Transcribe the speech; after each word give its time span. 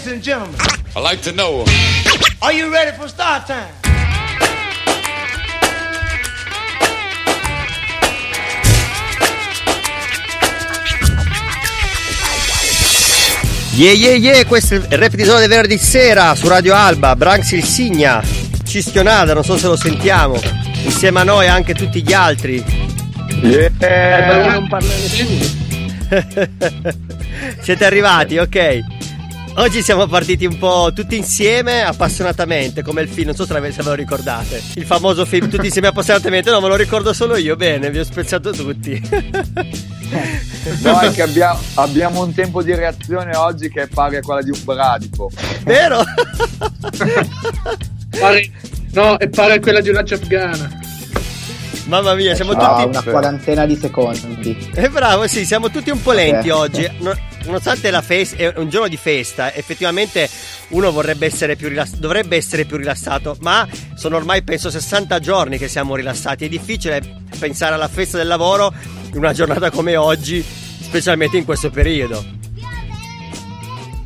Ladies 0.00 0.12
and 0.14 0.22
gentlemen, 0.22 0.56
I 0.96 1.00
like 1.00 1.20
to 1.24 1.32
know. 1.32 1.62
are 2.40 2.54
you 2.54 2.72
ready 2.72 2.96
for 2.96 3.06
start 3.06 3.46
time? 3.46 3.70
Yeah 13.74 13.92
yeah 13.92 14.14
yeah, 14.14 14.46
questo 14.46 14.76
è 14.76 14.78
il 14.78 14.86
rap 14.96 15.14
di 15.14 15.24
Zona 15.24 15.40
del 15.40 15.50
venerdì 15.50 15.76
sera 15.76 16.34
su 16.34 16.48
Radio 16.48 16.74
Alba, 16.74 17.14
Branx 17.14 17.50
il 17.50 17.64
Signa, 17.64 18.22
Cischionada, 18.66 19.34
non 19.34 19.44
so 19.44 19.58
se 19.58 19.66
lo 19.66 19.76
sentiamo, 19.76 20.40
insieme 20.82 21.20
a 21.20 21.24
noi 21.24 21.46
anche 21.46 21.74
tutti 21.74 22.02
gli 22.02 22.14
altri. 22.14 22.64
Eh, 23.42 23.70
perché 23.76 24.48
non 24.48 24.66
parla 24.66 24.88
nessuno. 24.96 25.44
Siete 27.60 27.84
arrivati, 27.84 28.38
ok. 28.38 28.99
Oggi 29.60 29.82
siamo 29.82 30.06
partiti 30.06 30.46
un 30.46 30.56
po' 30.56 30.90
tutti 30.94 31.18
insieme, 31.18 31.82
appassionatamente, 31.82 32.82
come 32.82 33.02
il 33.02 33.10
film, 33.10 33.26
non 33.26 33.34
so 33.34 33.44
se, 33.44 33.60
ve 33.60 33.74
lo 33.82 33.92
ricordate. 33.92 34.62
Il 34.76 34.86
famoso 34.86 35.26
film 35.26 35.50
Tutti 35.50 35.66
insieme 35.66 35.88
appassionatamente, 35.88 36.50
no, 36.50 36.62
me 36.62 36.68
lo 36.68 36.76
ricordo 36.76 37.12
solo 37.12 37.36
io, 37.36 37.56
bene, 37.56 37.90
vi 37.90 37.98
ho 37.98 38.04
spezzato 38.04 38.52
tutti. 38.52 38.98
No, 40.82 40.98
è 40.98 41.12
che 41.12 41.22
abbia- 41.22 41.56
abbiamo 41.74 42.24
un 42.24 42.34
tempo 42.34 42.64
di 42.64 42.74
reazione 42.74 43.36
oggi 43.36 43.70
che 43.70 43.82
è 43.82 43.86
pari 43.86 44.16
a 44.16 44.20
quella 44.20 44.42
di 44.42 44.50
un 44.50 44.58
bradipo. 44.64 45.30
Vero? 45.62 46.02
Pare- 48.18 48.50
no, 48.92 49.16
è 49.18 49.28
pare 49.28 49.54
a 49.54 49.60
quella 49.60 49.80
di 49.80 49.88
una 49.88 50.00
afghana. 50.00 50.79
Mamma 51.90 52.14
mia, 52.14 52.36
siamo 52.36 52.52
Ah, 52.52 52.84
tutti... 52.84 52.86
una 52.88 53.02
quarantina 53.02 53.66
di 53.66 53.74
secondi. 53.74 54.70
Eh 54.74 54.88
bravo, 54.90 55.26
sì, 55.26 55.44
siamo 55.44 55.70
tutti 55.70 55.90
un 55.90 56.00
po' 56.00 56.12
lenti 56.12 56.48
Ok. 56.48 56.56
oggi. 56.56 56.88
No- 57.00 57.12
nonostante 57.46 57.90
la 57.90 58.00
festa 58.00 58.36
è 58.36 58.52
un 58.58 58.68
giorno 58.68 58.86
di 58.86 58.96
festa, 58.96 59.52
effettivamente 59.52 60.28
uno 60.68 60.92
vorrebbe 60.92 61.26
essere 61.26 61.56
più 61.56 61.66
rilass- 61.68 61.96
dovrebbe 61.96 62.36
essere 62.36 62.64
più 62.64 62.76
rilassato, 62.76 63.36
ma 63.40 63.66
sono 63.96 64.14
ormai 64.16 64.42
penso 64.44 64.70
60 64.70 65.18
giorni 65.18 65.58
che 65.58 65.66
siamo 65.66 65.96
rilassati. 65.96 66.44
È 66.44 66.48
difficile 66.48 67.02
pensare 67.40 67.74
alla 67.74 67.88
festa 67.88 68.16
del 68.18 68.28
lavoro 68.28 68.72
in 69.10 69.16
una 69.18 69.32
giornata 69.32 69.70
come 69.72 69.96
oggi, 69.96 70.44
specialmente 70.80 71.38
in 71.38 71.44
questo 71.44 71.70
periodo. 71.70 72.24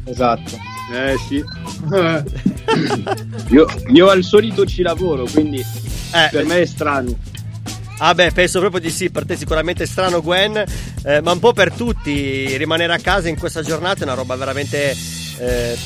Esatto. 0.05 0.59
Eh 0.91 1.17
sì. 1.29 1.45
Eh, 1.93 2.23
Io, 3.51 3.67
io 3.89 4.09
al 4.09 4.23
solito 4.25 4.65
ci 4.65 4.81
lavoro, 4.81 5.27
quindi 5.31 5.59
Eh, 5.61 6.29
per 6.31 6.47
me 6.47 6.61
è 6.63 6.65
strano. 6.65 7.15
Ah 7.99 8.13
beh, 8.13 8.33
penso 8.33 8.59
proprio 8.59 8.81
di 8.81 8.91
sì, 8.91 9.11
per 9.11 9.25
te 9.25 9.37
sicuramente 9.37 9.87
strano 9.87 10.21
Gwen, 10.21 10.63
eh, 11.05 11.21
ma 11.21 11.33
un 11.33 11.39
po' 11.39 11.53
per 11.53 11.73
tutti, 11.73 12.57
rimanere 12.57 12.93
a 12.93 12.99
casa 12.99 13.29
in 13.29 13.39
questa 13.39 13.63
giornata 13.63 14.01
è 14.01 14.05
una 14.05 14.15
roba 14.15 14.35
veramente... 14.37 14.97
eh, 15.39 15.77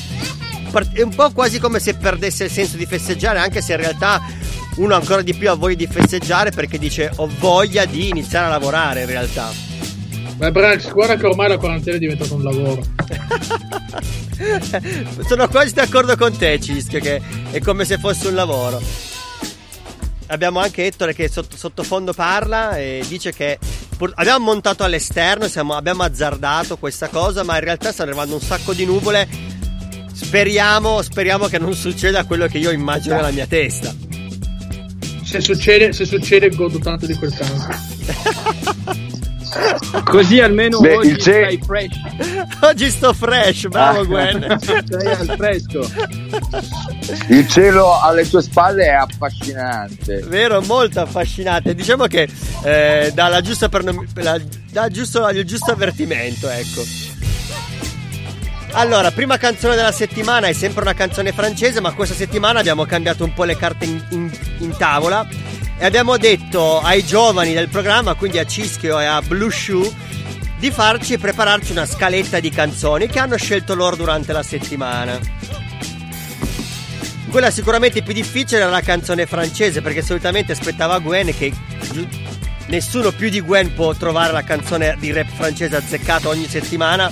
è 0.93 1.01
un 1.01 1.15
po' 1.15 1.31
quasi 1.31 1.59
come 1.59 1.79
se 1.79 1.95
perdesse 1.95 2.45
il 2.45 2.51
senso 2.51 2.77
di 2.77 2.85
festeggiare, 2.85 3.39
anche 3.39 3.61
se 3.61 3.73
in 3.73 3.79
realtà 3.79 4.21
uno 4.75 4.95
ancora 4.95 5.21
di 5.21 5.33
più 5.33 5.49
ha 5.49 5.55
voglia 5.55 5.75
di 5.75 5.87
festeggiare 5.87 6.51
perché 6.51 6.77
dice 6.77 7.11
ho 7.15 7.27
voglia 7.39 7.85
di 7.85 8.09
iniziare 8.09 8.45
a 8.45 8.49
lavorare 8.49 9.01
in 9.01 9.07
realtà. 9.07 9.51
Ma 10.37 10.51
Brax, 10.51 10.91
guarda 10.91 11.15
che 11.15 11.25
ormai 11.25 11.49
la 11.49 11.57
quarantena 11.57 11.97
è 11.97 11.99
diventata 11.99 12.33
un 12.33 12.43
lavoro. 12.43 12.81
Sono 15.27 15.47
quasi 15.49 15.73
d'accordo 15.73 16.15
con 16.15 16.37
te, 16.37 16.59
Cischio, 16.61 16.99
che 16.99 17.21
è 17.51 17.59
come 17.59 17.83
se 17.83 17.97
fosse 17.97 18.29
un 18.29 18.35
lavoro. 18.35 18.81
Abbiamo 20.31 20.59
anche 20.59 20.85
Ettore 20.85 21.13
che 21.15 21.27
sotto- 21.27 21.57
sottofondo 21.57 22.13
parla 22.13 22.77
e 22.77 23.03
dice 23.07 23.33
che 23.33 23.57
pur- 23.97 24.13
abbiamo 24.15 24.45
montato 24.45 24.83
all'esterno, 24.83 25.47
siamo- 25.47 25.73
abbiamo 25.75 26.03
azzardato 26.03 26.77
questa 26.77 27.07
cosa, 27.07 27.43
ma 27.43 27.55
in 27.55 27.63
realtà 27.63 27.91
stanno 27.91 28.09
arrivando 28.09 28.35
un 28.35 28.41
sacco 28.41 28.73
di 28.73 28.85
nuvole. 28.85 29.27
Speriamo, 30.13 31.01
speriamo 31.01 31.47
che 31.47 31.57
non 31.57 31.73
succeda 31.73 32.25
quello 32.25 32.45
che 32.47 32.59
io 32.59 32.69
immagino 32.71 33.15
nella 33.15 33.31
mia 33.31 33.47
testa. 33.47 33.91
Se 35.23 35.41
succede, 35.41 35.93
se 35.93 36.05
succede 36.05 36.49
godo 36.49 36.77
tanto 36.79 37.05
di 37.07 37.13
quel 37.15 37.33
tanto. 37.33 39.07
Così 40.05 40.39
almeno 40.39 40.79
Beh, 40.79 40.95
oggi 40.95 41.17
ce- 41.17 41.19
stai 41.19 41.59
fresh, 41.65 41.95
Oggi 42.61 42.89
sto 42.89 43.13
fresh, 43.13 43.67
bravo 43.67 44.01
Ah. 44.01 44.05
Gwen. 44.05 44.57
stai 44.61 45.05
al 45.07 45.33
fresco. 45.37 45.89
Il 47.29 47.47
cielo 47.47 47.99
alle 48.01 48.27
tue 48.29 48.41
spalle 48.41 48.85
è 48.85 48.89
affascinante. 48.93 50.21
Vero, 50.27 50.61
molto 50.61 50.99
affascinante. 51.01 51.73
Diciamo 51.73 52.05
che 52.07 52.27
eh, 52.63 53.11
dà 53.13 53.27
la 53.27 53.41
giusta 53.41 53.69
pernom- 53.69 54.05
la- 54.21 54.39
dà 54.71 54.87
giusto, 54.89 55.27
il 55.29 55.43
giusto 55.45 55.71
avvertimento, 55.71 56.47
ecco. 56.49 56.83
Allora, 58.73 59.09
prima 59.11 59.37
canzone 59.37 59.75
della 59.75 59.91
settimana 59.91 60.45
è 60.47 60.53
sempre 60.53 60.81
una 60.83 60.93
canzone 60.93 61.31
francese, 61.31 61.81
ma 61.81 61.91
questa 61.93 62.13
settimana 62.13 62.59
abbiamo 62.59 62.85
cambiato 62.85 63.23
un 63.23 63.33
po' 63.33 63.43
le 63.43 63.57
carte 63.57 63.85
in, 63.85 63.99
in- 64.09 64.31
in 64.59 64.77
tavola 64.77 65.27
e 65.81 65.85
abbiamo 65.85 66.17
detto 66.17 66.81
ai 66.81 67.05
giovani 67.05 67.53
del 67.53 67.69
programma, 67.69 68.13
quindi 68.13 68.37
a 68.37 68.45
Cischio 68.45 68.99
e 68.99 69.05
a 69.05 69.21
Blue 69.21 69.49
Shoe, 69.49 69.89
di 70.59 70.71
farci 70.71 71.17
prepararci 71.17 71.71
una 71.71 71.85
scaletta 71.85 72.41
di 72.41 72.49
canzoni 72.49 73.07
che 73.07 73.17
hanno 73.17 73.37
scelto 73.37 73.75
loro 73.75 73.95
durante 73.95 74.33
la 74.33 74.43
settimana. 74.43 75.17
Quella 77.31 77.49
sicuramente 77.49 78.01
più 78.01 78.11
difficile 78.11 78.59
era 78.59 78.69
la 78.69 78.81
canzone 78.81 79.25
francese 79.25 79.81
perché 79.81 80.01
solitamente 80.01 80.51
aspettava 80.51 80.99
Gwen 80.99 81.33
che 81.33 81.53
nessuno 82.65 83.11
più 83.11 83.29
di 83.29 83.39
Gwen 83.39 83.73
può 83.73 83.93
trovare 83.93 84.33
la 84.33 84.43
canzone 84.43 84.97
di 84.99 85.13
rap 85.13 85.29
francese 85.33 85.77
azzeccata 85.77 86.27
ogni 86.27 86.47
settimana 86.47 87.09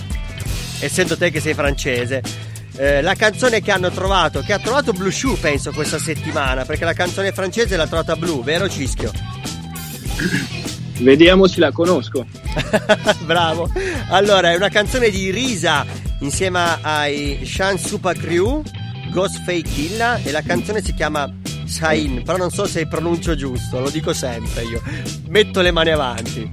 essendo 0.80 1.18
te 1.18 1.32
che 1.32 1.40
sei 1.40 1.54
francese. 1.54 2.47
Eh, 2.78 3.02
la 3.02 3.16
canzone 3.16 3.62
che 3.62 3.72
hanno 3.72 3.90
trovato, 3.90 4.42
che 4.42 4.54
ha 4.54 4.60
trovato 4.60 4.94
Blue 4.94 5.12
Shoe 5.12 5.36
penso 5.38 5.72
questa 5.72 5.98
settimana 5.98 6.64
perché 6.64 6.86
la 6.86 6.94
canzone 6.94 7.32
francese 7.32 7.76
l'ha 7.76 7.88
trovata 7.88 8.16
Blue, 8.16 8.44
vero 8.44 8.70
Cischio? 8.70 9.12
Vediamo 11.00 11.48
se 11.48 11.60
la 11.60 11.72
conosco. 11.72 12.26
Bravo. 13.26 13.70
Allora, 14.10 14.52
è 14.52 14.56
una 14.56 14.70
canzone 14.70 15.10
di 15.10 15.32
Risa 15.32 15.86
insieme 16.20 16.78
ai 16.82 17.42
Shan 17.44 17.78
Super 17.80 18.18
Crew, 18.18 18.64
Ghostface 19.12 19.62
Killa 19.62 20.20
e 20.24 20.32
la 20.32 20.42
canzone 20.42 20.84
si 20.84 20.94
chiama 20.94 21.32
Sain, 21.66 22.24
però 22.24 22.38
non 22.38 22.50
so 22.50 22.66
se 22.66 22.88
pronuncio 22.88 23.36
giusto, 23.36 23.80
lo 23.80 23.90
dico 23.90 24.14
sempre 24.14 24.64
io. 24.64 24.82
Metto 25.30 25.62
le 25.62 25.72
mani 25.72 25.90
avanti. 25.92 26.50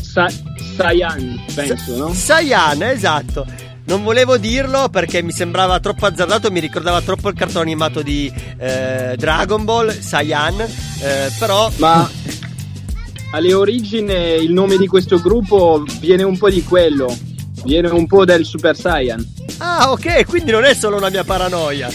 Sa- 0.00 0.32
Sayan, 0.76 1.42
penso, 1.54 1.96
no? 1.96 2.12
Saiyan, 2.12 2.82
esatto. 2.82 3.46
Non 3.90 4.04
volevo 4.04 4.36
dirlo 4.36 4.88
perché 4.88 5.20
mi 5.20 5.32
sembrava 5.32 5.80
troppo 5.80 6.06
azzardato, 6.06 6.48
mi 6.52 6.60
ricordava 6.60 7.00
troppo 7.00 7.28
il 7.28 7.34
cartone 7.34 7.62
animato 7.62 8.02
di 8.02 8.32
eh, 8.56 9.16
Dragon 9.16 9.64
Ball, 9.64 9.90
Saiyan, 9.90 10.60
eh, 10.60 11.32
però 11.36 11.68
Ma 11.78 12.08
alle 13.32 13.52
origini 13.52 14.14
il 14.44 14.52
nome 14.52 14.76
di 14.76 14.86
questo 14.86 15.20
gruppo 15.20 15.82
viene 15.98 16.22
un 16.22 16.38
po' 16.38 16.48
di 16.48 16.62
quello. 16.62 17.12
Viene 17.64 17.88
un 17.88 18.06
po' 18.06 18.24
del 18.24 18.44
Super 18.44 18.76
Saiyan. 18.76 19.26
Ah, 19.58 19.90
ok, 19.90 20.24
quindi 20.24 20.52
non 20.52 20.62
è 20.62 20.72
solo 20.72 20.96
una 20.96 21.10
mia 21.10 21.24
paranoia. 21.24 21.90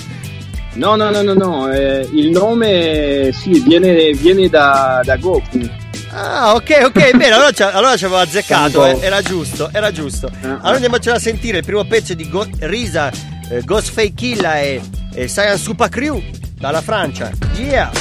No, 0.74 0.98
no, 0.98 1.10
no, 1.10 1.22
no, 1.22 1.34
no. 1.34 1.72
eh, 1.72 2.10
il 2.12 2.30
nome 2.30 3.32
sì, 3.32 3.62
viene, 3.62 4.12
viene 4.12 4.50
da, 4.50 5.00
da 5.02 5.16
Goku. 5.16 5.85
Ah, 6.18 6.54
ok, 6.56 6.80
ok, 6.86 7.12
bene, 7.18 7.32
allora 7.32 7.52
ci, 7.52 7.62
allora 7.62 7.98
ci 7.98 8.06
avevo 8.06 8.22
azzeccato, 8.22 8.86
eh, 8.86 9.00
era 9.02 9.22
giusto, 9.22 9.70
era 9.74 9.92
giusto. 9.92 10.30
Ah, 10.44 10.48
Allora 10.62 10.76
andiamocela 10.76 11.18
a 11.18 11.20
sentire 11.20 11.58
il 11.58 11.66
primo 11.66 11.84
pezzo 11.84 12.14
di 12.14 12.30
Go- 12.30 12.48
Risa, 12.60 13.12
eh, 13.50 13.62
Ghostface 13.64 14.14
Killa 14.14 14.60
e, 14.62 14.82
e 15.14 15.28
Saiyan 15.28 15.58
Super 15.58 15.90
Crew 15.90 16.24
dalla 16.58 16.82
Francia. 16.82 17.32
Yeah! 17.56 17.92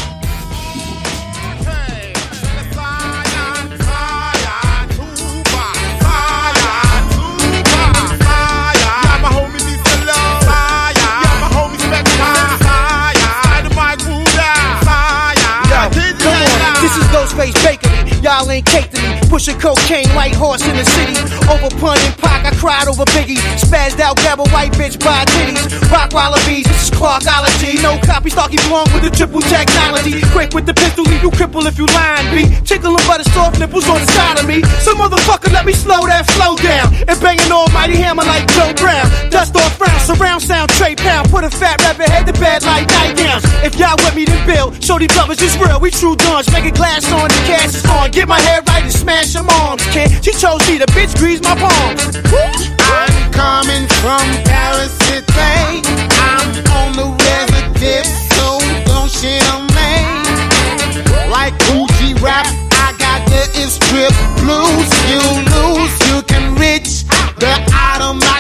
This 16.80 16.97
is 16.98 17.04
Ghostface 17.10 17.54
Bakery. 17.65 17.93
Y'all 18.24 18.50
ain't 18.50 18.65
cake 18.65 18.88
to 18.88 18.97
me. 19.04 19.21
Pushing 19.28 19.60
cocaine, 19.60 20.09
white 20.16 20.32
horse 20.32 20.65
in 20.65 20.72
the 20.80 20.84
city. 20.97 21.12
Over 21.44 21.68
pun 21.76 22.00
and 22.09 22.16
Pac, 22.16 22.48
I 22.48 22.56
cried 22.56 22.88
over 22.88 23.04
Biggie. 23.12 23.36
Spazzed 23.60 24.00
out, 24.00 24.16
grab 24.16 24.41
a 24.41 24.48
white 24.48 24.72
bitch 24.80 24.97
by 24.97 25.28
titties. 25.28 25.68
Rock 25.92 26.09
wallabies, 26.16 26.65
this 26.65 26.88
is 26.88 26.91
Clarkology. 26.97 27.76
No 27.84 28.00
copy, 28.00 28.30
Starky 28.30 28.56
belong 28.65 28.88
with 28.97 29.04
the 29.04 29.12
triple 29.12 29.44
technology. 29.44 30.24
Quick 30.32 30.56
with 30.56 30.65
the 30.65 30.72
pistol, 30.72 31.04
leave 31.04 31.21
you 31.21 31.28
cripple 31.36 31.68
if 31.68 31.76
you 31.76 31.84
lying. 31.92 32.24
B. 32.32 32.48
Tickle 32.65 32.97
by 33.04 33.21
the 33.21 33.28
soft 33.36 33.60
nipples 33.60 33.84
on 33.92 34.00
the 34.00 34.09
side 34.16 34.41
of 34.41 34.48
me. 34.48 34.65
Some 34.80 34.97
motherfucker 34.97 35.53
let 35.53 35.66
me 35.68 35.74
slow 35.77 36.00
that 36.09 36.24
flow 36.32 36.56
down. 36.56 36.97
And 37.04 37.20
bang 37.20 37.36
an 37.44 37.53
almighty 37.53 38.00
hammer 38.00 38.24
like 38.24 38.48
Joe 38.56 38.72
Brown. 38.80 39.04
Dust 39.28 39.53
off 39.53 39.77
round, 39.77 40.00
surround 40.00 40.41
sound, 40.41 40.72
Trey 40.80 40.97
Pound. 40.97 41.28
Put 41.28 41.44
a 41.44 41.50
fat 41.50 41.77
rabbit 41.84 42.09
head 42.09 42.24
to 42.24 42.32
bed 42.41 42.65
like 42.65 42.88
nightgowns. 42.88 43.44
If 43.60 43.77
y'all 43.77 44.00
with 44.00 44.16
me, 44.16 44.24
then 44.24 44.41
Bill. 44.48 44.72
Show 44.80 44.97
these 44.97 45.12
brothers 45.12 45.42
is 45.44 45.53
real. 45.60 45.78
We 45.78 45.91
true 45.91 46.16
dons. 46.16 46.48
Make 46.56 46.65
a 46.65 46.72
glass 46.72 47.04
on 47.12 47.28
the 47.28 47.41
cash 47.44 47.77
is 47.77 47.84
on. 47.84 48.14
Get 48.15 48.28
my 48.28 48.39
head 48.39 48.63
right 48.69 48.84
and 48.84 48.93
smash 48.93 49.34
her 49.34 49.43
arms, 49.43 49.83
can. 49.91 50.07
She 50.22 50.31
told 50.31 50.63
me 50.69 50.78
the 50.78 50.87
bitch 50.95 51.19
greased 51.19 51.43
my 51.43 51.57
palms. 51.59 52.15
I'm 52.78 53.33
coming 53.33 53.89
from 53.99 54.22
Paris 54.47 54.95
today. 55.03 55.83
I'm 56.22 56.47
on 56.78 56.95
the 56.95 57.11
resident, 57.11 58.07
so 58.31 58.63
don't 58.87 59.11
shit 59.11 59.43
me. 59.75 60.07
Like 61.27 61.59
Gucci 61.66 62.15
rap, 62.22 62.47
I 62.87 62.95
got 63.03 63.27
the 63.27 63.43
strip 63.66 64.15
blues. 64.39 64.91
You 65.11 65.22
lose, 65.51 65.95
you 66.07 66.22
can 66.22 66.55
reach 66.55 67.03
the 67.43 67.51
out 67.75 68.01
of 68.01 68.15
my 68.15 68.39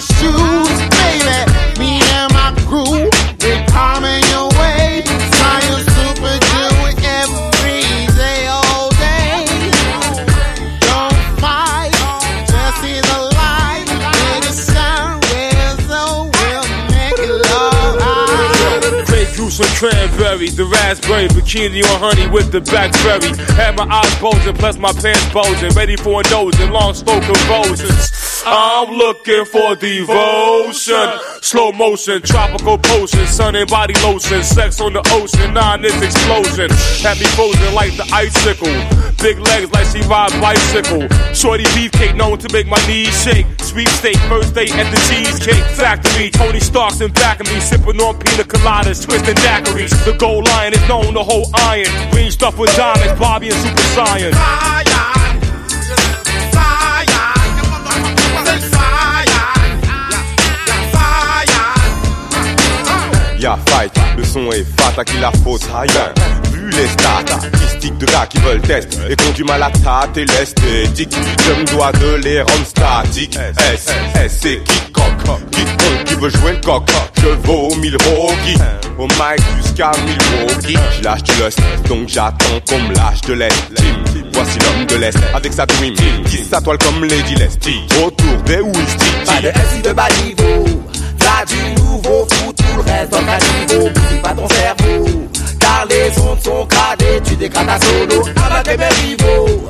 goose 19.56 19.68
and 19.68 19.78
cranberry, 19.78 20.48
the 20.48 20.64
raspberry, 20.64 21.28
bikini 21.28 21.82
on 21.84 22.00
honey 22.00 22.26
with 22.28 22.50
the 22.50 22.60
blackberry. 22.60 23.36
Had 23.54 23.76
my 23.76 23.84
eyes 23.84 24.20
bulging, 24.20 24.54
plus 24.54 24.78
my 24.78 24.92
pants 24.92 25.32
bulging, 25.32 25.70
ready 25.74 25.96
for 25.96 26.20
a 26.20 26.30
nose 26.30 26.58
long 26.70 26.94
slow 26.94 27.20
convulsions. 27.20 28.23
I'm 28.46 28.90
looking 28.92 29.44
for 29.46 29.74
devotion, 29.76 31.08
slow 31.40 31.72
motion, 31.72 32.20
tropical 32.22 32.76
potion, 32.78 33.26
sun 33.26 33.54
and 33.56 33.68
body 33.68 33.94
lotion, 34.02 34.42
sex 34.42 34.80
on 34.80 34.92
the 34.92 35.00
ocean, 35.12 35.54
nine 35.54 35.84
is 35.84 35.96
explosion. 36.02 36.68
Had 37.00 37.18
me 37.18 37.26
frozen 37.32 37.74
like 37.74 37.96
the 37.96 38.04
icicle, 38.12 38.68
big 39.22 39.38
legs 39.38 39.72
like 39.72 39.86
she 39.86 40.02
ride 40.08 40.32
bicycle. 40.40 41.08
Shorty 41.32 41.64
beefcake 41.72 42.16
known 42.16 42.38
to 42.38 42.52
make 42.52 42.66
my 42.66 42.76
knees 42.86 43.16
shake. 43.22 43.46
Sweet 43.60 43.88
steak, 43.88 44.16
first 44.28 44.54
date 44.54 44.74
at 44.76 44.90
the 44.92 45.00
cheesecake 45.08 45.64
factory. 45.72 46.30
Tony 46.30 46.60
Stark's 46.60 47.00
in 47.00 47.12
back 47.12 47.40
of 47.40 47.46
me, 47.48 47.60
sipping 47.60 48.00
on 48.00 48.18
pina 48.20 48.44
coladas, 48.44 49.04
twisting 49.04 49.36
daiquiris. 49.36 50.04
The 50.04 50.16
gold 50.18 50.46
lion 50.48 50.74
is 50.74 50.88
known 50.88 51.14
to 51.14 51.22
hold 51.22 51.48
iron. 51.54 51.88
Green 52.12 52.30
stuff 52.30 52.58
with 52.58 52.74
diamonds, 52.76 53.18
Bobby 53.18 53.48
and 53.48 53.56
Super 53.56 53.88
Saiyan. 53.96 54.93
Le 64.16 64.24
son 64.24 64.50
est 64.52 64.64
fat, 64.80 64.94
à 64.96 65.04
qui 65.04 65.18
la 65.18 65.30
faute, 65.30 65.60
rien. 65.64 66.14
Vu 66.50 66.70
les 66.70 66.88
statistiques 66.88 67.98
de 67.98 68.06
gars 68.06 68.26
qui 68.26 68.38
veulent 68.38 68.62
test 68.62 68.98
et 69.06 69.14
qu'on 69.16 69.32
du 69.32 69.44
mal 69.44 69.62
à 69.62 69.70
tâter 69.70 70.24
l'esthétique, 70.24 71.14
je 71.44 71.52
me 71.52 71.66
dois 71.66 71.92
de 71.92 72.14
les 72.24 72.40
rendre 72.40 72.64
statiques. 72.64 73.36
S, 73.36 73.86
S, 74.14 74.38
c'est 74.40 74.64
quiconque, 74.64 75.40
quiconque 75.50 76.04
qui 76.06 76.14
veut 76.14 76.30
jouer 76.30 76.52
le 76.52 76.60
coq. 76.60 76.88
Je 77.20 77.28
vaux 77.46 77.74
mille 77.74 77.98
roguis, 78.16 78.56
au 78.98 79.06
mic 79.08 79.44
jusqu'à 79.62 79.90
Milwaukee. 80.06 80.78
Je 80.96 81.04
lâche 81.04 81.22
du 81.24 81.32
lust, 81.42 81.60
donc 81.86 82.08
j'attends 82.08 82.60
qu'on 82.66 82.78
me 82.78 82.94
lâche 82.94 83.20
de 83.28 83.34
l'estime. 83.34 84.24
Voici 84.32 84.58
l'homme 84.60 84.86
de 84.86 84.96
l'Est 84.96 85.18
avec 85.34 85.52
sa 85.52 85.66
team 85.66 85.92
qui 86.24 86.38
s'atoile 86.38 86.78
comme 86.78 87.04
Lady 87.04 87.34
Lestie. 87.34 87.82
Autour 88.02 88.42
des 88.46 88.60
Ouisti. 88.60 89.12
Pas 89.26 89.42
de 89.42 89.48
MC 89.48 89.82
de 89.82 89.92
bas 89.92 90.08
du 91.46 91.80
nouveau 91.80 92.26
tout 92.56 92.76
le 92.76 92.82
reste 92.82 93.10
dans 93.10 93.24
ta 93.24 93.38
niveau, 93.38 93.90
pas 94.22 94.34
ton 94.34 94.48
cerveau, 94.48 95.28
car 95.58 95.86
les 95.88 96.18
ondes 96.20 96.40
sont 96.40 96.64
gradées, 96.66 97.20
tu 97.24 97.34
dégrades 97.36 97.66
ta 97.66 97.78
solo, 97.80 98.24
abattre 98.36 98.70
mes 98.78 98.88
rivaux, 98.88 99.68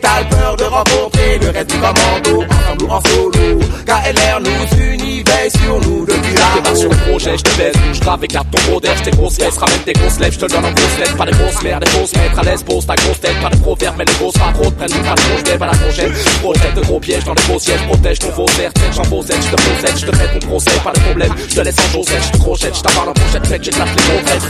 t'as 0.00 0.20
le 0.20 0.28
peur 0.28 0.56
de 0.56 0.64
rencontrer 0.64 1.38
le 1.40 1.50
reste 1.50 1.70
du 1.70 1.76
commando, 1.78 2.44
ensemble 2.44 2.84
ou 2.84 2.90
en 2.90 3.00
solo, 3.00 3.58
KLR 3.86 4.40
nous 4.40 4.82
unit, 4.82 5.22
veille 5.22 5.50
sur 5.50 5.80
nous 5.80 6.04
depuis 6.04 6.32
Démarre 6.32 6.62
là 6.64 6.74
sur 6.74 6.90
le 6.90 6.96
projet, 6.96 7.36
je 7.36 7.42
te 7.42 7.56
baise, 7.56 7.74
bouge 7.86 8.00
grave, 8.00 8.24
écarte 8.24 8.48
ton 8.50 8.70
gros 8.70 8.80
d'air, 8.80 8.94
grosses 9.12 9.36
fesses, 9.36 9.56
ramène 9.56 9.80
tes 9.84 9.92
grosses 9.92 10.18
lèvres, 10.18 10.34
je 10.34 10.38
te 10.38 10.46
donne 10.46 10.64
en 10.64 10.72
grosses 10.72 10.98
lettres, 10.98 11.16
pas 11.16 11.26
des 11.26 11.32
grosses 11.32 11.62
mères, 11.62 11.80
des 11.80 11.90
fausses 11.90 12.14
maîtres, 12.14 12.38
à 12.38 12.42
l'aise, 12.42 12.62
pose 12.62 12.86
ta 12.86 12.94
grosse 12.94 13.20
tête, 13.20 13.40
pas 13.40 13.50
de 13.50 13.56
proverbes, 13.56 13.94
mais 13.98 14.04
les 14.04 14.14
grosses 14.14 14.38
pas 14.38 14.52
trop, 14.52 14.70
prennent 14.70 14.88
pas 14.88 15.14
de 15.14 15.20
grosses 15.28 15.46
lèvres 15.46 15.64
à 15.64 15.66
la 15.66 15.78
prochaine, 15.78 16.12
projette 16.42 16.74
de 16.74 16.80
gros 16.82 17.00
pièges 17.00 17.24
dans 17.24 17.34
les 17.34 17.42
beaux 17.42 17.58
sièges, 17.58 17.86
protège 17.86 18.18
ton 18.18 18.32
faux 18.32 18.46
tête, 18.56 18.72
j'en 18.92 19.02
posette, 19.02 19.42
je 19.42 19.56
te 19.56 19.62
possède, 19.62 19.98
je 19.98 20.06
te 20.06 20.16
fais 20.16 20.38
ton 20.38 20.46
procès, 20.46 20.70
pas 20.84 20.92
de 20.92 21.00
problème, 21.00 21.32
je 21.48 21.54
te 21.54 21.60
laisse 21.60 21.76
en 21.78 21.92
chaussette, 21.92 22.24
je 22.24 22.30
te 22.30 22.38
crochette, 22.38 22.76
je 22.76 22.82
t'en 22.82 22.90
parle 22.90 23.08
en 23.10 23.14
pochette, 23.14 23.50
mec, 23.50 23.62
j'éclate 23.64 23.88
les 23.88 24.02
gros 24.02 24.24
traits. 24.24 24.42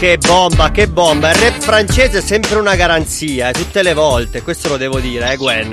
Che 0.00 0.16
bomba, 0.16 0.70
che 0.70 0.88
bomba. 0.88 1.28
Il 1.28 1.36
rap 1.36 1.58
francese 1.60 2.18
è 2.18 2.20
sempre 2.22 2.58
una 2.58 2.74
garanzia, 2.74 3.50
eh, 3.50 3.52
tutte 3.52 3.82
le 3.82 3.92
volte. 3.92 4.40
Questo 4.40 4.68
lo 4.68 4.78
devo 4.78 4.98
dire, 4.98 5.30
eh, 5.30 5.36
Gwen. 5.36 5.72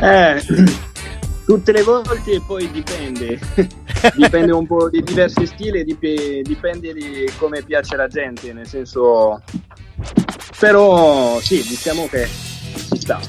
Eh, 0.00 0.42
tutte 1.44 1.70
le 1.72 1.82
volte 1.82 2.30
e 2.32 2.40
poi 2.40 2.70
dipende. 2.70 3.38
dipende 4.16 4.52
un 4.52 4.66
po' 4.66 4.88
di 4.88 5.02
diversi 5.02 5.46
stili, 5.46 5.84
dip- 5.84 6.40
dipende 6.40 6.94
di 6.94 7.30
come 7.36 7.60
piace 7.60 7.94
la 7.94 8.08
gente, 8.08 8.54
nel 8.54 8.66
senso... 8.66 9.42
Però 10.58 11.38
sì, 11.40 11.62
diciamo 11.62 12.08
che 12.08 12.26
ci 12.90 12.98
sta. 12.98 13.20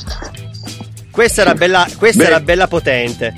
Questa 1.11 1.41
era 1.41 1.53
bella, 1.53 1.85
questa 1.97 2.23
Beh. 2.23 2.29
era 2.29 2.39
bella 2.39 2.67
potente. 2.67 3.33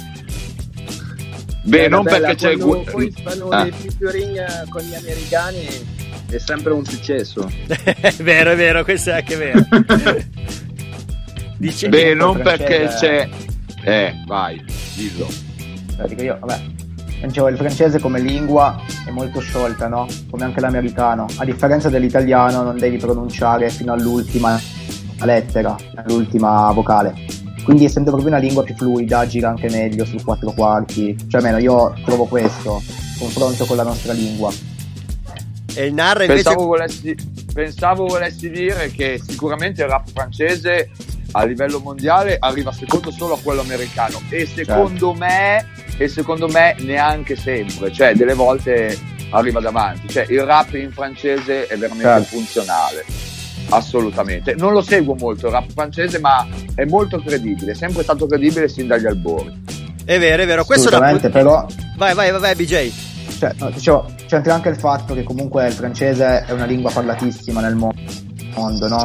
Beh, 1.63 1.87
non 1.87 2.03
bella, 2.03 2.27
perché 2.27 2.55
c'è 2.55 2.57
poi 2.57 3.11
fanno 3.23 3.47
Ah. 3.47 3.63
dei 3.63 3.71
featuring 3.71 4.69
con 4.69 4.81
gli 4.83 4.93
americani 4.93 5.93
è 6.35 6.39
sempre 6.39 6.73
un 6.73 6.85
successo. 6.85 7.49
è 7.67 8.13
vero, 8.21 8.51
è 8.51 8.55
vero, 8.55 8.83
questo 8.83 9.11
è 9.11 9.13
anche 9.13 9.35
vero. 9.35 9.65
Dice, 11.57 11.89
Beh, 11.89 12.13
non 12.13 12.41
perché 12.41 12.87
c'è. 12.99 13.27
Eh, 13.83 14.13
vai, 14.25 14.63
dillo. 14.95 15.27
Cioè, 15.95 16.07
dico 16.07 16.23
io, 16.23 16.37
vabbè. 16.39 16.61
Dicevo, 17.25 17.47
il 17.47 17.57
francese 17.57 17.99
come 17.99 18.19
lingua 18.19 18.79
è 19.05 19.09
molto 19.09 19.39
sciolta, 19.39 19.87
no? 19.87 20.05
Come 20.29 20.43
anche 20.43 20.59
l'americano. 20.59 21.25
A 21.37 21.45
differenza 21.45 21.89
dell'italiano 21.89 22.61
non 22.61 22.77
devi 22.77 22.97
pronunciare 22.97 23.69
fino 23.69 23.93
all'ultima 23.93 24.59
lettera, 25.23 25.75
all'ultima 25.95 26.71
vocale. 26.71 27.13
Quindi 27.63 27.85
essendo 27.85 28.11
proprio 28.11 28.29
una 28.29 28.39
lingua 28.39 28.63
più 28.63 28.75
fluida, 28.75 29.25
gira 29.25 29.49
anche 29.49 29.69
meglio 29.71 30.05
sul 30.05 30.23
quattro 30.23 30.51
quarti. 30.51 31.17
Cioè 31.27 31.41
almeno 31.41 31.57
io 31.57 31.93
trovo 32.05 32.25
questo, 32.25 32.81
confronto 33.17 33.65
con 33.65 33.77
la 33.77 33.83
nostra 33.83 34.13
lingua. 34.13 34.51
E 35.75 35.85
il 35.85 35.93
narra 35.93 36.23
invece... 36.23 36.43
Pensavo 36.43 36.65
volessi, 36.65 37.15
pensavo 37.53 38.05
volessi 38.05 38.49
dire 38.49 38.89
che 38.91 39.21
sicuramente 39.25 39.83
il 39.83 39.89
rap 39.89 40.09
francese 40.11 40.89
a 41.31 41.43
livello 41.43 41.79
mondiale 41.79 42.37
arriva 42.39 42.71
secondo 42.71 43.11
solo 43.11 43.33
a 43.35 43.39
quello 43.41 43.61
americano. 43.61 44.21
E 44.29 44.45
secondo 44.45 45.13
me 45.13 45.67
e 45.97 46.07
secondo 46.07 46.47
me 46.47 46.75
neanche 46.79 47.35
sempre. 47.35 47.91
Cioè 47.91 48.13
delle 48.13 48.33
volte 48.33 48.97
arriva 49.31 49.59
davanti. 49.59 50.07
Cioè 50.09 50.25
il 50.29 50.43
rap 50.43 50.73
in 50.73 50.91
francese 50.91 51.67
è 51.67 51.77
veramente 51.77 52.07
Certo. 52.07 52.35
funzionale. 52.35 53.05
Assolutamente. 53.69 54.55
Non 54.55 54.71
lo 54.71 54.81
seguo 54.81 55.15
molto 55.15 55.47
il 55.47 55.51
rap 55.53 55.71
francese 55.71 56.19
ma 56.19 56.47
è 56.73 56.85
molto 56.85 57.19
credibile. 57.19 57.71
È 57.71 57.75
sempre 57.75 58.03
stato 58.03 58.27
credibile 58.27 58.69
sin 58.69 58.87
dagli 58.87 59.05
albori. 59.05 59.63
È 60.05 60.17
vero, 60.19 60.43
è 60.43 60.45
vero. 60.45 60.63
Questo 60.63 60.89
è 60.89 60.95
una... 60.95 61.17
Però 61.17 61.65
Vai, 61.97 62.13
vai, 62.13 62.31
vai, 62.31 62.39
vai, 62.39 62.55
BJ. 62.55 62.91
Cioè, 63.39 63.53
no, 63.57 63.69
dicevo, 63.71 64.05
c'entra 64.27 64.53
anche 64.53 64.69
il 64.69 64.77
fatto 64.77 65.13
che 65.13 65.23
comunque 65.23 65.67
il 65.67 65.73
francese 65.73 66.45
è 66.45 66.51
una 66.51 66.65
lingua 66.65 66.91
parlatissima 66.91 67.61
nel 67.61 67.75
mo- 67.75 67.93
mondo, 68.55 68.87
no? 68.87 69.01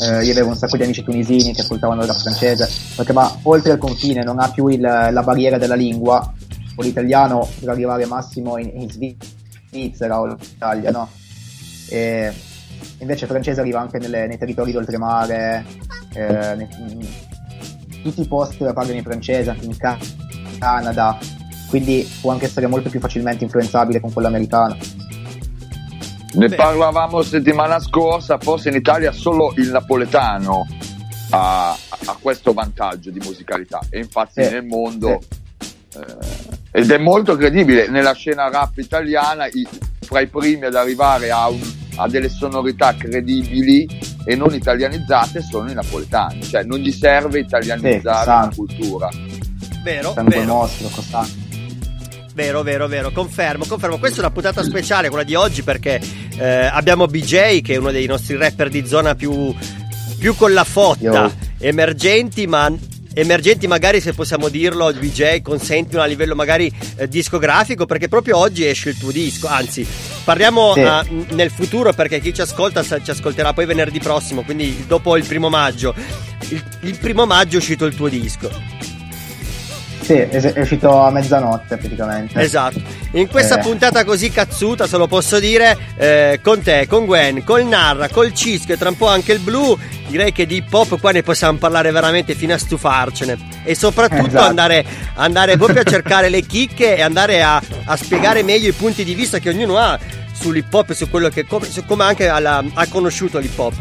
Eh, 0.00 0.24
io 0.24 0.30
avevo 0.32 0.48
un 0.48 0.56
sacco 0.56 0.76
di 0.76 0.84
amici 0.84 1.02
tunisini 1.02 1.52
che 1.52 1.60
ascoltavano 1.62 2.02
il 2.04 2.10
francese, 2.10 2.68
perché 2.96 3.12
ma 3.12 3.30
oltre 3.42 3.72
il 3.72 3.78
confine 3.78 4.22
non 4.22 4.38
ha 4.38 4.48
più 4.50 4.68
il- 4.68 4.80
la 4.80 5.22
barriera 5.24 5.58
della 5.58 5.74
lingua, 5.74 6.32
o 6.76 6.82
l'italiano 6.82 7.48
per 7.58 7.70
arrivare 7.70 8.06
massimo 8.06 8.56
in, 8.58 8.70
in 8.74 8.88
Svizzera 8.90 10.20
o 10.20 10.26
in 10.28 10.36
Italia, 10.40 10.90
no? 10.92 11.08
E 11.88 12.32
invece 12.98 13.24
il 13.24 13.30
francese 13.30 13.60
arriva 13.60 13.80
anche 13.80 13.98
nelle- 13.98 14.26
nei 14.28 14.38
territori 14.38 14.70
d'oltremare, 14.70 15.64
eh, 16.14 16.54
nei- 16.54 16.68
in 16.78 18.02
tutti 18.02 18.20
i 18.20 18.26
posti 18.28 18.58
dove 18.58 18.72
parlano 18.72 18.98
in 18.98 19.02
francese, 19.04 19.50
anche 19.50 19.64
in 19.64 19.76
Ca- 19.76 19.98
Canada, 20.60 21.18
quindi 21.68 22.08
può 22.20 22.32
anche 22.32 22.46
essere 22.46 22.66
molto 22.66 22.88
più 22.90 22.98
facilmente 23.00 23.44
influenzabile 23.44 24.00
con 24.00 24.12
quello 24.12 24.28
americano. 24.28 24.76
Ne 26.34 26.48
Beh. 26.48 26.56
parlavamo 26.56 27.22
settimana 27.22 27.80
scorsa, 27.80 28.38
forse 28.38 28.68
in 28.68 28.74
Italia 28.76 29.12
solo 29.12 29.52
il 29.56 29.70
napoletano 29.70 30.66
ha, 31.30 31.70
ha 31.72 32.16
questo 32.20 32.52
vantaggio 32.52 33.10
di 33.10 33.18
musicalità 33.24 33.80
e 33.90 33.98
infatti 33.98 34.42
Sì, 34.44 34.50
nel 34.50 34.64
mondo 34.64 35.20
eh, 35.94 36.50
ed 36.70 36.90
è 36.90 36.98
molto 36.98 37.34
credibile 37.36 37.88
nella 37.88 38.12
scena 38.12 38.48
rap 38.50 38.76
italiana 38.78 39.46
i- 39.46 39.66
fra 40.00 40.20
i 40.20 40.26
primi 40.26 40.66
ad 40.66 40.74
arrivare 40.74 41.30
a, 41.30 41.48
un- 41.48 41.60
a 41.96 42.08
delle 42.08 42.28
sonorità 42.28 42.94
credibili 42.94 43.86
e 44.24 44.36
non 44.36 44.52
italianizzate 44.54 45.40
sono 45.42 45.70
i 45.70 45.74
napoletani, 45.74 46.42
cioè 46.44 46.62
non 46.62 46.78
gli 46.78 46.92
serve 46.92 47.40
italianizzare 47.40 48.00
Sì, 48.00 48.04
la 48.04 48.22
sangue. 48.24 48.54
cultura. 48.54 49.08
Vero, 49.82 50.12
Sangue 50.12 50.34
vero. 50.38 50.52
mostro, 50.52 50.88
costante. 50.88 51.46
Vero, 52.38 52.62
vero, 52.62 52.86
vero, 52.86 53.10
confermo, 53.10 53.64
confermo. 53.66 53.98
Questa 53.98 54.18
è 54.18 54.20
una 54.20 54.30
puntata 54.30 54.62
speciale, 54.62 55.08
quella 55.08 55.24
di 55.24 55.34
oggi, 55.34 55.64
perché 55.64 56.00
eh, 56.38 56.66
abbiamo 56.66 57.08
BJ, 57.08 57.62
che 57.62 57.74
è 57.74 57.76
uno 57.78 57.90
dei 57.90 58.06
nostri 58.06 58.36
rapper 58.36 58.68
di 58.68 58.86
zona 58.86 59.16
più, 59.16 59.52
più 60.20 60.36
con 60.36 60.52
la 60.52 60.62
fotta, 60.62 61.00
Yo. 61.00 61.32
emergenti, 61.58 62.46
ma 62.46 62.72
emergenti 63.12 63.66
magari 63.66 64.00
se 64.00 64.12
possiamo 64.12 64.48
dirlo, 64.50 64.92
BJ, 64.92 65.42
consentino 65.42 66.00
a 66.00 66.04
livello 66.04 66.36
magari 66.36 66.72
eh, 66.94 67.08
discografico, 67.08 67.86
perché 67.86 68.06
proprio 68.06 68.36
oggi 68.36 68.64
esce 68.64 68.90
il 68.90 68.98
tuo 68.98 69.10
disco, 69.10 69.48
anzi, 69.48 69.84
parliamo 70.22 70.74
Sì. 70.74 70.80
n- 70.82 71.26
nel 71.30 71.50
futuro, 71.50 71.92
perché 71.92 72.20
chi 72.20 72.32
ci 72.32 72.40
ascolta 72.42 72.84
ci 72.84 73.10
ascolterà 73.10 73.52
poi 73.52 73.66
venerdì 73.66 73.98
prossimo, 73.98 74.42
quindi 74.44 74.84
dopo 74.86 75.16
il 75.16 75.24
primo 75.24 75.48
maggio. 75.48 75.92
Il, 76.50 76.62
il 76.82 76.98
primo 76.98 77.26
maggio 77.26 77.56
è 77.56 77.58
uscito 77.58 77.84
il 77.84 77.96
tuo 77.96 78.08
disco. 78.08 78.77
Sì, 80.08 80.14
è 80.14 80.60
uscito 80.60 81.02
a 81.02 81.10
mezzanotte 81.10 81.76
praticamente. 81.76 82.40
Esatto. 82.40 82.80
In 83.12 83.28
questa 83.28 83.58
Eh. 83.58 83.62
puntata 83.62 84.04
così 84.04 84.30
cazzuta, 84.30 84.86
se 84.86 84.96
lo 84.96 85.06
posso 85.06 85.38
dire, 85.38 85.76
eh, 85.98 86.40
con 86.42 86.62
te, 86.62 86.86
con 86.88 87.04
Gwen, 87.04 87.44
col 87.44 87.66
Narra, 87.66 88.08
col 88.08 88.32
Cisco 88.32 88.72
e 88.72 88.78
tra 88.78 88.88
un 88.88 88.96
po' 88.96 89.08
anche 89.08 89.32
il 89.34 89.40
Blu, 89.40 89.78
direi 90.06 90.32
che 90.32 90.46
di 90.46 90.56
hip 90.56 90.72
hop 90.72 90.98
qua 90.98 91.10
ne 91.10 91.22
possiamo 91.22 91.58
parlare 91.58 91.90
veramente 91.90 92.34
fino 92.34 92.54
a 92.54 92.58
stufarcene. 92.58 93.36
E 93.64 93.74
soprattutto 93.74 94.28
Esatto. 94.28 94.46
andare, 94.46 94.82
andare 95.16 95.58
proprio 95.58 95.82
a 95.82 95.84
cercare 95.84 96.30
le 96.30 96.40
chicche 96.40 96.96
e 96.96 97.02
andare 97.02 97.42
a, 97.42 97.60
a 97.84 97.96
spiegare 97.96 98.42
meglio 98.42 98.68
i 98.70 98.72
punti 98.72 99.04
di 99.04 99.12
vista 99.14 99.38
che 99.40 99.50
ognuno 99.50 99.76
ha 99.76 99.98
sull'hip 100.32 100.72
hop 100.72 100.88
e 100.88 100.94
su 100.94 101.10
quello 101.10 101.28
che 101.28 101.44
come, 101.44 101.66
su 101.68 101.84
come 101.84 102.04
anche 102.04 102.28
alla- 102.28 102.64
ha 102.72 102.86
conosciuto 102.88 103.36
l'hip 103.38 103.58
hop. 103.58 103.74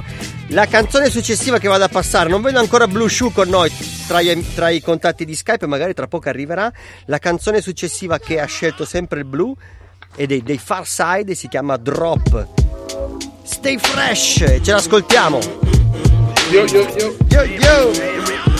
La 0.49 0.65
canzone 0.65 1.09
successiva 1.09 1.59
che 1.59 1.67
vado 1.67 1.83
a 1.83 1.89
passare, 1.89 2.29
non 2.29 2.41
vedo 2.41 2.59
ancora 2.59 2.87
Blue 2.87 3.09
Shoe 3.09 3.33
con 3.33 3.49
noi 3.49 3.69
tra 4.07 4.21
i, 4.21 4.53
tra 4.55 4.69
i 4.69 4.81
contatti 4.81 5.25
di 5.25 5.35
Skype, 5.35 5.67
magari 5.67 5.93
tra 5.93 6.07
poco 6.07 6.29
arriverà. 6.29 6.71
La 7.05 7.19
canzone 7.19 7.59
successiva 7.61 8.17
che 8.17 8.39
ha 8.39 8.45
scelto 8.45 8.85
sempre 8.85 9.19
il 9.19 9.25
Blue 9.25 9.53
è 10.15 10.25
dei, 10.25 10.41
dei 10.43 10.57
Far 10.57 10.87
Side, 10.87 11.35
si 11.35 11.49
chiama 11.49 11.75
Drop. 11.75 12.47
Stay 13.43 13.77
fresh, 13.77 14.61
ce 14.61 14.71
l'ascoltiamo. 14.71 15.39
Yo, 16.49 16.63
yo, 16.65 16.87
yo. 16.97 17.15
Yo 17.27 17.43
yo! 17.43 18.56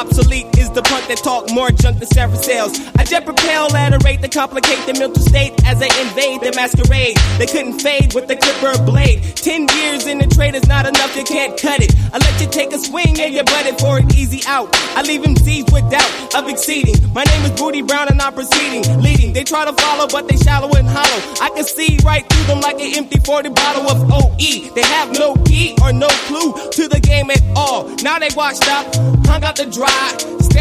obsolete 0.00 0.55
the 0.76 0.82
punk 0.82 1.08
that 1.08 1.16
talk 1.16 1.50
more 1.50 1.70
junk 1.70 1.98
than 1.98 2.08
Sarah 2.08 2.36
sales. 2.36 2.78
I 3.00 3.04
jet 3.04 3.24
propel 3.24 3.74
at 3.74 3.94
a 3.94 3.98
rate 4.04 4.20
to 4.20 4.28
complicate 4.28 4.84
the 4.84 4.92
mental 4.92 5.22
state 5.24 5.56
as 5.64 5.80
I 5.80 5.88
invade 6.04 6.44
the 6.44 6.52
masquerade. 6.54 7.16
They 7.40 7.46
couldn't 7.46 7.80
fade 7.80 8.12
with 8.12 8.28
the 8.28 8.36
clipper 8.36 8.76
blade. 8.84 9.24
Ten 9.40 9.66
years 9.72 10.06
in 10.06 10.18
the 10.18 10.26
trade 10.26 10.54
is 10.54 10.68
not 10.68 10.84
enough, 10.84 11.16
you 11.16 11.24
can't 11.24 11.58
cut 11.58 11.80
it. 11.80 11.96
I 12.12 12.18
let 12.18 12.36
you 12.40 12.46
take 12.52 12.74
a 12.74 12.78
swing 12.78 13.18
and 13.18 13.32
you 13.32 13.42
butt 13.44 13.64
it 13.64 13.80
for 13.80 13.96
an 13.96 14.12
easy 14.12 14.44
out. 14.46 14.68
I 14.92 15.00
leave 15.00 15.24
him 15.24 15.34
seized 15.36 15.72
with 15.72 15.88
doubt 15.90 16.12
of 16.36 16.46
exceeding. 16.46 17.00
My 17.14 17.24
name 17.24 17.42
is 17.48 17.52
Booty 17.56 17.80
Brown 17.80 18.08
and 18.08 18.20
I'm 18.20 18.34
proceeding, 18.34 18.84
leading. 19.00 19.32
They 19.32 19.44
try 19.44 19.64
to 19.64 19.72
follow, 19.72 20.06
but 20.12 20.28
they 20.28 20.36
shallow 20.36 20.68
and 20.76 20.86
hollow. 20.86 21.20
I 21.40 21.48
can 21.56 21.64
see 21.64 21.96
right 22.04 22.28
through 22.28 22.52
them 22.52 22.60
like 22.60 22.76
an 22.84 22.92
empty 23.00 23.18
40 23.20 23.48
bottle 23.48 23.88
of 23.88 24.12
OE. 24.12 24.74
They 24.76 24.84
have 24.84 25.16
no 25.16 25.36
key 25.48 25.72
or 25.80 25.94
no 25.94 26.08
clue 26.28 26.52
to 26.52 26.88
the 26.88 27.00
game 27.00 27.30
at 27.30 27.40
all. 27.56 27.88
Now 28.04 28.18
they 28.18 28.28
washed 28.36 28.68
up, 28.68 28.94
hung 29.24 29.42
out 29.42 29.56
to 29.56 29.70
dry, 29.70 30.36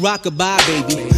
Rockabye, 0.00 0.56
baby. 0.86 1.17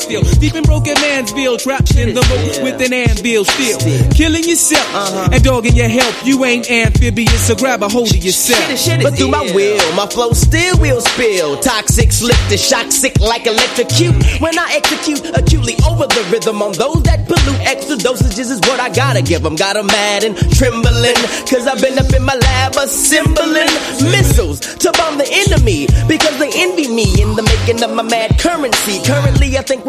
standstill. 0.00 0.40
Deep 0.40 0.54
in 0.54 0.62
broken 0.64 0.94
mansville, 0.96 1.58
trapped 1.58 1.94
in 1.96 2.14
the 2.14 2.22
moat 2.22 2.62
with 2.62 2.80
an 2.80 2.92
anvil 2.92 3.44
still. 3.44 3.78
Killing 4.10 4.44
yourself 4.44 5.32
and 5.32 5.42
dogging 5.42 5.76
your 5.76 5.88
help. 5.88 6.14
You 6.24 6.44
ain't 6.44 6.70
amphibious, 6.70 7.46
so 7.46 7.54
grab 7.54 7.82
a 7.82 7.88
hold 7.88 8.10
of 8.10 8.16
yourself. 8.24 8.60
But 9.02 9.16
through 9.16 9.28
my 9.28 9.50
will, 9.54 9.94
my 9.94 10.06
flow 10.06 10.32
still 10.32 10.78
will 10.78 11.00
spill. 11.00 11.58
Toxic, 11.60 12.12
slip 12.12 12.38
the 12.48 12.56
shock, 12.56 12.90
sick 12.90 13.18
like 13.20 13.46
electrocute. 13.46 14.40
When 14.40 14.58
I 14.58 14.74
execute 14.76 15.20
acutely 15.36 15.76
over 15.86 16.06
the 16.06 16.26
rhythm 16.30 16.62
on 16.62 16.72
those 16.72 17.02
that 17.04 17.26
pollute, 17.26 17.60
extra 17.66 17.96
dosages 17.96 18.50
is 18.50 18.60
what 18.60 18.80
I 18.80 18.90
gotta 18.90 19.22
give 19.22 19.42
them. 19.42 19.56
Got 19.56 19.76
'em 19.76 19.86
mad 19.86 20.24
and 20.24 20.36
trembling, 20.54 21.20
cause 21.48 21.66
I've 21.66 21.80
been 21.80 21.98
up 21.98 22.12
in 22.12 22.22
my 22.22 22.34
lab 22.34 22.76
assembling 22.76 23.70
missiles 24.10 24.60
to 24.60 24.92
bomb 24.92 25.18
the 25.18 25.28
enemy. 25.28 25.86
Because 26.08 26.38
they 26.38 26.50
envy 26.54 26.88
me 26.88 27.04
in 27.20 27.34
the 27.36 27.42
making 27.42 27.82
of 27.82 27.92
my 27.94 28.02
mad 28.02 28.38
currency. 28.38 29.00
Currently, 29.04 29.58
I 29.58 29.62
think 29.62 29.84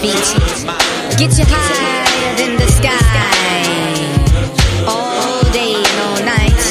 feet. 0.00 1.18
Get 1.18 1.36
you 1.38 1.44
higher 1.48 2.36
than 2.36 2.56
the 2.56 2.68
sky. 2.70 2.94
All 4.86 5.42
day 5.50 5.74
and 5.74 5.98
all 6.06 6.20
night. 6.22 6.62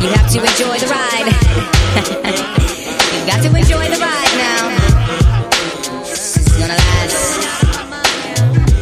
You 0.00 0.08
have 0.16 0.30
to 0.32 0.38
enjoy 0.40 0.78
the 0.78 0.88
ride. 0.88 1.28
you 3.12 3.26
got 3.26 3.42
to 3.42 3.48
enjoy 3.54 3.88
the 3.92 3.98
ride 4.00 4.34
now. 4.40 4.70
Is 6.10 6.48
gonna 6.58 6.74
last 6.74 7.38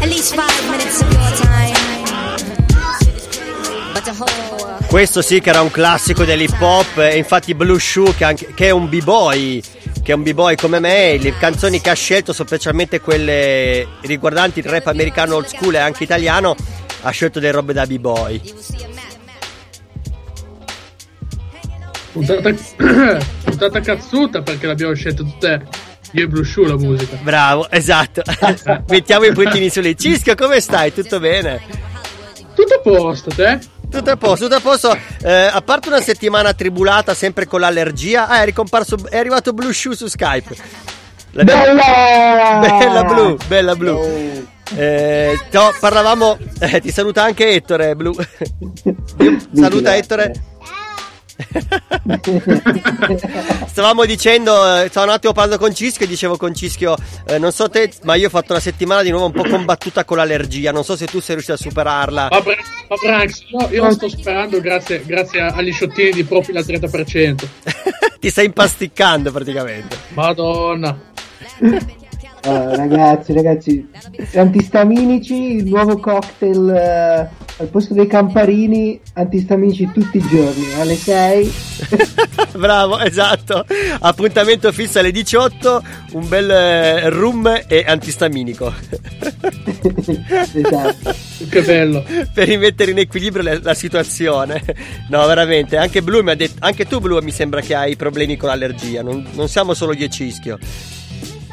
at 0.03 0.09
least 0.09 0.35
five 0.35 0.71
minutes 0.71 1.03
of 1.03 1.11
your 1.13 1.33
time. 1.43 1.75
But 3.93 4.05
the 4.05 4.13
whole. 4.13 4.55
Questo 4.87 5.21
sì 5.21 5.41
che 5.41 5.51
era 5.51 5.63
un 5.63 5.71
classico 5.73 6.25
dell'hip 6.25 6.61
hop, 6.61 7.11
infatti 7.13 7.55
Blue 7.55 7.79
Shoe 7.79 8.15
che, 8.15 8.25
anche- 8.25 8.55
che 8.55 8.67
è 8.67 8.71
un 8.71 8.89
b-boy, 8.89 9.61
che 10.07 10.13
è 10.13 10.15
un 10.15 10.23
b-boy 10.23 10.55
come 10.55 10.79
me, 10.79 11.19
le 11.19 11.37
canzoni 11.37 11.81
che 11.81 11.91
ha 11.91 11.95
scelto 11.95 12.33
specialmente 12.33 13.01
quelle 13.01 13.85
riguardanti 14.03 14.61
il 14.61 14.67
rap 14.67 14.87
americano 14.87 15.35
old 15.35 15.47
school 15.47 15.75
e 15.75 15.79
anche 15.79 16.05
italiano, 16.05 16.55
ha 17.03 17.11
scelto 17.11 17.41
delle 17.41 17.51
robe 17.51 17.73
da 17.73 17.85
b-boy. 17.87 18.41
Puntata, 22.13 22.55
puntata 23.43 23.81
cazzuta 23.81 24.43
perché 24.43 24.69
l'abbiamo 24.69 24.95
scelto 24.95 25.25
tutte 25.25 25.67
io 26.13 26.23
e 26.23 26.29
Blue 26.29 26.47
la 26.69 26.77
musica. 26.77 27.19
Bravo, 27.21 27.69
esatto. 27.69 28.23
Mettiamo 28.87 29.25
i 29.25 29.33
puntini 29.33 29.69
sulle 29.69 29.97
Cischio, 29.97 30.37
come 30.37 30.61
stai? 30.61 30.95
Tutto 30.95 31.19
bene? 31.19 31.61
Tutto 32.55 32.75
a 32.75 32.79
posto, 32.81 33.31
te? 33.35 33.59
Tutto 33.89 34.11
a 34.11 34.17
posto, 34.17 34.45
tutto 34.45 34.57
a 34.57 34.61
posto. 34.61 34.97
Eh, 35.23 35.33
a 35.33 35.63
parte 35.63 35.89
una 35.89 36.01
settimana 36.01 36.53
tribulata 36.53 37.15
sempre 37.15 37.47
con 37.47 37.61
l'allergia, 37.61 38.29
ah, 38.29 38.43
è 38.43 38.45
ricomparso, 38.45 38.97
è 39.09 39.17
arrivato 39.17 39.53
Blue 39.53 39.73
Shoe 39.73 39.95
su 39.95 40.07
Skype. 40.07 40.57
Bella! 41.33 42.59
Bella 42.61 43.05
blu, 43.05 43.37
bella 43.47 43.77
blu. 43.77 44.47
Eh, 44.75 45.39
no, 45.53 45.73
parlavamo, 45.79 46.39
eh, 46.61 46.81
ti 46.81 46.91
saluta 46.91 47.23
anche 47.23 47.51
Ettore, 47.51 47.95
blu. 47.95 48.15
Saluta 49.55 49.97
Ettore. 49.97 50.33
Stavamo 53.67 54.05
dicendo, 54.05 54.81
eh, 54.81 54.89
stavo 54.89 55.07
un 55.07 55.13
attimo 55.13 55.33
parlando 55.33 55.63
con 55.63 55.75
Cischio 55.75 56.07
e 56.07 56.09
dicevo 56.09 56.37
con 56.37 56.55
Cischio, 56.55 56.97
eh, 57.27 57.39
non 57.39 57.53
so 57.53 57.69
te, 57.69 57.93
ma 58.03 58.15
io 58.15 58.29
ho 58.29 58.31
fatto 58.31 58.53
una 58.53 58.61
settimana 58.61 59.03
di 59.03 59.11
nuovo 59.11 59.27
un 59.27 59.33
po' 59.33 59.49
combattuta 59.49 60.05
con 60.05 60.17
l'allergia, 60.17 60.73
non 60.73 60.85
so 60.85 60.97
se 60.97 61.07
tu 61.07 61.21
sei 61.21 61.35
riuscito 61.35 61.55
a 61.55 61.61
superarla. 61.61 62.29
Ma, 62.31 62.41
Bra- 62.41 62.57
ma 62.89 62.97
Branks, 63.01 63.45
no, 63.51 63.69
io 63.71 63.85
lo 63.85 63.93
sto 63.93 64.09
sperando 64.09 64.61
grazie, 64.61 65.03
grazie 65.05 65.41
agli 65.41 65.73
sciottini 65.73 66.11
di 66.11 66.25
profilo 66.25 66.59
al 66.59 66.65
30%. 66.65 67.47
Ti 68.19 68.31
stai 68.31 68.47
impasticcando 68.47 69.31
praticamente. 69.31 69.97
Madonna. 70.15 70.99
Ah, 72.47 72.77
ragazzi, 72.77 73.33
ragazzi, 73.33 73.89
antistaminici, 74.35 75.57
il 75.57 75.65
nuovo 75.65 75.99
cocktail 75.99 76.69
eh, 76.69 77.29
al 77.57 77.67
posto 77.69 77.93
dei 77.93 78.07
camparini, 78.07 79.01
antistaminici 79.15 79.91
tutti 79.93 80.19
i 80.19 80.27
giorni, 80.29 80.73
alle 80.79 80.95
6. 80.95 81.53
Bravo, 82.57 83.01
esatto. 83.01 83.65
Appuntamento 83.99 84.71
fisso 84.71 85.01
alle 85.01 85.11
18, 85.11 85.83
un 86.13 86.29
bel 86.29 86.49
eh, 86.49 87.11
rum 87.11 87.63
e 87.67 87.85
antistaminico. 87.85 88.73
esatto. 90.55 91.15
Che 91.51 91.63
bello. 91.63 92.05
per 92.33 92.47
rimettere 92.47 92.93
in 92.93 92.99
equilibrio 92.99 93.43
la, 93.43 93.59
la 93.61 93.75
situazione. 93.75 94.63
No, 95.11 95.27
veramente, 95.27 95.77
anche 95.77 96.01
Blu 96.01 96.23
mi 96.23 96.31
ha 96.31 96.37
detto, 96.37 96.59
anche 96.61 96.87
tu 96.87 97.01
Blu 97.01 97.19
mi 97.23 97.33
sembra 97.33 97.61
che 97.61 97.75
hai 97.75 97.97
problemi 97.97 98.37
con 98.37 98.51
l'allergia, 98.51 99.03
non, 99.03 99.27
non 99.33 99.49
siamo 99.49 99.75
solo 99.75 99.93
io 99.95 100.05
e 100.05 100.11
Cischio. 100.11 100.59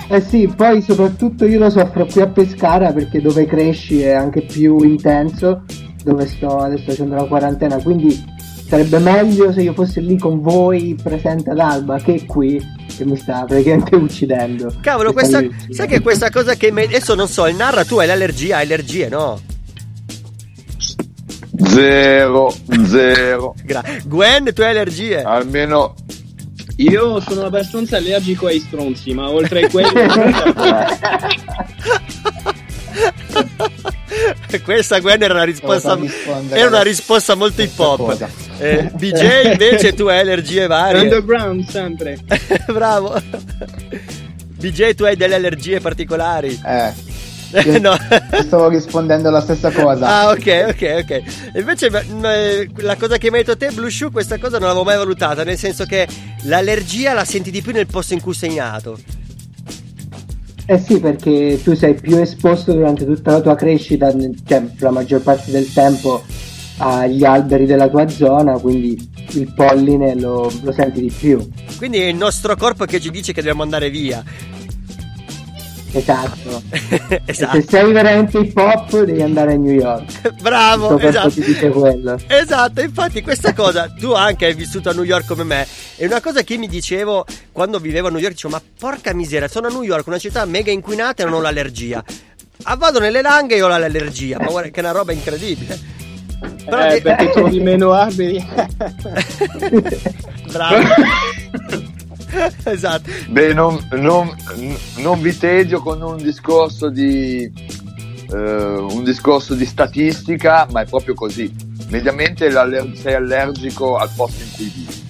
Eh 0.09 0.21
sì, 0.21 0.51
poi 0.55 0.81
soprattutto 0.81 1.45
io 1.45 1.59
lo 1.59 1.69
soffro 1.69 2.05
qui 2.05 2.21
a 2.21 2.27
Pescara 2.27 2.91
perché 2.91 3.21
dove 3.21 3.45
cresci 3.45 4.01
è 4.01 4.11
anche 4.11 4.41
più 4.41 4.79
intenso, 4.83 5.63
dove 6.03 6.27
sto 6.27 6.57
adesso 6.59 6.83
facendo 6.91 7.15
la 7.15 7.23
quarantena, 7.25 7.77
quindi 7.81 8.23
sarebbe 8.67 8.99
meglio 8.99 9.51
se 9.51 9.61
io 9.61 9.73
fossi 9.73 10.01
lì 10.05 10.17
con 10.17 10.41
voi 10.41 10.97
presente 11.01 11.51
ad 11.51 11.59
Alba 11.59 11.97
che 11.99 12.25
qui 12.25 12.61
che 12.95 13.05
mi 13.05 13.15
sta 13.15 13.43
praticamente 13.45 13.95
uccidendo. 13.97 14.73
Cavolo, 14.81 15.13
questa, 15.13 15.39
uccidendo. 15.39 15.73
sai 15.73 15.87
che 15.87 16.01
questa 16.01 16.29
cosa 16.29 16.55
che 16.55 16.71
mi- 16.71 16.83
adesso 16.83 17.15
non 17.15 17.27
so, 17.27 17.47
il 17.47 17.55
narra 17.55 17.83
tu 17.85 17.97
hai 17.97 18.05
l'allergia, 18.07 18.57
hai 18.57 18.63
allergie, 18.65 19.07
no? 19.09 19.39
Zero, 21.65 22.53
zero. 22.87 23.55
Gra- 23.63 23.83
Gwen, 24.05 24.51
tu 24.53 24.61
hai 24.61 24.69
allergie? 24.71 25.21
Almeno 25.23 25.93
Io 26.77 27.19
sono 27.19 27.45
abbastanza 27.45 27.97
allergico 27.97 28.47
ai 28.47 28.59
stronzi, 28.59 29.13
ma 29.13 29.29
oltre 29.29 29.65
a 29.65 29.69
quello... 29.69 29.91
Questa 34.63 34.99
Gwen 34.99 35.21
era 35.21 35.33
una 35.33 35.43
risposta, 35.43 35.97
era 36.49 36.67
una 36.67 36.83
risposta 36.83 37.35
molto 37.35 37.61
hip 37.61 37.77
hop. 37.77 38.27
Eh, 38.59 38.91
BJ 38.93 39.51
invece 39.51 39.93
tu 39.93 40.07
hai 40.07 40.19
allergie 40.19 40.67
varie. 40.67 41.01
Underground 41.01 41.67
sempre. 41.67 42.17
Bravo. 42.71 43.19
BJ 44.57 44.93
tu 44.93 45.03
hai 45.03 45.15
delle 45.15 45.35
allergie 45.35 45.79
particolari. 45.79 46.59
Eh, 46.63 46.93
no. 47.79 47.95
stavo 48.41 48.67
rispondendo 48.69 49.29
la 49.29 49.41
stessa 49.41 49.71
cosa. 49.71 50.07
Ah, 50.07 50.29
ok, 50.31 50.65
ok, 50.69 51.03
ok. 51.03 51.21
Invece 51.55 51.89
m- 51.89 52.25
eh, 52.25 52.69
la 52.77 52.95
cosa 52.95 53.17
che 53.17 53.29
mi 53.29 53.37
hai 53.37 53.43
detto 53.43 53.57
te, 53.57 53.71
Blue 53.71 53.89
Shoe, 53.89 54.11
questa 54.11 54.37
cosa 54.37 54.57
non 54.57 54.67
l'avevo 54.67 54.83
mai 54.83 54.97
valutata, 54.97 55.43
nel 55.43 55.57
senso 55.57 55.85
che 55.85 56.07
l'allergia 56.43 57.13
la 57.13 57.25
senti 57.25 57.51
di 57.51 57.61
più 57.61 57.71
nel 57.71 57.87
posto 57.87 58.13
in 58.13 58.21
cui 58.21 58.33
sei 58.33 58.55
nato. 58.55 58.97
Eh 60.65 60.79
sì, 60.79 60.99
perché 60.99 61.59
tu 61.61 61.75
sei 61.75 61.93
più 61.93 62.17
esposto 62.17 62.71
durante 62.71 63.05
tutta 63.05 63.31
la 63.31 63.41
tua 63.41 63.55
crescita, 63.55 64.13
cioè 64.45 64.63
la 64.77 64.91
maggior 64.91 65.21
parte 65.21 65.51
del 65.51 65.71
tempo 65.73 66.23
agli 66.77 67.23
alberi 67.23 67.65
della 67.65 67.89
tua 67.89 68.07
zona, 68.07 68.57
quindi 68.57 69.11
il 69.31 69.53
polline 69.53 70.15
lo, 70.15 70.51
lo 70.61 70.71
senti 70.71 71.01
di 71.01 71.11
più. 71.11 71.45
Quindi 71.77 71.99
è 71.99 72.05
il 72.05 72.15
nostro 72.15 72.55
corpo 72.55 72.85
che 72.85 72.99
ci 72.99 73.11
dice 73.11 73.33
che 73.33 73.41
dobbiamo 73.41 73.63
andare 73.63 73.89
via. 73.89 74.23
Esatto. 75.95 76.61
esatto. 77.25 77.61
Se 77.61 77.67
sei 77.69 77.91
veramente 77.91 78.39
hip 78.39 78.57
hop 78.57 79.03
devi 79.03 79.21
andare 79.21 79.53
a 79.53 79.57
New 79.57 79.71
York. 79.73 80.33
Bravo, 80.41 80.97
esatto. 80.97 81.29
ti 81.29 81.41
dice 81.43 81.69
quello. 81.69 82.19
Esatto, 82.27 82.81
infatti 82.81 83.21
questa 83.21 83.53
cosa 83.53 83.93
tu 83.97 84.11
anche 84.11 84.45
hai 84.45 84.55
vissuto 84.55 84.89
a 84.89 84.93
New 84.93 85.03
York 85.03 85.25
come 85.27 85.43
me. 85.43 85.67
È 85.95 86.05
una 86.05 86.19
cosa 86.21 86.41
che 86.41 86.57
mi 86.57 86.67
dicevo 86.67 87.25
quando 87.51 87.77
vivevo 87.79 88.07
a 88.07 88.09
New 88.09 88.19
York, 88.19 88.33
dicevo 88.33 88.53
ma 88.55 88.61
porca 88.79 89.13
miseria, 89.13 89.47
sono 89.47 89.67
a 89.67 89.69
New 89.69 89.83
York, 89.83 90.07
una 90.07 90.17
città 90.17 90.43
mega 90.45 90.71
inquinata 90.71 91.21
e 91.21 91.25
non 91.25 91.35
ho 91.35 91.41
l'allergia. 91.41 92.03
Ah, 92.63 92.75
vado 92.75 92.99
nelle 92.99 93.21
langhe 93.21 93.55
e 93.55 93.61
ho 93.61 93.67
l'allergia, 93.67 94.37
ma 94.39 94.47
guarda 94.47 94.69
che 94.69 94.79
è 94.79 94.83
una 94.83 94.91
roba 94.93 95.11
incredibile. 95.11 95.79
Però 96.65 96.85
Eh, 96.85 96.95
ti- 96.95 97.01
perché 97.01 97.29
trovi 97.29 97.59
meno 97.59 97.91
alberi. 97.93 98.43
Bravo. 100.51 100.77
esatto. 102.65 103.09
Beh, 103.29 103.53
non, 103.53 103.87
non- 103.91 104.35
non 104.97 105.21
vi 105.21 105.37
tedio 105.37 105.81
con 105.81 106.01
un 106.01 106.17
discorso 106.17 106.89
di 106.89 107.51
eh, 108.33 108.75
un 108.79 109.03
discorso 109.03 109.53
di 109.53 109.65
statistica, 109.65 110.67
ma 110.71 110.81
è 110.81 110.85
proprio 110.85 111.13
così. 111.13 111.53
Mediamente 111.89 112.49
sei 112.95 113.13
allergico 113.13 113.97
al 113.97 114.09
posto 114.15 114.41
in 114.41 114.51
cui 114.55 114.71
vivi, 114.73 115.02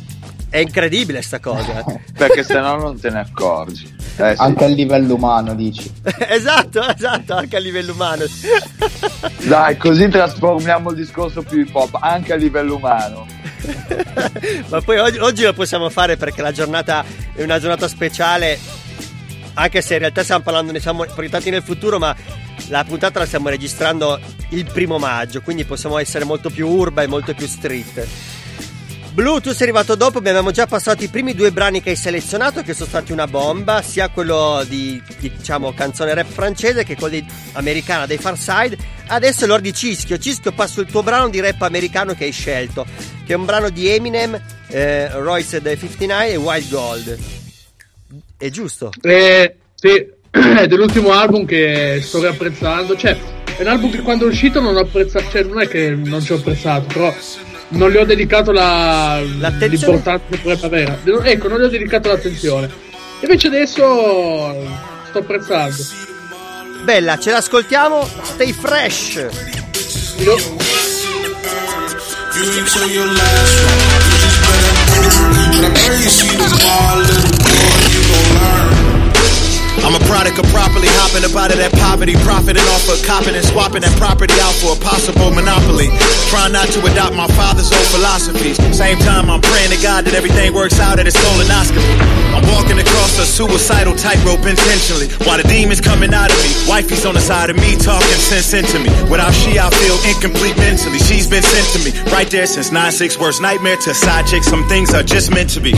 È 0.53 0.59
incredibile 0.59 1.23
sta 1.23 1.39
cosa. 1.39 1.83
perché 2.15 2.43
se 2.43 2.59
no 2.59 2.75
non 2.75 2.99
te 2.99 3.09
ne 3.09 3.21
accorgi. 3.21 3.91
Eh, 4.17 4.35
sì. 4.35 4.39
Anche 4.39 4.65
a 4.65 4.67
livello 4.67 5.15
umano, 5.15 5.55
dici. 5.55 5.91
esatto, 6.29 6.87
esatto, 6.87 7.33
anche 7.33 7.55
a 7.55 7.59
livello 7.59 7.93
umano. 7.93 8.25
Dai, 9.41 9.75
così 9.77 10.09
trasformiamo 10.09 10.91
il 10.91 10.95
discorso 10.97 11.41
più 11.41 11.61
hip 11.61 11.73
hop 11.73 11.97
anche 11.99 12.33
a 12.33 12.35
livello 12.35 12.75
umano. 12.75 13.25
Ma 14.67 14.79
poi 14.81 14.99
oggi, 14.99 15.17
oggi 15.17 15.41
lo 15.41 15.53
possiamo 15.53 15.89
fare 15.89 16.17
perché 16.17 16.43
la 16.43 16.51
giornata 16.51 17.03
è 17.33 17.41
una 17.41 17.57
giornata 17.57 17.87
speciale. 17.87 18.59
Anche 19.55 19.81
se 19.81 19.93
in 19.93 19.99
realtà 20.01 20.21
stiamo 20.21 20.43
parlando, 20.43 20.71
ne 20.71 20.79
siamo 20.79 21.03
proiettati 21.03 21.49
nel 21.49 21.63
futuro, 21.63 21.97
ma 21.97 22.15
la 22.67 22.83
puntata 22.83 23.17
la 23.17 23.25
stiamo 23.25 23.49
registrando 23.49 24.19
il 24.49 24.69
primo 24.71 24.99
maggio, 24.99 25.41
quindi 25.41 25.65
possiamo 25.65 25.97
essere 25.97 26.25
molto 26.25 26.51
più 26.51 26.67
urba 26.67 27.01
e 27.01 27.07
molto 27.07 27.33
più 27.33 27.47
street. 27.47 28.07
Blue, 29.13 29.39
tu 29.41 29.51
sei 29.51 29.67
arrivato 29.67 29.93
dopo, 29.93 30.17
abbiamo 30.17 30.49
già 30.49 30.65
passato 30.65 31.03
i 31.03 31.07
primi 31.07 31.35
due 31.35 31.51
brani 31.51 31.83
che 31.83 31.91
hai 31.91 31.95
selezionato, 31.95 32.63
che 32.63 32.73
sono 32.73 32.89
stati 32.89 33.11
una 33.11 33.27
bomba, 33.27 33.83
sia 33.83 34.09
quello 34.09 34.65
di, 34.67 34.99
di, 35.19 35.31
diciamo, 35.37 35.71
canzone 35.71 36.15
rap 36.15 36.25
francese 36.25 36.83
che 36.83 36.95
quello 36.95 37.19
di, 37.19 37.25
americana 37.51 38.07
dei 38.07 38.17
Far 38.17 38.35
Side. 38.35 38.75
Adesso 39.05 39.43
è 39.43 39.47
l'ora 39.47 39.61
di 39.61 39.71
Cischio. 39.71 40.17
Cischio, 40.17 40.51
passo 40.51 40.81
il 40.81 40.87
tuo 40.87 41.03
brano 41.03 41.29
di 41.29 41.39
rap 41.41 41.61
americano 41.61 42.15
che 42.15 42.23
hai 42.23 42.31
scelto, 42.31 42.87
che 43.23 43.33
è 43.33 43.35
un 43.35 43.45
brano 43.45 43.69
di 43.69 43.87
Eminem, 43.87 44.41
eh, 44.69 45.07
Royce 45.19 45.61
the 45.61 45.77
59 45.77 46.31
e 46.31 46.35
Wild 46.35 46.69
Gold. 46.69 47.19
È 48.35 48.49
giusto? 48.49 48.89
Eh, 48.99 49.57
sì, 49.75 50.07
è 50.31 50.65
dell'ultimo 50.65 51.11
album 51.11 51.45
che 51.45 51.99
sto 52.01 52.19
riapprezzando. 52.19 52.97
Cioè, 52.97 53.15
è 53.57 53.61
un 53.61 53.67
album 53.67 53.91
che 53.91 54.01
quando 54.01 54.25
è 54.25 54.29
uscito 54.29 54.59
non 54.59 54.75
ho 54.75 54.79
apprezzato. 54.79 55.29
Cioè, 55.29 55.43
non 55.43 55.61
è 55.61 55.67
che 55.67 55.91
non 55.91 56.19
ci 56.19 56.31
ho 56.31 56.37
apprezzato, 56.37 56.87
però 56.91 57.13
non 57.73 57.89
gli 57.89 57.97
ho 57.97 58.05
dedicato 58.05 58.51
la, 58.51 59.19
l'importanza 59.21 60.19
che 60.29 60.37
potrebbe 60.37 60.65
avere. 60.65 60.99
Ecco, 61.31 61.47
non 61.47 61.59
gli 61.59 61.63
ho 61.63 61.69
dedicato 61.69 62.09
l'attenzione. 62.09 62.69
Invece 63.21 63.47
adesso 63.47 64.55
sto 65.07 65.17
apprezzando. 65.19 65.83
Bella, 66.83 67.17
ce 67.17 67.31
l'ascoltiamo. 67.31 68.07
Stay 68.23 68.51
fresh. 68.51 69.25
You 72.35 72.49
ain't 72.57 72.67
tell 72.67 72.89
your 72.89 73.05
last 73.05 73.59
one. 73.63 74.23
You 78.69 78.72
I'm 79.81 79.95
a 79.95 80.03
product 80.05 80.33
erotica 80.33 80.43
properly, 80.51 80.87
hopping 80.89 81.23
up 81.25 81.35
out 81.35 81.51
of 81.51 81.57
that 81.57 81.73
poverty, 81.73 82.15
profiting 82.23 82.63
off 82.73 82.87
of 82.89 82.99
copping 83.05 83.35
and 83.35 83.45
swapping 83.45 83.81
that 83.81 83.95
property 83.97 84.33
out 84.41 84.53
for 84.57 84.73
a 84.73 84.79
possible 84.79 85.29
monopoly. 85.31 85.89
Trying 86.29 86.53
not 86.53 86.67
to 86.73 86.79
adopt 86.85 87.15
my 87.15 87.27
father's 87.37 87.71
old 87.71 87.87
philosophies. 87.93 88.57
Same 88.75 88.97
time, 88.99 89.29
I'm 89.29 89.41
praying 89.41 89.71
to 89.71 89.79
God 89.81 90.05
that 90.05 90.13
everything 90.13 90.53
works 90.53 90.79
out 90.79 90.99
at 90.99 91.05
his 91.05 91.15
colonoscopy. 91.15 91.95
I'm 92.33 92.45
walking 92.49 92.79
across 92.79 93.17
a 93.19 93.25
suicidal 93.25 93.95
tightrope 93.95 94.45
intentionally, 94.45 95.09
while 95.25 95.37
the 95.37 95.47
demons 95.47 95.81
coming 95.81 96.13
out 96.13 96.31
of 96.31 96.37
me. 96.41 96.51
Wifey's 96.65 97.05
on 97.05 97.13
the 97.13 97.21
side 97.23 97.49
of 97.49 97.57
me, 97.57 97.77
talking 97.77 98.19
sense 98.21 98.53
into 98.53 98.79
me. 98.79 98.89
Without 99.09 99.33
she, 99.33 99.59
I 99.59 99.69
feel 99.69 99.97
incomplete 100.09 100.57
mentally. 100.57 100.99
She's 100.99 101.27
been 101.27 101.43
sent 101.43 101.67
to 101.77 101.79
me, 101.85 101.91
right 102.11 102.29
there 102.29 102.45
since 102.45 102.69
9-6, 102.69 103.19
worst 103.19 103.41
nightmare 103.41 103.77
to 103.77 103.93
side 103.93 104.25
chick. 104.25 104.43
Some 104.43 104.65
things 104.67 104.93
are 104.93 105.03
just 105.03 105.29
meant 105.29 105.49
to 105.51 105.61
be. 105.61 105.73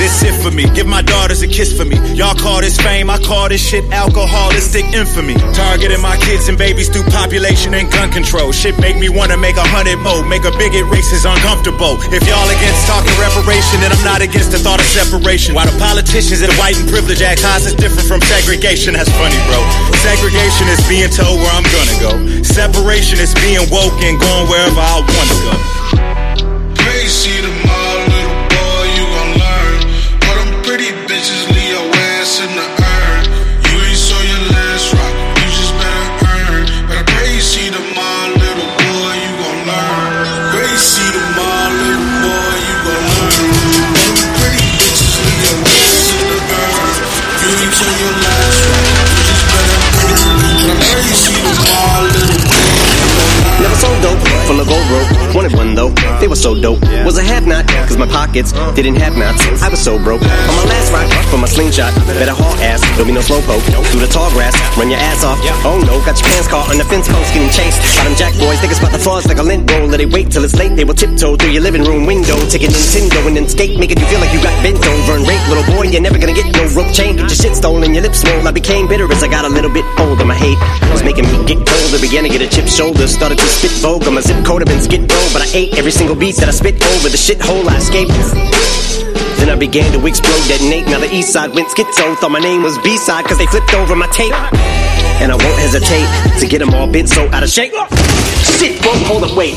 This 0.00 0.24
it 0.24 0.32
for 0.40 0.48
me. 0.48 0.64
Give 0.72 0.88
my 0.88 1.04
daughters 1.04 1.44
a 1.44 1.46
kiss 1.46 1.76
for 1.76 1.84
me. 1.84 2.00
Y'all 2.16 2.32
call 2.32 2.64
this 2.64 2.80
fame, 2.80 3.12
I 3.12 3.20
call 3.20 3.52
this 3.52 3.60
shit 3.60 3.84
alcoholistic 3.92 4.88
infamy. 4.96 5.36
Targeting 5.52 6.00
my 6.00 6.16
kids 6.16 6.48
and 6.48 6.56
babies 6.56 6.88
through 6.88 7.04
population 7.12 7.76
and 7.76 7.84
gun 7.92 8.08
control. 8.08 8.48
Shit 8.50 8.80
make 8.80 8.96
me 8.96 9.12
wanna 9.12 9.36
make 9.36 9.60
a 9.60 9.68
hundred 9.68 10.00
more. 10.00 10.24
Make 10.24 10.48
a 10.48 10.52
bigot 10.56 10.88
racist 10.88 11.28
uncomfortable. 11.28 12.00
If 12.16 12.24
y'all 12.24 12.48
against 12.48 12.88
talking 12.88 13.12
reparation, 13.20 13.84
then 13.84 13.92
I'm 13.92 14.00
not 14.00 14.24
against 14.24 14.56
the 14.56 14.58
thought 14.64 14.80
of 14.80 14.88
separation. 14.88 15.52
While 15.52 15.68
the 15.68 15.76
politicians 15.76 16.40
and 16.40 16.52
white 16.56 16.80
and 16.80 16.88
privilege 16.88 17.20
act 17.20 17.44
high 17.44 17.60
is 17.60 17.76
different 17.76 18.08
from 18.08 18.24
segregation. 18.24 18.96
That's 18.96 19.12
funny, 19.20 19.36
bro. 19.52 19.60
Segregation 20.00 20.64
is 20.72 20.80
being 20.88 21.12
told 21.12 21.44
where 21.44 21.52
I'm 21.52 21.68
gonna 21.68 21.98
go. 22.00 22.12
Separation 22.40 23.20
is 23.20 23.36
being 23.44 23.68
woke 23.68 24.00
and 24.00 24.16
going 24.16 24.48
wherever 24.48 24.80
I 24.80 25.04
wanna 25.04 25.36
go. 25.44 25.54
Crazy 26.80 27.36
tomorrow, 27.44 27.79
full 54.90 55.00
of 55.00 55.08
gold 55.08 55.10
rope. 55.10 55.19
One 55.56 55.74
though, 55.74 55.90
they 56.20 56.28
were 56.28 56.36
so 56.36 56.54
dope. 56.54 56.80
Was 57.04 57.18
a 57.18 57.22
have 57.22 57.46
not, 57.46 57.66
cause 57.88 57.96
my 57.96 58.06
pockets 58.06 58.52
didn't 58.74 58.96
have 58.96 59.16
knots. 59.16 59.42
I 59.62 59.68
was 59.68 59.82
so 59.82 59.98
broke. 59.98 60.22
On 60.22 60.54
my 60.56 60.66
last 60.66 60.92
rock, 60.92 61.08
for 61.30 61.38
my 61.38 61.46
slingshot, 61.46 61.94
better 62.18 62.32
haul 62.34 62.54
ass, 62.62 62.80
there'll 62.94 63.06
be 63.06 63.12
no 63.12 63.20
slow 63.20 63.40
poke. 63.42 63.62
Through 63.90 64.00
the 64.00 64.12
tall 64.12 64.30
grass, 64.30 64.54
run 64.78 64.90
your 64.90 65.00
ass 65.00 65.24
off. 65.24 65.38
Oh 65.66 65.78
no, 65.82 65.98
got 66.06 66.18
your 66.18 66.28
pants 66.30 66.48
caught 66.48 66.70
on 66.70 66.78
the 66.78 66.84
fence 66.84 67.08
post 67.08 67.34
getting 67.34 67.50
chased. 67.50 67.78
Got 67.98 68.04
them 68.04 68.16
jack 68.16 68.32
boys, 68.38 68.58
think 68.60 68.70
it's 68.72 68.80
about 68.80 68.92
the 68.92 69.02
flaws 69.02 69.26
like 69.26 69.38
a 69.38 69.42
lint 69.42 69.70
roller. 69.70 69.96
They 69.96 70.06
wait 70.06 70.30
till 70.30 70.44
it's 70.44 70.54
late, 70.54 70.76
they 70.76 70.84
will 70.84 70.94
tiptoe 70.94 71.36
through 71.36 71.50
your 71.50 71.62
living 71.62 71.84
room 71.84 72.06
window. 72.06 72.36
Take 72.48 72.62
a 72.62 72.70
Nintendo 72.70 73.26
and 73.26 73.36
then 73.36 73.48
skate, 73.48 73.78
making 73.78 73.98
you 73.98 74.06
feel 74.06 74.20
like 74.20 74.32
you 74.32 74.42
got 74.42 74.54
bent 74.62 74.78
over 74.78 75.12
and 75.18 75.26
raped. 75.26 75.46
Little 75.50 75.66
boy, 75.74 75.90
you're 75.90 76.02
never 76.02 76.18
gonna 76.18 76.36
get 76.36 76.46
no 76.54 76.62
rope 76.78 76.92
chain. 76.94 77.16
Get 77.16 77.26
your 77.28 77.38
shit 77.38 77.54
stolen, 77.56 77.92
your 77.92 78.02
lips 78.02 78.22
swole. 78.22 78.46
I 78.46 78.52
became 78.52 78.86
bitter 78.86 79.10
as 79.10 79.22
I 79.22 79.28
got 79.28 79.44
a 79.44 79.52
little 79.52 79.72
bit 79.72 79.84
older. 79.98 80.24
My 80.24 80.34
hate 80.34 80.58
was 80.94 81.02
making 81.02 81.26
me 81.26 81.36
get 81.44 81.58
colder. 81.66 81.98
Began 82.00 82.24
to 82.24 82.30
get 82.30 82.40
a 82.40 82.48
chip 82.48 82.66
shoulder, 82.66 83.06
started 83.06 83.38
to 83.38 83.46
spit 83.46 83.72
vogue. 83.82 84.06
My 84.10 84.20
zip 84.20 84.44
code 84.44 84.62
have 84.62 84.68
been 84.68 84.82
skid 84.82 85.06
row, 85.06 85.26
I 85.40 85.48
ate 85.54 85.78
every 85.78 85.90
single 85.90 86.14
beat 86.14 86.36
that 86.36 86.48
I 86.48 86.52
spit 86.52 86.74
over. 86.94 87.08
The 87.08 87.16
shithole 87.16 87.66
I 87.66 87.78
escaped. 87.78 88.12
Then 89.40 89.48
I 89.48 89.56
began 89.56 89.90
to 89.92 90.06
explode, 90.06 90.44
detonate. 90.46 90.86
Now 90.86 91.00
the 91.00 91.08
east 91.12 91.32
side 91.32 91.54
went 91.54 91.68
schizo. 91.68 92.16
Thought 92.16 92.30
my 92.30 92.40
name 92.40 92.62
was 92.62 92.76
B-side, 92.78 93.24
cause 93.24 93.38
they 93.38 93.46
flipped 93.46 93.72
over 93.74 93.96
my 93.96 94.06
tape. 94.08 94.34
And 95.22 95.32
I 95.32 95.36
won't 95.36 95.58
hesitate 95.58 96.06
to 96.40 96.46
get 96.46 96.58
them 96.58 96.74
all 96.74 96.86
bent 96.86 97.08
so 97.08 97.28
out 97.32 97.42
of 97.42 97.48
shape. 97.48 97.72
Shit, 98.60 98.84
whoa, 98.84 98.92
hold 99.08 99.24
up, 99.24 99.36
wait. 99.36 99.56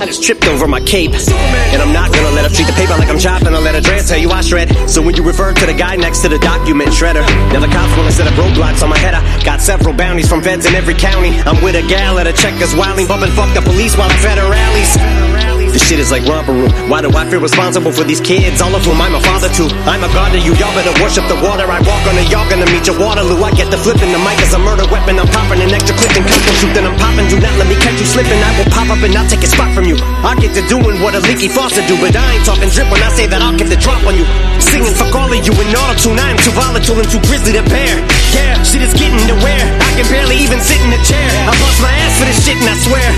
I 0.00 0.06
just 0.06 0.22
tripped 0.22 0.46
over 0.46 0.68
my 0.68 0.80
cape. 0.80 1.10
And 1.10 1.82
I'm 1.82 1.92
not 1.92 2.12
gonna 2.12 2.30
let 2.30 2.48
her 2.48 2.54
treat 2.54 2.66
the 2.66 2.72
paper 2.74 2.94
like 2.94 3.08
I'm 3.08 3.18
chopping. 3.18 3.48
I'll 3.48 3.60
let 3.60 3.74
her 3.74 3.82
tell 3.82 4.18
you 4.18 4.30
I 4.30 4.40
shred. 4.42 4.70
So 4.88 5.02
when 5.02 5.16
you 5.16 5.24
refer 5.24 5.52
to 5.52 5.66
the 5.66 5.74
guy 5.74 5.96
next 5.96 6.20
to 6.22 6.28
the 6.28 6.38
document 6.38 6.90
shredder, 6.90 7.26
now 7.52 7.60
the 7.60 7.66
cops 7.66 7.96
wanna 7.96 8.12
set 8.12 8.26
up 8.26 8.34
roadblocks 8.34 8.82
on 8.82 8.90
my 8.90 8.98
head. 8.98 9.14
I 9.14 9.42
got 9.44 9.60
several 9.60 9.94
bounties 9.94 10.28
from 10.28 10.42
feds 10.42 10.66
in 10.66 10.74
every 10.74 10.94
county. 10.94 11.30
I'm 11.42 11.62
with 11.62 11.74
a 11.74 11.82
gal 11.88 12.18
at 12.18 12.26
a 12.26 12.32
checkers 12.32 12.74
wilding, 12.76 13.08
bumping 13.08 13.32
fuck 13.32 13.52
the 13.54 13.62
police 13.62 13.96
while 13.96 14.08
I'm 14.08 14.24
at 14.26 14.38
her 14.38 14.50
rallies. 14.50 15.57
This 15.72 15.84
shit 15.84 16.00
is 16.00 16.10
like 16.10 16.24
room. 16.24 16.70
Why 16.88 17.00
do 17.04 17.12
I 17.12 17.28
feel 17.28 17.40
responsible 17.40 17.92
for 17.92 18.04
these 18.04 18.20
kids? 18.20 18.60
All 18.60 18.72
of 18.72 18.84
whom 18.84 19.00
I'm 19.00 19.14
a 19.14 19.20
father 19.20 19.48
to. 19.60 19.64
I'm 19.84 20.00
a 20.02 20.10
god 20.16 20.32
to 20.32 20.40
you. 20.40 20.56
Y'all 20.56 20.72
better 20.72 20.94
worship 21.02 21.28
the 21.28 21.36
water. 21.44 21.68
I 21.68 21.78
walk 21.84 22.02
on 22.08 22.16
it. 22.16 22.28
Y'all 22.32 22.48
gonna 22.48 22.68
meet 22.72 22.88
your 22.88 22.96
Waterloo. 22.96 23.40
I 23.44 23.52
get 23.52 23.70
the 23.70 23.76
flipping. 23.76 24.10
The 24.12 24.20
mic 24.24 24.40
is 24.40 24.52
a 24.56 24.60
murder 24.60 24.88
weapon. 24.88 25.20
I'm 25.20 25.28
popping 25.28 25.60
an 25.60 25.72
extra 25.72 25.94
clip 25.96 26.16
and 26.16 26.24
cut 26.24 26.40
the 26.48 26.54
truth. 26.60 26.76
And 26.76 26.86
I'm 26.88 26.96
popping. 26.96 27.28
Do 27.28 27.36
not 27.40 27.54
let 27.60 27.68
me 27.68 27.76
catch 27.80 28.00
you 28.00 28.08
slipping. 28.08 28.40
I 28.40 28.50
will 28.56 28.70
pop 28.72 28.88
up 28.88 29.00
and 29.04 29.12
I'll 29.12 29.28
take 29.28 29.44
a 29.44 29.50
spot 29.50 29.70
from 29.76 29.84
you. 29.84 29.96
I 30.24 30.34
get 30.40 30.56
to 30.56 30.64
doing 30.72 31.00
what 31.04 31.12
a 31.12 31.20
leaky 31.20 31.48
faucet 31.52 31.84
do. 31.84 32.00
But 32.00 32.16
I 32.16 32.38
ain't 32.38 32.44
talking 32.48 32.68
drip 32.72 32.88
when 32.88 33.02
I 33.04 33.10
say 33.12 33.28
that 33.28 33.40
I'll 33.44 33.56
get 33.56 33.68
the 33.68 33.78
drop 33.78 34.00
on 34.08 34.16
you. 34.16 34.24
Singing 34.60 34.94
fuck 34.96 35.12
all 35.12 35.28
of 35.28 35.40
you 35.40 35.52
in 35.52 35.68
auto 35.76 35.94
tune. 36.00 36.18
I 36.18 36.32
am 36.32 36.38
too 36.40 36.54
volatile 36.56 36.96
and 36.96 37.08
too 37.12 37.20
grizzly 37.28 37.52
to 37.54 37.64
bear. 37.68 38.00
Yeah, 38.32 38.56
shit 38.64 38.80
is 38.80 38.94
getting 38.96 39.20
to 39.28 39.36
wear. 39.44 39.60
I 39.84 39.90
can 40.00 40.08
barely 40.08 40.40
even 40.40 40.58
sit 40.64 40.80
in 40.80 40.90
a 40.92 41.00
chair. 41.04 41.28
I 41.44 41.52
bust 41.60 41.78
my 41.84 41.92
ass 41.92 42.16
for 42.18 42.26
this 42.26 42.40
shit 42.40 42.56
and 42.56 42.68
I 42.68 42.76
swear 42.82 43.08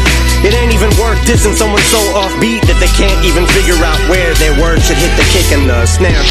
it 0.41 0.57
ain't 0.57 0.73
even 0.73 0.89
worth 0.97 1.21
dissing 1.29 1.53
someone 1.53 1.85
so 1.93 2.01
offbeat 2.41 2.61
that 2.67 2.79
they 2.81 2.89
can't 2.97 3.25
even 3.25 3.47
figure 3.47 3.77
out 3.85 3.99
where 4.09 4.33
their 4.35 4.59
words 4.61 4.87
should 4.87 4.97
hit 4.97 5.15
the 5.17 5.25
kick 5.33 5.53
and 5.53 5.69
the 5.69 5.87
snare. 5.87 6.25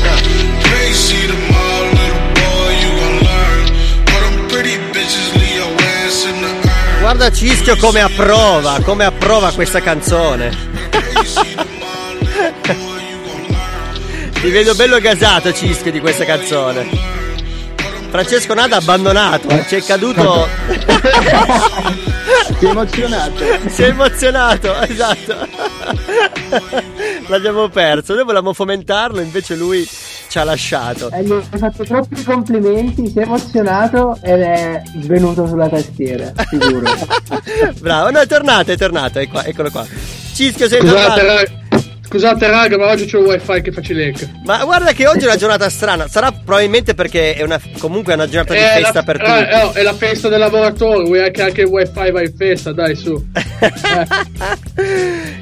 Crazy 0.64 1.28
tomorrow, 1.28 1.86
little 1.94 2.22
boy, 2.34 2.72
you 2.82 2.90
gon' 2.98 3.20
learn. 3.30 3.62
All 4.10 4.22
them 4.22 4.48
pretty 4.50 4.76
bitches 4.92 5.30
leave 5.38 5.56
your 5.56 5.70
ass 5.78 6.26
in 6.26 6.42
the 6.42 6.50
urn. 6.50 7.02
Guarda 7.02 7.32
Cischio 7.32 7.76
come 7.78 8.02
approva, 8.02 8.80
come 8.84 9.06
approva 9.06 9.52
questa 9.52 9.82
canzone. 9.82 10.68
Ti 14.42 14.50
vedo 14.50 14.74
bello 14.74 15.00
gasato 15.00 15.54
Cischio 15.54 15.92
di 15.92 16.00
questa 16.00 16.26
canzone. 16.26 16.88
Francesco 18.10 18.54
Nada 18.54 18.76
ha 18.76 18.80
abbandonato, 18.80 19.48
ci 19.68 19.76
è 19.76 19.84
caduto. 19.84 20.48
Si 22.60 22.66
è 22.66 22.70
emozionato. 22.70 23.44
Si 23.68 23.84
è 23.84 23.88
emozionato, 23.88 24.82
esatto. 24.82 25.48
L'abbiamo 27.28 27.70
perso. 27.70 28.14
Noi 28.14 28.24
volevamo 28.24 28.54
fomentarlo, 28.54 29.22
invece 29.22 29.56
lui 29.56 29.88
ci 30.30 30.38
ha 30.38 30.44
lasciato. 30.44 31.10
Eh, 31.12 31.24
gli 31.24 31.32
ho 31.32 31.42
fatto 31.42 31.84
troppi 31.84 32.24
complimenti, 32.24 33.10
si 33.10 33.20
è 33.20 33.24
emozionato 33.24 34.18
ed 34.22 34.42
è 34.42 34.82
svenuto 35.00 35.48
sulla 35.48 35.70
tastiera, 35.70 36.32
sicuro. 36.50 36.92
Bravo, 37.80 38.12
no, 38.12 38.20
è 38.20 38.28
tornato, 38.28 38.72
è 38.72 38.78
tornato, 38.78 39.20
è 39.20 39.28
qua, 39.28 39.46
eccolo 39.46 39.72
qua. 39.72 39.86
Cischio, 40.34 40.68
sei 40.68 40.82
Scusate, 40.82 41.20
tornato. 41.20 41.59
Scusate, 42.10 42.48
raga, 42.48 42.76
ma 42.78 42.88
oggi 42.88 43.06
c'è 43.06 43.20
il 43.20 43.26
wifi 43.26 43.62
che 43.62 43.72
fa 43.72 43.82
cilecca. 43.82 44.28
Ma 44.44 44.64
guarda 44.64 44.92
che 44.94 45.06
oggi 45.08 45.26
è 45.26 45.28
una 45.28 45.36
giornata 45.36 45.70
strana. 45.70 46.08
Sarà 46.08 46.32
probabilmente 46.32 46.96
perché 46.96 47.36
è 47.36 47.44
una, 47.44 47.62
comunque 47.78 48.14
è 48.14 48.16
una 48.16 48.28
giornata 48.28 48.54
di 48.54 48.60
È 48.60 48.82
festa 48.82 48.92
la, 48.94 49.04
per 49.04 49.16
eh, 49.16 49.20
tutti. 49.20 49.56
no, 49.64 49.72
è 49.74 49.84
la 49.84 49.94
festa 49.94 50.28
del 50.28 50.40
lavoratore, 50.40 51.04
vuoi 51.04 51.32
che 51.32 51.42
anche 51.44 51.62
il 51.62 51.68
wifi 51.68 52.12
va 52.12 52.22
in 52.22 52.34
festa, 52.36 52.72
dai 52.74 52.96
su. 52.96 53.14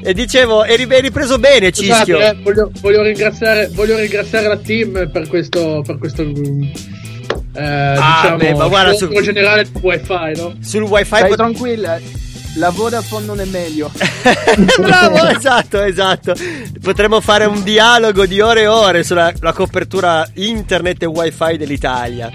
E 0.00 0.14
dicevo, 0.14 0.64
eri, 0.64 0.86
eri 0.88 1.10
preso 1.10 1.38
bene, 1.38 1.72
Scusate, 1.72 1.96
Cischio. 1.96 2.18
eh, 2.20 2.36
voglio, 2.42 2.70
voglio 2.80 3.02
ringraziare, 3.02 3.68
voglio 3.72 3.96
ringraziare 3.96 4.46
la 4.48 4.56
team 4.56 5.10
per 5.10 5.28
questo, 5.28 5.82
per 5.84 5.98
questo 5.98 6.22
eh, 6.22 6.32
diciamo, 7.94 8.36
beh, 8.36 8.54
ma 8.54 8.68
guarda, 8.68 8.94
scontro 8.94 9.18
su- 9.18 9.24
generale 9.24 9.66
wifi, 9.80 10.32
no? 10.36 10.54
Sul 10.62 10.82
wifi 10.82 11.04
Stai 11.04 11.28
pot- 11.28 11.36
tranquilla, 11.36 11.98
la 12.58 12.70
Vodafone 12.70 13.24
non 13.24 13.40
è 13.40 13.44
meglio. 13.44 13.90
Bravo, 14.78 15.26
esatto, 15.28 15.82
esatto. 15.82 16.34
Potremmo 16.80 17.20
fare 17.20 17.44
un 17.46 17.62
dialogo 17.62 18.26
di 18.26 18.40
ore 18.40 18.62
e 18.62 18.66
ore 18.66 19.02
sulla 19.04 19.32
la 19.40 19.52
copertura 19.52 20.26
internet 20.34 21.02
e 21.02 21.06
wifi 21.06 21.56
dell'Italia. 21.56 22.30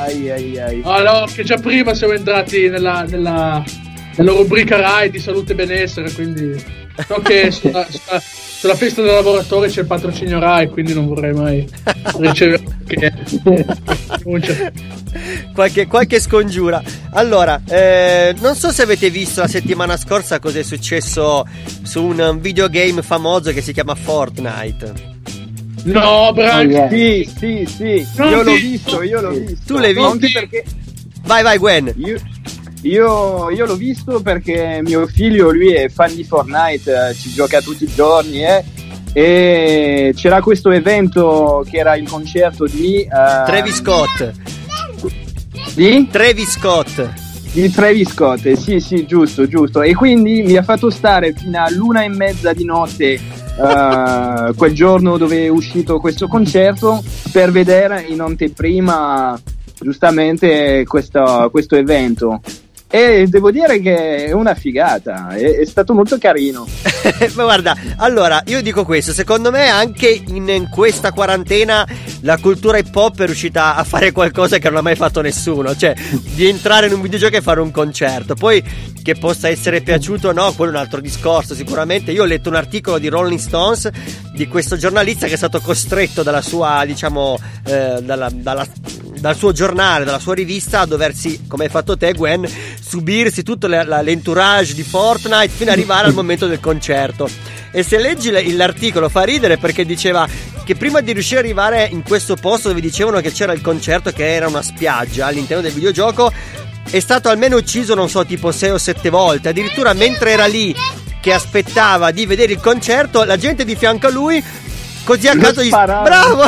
Ai 0.00 0.30
ai 0.30 0.58
ai. 0.58 0.82
Ah 0.84 1.02
no, 1.02 1.26
che 1.32 1.42
già 1.44 1.56
prima 1.56 1.94
siamo 1.94 2.14
entrati 2.14 2.68
nella, 2.68 3.02
nella, 3.02 3.62
nella 4.16 4.32
rubrica 4.32 4.80
Rai 4.80 5.10
di 5.10 5.18
salute 5.18 5.52
e 5.52 5.54
benessere, 5.56 6.12
quindi 6.12 6.79
so 7.06 7.20
che 7.22 7.50
sulla, 7.50 7.86
sulla- 7.88 8.20
sulla 8.60 8.74
festa 8.74 9.00
del 9.02 9.14
lavoratore 9.14 9.68
c'è 9.68 9.80
il 9.80 9.86
patrocinio 9.86 10.38
Rai, 10.38 10.68
quindi 10.68 10.92
non 10.92 11.06
vorrei 11.06 11.32
mai 11.32 11.66
ricevere. 12.18 12.62
Qualche, 15.54 15.86
qualche 15.86 16.20
scongiura. 16.20 16.82
Allora, 17.12 17.60
eh, 17.68 18.34
non 18.40 18.54
so 18.54 18.70
se 18.70 18.82
avete 18.82 19.10
visto 19.10 19.40
la 19.40 19.48
settimana 19.48 19.96
scorsa 19.96 20.38
cosa 20.38 20.58
è 20.58 20.62
successo 20.62 21.46
su 21.82 22.04
un 22.04 22.38
videogame 22.40 23.02
famoso 23.02 23.52
che 23.52 23.60
si 23.62 23.72
chiama 23.72 23.94
Fortnite. 23.94 25.08
No, 25.84 26.30
Bran, 26.34 26.88
Sì, 26.90 27.28
sì, 27.38 27.64
sì, 27.66 28.06
Non 28.16 28.30
io 28.30 28.42
l'ho 28.42 28.52
visto, 28.54 29.02
io 29.02 29.20
l'ho 29.22 29.30
visto. 29.30 29.58
Tu 29.66 29.78
l'hai 29.78 29.94
visto? 29.94 30.10
Anche 30.10 30.30
perché 30.32 30.64
Vai, 31.22 31.42
vai, 31.42 31.58
Gwen. 31.58 31.92
io, 31.96 32.20
io, 32.82 33.50
io 33.50 33.66
l'ho 33.66 33.76
visto 33.76 34.22
perché 34.22 34.80
mio 34.82 35.06
figlio, 35.06 35.50
lui 35.50 35.72
è 35.72 35.88
fan 35.88 36.14
di 36.14 36.24
Fortnite, 36.24 37.08
eh, 37.10 37.14
ci 37.14 37.30
gioca 37.30 37.60
tutti 37.60 37.84
i 37.84 37.92
giorni, 37.94 38.42
eh. 38.44 38.64
e 39.12 40.14
c'era 40.16 40.40
questo 40.40 40.70
evento 40.70 41.64
che 41.68 41.78
era 41.78 41.96
il 41.96 42.08
concerto 42.08 42.64
di... 42.66 43.02
eh, 43.02 43.08
Travis 43.08 43.76
Scott. 43.76 44.32
Di? 45.74 46.08
Travis 46.10 46.50
Scott. 46.50 47.08
Di 47.52 47.70
Travis 47.70 48.10
Scott, 48.10 48.46
eh, 48.46 48.56
sì 48.56 48.80
sì, 48.80 49.04
giusto, 49.04 49.46
giusto. 49.46 49.82
E 49.82 49.94
quindi 49.94 50.42
mi 50.42 50.56
ha 50.56 50.62
fatto 50.62 50.88
stare 50.88 51.32
fino 51.32 51.62
all'una 51.62 52.02
e 52.02 52.08
mezza 52.08 52.52
di 52.52 52.64
notte 52.64 53.12
eh, 53.12 54.52
quel 54.56 54.72
giorno 54.72 55.18
dove 55.18 55.44
è 55.44 55.48
uscito 55.48 55.98
questo 55.98 56.28
concerto 56.28 57.02
per 57.30 57.50
vedere 57.50 58.06
in 58.08 58.20
anteprima 58.20 59.38
giustamente 59.80 60.84
questo, 60.86 61.48
questo 61.50 61.76
evento. 61.76 62.40
E 62.92 63.28
devo 63.28 63.52
dire 63.52 63.78
che 63.78 64.24
è 64.26 64.32
una 64.32 64.54
figata, 64.56 65.28
è, 65.28 65.58
è 65.58 65.64
stato 65.64 65.94
molto 65.94 66.18
carino. 66.18 66.66
Ma 67.34 67.44
guarda, 67.44 67.76
allora 67.96 68.42
io 68.46 68.60
dico 68.62 68.84
questo: 68.84 69.12
secondo 69.12 69.52
me 69.52 69.68
anche 69.68 70.08
in, 70.08 70.48
in 70.48 70.68
questa 70.68 71.12
quarantena 71.12 71.86
la 72.22 72.36
cultura 72.38 72.78
hip 72.78 72.94
hop 72.94 73.20
è 73.20 73.26
riuscita 73.26 73.76
a 73.76 73.84
fare 73.84 74.10
qualcosa 74.10 74.58
che 74.58 74.68
non 74.68 74.78
ha 74.78 74.82
mai 74.82 74.96
fatto 74.96 75.20
nessuno, 75.20 75.76
cioè 75.76 75.94
di 76.34 76.48
entrare 76.48 76.88
in 76.88 76.94
un 76.94 77.00
videogioco 77.00 77.36
e 77.36 77.40
fare 77.40 77.60
un 77.60 77.70
concerto. 77.70 78.34
Poi 78.34 78.60
che 79.02 79.14
possa 79.14 79.48
essere 79.48 79.82
piaciuto 79.82 80.28
o 80.28 80.32
no, 80.32 80.52
quello 80.52 80.72
è 80.72 80.74
un 80.74 80.80
altro 80.80 81.00
discorso. 81.00 81.54
Sicuramente 81.54 82.10
io 82.10 82.24
ho 82.24 82.26
letto 82.26 82.48
un 82.48 82.56
articolo 82.56 82.98
di 82.98 83.06
Rolling 83.06 83.38
Stones 83.38 83.88
di 84.32 84.48
questo 84.48 84.76
giornalista 84.76 85.28
che 85.28 85.34
è 85.34 85.36
stato 85.36 85.60
costretto 85.60 86.24
dalla 86.24 86.42
sua, 86.42 86.82
diciamo, 86.84 87.38
eh, 87.66 88.00
dalla, 88.02 88.28
dalla, 88.32 88.66
dal 89.20 89.36
suo 89.36 89.52
giornale, 89.52 90.04
dalla 90.06 90.18
sua 90.18 90.34
rivista 90.34 90.80
a 90.80 90.86
doversi, 90.86 91.42
come 91.46 91.64
hai 91.64 91.70
fatto 91.70 91.96
te, 91.96 92.12
Gwen, 92.14 92.48
subirsi 92.80 93.42
tutto 93.42 93.66
la- 93.66 93.84
la- 93.84 94.00
l'entourage 94.00 94.72
di 94.74 94.82
Fortnite 94.82 95.48
fino 95.48 95.70
ad 95.70 95.76
arrivare 95.76 96.06
al 96.06 96.14
momento 96.14 96.46
del 96.46 96.58
concerto. 96.58 97.28
E 97.70 97.82
se 97.82 97.98
leggi 97.98 98.30
le- 98.30 98.50
l'articolo 98.52 99.08
fa 99.10 99.22
ridere 99.22 99.58
perché 99.58 99.84
diceva 99.84 100.26
che 100.64 100.74
prima 100.74 101.00
di 101.00 101.12
riuscire 101.12 101.40
ad 101.40 101.44
arrivare 101.44 101.86
in 101.92 102.02
questo 102.02 102.34
posto 102.34 102.68
dove 102.68 102.80
dicevano 102.80 103.20
che 103.20 103.30
c'era 103.30 103.52
il 103.52 103.60
concerto, 103.60 104.10
che 104.10 104.34
era 104.34 104.48
una 104.48 104.62
spiaggia 104.62 105.26
all'interno 105.26 105.62
del 105.62 105.72
videogioco, 105.72 106.32
è 106.90 106.98
stato 106.98 107.28
almeno 107.28 107.56
ucciso, 107.56 107.94
non 107.94 108.08
so, 108.08 108.24
tipo 108.24 108.50
6 108.50 108.70
o 108.70 108.78
7 108.78 109.10
volte. 109.10 109.50
Addirittura 109.50 109.92
mentre 109.92 110.30
era 110.32 110.46
lì 110.46 110.74
che 111.20 111.32
aspettava 111.34 112.10
di 112.10 112.24
vedere 112.24 112.52
il 112.52 112.60
concerto, 112.60 113.22
la 113.24 113.36
gente 113.36 113.66
di 113.66 113.76
fianco 113.76 114.06
a 114.06 114.10
lui, 114.10 114.42
così 115.04 115.28
a 115.28 115.36
caso 115.36 115.62
gli 115.62 115.66
sparava. 115.68 116.02
Bravo! 116.02 116.42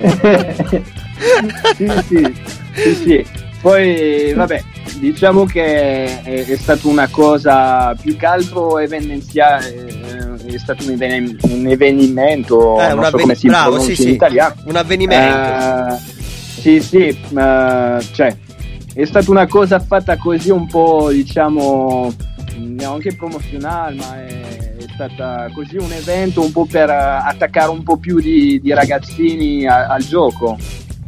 sì, 1.76 1.90
sì, 2.06 2.34
sì, 2.74 2.94
sì. 2.94 3.26
Poi, 3.60 4.32
vabbè, 4.32 4.62
diciamo 5.00 5.44
che 5.44 6.22
è, 6.22 6.46
è 6.46 6.56
stata 6.56 6.88
una 6.88 7.08
cosa 7.08 7.94
più 8.00 8.16
che 8.16 8.24
altro 8.24 8.78
evidenziale, 8.78 9.86
eh, 10.46 10.54
è 10.54 10.58
stato 10.58 10.84
un, 10.84 10.92
even- 10.92 11.36
un 11.42 11.66
avvenimento, 11.70 12.80
Eh, 12.80 12.88
non 12.88 12.98
un 12.98 13.02
so 13.02 13.08
avven- 13.08 13.20
come 13.20 13.34
si 13.34 13.48
bravo, 13.48 13.70
pronuncia 13.76 13.94
sì, 13.94 14.00
in 14.02 14.08
sì. 14.08 14.14
italiano. 14.14 14.54
Un 14.64 14.76
avvenimento. 14.76 15.94
Eh, 15.94 15.98
sì, 16.60 16.80
sì, 16.80 17.18
ma, 17.32 18.00
cioè, 18.12 18.34
è 18.94 19.04
stata 19.04 19.30
una 19.30 19.46
cosa 19.46 19.78
fatta 19.78 20.16
così 20.16 20.48
un 20.50 20.66
po', 20.66 21.10
diciamo, 21.12 22.12
neanche 22.56 23.14
promozionale, 23.14 23.94
ma 23.94 24.24
è, 24.24 24.74
è 24.78 24.84
stata 24.94 25.50
così 25.54 25.76
un 25.76 25.92
evento 25.92 26.40
un 26.42 26.50
po' 26.50 26.64
per 26.64 26.88
eh, 26.88 26.94
attaccare 26.94 27.68
un 27.68 27.82
po' 27.82 27.98
più 27.98 28.20
di, 28.20 28.58
di 28.62 28.72
ragazzini 28.72 29.66
a- 29.66 29.86
al 29.88 30.02
gioco. 30.02 30.56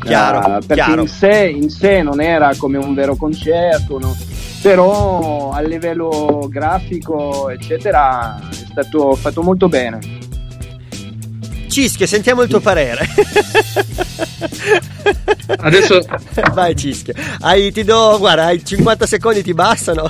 Chiaro, 0.04 0.38
Eh, 0.38 0.58
perché 0.66 0.74
chiaro. 0.74 1.02
In, 1.02 1.08
sé, 1.08 1.52
in 1.54 1.70
sé 1.70 2.02
non 2.02 2.20
era 2.20 2.54
come 2.56 2.78
un 2.78 2.94
vero 2.94 3.16
concerto, 3.16 3.98
no? 3.98 4.16
però 4.62 5.50
a 5.50 5.60
livello 5.60 6.46
grafico, 6.48 7.50
eccetera, 7.50 8.38
è 8.48 8.54
stato 8.54 9.14
fatto 9.16 9.42
molto 9.42 9.68
bene. 9.68 9.98
Cischio, 11.68 12.06
sentiamo 12.06 12.42
il 12.42 12.48
tuo 12.48 12.60
parere. 12.60 13.08
Adesso 15.58 16.00
vai 16.54 16.76
Cischio. 16.76 17.14
Hai, 17.40 17.72
ti 17.72 17.82
do, 17.82 18.16
guarda, 18.18 18.44
hai 18.44 18.64
50 18.64 19.06
secondi, 19.06 19.42
ti 19.42 19.54
bastano. 19.54 20.08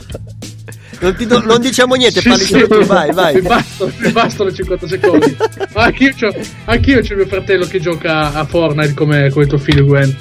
Non, 1.02 1.16
ti 1.16 1.26
non 1.26 1.60
diciamo 1.60 1.94
niente, 1.94 2.20
Sì, 2.20 2.28
parli 2.28 2.44
sì. 2.44 2.52
solo 2.52 2.68
tu, 2.68 2.84
vai, 2.86 3.10
vai. 3.12 3.34
Mi 3.34 3.40
bastano, 3.42 3.92
mi 3.98 4.12
bastano 4.12 4.52
50 4.52 4.86
secondi. 4.86 5.36
Ma 5.74 5.82
Anch'io 5.84 6.12
c'ho, 6.18 6.32
anch'io 6.66 7.00
c'ho 7.00 7.14
mio 7.16 7.26
fratello 7.26 7.66
che 7.66 7.80
gioca 7.80 8.32
a 8.32 8.44
Fortnite 8.44 8.94
come, 8.94 9.28
come 9.30 9.46
tuo 9.46 9.58
figlio 9.58 9.84
Gwen. 9.84 10.16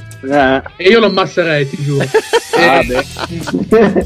E 0.77 0.89
io 0.89 0.99
lo 0.99 1.05
ammazserei, 1.07 1.69
ti 1.69 1.77
giuro. 1.83 2.05
Ah, 2.57 2.79
E- 2.81 4.05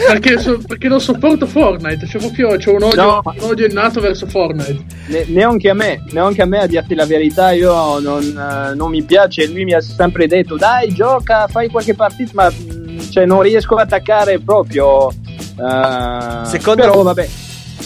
perché, 0.06 0.38
so- 0.38 0.60
perché 0.66 0.88
non 0.88 1.00
sopporto 1.00 1.46
Fortnite. 1.46 2.06
C'è 2.06 2.18
proprio 2.18 2.56
c'è 2.56 2.70
un, 2.70 2.82
odio, 2.82 3.02
No. 3.02 3.20
un 3.24 3.34
odio 3.50 3.66
innato 3.66 4.00
verso 4.00 4.26
Fortnite. 4.26 4.84
Ne- 5.06 5.24
neanche 5.28 5.68
a 5.70 5.74
me, 5.74 6.02
neanche 6.10 6.42
a 6.42 6.46
me 6.46 6.58
a 6.60 6.66
dirti 6.66 6.94
la 6.94 7.06
verità, 7.06 7.50
io 7.52 7.98
non, 8.00 8.22
eh, 8.22 8.74
non 8.74 8.90
mi 8.90 9.02
piace, 9.02 9.46
lui 9.48 9.64
mi 9.64 9.74
ha 9.74 9.80
sempre 9.80 10.26
detto 10.26 10.56
dai 10.56 10.92
gioca, 10.94 11.46
fai 11.48 11.68
qualche 11.68 11.94
partita, 11.94 12.30
ma 12.34 12.50
mm, 12.50 12.98
cioè, 13.10 13.26
non 13.26 13.42
riesco 13.42 13.74
ad 13.74 13.86
attaccare 13.86 14.38
proprio. 14.40 15.12
Eh, 15.60 16.46
Secondo 16.48 16.82
però 16.82 17.02
vabbè. 17.02 17.28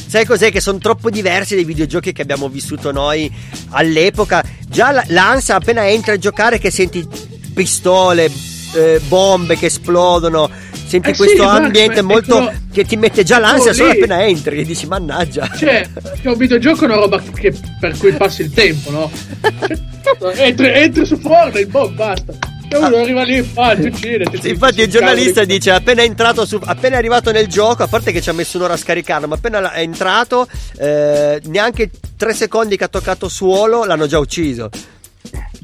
Sai 0.06 0.24
cos'è? 0.24 0.50
Che 0.50 0.60
sono 0.60 0.78
troppo 0.78 1.10
diversi 1.10 1.54
dai 1.54 1.64
videogiochi 1.64 2.12
che 2.12 2.22
abbiamo 2.22 2.48
vissuto 2.48 2.90
noi 2.92 3.32
all'epoca. 3.70 4.42
Già 4.68 4.90
la- 4.92 5.04
l'ansia 5.08 5.56
appena 5.56 5.88
entri 5.88 6.12
a 6.12 6.18
giocare 6.18 6.58
che 6.58 6.70
senti 6.70 7.06
pistole, 7.54 8.30
eh, 8.74 9.00
bombe 9.06 9.56
che 9.56 9.66
esplodono. 9.66 10.50
Senti 10.86 11.10
Eh 11.10 11.14
sì, 11.14 11.18
questo 11.24 11.44
Max, 11.44 11.60
ambiente 11.64 12.02
ma- 12.02 12.12
molto 12.12 12.38
ecco- 12.50 12.58
che 12.72 12.84
ti 12.84 12.96
mette 12.96 13.24
già 13.24 13.38
l'ansia 13.38 13.72
solo 13.72 13.90
lì. 13.90 13.96
appena 13.98 14.24
entri 14.24 14.60
e 14.60 14.64
dici 14.64 14.86
mannaggia. 14.86 15.48
Cioè, 15.56 15.88
che 16.20 16.28
un 16.28 16.36
videogioco 16.36 16.82
è 16.82 16.84
una 16.84 16.96
roba 16.96 17.20
che- 17.34 17.54
per 17.80 17.96
cui 17.96 18.12
passi 18.12 18.42
il 18.42 18.52
tempo, 18.52 18.90
no? 18.90 19.10
Cioè, 20.20 20.40
entri, 20.42 20.68
entri 20.68 21.06
su 21.06 21.16
Fortnite, 21.18 21.66
boh, 21.66 21.88
basta. 21.90 22.32
E 22.68 22.76
uno 22.76 22.96
arriva 22.96 23.22
lì, 23.22 23.42
fa, 23.42 23.74
ti 23.76 23.86
uccide. 23.86 24.24
ti- 24.24 24.40
Sì, 24.40 24.48
infatti 24.50 24.80
il 24.80 24.88
giornalista 24.88 25.44
dice 25.44 25.70
appena 25.70 26.02
è 26.02 26.04
entrato 26.04 26.44
su, 26.44 26.58
appena 26.64 26.96
è 26.96 26.98
arrivato 26.98 27.30
nel 27.30 27.46
gioco, 27.46 27.82
a 27.82 27.86
parte 27.86 28.10
che 28.10 28.20
ci 28.20 28.30
ha 28.30 28.32
messo 28.32 28.56
un'ora 28.56 28.74
a 28.74 28.76
scaricarlo, 28.78 29.28
ma 29.28 29.34
appena 29.36 29.72
è 29.72 29.80
entrato, 29.80 30.48
eh, 30.78 31.40
neanche 31.44 31.90
tre 32.16 32.34
secondi 32.34 32.76
che 32.76 32.84
ha 32.84 32.88
toccato 32.88 33.28
suolo 33.28 33.84
l'hanno 33.84 34.06
già 34.06 34.18
ucciso. 34.18 34.70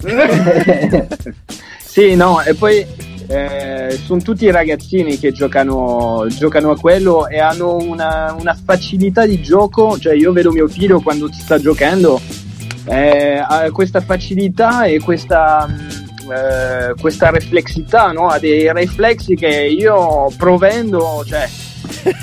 Sì, 1.91 2.15
no, 2.15 2.41
e 2.43 2.55
poi 2.55 2.87
eh, 3.27 3.99
sono 4.05 4.21
tutti 4.23 4.49
ragazzini 4.49 5.19
che 5.19 5.33
giocano, 5.33 6.25
giocano 6.29 6.71
a 6.71 6.79
quello 6.79 7.27
e 7.27 7.41
hanno 7.41 7.77
una, 7.79 8.33
una 8.39 8.57
facilità 8.65 9.27
di 9.27 9.43
gioco, 9.43 9.99
cioè 9.99 10.15
io 10.15 10.31
vedo 10.31 10.53
mio 10.53 10.69
figlio 10.69 11.01
quando 11.01 11.29
ci 11.29 11.41
sta 11.41 11.59
giocando, 11.59 12.21
eh, 12.85 13.39
ha 13.45 13.69
questa 13.73 14.01
facilità 14.01 14.85
e 14.85 15.01
questa, 15.01 15.67
mh, 15.67 16.10
eh, 16.31 16.95
questa 17.01 17.31
reflexità, 17.31 18.13
no? 18.13 18.29
ha 18.29 18.39
dei 18.39 18.73
riflessi 18.73 19.35
che 19.35 19.49
io 19.49 20.33
provendo, 20.37 21.25
cioè, 21.27 21.49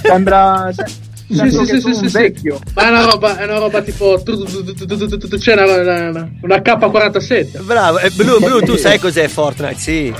sembra... 0.03 0.69
Se- 0.73 1.05
sì, 1.29 1.49
sì, 1.49 1.65
sì, 1.65 1.81
sì, 1.81 1.93
sì, 1.93 2.07
vecchio. 2.07 2.57
Ma 2.73 2.85
è 2.85 2.89
una 2.89 3.03
roba, 3.03 3.37
è 3.37 3.43
una 3.43 3.57
roba 3.57 3.81
tipo. 3.81 4.17
C'è 4.23 5.53
una, 5.61 6.09
una, 6.09 6.29
una 6.41 6.55
K47. 6.55 7.65
Bravo, 7.65 7.99
e 7.99 8.09
blu, 8.11 8.39
blu, 8.39 8.61
tu 8.61 8.77
sai 8.77 8.97
cos'è 8.97 9.27
Fortnite? 9.27 9.77
Sì. 9.77 10.13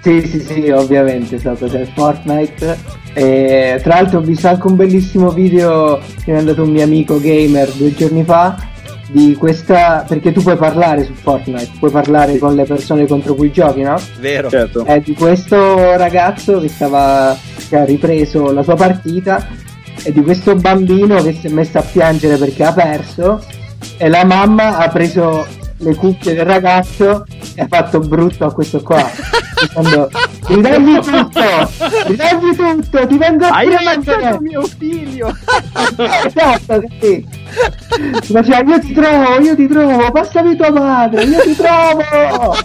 Sì, 0.00 0.24
sì, 0.28 0.40
sì, 0.40 0.70
ovviamente 0.70 1.34
esatto, 1.34 1.66
so 1.66 1.72
cos'è 1.72 1.88
Fortnite. 1.92 2.78
E, 3.14 3.80
tra 3.82 3.96
l'altro 3.96 4.18
ho 4.20 4.22
visto 4.22 4.46
anche 4.46 4.66
un 4.68 4.76
bellissimo 4.76 5.30
video 5.30 5.98
che 6.24 6.30
mi 6.30 6.36
è 6.36 6.38
andato 6.38 6.62
un 6.62 6.70
mio 6.70 6.84
amico 6.84 7.18
gamer 7.18 7.68
due 7.72 7.92
giorni 7.92 8.22
fa 8.22 8.56
di 9.08 9.34
questa 9.36 10.04
perché 10.06 10.32
tu 10.32 10.42
puoi 10.42 10.56
parlare 10.56 11.04
su 11.04 11.12
Fortnite, 11.14 11.70
puoi 11.78 11.90
parlare 11.90 12.38
con 12.38 12.54
le 12.54 12.64
persone 12.64 13.06
contro 13.06 13.34
cui 13.34 13.50
giochi, 13.50 13.82
no? 13.82 13.96
Vero. 14.20 14.48
Certo. 14.48 14.84
È 14.84 15.00
di 15.00 15.14
questo 15.14 15.96
ragazzo 15.96 16.60
che 16.60 16.68
stava 16.68 17.36
che 17.68 17.76
ha 17.76 17.84
ripreso 17.84 18.52
la 18.52 18.62
sua 18.62 18.76
partita 18.76 19.46
e 20.02 20.12
di 20.12 20.22
questo 20.22 20.54
bambino 20.54 21.22
che 21.22 21.32
si 21.32 21.46
è 21.46 21.50
messo 21.50 21.78
a 21.78 21.82
piangere 21.82 22.36
perché 22.36 22.64
ha 22.64 22.72
perso 22.72 23.42
e 23.96 24.08
la 24.08 24.24
mamma 24.24 24.78
ha 24.78 24.88
preso 24.88 25.46
le 25.78 25.94
cuffie 25.94 26.34
del 26.34 26.44
ragazzo 26.44 27.24
e 27.54 27.62
ha 27.62 27.66
fatto 27.68 28.00
brutto 28.00 28.44
a 28.44 28.52
questo 28.52 28.82
qua 28.82 29.08
dicendo 29.60 30.08
ridagli 30.46 30.98
tutto 30.98 31.40
ridagli 32.06 32.56
tutto 32.56 33.06
ti 33.06 33.18
vengo 33.18 33.44
a 33.46 33.48
Hai 33.50 33.68
prendere 33.68 34.40
mio 34.40 34.62
figlio! 34.62 35.34
esatto 36.24 36.82
sì. 37.00 37.26
Faceva, 38.22 38.62
io 38.70 38.80
ti 38.80 38.92
trovo 38.92 39.40
io 39.40 39.54
ti 39.56 39.66
trovo 39.66 40.10
passami 40.10 40.56
tua 40.56 40.70
madre 40.70 41.22
io 41.24 41.40
ti 41.40 41.54
trovo 41.56 42.56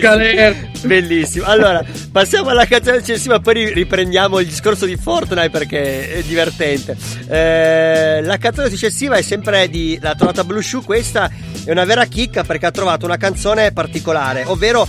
Galera. 0.00 0.54
Bellissimo. 0.82 1.44
Allora, 1.44 1.84
passiamo 2.10 2.50
alla 2.50 2.66
canzone 2.66 2.98
successiva, 2.98 3.40
poi 3.40 3.54
ri- 3.54 3.72
riprendiamo 3.72 4.40
il 4.40 4.46
discorso 4.46 4.86
di 4.86 4.96
Fortnite 4.96 5.50
perché 5.50 6.14
è 6.14 6.22
divertente. 6.22 6.96
Eh, 7.28 8.22
la 8.22 8.38
canzone 8.38 8.70
successiva 8.70 9.16
è 9.16 9.22
sempre 9.22 9.68
di 9.68 9.98
La 10.00 10.14
trovata 10.14 10.44
Blue 10.44 10.62
Shoe. 10.62 10.82
Questa 10.82 11.30
è 11.64 11.70
una 11.70 11.84
vera 11.84 12.04
chicca 12.06 12.44
perché 12.44 12.66
ha 12.66 12.70
trovato 12.70 13.04
una 13.04 13.16
canzone 13.16 13.72
particolare, 13.72 14.44
ovvero 14.46 14.86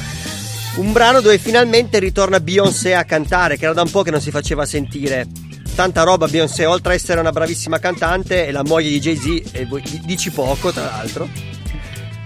un 0.76 0.92
brano 0.94 1.20
dove 1.20 1.38
finalmente 1.38 2.00
ritorna 2.00 2.40
Beyoncé 2.40 2.96
a 2.96 3.04
cantare, 3.04 3.58
che 3.58 3.66
era 3.66 3.74
da 3.74 3.82
un 3.82 3.92
po' 3.92 4.04
che 4.04 4.12
non 4.12 4.22
si 4.22 4.32
faceva 4.32 4.66
sentire. 4.66 5.28
tanta 5.76 6.04
roba 6.04 6.28
Beyoncé, 6.28 6.66
oltre 6.66 6.94
a 6.94 6.96
essere 6.96 7.20
una 7.20 7.32
bravissima 7.32 7.80
cantante, 7.80 8.48
è 8.48 8.52
la 8.52 8.64
moglie 8.64 8.90
di 8.90 9.00
Jay-Z 9.00 9.52
e 9.52 9.68
dici 10.04 10.32
poco 10.32 10.72
tra 10.72 10.84
l'altro. 10.84 11.51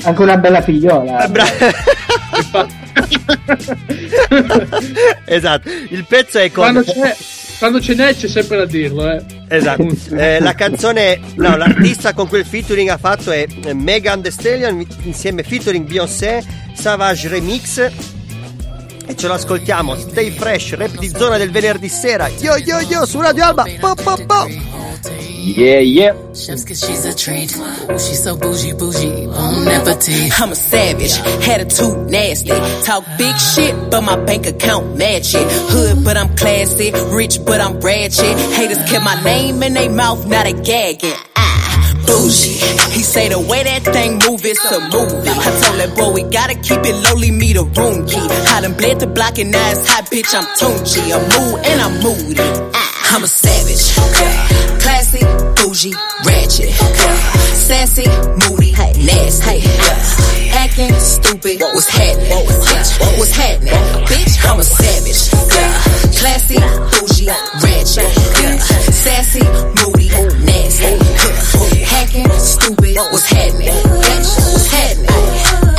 Anche 0.06 0.22
una 0.22 0.38
bella 0.38 0.62
figliola. 0.62 1.30
esatto, 5.26 5.70
il 5.90 6.06
pezzo 6.08 6.38
è 6.40 6.52
con... 6.52 6.64
Quando 6.64 6.84
c'è, 6.84 7.16
quando 7.58 7.82
ce 7.82 7.96
n'è 7.96 8.16
c'è 8.16 8.28
sempre 8.28 8.58
da 8.58 8.66
dirlo, 8.66 9.12
eh. 9.12 9.24
Esatto, 9.48 9.88
eh, 10.16 10.40
la 10.40 10.54
canzone, 10.54 11.20
no, 11.36 11.58
l'artista 11.58 12.14
con 12.14 12.28
quel 12.28 12.46
featuring 12.46 12.90
ha 12.90 12.98
fatto 12.98 13.32
è 13.32 13.48
Megan 13.74 14.22
Thee 14.22 14.32
Stallion 14.32 14.86
insieme 15.04 15.42
featuring 15.44 15.88
Beyoncé, 15.88 16.44
Savage 16.74 17.28
Remix 17.28 17.92
e 19.08 19.16
ce 19.16 19.28
l'ascoltiamo, 19.28 19.96
Stay 19.98 20.32
Fresh, 20.32 20.76
rap 20.76 20.98
di 20.98 21.12
zona 21.16 21.38
del 21.38 21.52
venerdì 21.52 21.90
sera, 21.90 22.28
yo 22.40 22.56
yo 22.58 22.80
yo 22.80 23.06
su 23.06 23.20
Radio 23.20 23.46
Alba, 23.46 23.66
po 23.80 23.96
po 23.96 24.18
po. 24.26 24.48
Yeah, 25.46 25.80
yeah. 25.80 26.14
Just 26.34 26.68
cause 26.68 26.84
she's 26.84 27.06
a 27.06 27.14
treat. 27.14 27.56
Ooh, 27.56 28.00
she's 28.00 28.24
so 28.24 28.36
bougie, 28.36 28.74
bougie, 28.74 29.28
bon 29.28 29.68
appetit. 29.68 30.42
I'm 30.42 30.52
a 30.52 30.56
savage, 30.56 31.20
attitude 31.48 32.10
nasty. 32.10 32.50
Talk 32.84 33.06
big 33.16 33.38
shit, 33.38 33.76
but 33.92 34.02
my 34.02 34.16
bank 34.26 34.48
account 34.48 34.98
match 34.98 35.36
it. 35.36 35.46
Hood, 35.70 36.04
but 36.04 36.18
I'm 36.18 36.36
classy. 36.36 36.92
Rich, 37.14 37.46
but 37.46 37.62
I'm 37.62 37.80
ratchet. 37.80 38.36
Haters 38.58 38.84
kept 38.90 39.06
my 39.06 39.22
name 39.24 39.62
in 39.62 39.76
their 39.76 39.92
mouth, 39.92 40.26
now 40.26 40.42
they 40.42 40.54
gagging. 40.54 41.14
Bougie. 42.06 42.58
He 42.92 43.02
say 43.04 43.30
the 43.30 43.40
way 43.40 43.64
that 43.64 43.84
thing 43.84 44.20
move, 44.20 44.46
it's 44.46 44.64
a 44.72 44.80
movie. 44.80 45.30
I 45.30 45.50
told 45.62 45.80
that 45.80 45.94
boy 45.96 46.12
we 46.14 46.24
gotta 46.24 46.56
keep 46.56 46.82
it 46.86 46.96
lowly, 47.06 47.32
me 47.32 47.54
the 47.54 47.64
room 47.64 48.06
key. 48.08 48.20
I 48.54 48.62
done 48.62 48.74
bled 48.74 49.00
the 49.00 49.08
block 49.08 49.38
and 49.40 49.52
now 49.52 49.72
it's 49.72 49.88
hot, 49.88 50.06
bitch, 50.06 50.34
I'm 50.34 50.46
Tunchi. 50.58 51.02
I'm 51.12 51.24
mood 51.34 51.66
and 51.66 51.82
I'm 51.82 51.94
moody. 52.04 52.40
Ah, 52.74 53.16
I'm 53.16 53.24
a 53.24 53.28
savage. 53.28 53.96
Classy, 54.82 55.20
bougie, 55.76 55.94
ratchet. 56.26 56.72
Sassy, 57.54 58.08
moody, 58.40 58.72
nasty. 59.04 59.62
Acting 60.54 60.94
stupid, 61.00 61.60
what's 61.60 61.90
happening? 61.90 62.32
Bitch, 62.32 63.18
what's 63.18 63.36
happening? 63.36 63.74
Bitch, 64.06 64.50
I'm 64.50 64.60
a 64.60 64.64
savage. 64.64 65.32
Classy, 66.18 66.56
bougie, 66.56 67.28
ratchet. 67.62 68.10
Sassy, 68.94 69.44
moody, 69.84 70.08
nasty. 70.46 71.84
Hacking, 71.84 72.30
stupid, 72.40 72.96
what's 73.12 73.26
happening? 73.26 73.68
Bitch, 73.68 74.54
what's 74.54 74.68
happening? 74.68 75.75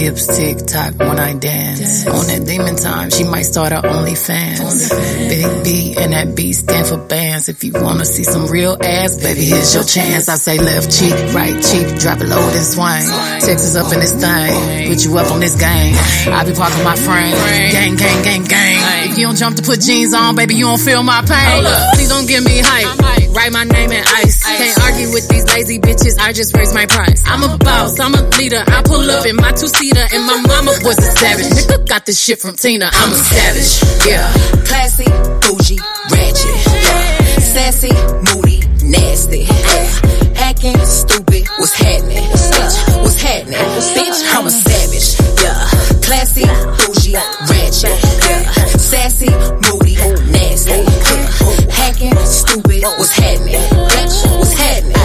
Hips 0.00 0.34
tick 0.34 0.56
tock 0.64 0.94
when 0.98 1.18
I 1.18 1.34
dance. 1.34 2.06
On 2.06 2.26
that 2.26 2.46
demon 2.46 2.74
time, 2.76 3.10
she 3.10 3.24
might 3.24 3.42
start 3.42 3.72
her 3.72 3.82
OnlyFans. 3.82 4.88
Big 5.28 5.62
B 5.62 5.94
and 5.94 6.14
that 6.14 6.34
B 6.34 6.54
stand 6.54 6.86
for 6.86 6.96
bands. 6.96 7.50
If 7.50 7.62
you 7.64 7.74
wanna 7.74 8.06
see 8.06 8.24
some 8.24 8.46
real 8.46 8.78
ass, 8.80 9.20
baby, 9.20 9.44
here's 9.44 9.74
your 9.74 9.84
chance. 9.84 10.30
I 10.30 10.36
say 10.36 10.56
left 10.56 10.88
cheek, 10.90 11.12
right 11.34 11.52
cheek, 11.52 12.00
drop 12.00 12.18
it 12.22 12.28
low 12.32 12.40
and 12.40 12.64
swing. 12.64 13.04
Texas 13.44 13.76
up 13.76 13.92
in 13.92 14.00
this 14.00 14.16
thing, 14.16 14.88
put 14.88 15.04
you 15.04 15.18
up 15.18 15.30
on 15.32 15.40
this 15.40 15.60
game. 15.60 15.92
I 16.32 16.48
be 16.48 16.54
parking 16.56 16.82
my 16.82 16.96
frame, 16.96 17.36
gang, 17.68 17.96
gang, 17.96 18.22
gang, 18.24 18.44
gang. 18.44 19.10
If 19.10 19.18
you 19.18 19.26
don't 19.26 19.36
jump 19.36 19.56
to 19.56 19.62
put 19.62 19.82
jeans 19.82 20.14
on, 20.14 20.34
baby, 20.34 20.54
you 20.54 20.64
don't 20.64 20.80
feel 20.80 21.02
my 21.02 21.20
pain. 21.28 21.60
Please 21.92 22.08
don't 22.08 22.26
give 22.26 22.42
me 22.42 22.56
hype. 22.64 22.88
Write 23.36 23.52
my 23.52 23.64
name 23.64 23.92
in 23.92 24.02
ice. 24.02 24.42
Can't 24.42 24.80
argue 24.80 25.12
with 25.12 25.28
these 25.28 25.46
lazy 25.46 25.78
bitches. 25.78 26.18
I 26.18 26.32
just 26.32 26.56
raise 26.56 26.72
my 26.72 26.86
price. 26.86 27.22
I'm 27.26 27.44
a 27.44 27.58
boss. 27.58 28.00
I'm 28.00 28.14
a 28.14 28.22
leader. 28.40 28.64
I 28.66 28.82
pull 28.82 29.08
up 29.08 29.26
in 29.26 29.36
my 29.36 29.52
two 29.52 29.68
and 29.96 30.26
my 30.26 30.40
mama 30.46 30.72
was 30.84 30.98
a 30.98 31.10
savage. 31.18 31.46
Nigga 31.46 31.88
got 31.88 32.06
this 32.06 32.22
shit 32.22 32.38
from 32.38 32.54
Tina. 32.54 32.90
I'm 32.92 33.12
a 33.12 33.16
savage. 33.16 33.82
Yeah. 34.06 34.30
Classy, 34.64 35.04
bougie, 35.42 35.78
ratchet. 36.10 36.54
Yeah. 36.66 37.38
Sassy, 37.40 37.92
moody, 38.26 38.60
nasty. 38.84 39.48
Yeah. 39.48 40.46
Acting 40.46 40.78
stupid. 40.84 41.48
What's 41.58 41.72
happening? 41.72 42.22
Bitch, 42.22 43.02
what's 43.02 43.20
happening? 43.20 43.58
Bitch, 43.96 44.20
I'm 44.34 44.46
a 44.46 44.50
savage. 44.50 45.16
Yeah. 45.42 45.56
Classy, 46.04 46.44
bougie, 46.44 47.14
ratchet. 47.48 47.96
Yeah. 48.28 48.52
Sassy, 48.76 49.30
moody, 49.64 49.96
nasty. 50.30 50.70
Yeah. 50.70 51.70
Hacking, 51.70 52.16
stupid. 52.26 52.82
What's 52.82 53.12
happening? 53.16 53.54
Bitch, 53.56 54.38
what's 54.38 54.52
happening? 54.54 54.99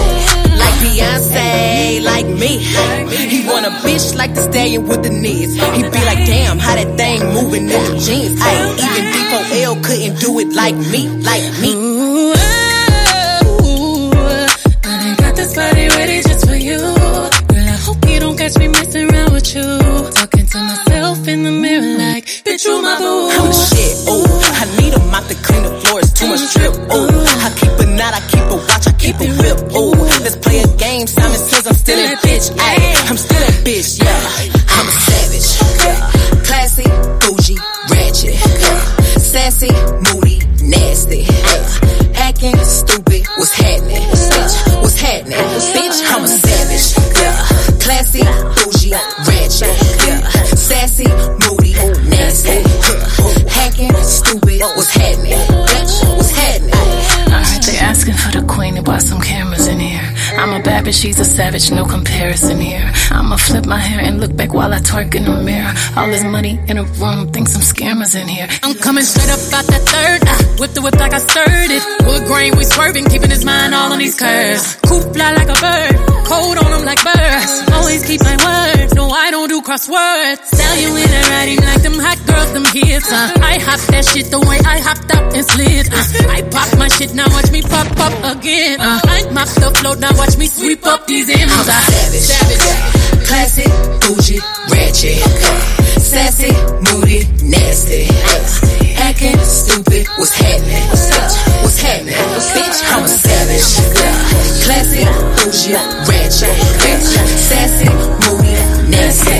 Like 1.56 2.16
like 2.16 2.26
me. 2.40 2.58
He 3.32 3.46
want 3.46 3.66
a 3.66 3.70
bitch 3.84 4.16
like 4.16 4.34
the 4.34 4.42
stallion 4.42 4.88
with 4.88 5.02
the 5.02 5.10
knees. 5.10 5.54
He 5.54 5.82
be 5.82 6.02
like, 6.10 6.22
damn, 6.24 6.58
how 6.58 6.74
that 6.74 6.96
thing 6.96 7.20
moving 7.32 7.64
in 7.64 7.82
the 7.88 7.96
jeans. 8.04 8.40
Ay, 8.40 8.56
even 8.84 9.04
D4L 9.12 9.84
couldn't 9.84 10.16
do 10.20 10.38
it 10.40 10.50
like 10.54 10.76
me, 10.92 11.08
like 11.30 11.46
me. 11.60 11.72
I 14.84 15.14
got 15.18 15.36
this 15.36 15.54
body 15.54 15.88
ready 15.88 16.22
just 16.22 16.48
for 16.48 16.56
you. 16.56 16.78
Girl, 16.78 17.68
I 17.74 17.78
hope 17.86 18.00
you 18.08 18.18
don't 18.20 18.36
catch 18.36 18.56
me 18.58 18.68
messing 18.68 19.10
around 19.10 19.32
with 19.32 19.54
you. 19.54 19.68
Talking 20.18 20.46
to 20.46 20.58
myself 20.58 21.28
in 21.28 21.42
the 21.44 21.52
mirror 21.52 21.98
like, 21.98 22.24
bitch, 22.44 22.64
you 22.64 22.80
my 22.82 22.96
boo. 22.98 23.28
I'm 23.30 23.46
the 23.46 23.60
shit, 23.70 23.94
ooh. 24.08 24.24
I 24.60 24.64
need 24.80 24.94
a 24.94 25.00
mop 25.12 25.24
to 25.28 25.34
clean 25.46 25.62
the 25.62 25.72
floors, 25.82 26.12
too 26.12 26.28
much 26.28 26.44
drip, 26.54 26.72
ooh. 26.96 27.24
I 27.44 27.48
keep 27.60 27.74
a 27.84 27.86
knot, 27.96 28.14
I 28.14 28.20
keep 28.30 28.46
a 28.48 28.56
watch, 28.56 28.86
I 28.88 28.92
keep 28.92 29.16
a 29.20 29.28
whip, 29.40 29.58
ooh. 29.76 29.92
Let's 30.24 30.35
bitch, 32.36 32.52
ayy. 32.60 32.85
She's 60.92 61.18
a 61.18 61.24
savage, 61.24 61.70
no 61.72 61.84
comparison 61.84 62.60
here. 62.60 62.90
I'ma 63.10 63.36
flip 63.36 63.66
my 63.66 63.78
hair 63.78 64.00
and 64.00 64.20
look 64.20 64.34
back 64.36 64.54
while 64.54 64.72
I 64.72 64.78
twerk 64.78 65.14
in 65.16 65.24
the 65.24 65.42
mirror. 65.42 65.72
All 65.96 66.06
this 66.06 66.22
money 66.22 66.60
in 66.68 66.78
a 66.78 66.84
room, 66.84 67.32
think 67.32 67.48
some 67.48 67.60
scammers 67.60 68.14
in 68.20 68.28
here. 68.28 68.46
I'm 68.62 68.74
coming 68.74 69.02
straight 69.02 69.28
up 69.28 69.40
out 69.52 69.66
that 69.66 69.82
third. 69.82 70.22
Ah, 70.26 70.56
whip 70.60 70.72
the 70.72 70.82
whip 70.82 70.94
like 70.94 71.12
I 71.12 71.18
stirred 71.18 71.70
it. 71.70 71.82
Wood 72.06 72.24
grain, 72.26 72.56
we 72.56 72.64
swerving, 72.64 73.06
keeping 73.06 73.30
his 73.30 73.44
mind 73.44 73.74
all 73.74 73.92
on 73.92 73.98
these 73.98 74.14
curves. 74.14 74.76
Coop 74.88 75.04
fly 75.14 75.32
like 75.32 75.50
a 75.50 75.58
bird, 75.58 75.94
cold 76.26 76.56
on 76.58 76.70
him 76.72 76.84
like 76.84 77.02
birds. 77.02 77.50
Always 77.72 78.06
keep 78.06 78.22
my 78.22 78.36
word, 78.38 78.94
no 78.94 79.10
I 79.10 79.30
don't 79.30 79.48
do 79.48 79.60
crosswords. 79.62 80.44
Sell 80.46 80.76
you 80.76 80.90
in 80.96 81.10
a 81.10 81.22
writing 81.30 81.60
like 81.60 81.82
them 81.82 81.98
hot 81.98 82.18
girls, 82.26 82.50
them 82.52 82.66
hits. 82.72 83.10
Uh. 83.10 83.32
I 83.42 83.58
hop 83.58 83.80
that 83.90 84.04
shit 84.04 84.30
the 84.30 84.40
way 84.40 84.58
I 84.64 84.78
hopped 84.78 85.10
up 85.14 85.32
and 85.34 85.44
slid. 85.44 85.86
Uh. 85.92 86.32
I 86.36 86.42
pop 86.54 86.70
my 86.78 86.88
shit, 86.88 87.14
now 87.14 87.26
watch 87.30 87.50
me 87.50 87.62
pop 87.62 87.88
up 87.98 88.36
again. 88.36 88.80
Uh. 88.80 89.00
I 89.04 89.28
mop 89.30 89.48
the 89.48 89.70
float, 89.80 89.98
now 89.98 90.12
watch 90.16 90.36
me 90.38 90.46
sweep 90.46 90.86
up 90.86 91.06
these 91.06 91.28
M's. 91.28 91.50
Uh. 91.50 91.72
savage, 91.72 92.26
savage, 92.30 93.26
classy, 93.26 93.68
bougie, 94.06 94.40
ratchet, 94.70 95.18
sassy, 95.98 96.52
moody, 96.86 97.26
nasty, 97.42 98.06
acting 99.06 99.38
stupid. 99.44 100.06
What's 100.18 100.34
happening? 100.34 100.82
Bitch, 100.90 101.62
what's 101.62 101.80
happening? 101.80 102.14
Bitch, 102.54 102.78
I'm 102.90 103.04
a 103.04 103.08
savage, 103.08 103.70
classy, 104.64 105.04
bougie, 105.36 105.78
ratchet, 106.10 106.56
sassy, 107.38 107.88
moody, 108.22 108.54
nasty, 108.90 109.38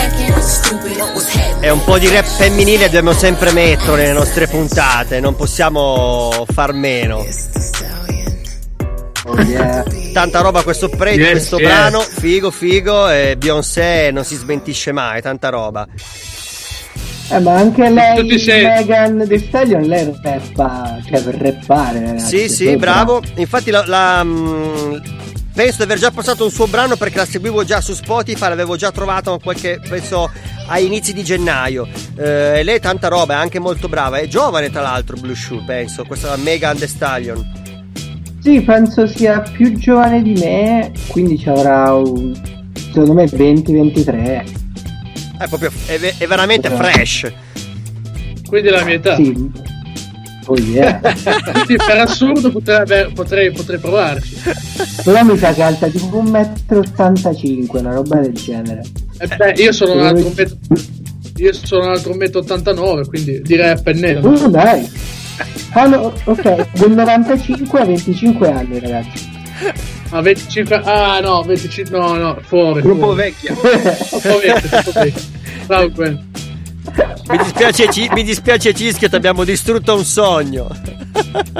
acting 0.00 0.40
stupid. 0.40 0.96
What's 0.96 1.28
happening? 1.34 1.62
È 1.64 1.68
un 1.70 1.84
po' 1.84 1.98
di 1.98 2.08
rap 2.08 2.24
femminile 2.24 2.84
dobbiamo 2.86 3.12
sempre 3.12 3.52
mettere 3.52 4.02
nelle 4.02 4.12
nostre 4.12 4.46
puntate, 4.46 5.20
non 5.20 5.36
possiamo 5.36 6.46
far 6.50 6.72
meno. 6.72 7.26
Oh, 9.26 9.40
yeah. 9.40 9.82
Tanta 10.12 10.40
roba 10.42 10.62
questo 10.62 10.90
pre 10.90 11.14
Yes, 11.14 11.30
questo 11.30 11.58
yes. 11.58 11.66
brano, 11.66 12.00
figo 12.00 12.50
figo 12.50 13.08
e 13.08 13.36
Beyoncé 13.38 14.10
non 14.12 14.22
si 14.22 14.36
smentisce 14.36 14.92
mai, 14.92 15.22
tanta 15.22 15.48
roba. 15.48 15.86
Eh, 17.30 17.38
ma 17.40 17.54
anche 17.54 17.88
lei, 17.88 18.38
sei- 18.38 18.64
Megan 18.64 19.24
Thee 19.26 19.38
Stallion, 19.38 19.82
lei 19.82 20.12
rappa, 20.22 20.98
cioè 21.08 21.22
per 21.22 21.36
rappare, 21.36 22.00
ragazzi. 22.00 22.38
Sì, 22.40 22.48
sì, 22.48 22.64
poi 22.64 22.76
bravo. 22.76 23.22
Infatti 23.36 23.70
la, 23.70 23.84
la, 23.86 24.22
mm, 24.22 24.96
penso 25.54 25.76
di 25.78 25.82
aver 25.84 25.98
già 25.98 26.10
passato 26.10 26.44
un 26.44 26.50
suo 26.50 26.66
brano 26.66 26.96
perché 26.96 27.16
la 27.16 27.24
seguivo 27.24 27.64
già 27.64 27.80
su 27.80 27.94
Spotify, 27.94 28.48
l'avevo 28.48 28.76
già 28.76 28.90
trovato 28.92 29.38
qualche, 29.42 29.80
penso 29.88 30.30
ai 30.68 30.84
inizi 30.84 31.14
di 31.14 31.24
gennaio. 31.24 31.88
Eh, 32.16 32.62
lei 32.62 32.76
è 32.76 32.80
tanta 32.80 33.08
roba, 33.08 33.34
è 33.34 33.38
anche 33.38 33.58
molto 33.58 33.88
brava. 33.88 34.18
È 34.18 34.26
giovane 34.26 34.70
tra 34.70 34.82
l'altro 34.82 35.16
Blue 35.16 35.34
Shoe, 35.34 35.62
penso, 35.66 36.04
questa 36.04 36.36
Megan 36.36 36.76
Thee 36.76 36.88
Stallion. 36.88 37.62
Sì, 38.40 38.60
penso 38.60 39.06
sia 39.06 39.40
più 39.40 39.72
giovane 39.72 40.20
di 40.20 40.34
me, 40.34 40.92
quindi 41.08 41.38
ci 41.38 41.48
avrà 41.48 41.94
un, 41.94 42.34
secondo 42.74 43.14
me 43.14 43.24
20-23. 43.24 44.63
È 45.38 45.48
proprio 45.48 45.70
è, 45.86 46.14
è 46.18 46.26
veramente 46.26 46.68
Brava. 46.68 46.90
fresh. 46.90 47.32
Quindi 48.46 48.68
la 48.70 48.84
mia 48.84 48.94
età. 48.94 49.16
Sì. 49.16 49.72
Oh 50.46 50.56
yeah. 50.58 51.00
Quindi 51.00 51.76
per 51.76 51.98
assurdo 51.98 52.50
potrei, 52.50 53.10
potrei, 53.12 53.50
potrei 53.50 53.78
provarci. 53.78 54.36
Però 55.02 55.24
mi 55.24 55.38
sa 55.38 55.52
che 55.52 55.60
è 55.60 55.64
alta 55.64 55.88
tipo 55.88 56.22
1,85 56.22 57.72
m, 57.72 57.76
una 57.78 57.94
roba 57.94 58.16
del 58.20 58.32
genere. 58.34 58.82
Eh 59.18 59.26
beh, 59.26 59.54
io 59.56 59.72
sono 59.72 59.94
un 59.94 60.00
altro 60.00 60.32
metro, 60.36 60.56
io 61.36 61.52
sono 61.52 61.84
un 61.86 61.90
altro 61.90 62.14
metro 62.14 62.40
89, 62.40 63.06
quindi 63.06 63.40
direi 63.42 63.70
a 63.70 63.76
pennello. 63.76 64.28
Oh, 64.28 64.48
dai. 64.48 64.88
Ah, 65.72 65.86
no, 65.86 66.12
ok, 66.24 66.72
del 66.78 66.92
95 66.92 67.80
a 67.80 67.84
25 67.84 68.52
anni, 68.52 68.78
ragazzi. 68.78 69.32
Ah, 70.10 70.20
25 70.20 70.74
Ah, 70.84 71.20
no, 71.20 71.42
25 71.42 71.98
No, 71.98 72.14
no, 72.14 72.38
fuori. 72.42 72.80
Gruppo 72.82 73.04
fuori. 73.12 73.16
vecchia. 73.22 73.54
Gruppo. 73.54 75.20
Bravo, 75.66 75.90
Gwen. 75.90 76.32
Mi 77.30 77.38
dispiace, 77.38 77.88
Ci- 77.90 78.10
mi 78.12 78.22
dispiace 78.22 78.74
Cischio, 78.74 79.08
ti 79.08 79.14
abbiamo 79.16 79.42
distrutto 79.44 79.94
un 79.96 80.04
sogno. 80.04 80.68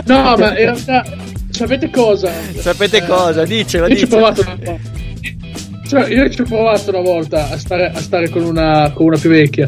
No, 0.05 0.36
ma 0.36 0.49
in 0.51 0.55
realtà 0.57 1.05
sapete 1.51 1.90
cosa? 1.90 2.30
Sapete 2.59 3.05
cosa? 3.07 3.45
Dicelo, 3.45 3.86
Io 3.88 3.97
ci 3.97 4.03
ho 4.05 4.07
dicelo. 4.07 4.20
provato 4.32 4.40
una 4.42 4.55
volta. 4.62 4.92
Cioè, 5.86 6.09
io 6.14 6.30
ci 6.30 6.40
ho 6.40 6.45
provato 6.45 6.90
una 6.90 7.01
volta 7.01 7.51
a 7.51 7.59
stare, 7.59 7.90
a 7.95 8.01
stare 8.01 8.28
con, 8.28 8.42
una, 8.42 8.90
con 8.95 9.07
una 9.07 9.16
più 9.18 9.30
vecchia. 9.30 9.66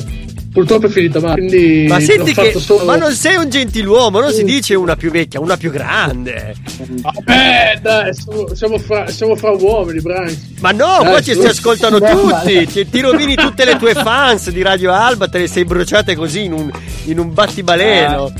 Purtroppo 0.57 0.87
è 0.87 0.89
finita 0.89 1.21
male. 1.21 1.35
Quindi 1.47 1.85
Ma 1.87 2.01
senti 2.01 2.33
che. 2.33 2.55
solo... 2.59 2.87
Ma 2.87 2.97
non 2.97 3.13
sei 3.13 3.37
un 3.37 3.51
gentiluomo, 3.51 4.21
non 4.21 4.33
si 4.33 4.43
dice 4.43 4.75
una 4.75 4.97
più 4.97 5.11
vecchia, 5.11 5.39
una 5.39 5.59
più 5.59 5.71
grande. 5.71 6.55
Vabbè, 7.03 7.81
dai, 7.83 8.15
siamo, 8.15 8.55
siamo 8.55 8.79
fra, 8.79 9.07
siamo 9.09 9.37
fra 9.37 9.51
uomini, 9.51 10.01
Brian. 10.01 10.35
Ma 10.61 10.71
no, 10.71 10.97
Dai, 11.03 11.11
qua 11.11 11.21
ci 11.21 11.35
si 11.35 11.45
ascoltano 11.47 11.99
No, 11.99 12.09
tutti. 12.09 12.67
Ti, 12.69 12.89
ti 12.89 13.01
rovini 13.01 13.35
tutte 13.35 13.67
le 13.67 13.77
tue 13.77 13.93
fans 13.93 14.49
di 14.49 14.63
Radio 14.63 14.93
Alba, 14.93 15.29
te 15.29 15.41
le 15.41 15.47
sei 15.47 15.67
bruciate 15.67 16.17
così 16.17 16.45
in 16.45 16.55
un, 16.55 16.71
in 17.05 17.19
un 17.19 17.35
battibaleno. 17.35 18.33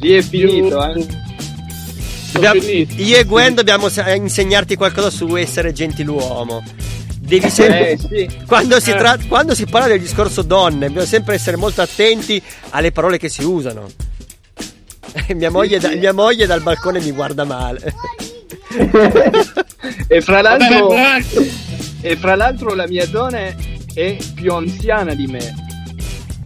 Lì 0.00 0.12
è 0.12 0.22
finito, 0.22 0.82
eh. 0.90 1.06
Dobbiamo- 2.32 2.60
io 2.62 3.16
e 3.18 3.24
Gwen 3.24 3.54
dobbiamo 3.54 3.88
insegnarti 4.16 4.74
qualcosa 4.76 5.10
su 5.10 5.36
essere 5.36 5.74
gentiluomo. 5.74 6.62
Devi 7.28 7.50
sempre. 7.50 7.90
Eh, 7.90 7.98
sì. 7.98 8.28
quando, 8.46 8.80
si 8.80 8.90
Eh. 8.90 8.96
tra- 8.96 9.18
quando 9.28 9.54
si 9.54 9.66
parla 9.66 9.88
del 9.88 10.00
discorso 10.00 10.40
donne, 10.42 10.88
bisogna 10.88 11.04
sempre 11.06 11.34
essere 11.34 11.56
molto 11.56 11.82
attenti 11.82 12.42
alle 12.70 12.90
parole 12.90 13.18
che 13.18 13.28
si 13.28 13.44
usano. 13.44 13.86
Eh, 15.26 15.34
Mia 15.34 15.50
moglie, 15.50 15.78
da- 15.78 15.94
mia 15.94 16.12
moglie 16.14 16.46
dal 16.46 16.62
balcone 16.62 17.00
mi 17.00 17.10
guarda 17.12 17.44
male. 17.44 17.94
E 20.08 20.20
fra 20.20 20.40
l'altro, 20.42 20.90
e 22.00 22.16
fra 22.16 22.34
l'altro 22.34 22.74
la 22.74 22.86
mia 22.86 23.06
donna 23.06 23.38
è 23.94 24.16
più 24.34 24.52
anziana 24.52 25.14
di 25.14 25.26
me. 25.26 25.38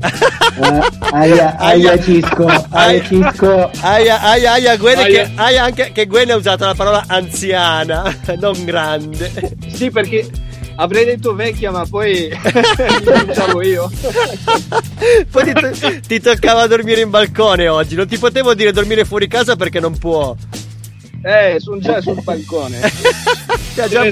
Eh, 0.02 0.80
aia, 1.12 1.56
aia 1.58 1.98
Cisco, 2.00 2.46
aia 2.70 3.02
Cisco. 3.04 3.70
Aia, 3.80 4.20
aia, 4.20 4.52
aia, 4.52 4.76
Gwen, 4.76 4.98
Aia. 4.98 5.06
Che, 5.24 5.30
aia 5.36 5.62
anche 5.64 5.92
che 5.92 6.06
Gwen 6.06 6.30
ha 6.30 6.36
usato 6.36 6.64
la 6.66 6.74
parola 6.74 7.04
anziana, 7.06 8.14
non 8.38 8.64
grande. 8.64 9.56
Sì, 9.72 9.90
perché 9.90 10.28
avrei 10.76 11.04
detto 11.04 11.34
vecchia, 11.34 11.70
ma 11.70 11.86
poi 11.88 12.28
mi 12.32 13.02
pensavo 13.04 13.62
io. 13.62 13.90
Poi 15.30 15.44
ti, 15.44 15.52
to- 15.52 16.00
ti 16.06 16.20
toccava 16.20 16.66
dormire 16.66 17.00
in 17.00 17.10
balcone 17.10 17.68
oggi, 17.68 17.94
non 17.94 18.06
ti 18.06 18.18
potevo 18.18 18.54
dire 18.54 18.72
dormire 18.72 19.04
fuori 19.04 19.26
casa 19.28 19.56
perché 19.56 19.80
non 19.80 19.96
può. 19.98 20.34
Eh, 21.24 21.56
sono 21.60 21.78
già 21.78 22.00
sul 22.00 22.20
balcone. 22.22 22.80
Ti 23.72 23.80
ha 23.80 23.88
già, 23.88 24.02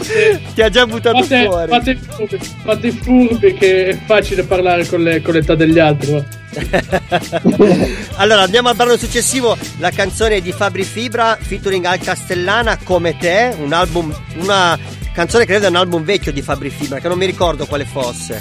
ti 0.55 0.63
ha 0.63 0.71
già 0.71 0.87
buttato 0.87 1.23
Fate, 1.23 1.45
fuori. 1.45 1.69
fate, 1.71 1.91
i 1.91 1.97
furbi, 1.97 2.39
fate 2.65 2.87
i 2.87 2.91
furbi 2.93 3.53
che 3.53 3.89
è 3.89 3.99
facile 4.07 4.43
parlare 4.45 4.87
con, 4.87 5.03
le- 5.03 5.21
con 5.21 5.35
l'età 5.35 5.55
degli 5.55 5.79
altri. 5.79 6.25
Allora 8.17 8.41
andiamo 8.41 8.71
al 8.71 8.77
brano 8.77 8.97
successivo, 8.97 9.59
la 9.79 9.91
canzone 9.91 10.41
di 10.41 10.51
Fabri 10.53 10.83
Fibra 10.83 11.37
featuring 11.39 11.85
Al 11.85 11.99
Castellana 11.99 12.79
come 12.83 13.19
te, 13.19 13.55
un 13.61 13.75
album, 13.75 14.15
una 14.41 14.79
canzone 15.13 15.45
che 15.45 15.51
credo 15.51 15.67
è 15.67 15.71
un 15.71 15.77
album 15.77 16.05
vecchio 16.05 16.33
di 16.33 16.41
Fabri 16.41 16.71
Fibra, 16.71 16.99
che 16.99 17.09
non 17.09 17.19
mi 17.19 17.27
ricordo 17.27 17.67
quale 17.67 17.85
fosse. 17.85 18.41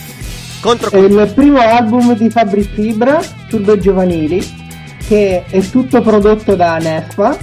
Contro 0.61 0.89
È 0.89 0.97
il 0.99 1.31
primo 1.35 1.59
album 1.59 2.15
di 2.15 2.29
Fabri 2.29 2.63
Fibra, 2.63 3.21
Turbo 3.49 3.77
Giovanili, 3.77 4.41
che 5.05 5.43
è 5.49 5.59
tutto 5.69 6.01
prodotto 6.01 6.55
da 6.55 6.77
Neffa 6.77 7.37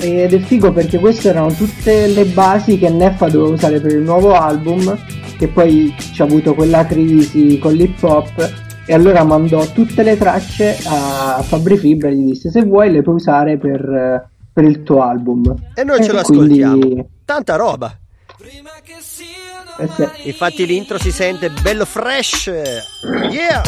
ed 0.00 0.32
è 0.32 0.38
figo 0.38 0.72
perché 0.72 0.98
queste 0.98 1.30
erano 1.30 1.52
tutte 1.52 2.06
le 2.06 2.24
basi 2.26 2.78
che 2.78 2.88
Neffa 2.88 3.28
doveva 3.28 3.54
usare 3.54 3.80
per 3.80 3.92
il 3.92 4.02
nuovo 4.02 4.34
album, 4.34 4.96
che 5.36 5.48
poi 5.48 5.94
ci 5.98 6.22
ha 6.22 6.24
avuto 6.24 6.54
quella 6.54 6.86
crisi 6.86 7.58
con 7.58 7.72
l'hip 7.72 8.02
hop 8.02 8.66
e 8.86 8.94
allora 8.94 9.22
mandò 9.22 9.66
tutte 9.66 10.02
le 10.02 10.16
tracce 10.16 10.78
a 10.86 11.42
Fabri 11.42 11.76
Fibra 11.76 12.08
e 12.08 12.14
gli 12.14 12.24
disse 12.24 12.50
se 12.50 12.64
vuoi 12.64 12.90
le 12.90 13.02
puoi 13.02 13.16
usare 13.16 13.58
per, 13.58 13.80
eh, 13.80 14.28
per 14.52 14.64
il 14.64 14.82
tuo 14.82 15.02
album. 15.02 15.54
E 15.74 15.84
noi 15.84 16.02
ce 16.02 16.12
lo 16.12 16.22
quindi-. 16.22 17.04
Tanta 17.24 17.56
roba. 17.56 17.94
Eh. 19.78 20.10
Infatti 20.24 20.66
l'intro 20.66 20.98
si 20.98 21.12
sente 21.12 21.50
bello 21.50 21.84
fresh. 21.84 22.50
Yeah! 23.30 23.62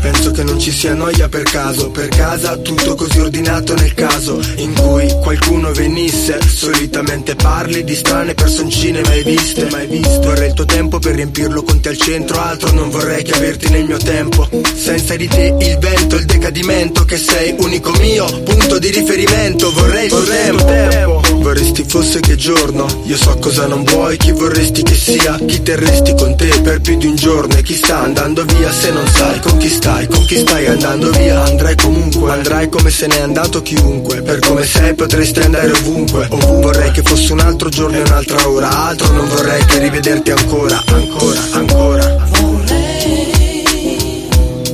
Penso 0.00 0.32
che 0.32 0.42
non 0.42 0.58
ci 0.58 0.72
sia 0.72 0.94
noia 0.94 1.28
per 1.28 1.44
caso, 1.44 1.90
per 1.90 2.08
casa 2.08 2.56
tutto 2.56 2.96
così 2.96 3.20
ordinato 3.20 3.74
nel 3.74 3.94
caso 3.94 4.40
in 4.56 4.74
cui 4.74 5.08
qualcuno 5.20 5.70
venisse. 5.72 6.40
Solitamente 6.42 7.36
parli 7.36 7.84
di 7.84 7.94
strane 7.94 8.34
personcine 8.34 9.00
mai 9.02 9.22
viste, 9.22 9.68
mai 9.70 9.86
viste. 9.86 10.18
Vorrei 10.18 10.48
il 10.48 10.54
tuo 10.54 10.64
tempo 10.64 10.98
per 10.98 11.14
riempirlo 11.14 11.62
con 11.62 11.80
te 11.80 11.90
al 11.90 11.96
centro, 11.96 12.40
altro 12.40 12.72
non 12.72 12.90
vorrei 12.90 13.22
che 13.22 13.32
averti 13.32 13.68
nel 13.70 13.84
mio 13.84 13.98
tempo. 13.98 14.48
Senza 14.74 15.14
di 15.14 15.28
te 15.28 15.54
il 15.60 15.78
vento, 15.78 16.16
il 16.16 16.24
decadimento, 16.24 17.04
che 17.04 17.16
sei 17.16 17.54
unico 17.58 17.92
mio 18.00 18.24
punto 18.42 18.78
di 18.80 18.90
riferimento. 18.90 19.70
Vorrei 19.72 20.06
il 20.06 20.10
tuo 20.10 20.24
tempo. 20.24 21.20
Vorresti 21.36 21.84
fosse 21.86 22.20
che 22.20 22.36
giorno, 22.36 22.86
io 23.04 23.16
so 23.16 23.36
cosa 23.38 23.66
non 23.66 23.84
vuoi, 23.84 24.16
chi 24.16 24.32
vorresti 24.32 24.82
che 24.82 24.94
sia, 24.94 25.38
chi 25.52 25.62
terresti 25.62 26.14
con 26.14 26.34
te 26.34 26.48
per 26.62 26.80
più 26.80 26.96
di 26.96 27.04
un 27.04 27.14
giorno 27.14 27.54
e 27.54 27.62
chi 27.62 27.74
sta 27.74 28.00
andando 28.00 28.42
via 28.44 28.72
se 28.72 28.90
non 28.90 29.06
sai 29.06 29.38
con 29.40 29.58
chi 29.58 29.68
stai, 29.68 30.06
con 30.06 30.24
chi 30.24 30.38
stai 30.38 30.66
andando 30.66 31.10
via, 31.10 31.42
andrai 31.42 31.76
comunque, 31.76 32.30
andrai 32.30 32.70
come 32.70 32.88
se 32.88 33.06
n'è 33.06 33.20
andato 33.20 33.60
chiunque, 33.60 34.22
per 34.22 34.38
come 34.38 34.64
sei 34.64 34.94
potresti 34.94 35.40
andare 35.40 35.70
ovunque, 35.72 36.26
ovunque. 36.30 36.72
Vorrei 36.72 36.90
che 36.92 37.02
fosse 37.02 37.32
un 37.34 37.40
altro 37.40 37.68
giorno 37.68 37.98
e 37.98 38.00
un'altra 38.00 38.48
ora, 38.48 38.86
altro 38.86 39.12
non 39.12 39.28
vorrei 39.28 39.62
che 39.66 39.78
rivederti 39.78 40.30
ancora, 40.30 40.82
ancora, 40.86 41.40
ancora. 41.52 42.30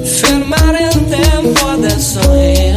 Fermare 0.05 0.91
il 0.93 1.05
tempo 1.09 1.67
adesso 1.67 2.21
io 2.35 2.68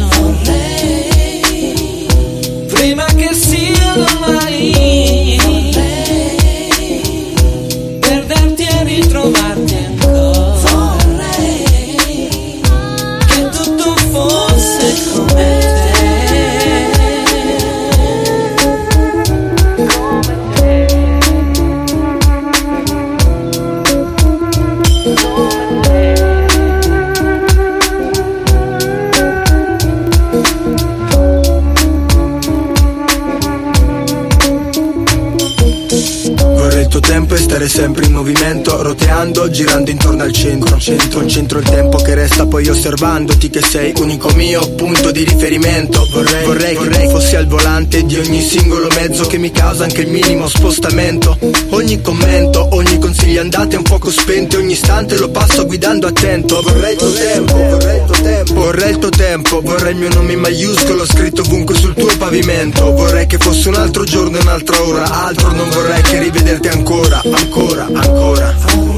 roteando, 39.22 39.50
girando 39.50 39.90
intorno 39.90 40.22
al 40.22 40.32
centro. 40.32 40.78
Centro, 40.78 41.26
centro 41.26 41.58
il 41.60 41.68
tempo 41.68 41.98
che 41.98 42.14
resta 42.14 42.46
poi 42.46 42.68
osservandoti 42.68 43.50
che 43.50 43.60
sei 43.60 43.92
unico 43.98 44.30
mio 44.34 44.68
punto 44.70 45.10
di 45.12 45.24
riferimento. 45.24 46.06
Vorrei, 46.10 46.44
vorrei, 46.44 46.74
vorrei 46.74 47.08
fossi 47.08 47.36
al 47.36 47.46
volante 47.46 48.04
di 48.04 48.16
ogni 48.16 48.40
singolo 48.42 48.88
mezzo 48.94 49.26
che 49.26 49.38
mi 49.38 49.50
causa 49.52 49.84
anche 49.84 50.02
il 50.02 50.08
minimo 50.08 50.48
spostamento. 50.48 51.38
Ogni 51.70 52.00
commento, 52.00 52.68
ogni 52.72 52.98
consiglio 52.98 53.40
andate 53.40 53.76
un 53.76 53.82
poco 53.82 54.10
spento, 54.10 54.58
ogni 54.58 54.72
istante 54.72 55.16
lo 55.16 55.30
passo 55.30 55.66
guidando 55.66 56.08
attento. 56.08 56.60
Vorrei 56.62 56.92
il 56.92 56.98
tuo 56.98 57.12
tempo, 57.12 57.54
vorrei 57.54 57.98
il 57.98 58.04
tuo 58.04 58.22
tempo, 58.22 58.54
vorrei 58.54 58.90
il 58.90 58.98
tuo 58.98 59.10
tempo, 59.10 59.60
vorrei 59.60 59.92
il 59.92 59.98
mio 59.98 60.08
nome 60.08 60.32
in 60.32 60.40
maiuscolo 60.40 61.06
scritto 61.06 61.42
ovunque 61.42 61.74
sul 61.74 61.94
tuo 61.94 62.10
pavimento. 62.18 62.92
Vorrei 62.92 63.26
che 63.26 63.38
fosse 63.38 63.68
un 63.68 63.74
altro 63.74 64.04
giorno 64.04 64.38
un'altra 64.40 64.82
ora, 64.82 65.26
altro 65.26 65.52
non 65.52 65.68
vorrei 65.70 66.02
che 66.02 66.18
rivederti 66.18 66.68
ancora, 66.68 67.22
ancora, 67.24 67.88
ancora. 67.92 68.91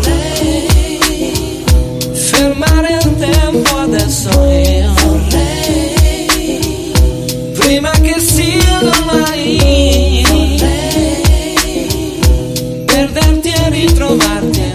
Fermare 2.34 2.98
il 3.02 3.16
tempo 3.18 3.76
adesso 3.76 4.28
io 4.50 4.92
Prima 7.54 7.90
che 8.02 8.20
sia 8.20 8.80
domani. 8.80 10.26
Perderti 12.84 13.48
e 13.48 13.70
ritrovarti 13.70 14.73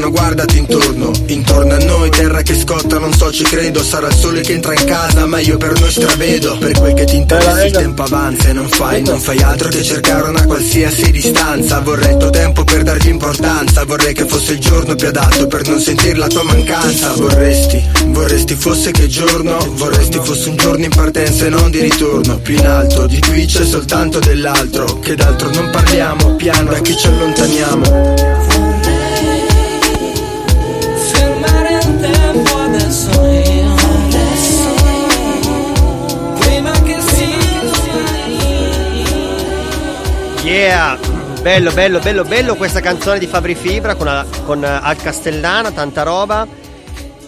sereno, 0.00 0.10
guardati 0.10 0.58
intorno. 0.58 1.12
Intorno 1.26 1.74
a 1.74 1.78
noi, 1.78 2.10
terra 2.10 2.42
che 2.42 2.54
scotta, 2.54 2.98
non 2.98 3.12
so, 3.12 3.30
ci 3.30 3.44
credo. 3.44 3.82
Sarà 3.82 4.08
il 4.08 4.14
sole 4.14 4.40
che 4.40 4.54
entra 4.54 4.72
in 4.72 4.84
casa, 4.84 5.26
ma 5.26 5.38
io 5.38 5.56
per 5.56 5.78
noi 5.78 5.90
stravedo. 5.90 6.58
Per 6.58 6.72
quel 6.72 6.94
che 6.94 7.04
ti 7.04 7.16
interessa 7.16 7.64
il 7.64 7.72
tempo 7.72 8.02
avanza 8.02 8.48
e 8.48 8.52
non 8.52 8.68
fai, 8.68 9.02
non 9.02 9.20
fai 9.20 9.38
altro 9.38 9.68
che 9.68 9.82
cercare 9.82 10.28
una 10.28 10.44
qualsiasi 10.44 11.10
distanza. 11.10 11.80
Vorrei 11.80 12.12
il 12.12 12.16
tuo 12.16 12.30
tempo 12.30 12.64
per 12.64 12.82
dargli 12.82 13.08
importanza. 13.08 13.84
Vorrei 13.84 14.14
che 14.14 14.26
fosse 14.26 14.52
il 14.52 14.58
giorno 14.58 14.94
più 14.94 15.08
adatto 15.08 15.46
per 15.46 15.66
non 15.68 15.80
sentir 15.80 16.16
la 16.16 16.26
tua 16.26 16.42
mancanza. 16.42 17.12
Vorresti, 17.12 17.82
vorresti 18.06 18.54
fosse 18.54 18.90
che 18.90 19.06
giorno, 19.06 19.58
vorresti 19.74 20.18
fosse 20.22 20.48
un 20.48 20.56
giorno 20.56 20.84
in 20.84 20.90
partenza 20.90 21.46
e 21.46 21.48
non 21.50 21.70
di 21.70 21.80
ritorno. 21.80 22.38
Più 22.38 22.54
in 22.54 22.66
alto, 22.66 23.06
di 23.06 23.20
qui 23.20 23.44
c'è 23.44 23.64
soltanto 23.64 24.18
dell'altro. 24.18 24.98
Che 25.00 25.14
d'altro 25.14 25.50
non 25.50 25.70
parliamo, 25.70 26.34
piano 26.36 26.70
da 26.70 26.80
chi 26.80 26.96
ci 26.96 27.06
allontaniamo. 27.06 28.29
Yeah! 40.60 40.98
Bello, 41.40 41.72
bello, 41.72 42.00
bello, 42.00 42.22
bello 42.22 42.54
questa 42.54 42.80
canzone 42.80 43.18
di 43.18 43.26
Fabri 43.26 43.54
Fibra 43.54 43.94
con, 43.94 44.26
con 44.44 44.62
eh, 44.62 44.66
Al 44.66 44.96
Castellana, 44.96 45.70
tanta 45.70 46.02
roba. 46.02 46.46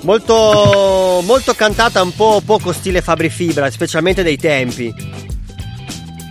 Molto, 0.03 1.22
molto 1.24 1.55
cantata, 1.55 2.03
un 2.03 2.14
po' 2.14 2.43
poco 2.45 2.72
stile 2.72 3.01
Fabri 3.01 3.30
Fibra, 3.30 3.70
specialmente 3.70 4.22
dei 4.22 4.37
tempi. 4.37 4.95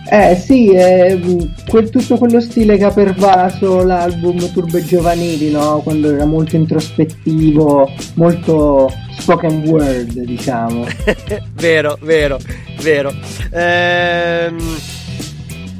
Eh 0.08 0.36
sì, 0.36 0.68
mh, 0.70 1.66
quel- 1.66 1.90
tutto 1.90 2.18
quello 2.18 2.40
stile 2.40 2.76
che 2.76 2.84
ha 2.84 2.92
pervaso 2.92 3.82
l'album 3.82 4.52
Turbe 4.52 4.84
Giovanili, 4.84 5.50
no? 5.50 5.80
Quando 5.82 6.14
era 6.14 6.24
molto 6.24 6.54
introspettivo, 6.54 7.90
molto 8.14 8.88
spoken 9.18 9.66
word, 9.66 10.20
diciamo. 10.20 10.86
vero, 11.54 11.98
vero, 12.00 12.38
vero. 12.80 13.12
Ehm, 13.50 14.56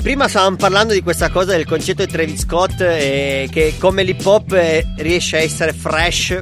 prima 0.02 0.26
stavamo 0.26 0.56
parlando 0.56 0.94
di 0.94 1.00
questa 1.00 1.30
cosa 1.30 1.52
del 1.52 1.64
concetto 1.64 2.04
di 2.04 2.10
Travis 2.10 2.40
Scott 2.40 2.80
e 2.80 3.48
che 3.52 3.74
come 3.78 4.02
l'hip 4.02 4.26
hop 4.26 4.52
eh, 4.52 4.84
riesce 4.96 5.36
a 5.36 5.40
essere 5.40 5.72
fresh 5.72 6.40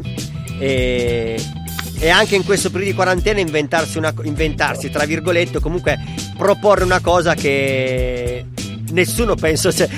e, 0.59 1.39
e 1.99 2.09
anche 2.09 2.37
in 2.37 2.45
questo 2.45 2.71
periodo 2.71 2.91
di 2.91 2.97
quarantena 2.97 3.39
inventarsi, 3.39 3.99
una, 3.99 4.15
inventarsi 4.23 4.89
tra 4.89 5.05
virgolette 5.05 5.61
comunque 5.61 5.99
proporre 6.39 6.85
una 6.85 7.01
cosa 7.01 7.35
che 7.35 8.47
nessuno 8.93 9.35
penso 9.35 9.71
se 9.71 9.89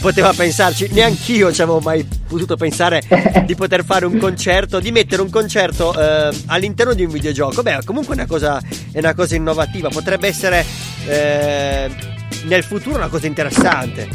poteva 0.00 0.32
pensarci, 0.32 0.88
neanch'io 0.92 1.52
ci 1.52 1.62
avevo 1.62 1.80
mai 1.80 2.06
potuto 2.28 2.56
pensare 2.56 3.02
di 3.44 3.56
poter 3.56 3.84
fare 3.84 4.06
un 4.06 4.18
concerto, 4.18 4.78
di 4.78 4.92
mettere 4.92 5.20
un 5.20 5.30
concerto 5.30 5.98
eh, 5.98 6.30
all'interno 6.46 6.92
di 6.92 7.04
un 7.04 7.10
videogioco. 7.10 7.62
Beh, 7.62 7.78
comunque 7.84 8.14
è 8.14 8.18
una 8.18 8.26
cosa, 8.26 8.62
è 8.92 8.98
una 8.98 9.14
cosa 9.14 9.34
innovativa, 9.34 9.88
potrebbe 9.88 10.28
essere 10.28 10.62
eh, 11.06 12.13
nel 12.44 12.62
futuro 12.62 12.96
una 12.96 13.08
cosa 13.08 13.26
interessante. 13.26 14.08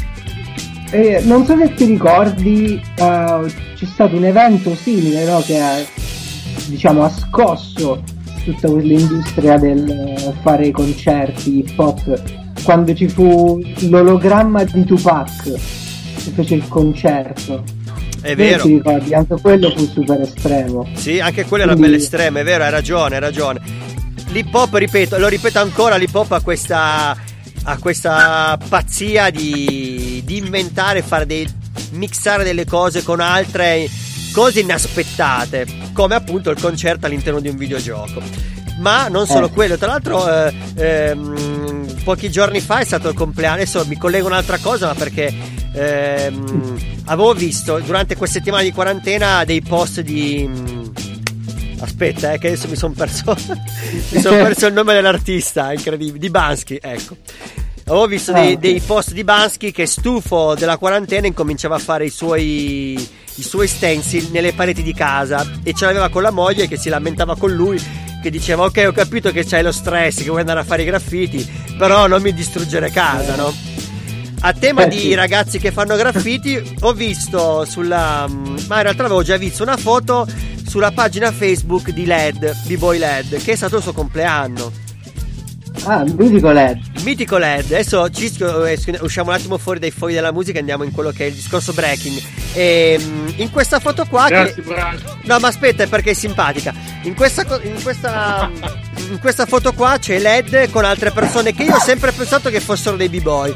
Eh, 0.90 1.20
non 1.24 1.44
so 1.46 1.56
se 1.56 1.74
ti 1.74 1.84
ricordi, 1.84 2.74
eh, 2.74 3.52
c'è 3.74 3.86
stato 3.86 4.16
un 4.16 4.24
evento 4.24 4.74
simile 4.74 5.24
no? 5.24 5.40
che 5.40 5.60
ha, 5.60 5.76
diciamo, 6.66 7.04
ha 7.04 7.10
scosso 7.10 8.02
tutta 8.44 8.68
quell'industria 8.68 9.58
del 9.58 9.88
eh, 9.88 10.32
fare 10.42 10.70
concerti 10.70 11.58
hip 11.58 11.78
hop 11.78 12.22
quando 12.62 12.94
ci 12.94 13.08
fu 13.08 13.60
l'ologramma 13.88 14.64
di 14.64 14.84
Tupac 14.84 15.42
che 15.44 16.30
fece 16.34 16.54
il 16.56 16.68
concerto. 16.68 17.62
È 18.20 18.34
vero. 18.34 18.62
Ti 18.64 18.74
ricordi, 18.74 19.14
anche 19.14 19.40
quello 19.40 19.70
fu 19.70 19.86
super 19.86 20.20
estremo. 20.20 20.86
Sì, 20.94 21.20
anche 21.20 21.44
quello 21.46 21.62
era 21.62 21.72
Quindi- 21.72 21.90
bello 21.90 22.02
estremo, 22.02 22.38
è 22.38 22.44
vero, 22.44 22.64
hai 22.64 22.70
ragione, 22.70 23.14
hai 23.14 23.20
ragione. 23.20 23.60
L'hip 24.28 24.54
hop, 24.54 24.74
ripeto, 24.74 25.18
lo 25.18 25.28
ripeto 25.28 25.58
ancora, 25.58 25.96
l'hip 25.96 26.14
hop 26.14 26.32
ha 26.32 26.40
questa, 26.40 27.16
ha 27.64 27.78
questa 27.78 28.58
pazzia 28.68 29.30
di, 29.30 30.22
di 30.24 30.38
inventare, 30.38 31.02
fare 31.02 31.26
dei, 31.26 31.48
mixare 31.90 32.44
delle 32.44 32.64
cose 32.64 33.02
con 33.02 33.20
altre 33.20 33.88
cose 34.32 34.60
inaspettate, 34.60 35.66
come 35.92 36.14
appunto 36.14 36.50
il 36.50 36.60
concerto 36.60 37.06
all'interno 37.06 37.40
di 37.40 37.48
un 37.48 37.56
videogioco. 37.56 38.22
Ma 38.78 39.08
non 39.08 39.26
solo 39.26 39.46
Eh. 39.46 39.50
quello, 39.50 39.76
tra 39.76 39.88
l'altro 39.88 40.26
eh, 40.26 40.54
ehm, 40.76 42.02
pochi 42.02 42.30
giorni 42.30 42.60
fa 42.60 42.78
è 42.78 42.84
stato 42.84 43.08
il 43.08 43.14
compleanno, 43.14 43.56
adesso 43.56 43.84
mi 43.86 43.96
collego 43.98 44.28
a 44.28 44.30
un'altra 44.30 44.58
cosa, 44.58 44.86
ma 44.86 44.94
perché 44.94 45.32
ehm, 45.74 46.78
avevo 47.04 47.34
visto 47.34 47.78
durante 47.80 48.16
questa 48.16 48.38
settimana 48.38 48.62
di 48.62 48.72
quarantena 48.72 49.44
dei 49.44 49.60
post 49.60 50.00
di... 50.00 50.78
Aspetta, 51.80 52.32
eh, 52.32 52.38
che 52.38 52.48
adesso 52.48 52.68
mi 52.68 52.76
sono 52.76 52.94
perso. 52.94 53.34
mi 54.10 54.20
sono 54.20 54.36
perso 54.36 54.66
il 54.66 54.72
nome 54.72 54.94
dell'artista, 54.94 55.72
incredibile. 55.72 56.18
Di 56.18 56.30
Bansky, 56.30 56.78
ecco. 56.80 57.16
Avevo 57.84 58.06
visto 58.06 58.32
dei, 58.32 58.54
Ah, 58.54 58.56
dei 58.56 58.80
post 58.80 59.12
di 59.12 59.24
Bansky 59.24 59.72
che 59.72 59.86
stufo 59.86 60.54
della 60.54 60.76
quarantena 60.76 61.26
incominciava 61.26 61.74
a 61.74 61.78
fare 61.80 62.04
i 62.04 62.10
suoi, 62.10 62.92
i 62.92 63.42
suoi 63.42 63.66
stencil 63.66 64.28
nelle 64.30 64.52
pareti 64.52 64.82
di 64.82 64.94
casa 64.94 65.44
e 65.64 65.72
ce 65.72 65.86
l'aveva 65.86 66.08
con 66.08 66.22
la 66.22 66.30
moglie 66.30 66.68
che 66.68 66.76
si 66.76 66.88
lamentava 66.88 67.36
con 67.36 67.50
lui 67.50 67.82
che 68.22 68.30
diceva 68.30 68.64
ok 68.64 68.84
ho 68.86 68.92
capito 68.92 69.32
che 69.32 69.44
c'hai 69.44 69.62
lo 69.62 69.72
stress 69.72 70.18
che 70.18 70.28
vuoi 70.28 70.40
andare 70.40 70.60
a 70.60 70.64
fare 70.64 70.82
i 70.82 70.84
graffiti 70.84 71.48
però 71.78 72.06
non 72.06 72.22
mi 72.22 72.32
distruggere 72.32 72.90
casa 72.90 73.34
no? 73.34 73.52
A 74.42 74.52
tema 74.54 74.84
Eh, 74.84 74.88
di 74.88 74.98
sì. 74.98 75.14
ragazzi 75.14 75.58
che 75.58 75.70
fanno 75.70 75.96
graffiti, 75.96 76.76
ho 76.80 76.92
visto 76.94 77.64
sulla. 77.66 78.26
Ma 78.68 78.76
in 78.76 78.82
realtà 78.82 79.04
avevo 79.04 79.22
già 79.22 79.36
visto 79.36 79.62
una 79.62 79.76
foto 79.76 80.26
sulla 80.66 80.92
pagina 80.92 81.30
Facebook 81.30 81.90
di 81.90 82.06
LED, 82.06 82.56
B-Boy 82.66 82.98
LED, 82.98 83.42
che 83.42 83.52
è 83.52 83.56
stato 83.56 83.76
il 83.76 83.82
suo 83.82 83.92
compleanno. 83.92 84.72
Ah, 85.84 86.04
mitico 86.04 86.50
LED. 86.52 86.78
Mitico 87.02 87.36
LED, 87.38 87.64
adesso 87.72 88.08
ci 88.10 88.32
eh, 88.38 88.78
usciamo 89.00 89.30
un 89.30 89.36
attimo 89.36 89.56
fuori 89.58 89.78
dai 89.78 89.90
fogli 89.90 90.14
della 90.14 90.32
musica 90.32 90.56
e 90.56 90.60
andiamo 90.60 90.84
in 90.84 90.90
quello 90.92 91.10
che 91.10 91.24
è 91.24 91.28
il 91.28 91.34
discorso 91.34 91.72
breaking. 91.72 92.20
E, 92.52 92.98
mm, 93.00 93.28
in 93.36 93.50
questa 93.50 93.78
foto 93.78 94.04
qua. 94.06 94.26
Grazie, 94.28 94.62
che... 94.62 94.74
No, 95.24 95.38
ma 95.38 95.48
aspetta, 95.48 95.82
è 95.82 95.86
perché 95.86 96.10
è 96.10 96.14
simpatica. 96.14 96.72
In 97.02 97.14
questa, 97.14 97.44
co- 97.44 97.60
in 97.62 97.80
questa, 97.82 98.50
in 99.10 99.18
questa 99.20 99.44
foto 99.46 99.72
qua 99.74 99.98
c'è 99.98 100.18
LED 100.18 100.70
con 100.70 100.84
altre 100.84 101.10
persone 101.10 101.52
che 101.54 101.62
io 101.64 101.74
ho 101.74 101.80
sempre 101.80 102.12
pensato 102.12 102.48
che 102.48 102.60
fossero 102.60 102.96
dei 102.96 103.08
b-boy. 103.10 103.54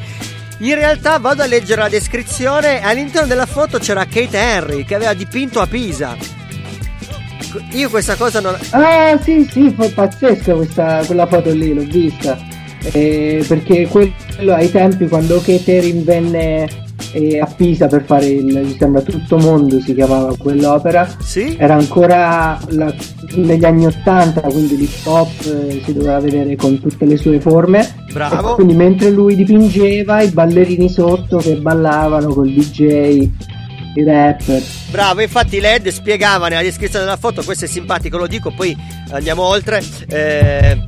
In 0.58 0.74
realtà 0.74 1.18
vado 1.18 1.42
a 1.42 1.46
leggere 1.46 1.82
la 1.82 1.88
descrizione 1.88 2.80
e 2.80 2.84
all'interno 2.84 3.26
della 3.26 3.46
foto 3.46 3.78
c'era 3.78 4.04
Kate 4.04 4.38
Henry 4.38 4.84
che 4.84 4.94
aveva 4.94 5.12
dipinto 5.12 5.60
a 5.60 5.66
Pisa. 5.66 6.16
Io 7.72 7.88
questa 7.90 8.14
cosa 8.14 8.40
non... 8.40 8.56
Ah, 8.70 9.18
sì, 9.22 9.48
sì, 9.50 9.72
fu 9.76 9.92
pazzesca 9.92 10.54
questa, 10.54 11.02
quella 11.06 11.26
foto 11.26 11.50
lì, 11.52 11.74
l'ho 11.74 11.82
vista. 11.82 12.38
Eh, 12.92 13.44
perché 13.46 13.86
quello 13.88 14.54
ai 14.54 14.70
tempi 14.70 15.08
quando 15.08 15.40
Catering 15.40 16.04
venne 16.04 16.83
eh, 17.14 17.38
a 17.40 17.46
Pisa 17.46 17.86
per 17.86 18.04
fare 18.04 18.26
il, 18.26 18.44
mi 18.44 18.76
sembra 18.78 19.00
Tutto 19.00 19.38
Mondo 19.38 19.80
si 19.80 19.94
chiamava 19.94 20.36
quell'opera, 20.36 21.08
Sì? 21.20 21.56
era 21.58 21.74
ancora 21.74 22.60
la- 22.70 22.92
negli 23.36 23.64
anni 23.64 23.86
80, 23.86 24.40
quindi 24.42 24.76
l'hip 24.76 25.06
hop 25.06 25.30
eh, 25.46 25.80
si 25.84 25.92
doveva 25.94 26.20
vedere 26.20 26.56
con 26.56 26.80
tutte 26.80 27.04
le 27.06 27.16
sue 27.16 27.40
forme. 27.40 27.94
Bravo. 28.12 28.52
E 28.52 28.54
quindi 28.56 28.74
mentre 28.74 29.10
lui 29.10 29.34
dipingeva, 29.36 30.20
i 30.22 30.28
ballerini 30.28 30.88
sotto 30.88 31.38
che 31.38 31.56
ballavano 31.56 32.32
col 32.34 32.50
DJ, 32.52 33.28
i 33.96 34.04
rapper. 34.04 34.62
Bravo, 34.90 35.20
infatti 35.22 35.60
LED 35.60 35.88
spiegava 35.88 36.48
nella 36.48 36.62
descrizione 36.62 37.04
della 37.04 37.16
foto, 37.16 37.42
questo 37.44 37.64
è 37.64 37.68
simpatico, 37.68 38.16
lo 38.18 38.26
dico, 38.26 38.52
poi 38.54 38.76
andiamo 39.10 39.42
oltre. 39.42 39.82
eh, 40.08 40.78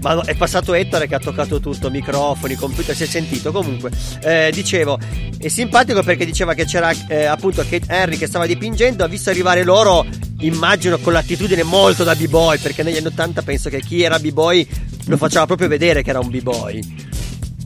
ma 0.00 0.22
è 0.24 0.34
passato 0.34 0.74
Ettore 0.74 1.06
che 1.06 1.14
ha 1.14 1.18
toccato 1.18 1.60
tutto, 1.60 1.90
microfoni, 1.90 2.54
computer, 2.54 2.94
si 2.94 3.04
è 3.04 3.06
sentito 3.06 3.52
comunque. 3.52 3.90
Eh, 4.22 4.50
dicevo, 4.52 4.98
è 5.38 5.48
simpatico 5.48 6.02
perché 6.02 6.24
diceva 6.24 6.54
che 6.54 6.64
c'era 6.64 6.92
eh, 7.08 7.24
appunto 7.24 7.62
Kate 7.62 7.86
Henry 7.88 8.16
che 8.16 8.26
stava 8.26 8.46
dipingendo, 8.46 9.04
ha 9.04 9.08
visto 9.08 9.30
arrivare 9.30 9.64
loro, 9.64 10.04
immagino 10.40 10.98
con 10.98 11.12
l'attitudine 11.12 11.62
molto 11.62 12.04
da 12.04 12.14
b-boy, 12.14 12.58
perché 12.58 12.82
negli 12.82 12.96
anni 12.96 13.06
80 13.06 13.42
penso 13.42 13.68
che 13.68 13.80
chi 13.80 14.02
era 14.02 14.18
b-boy 14.18 14.66
lo 15.06 15.16
faceva 15.16 15.46
proprio 15.46 15.68
vedere 15.68 16.02
che 16.02 16.10
era 16.10 16.20
un 16.20 16.28
b-boy. 16.28 16.80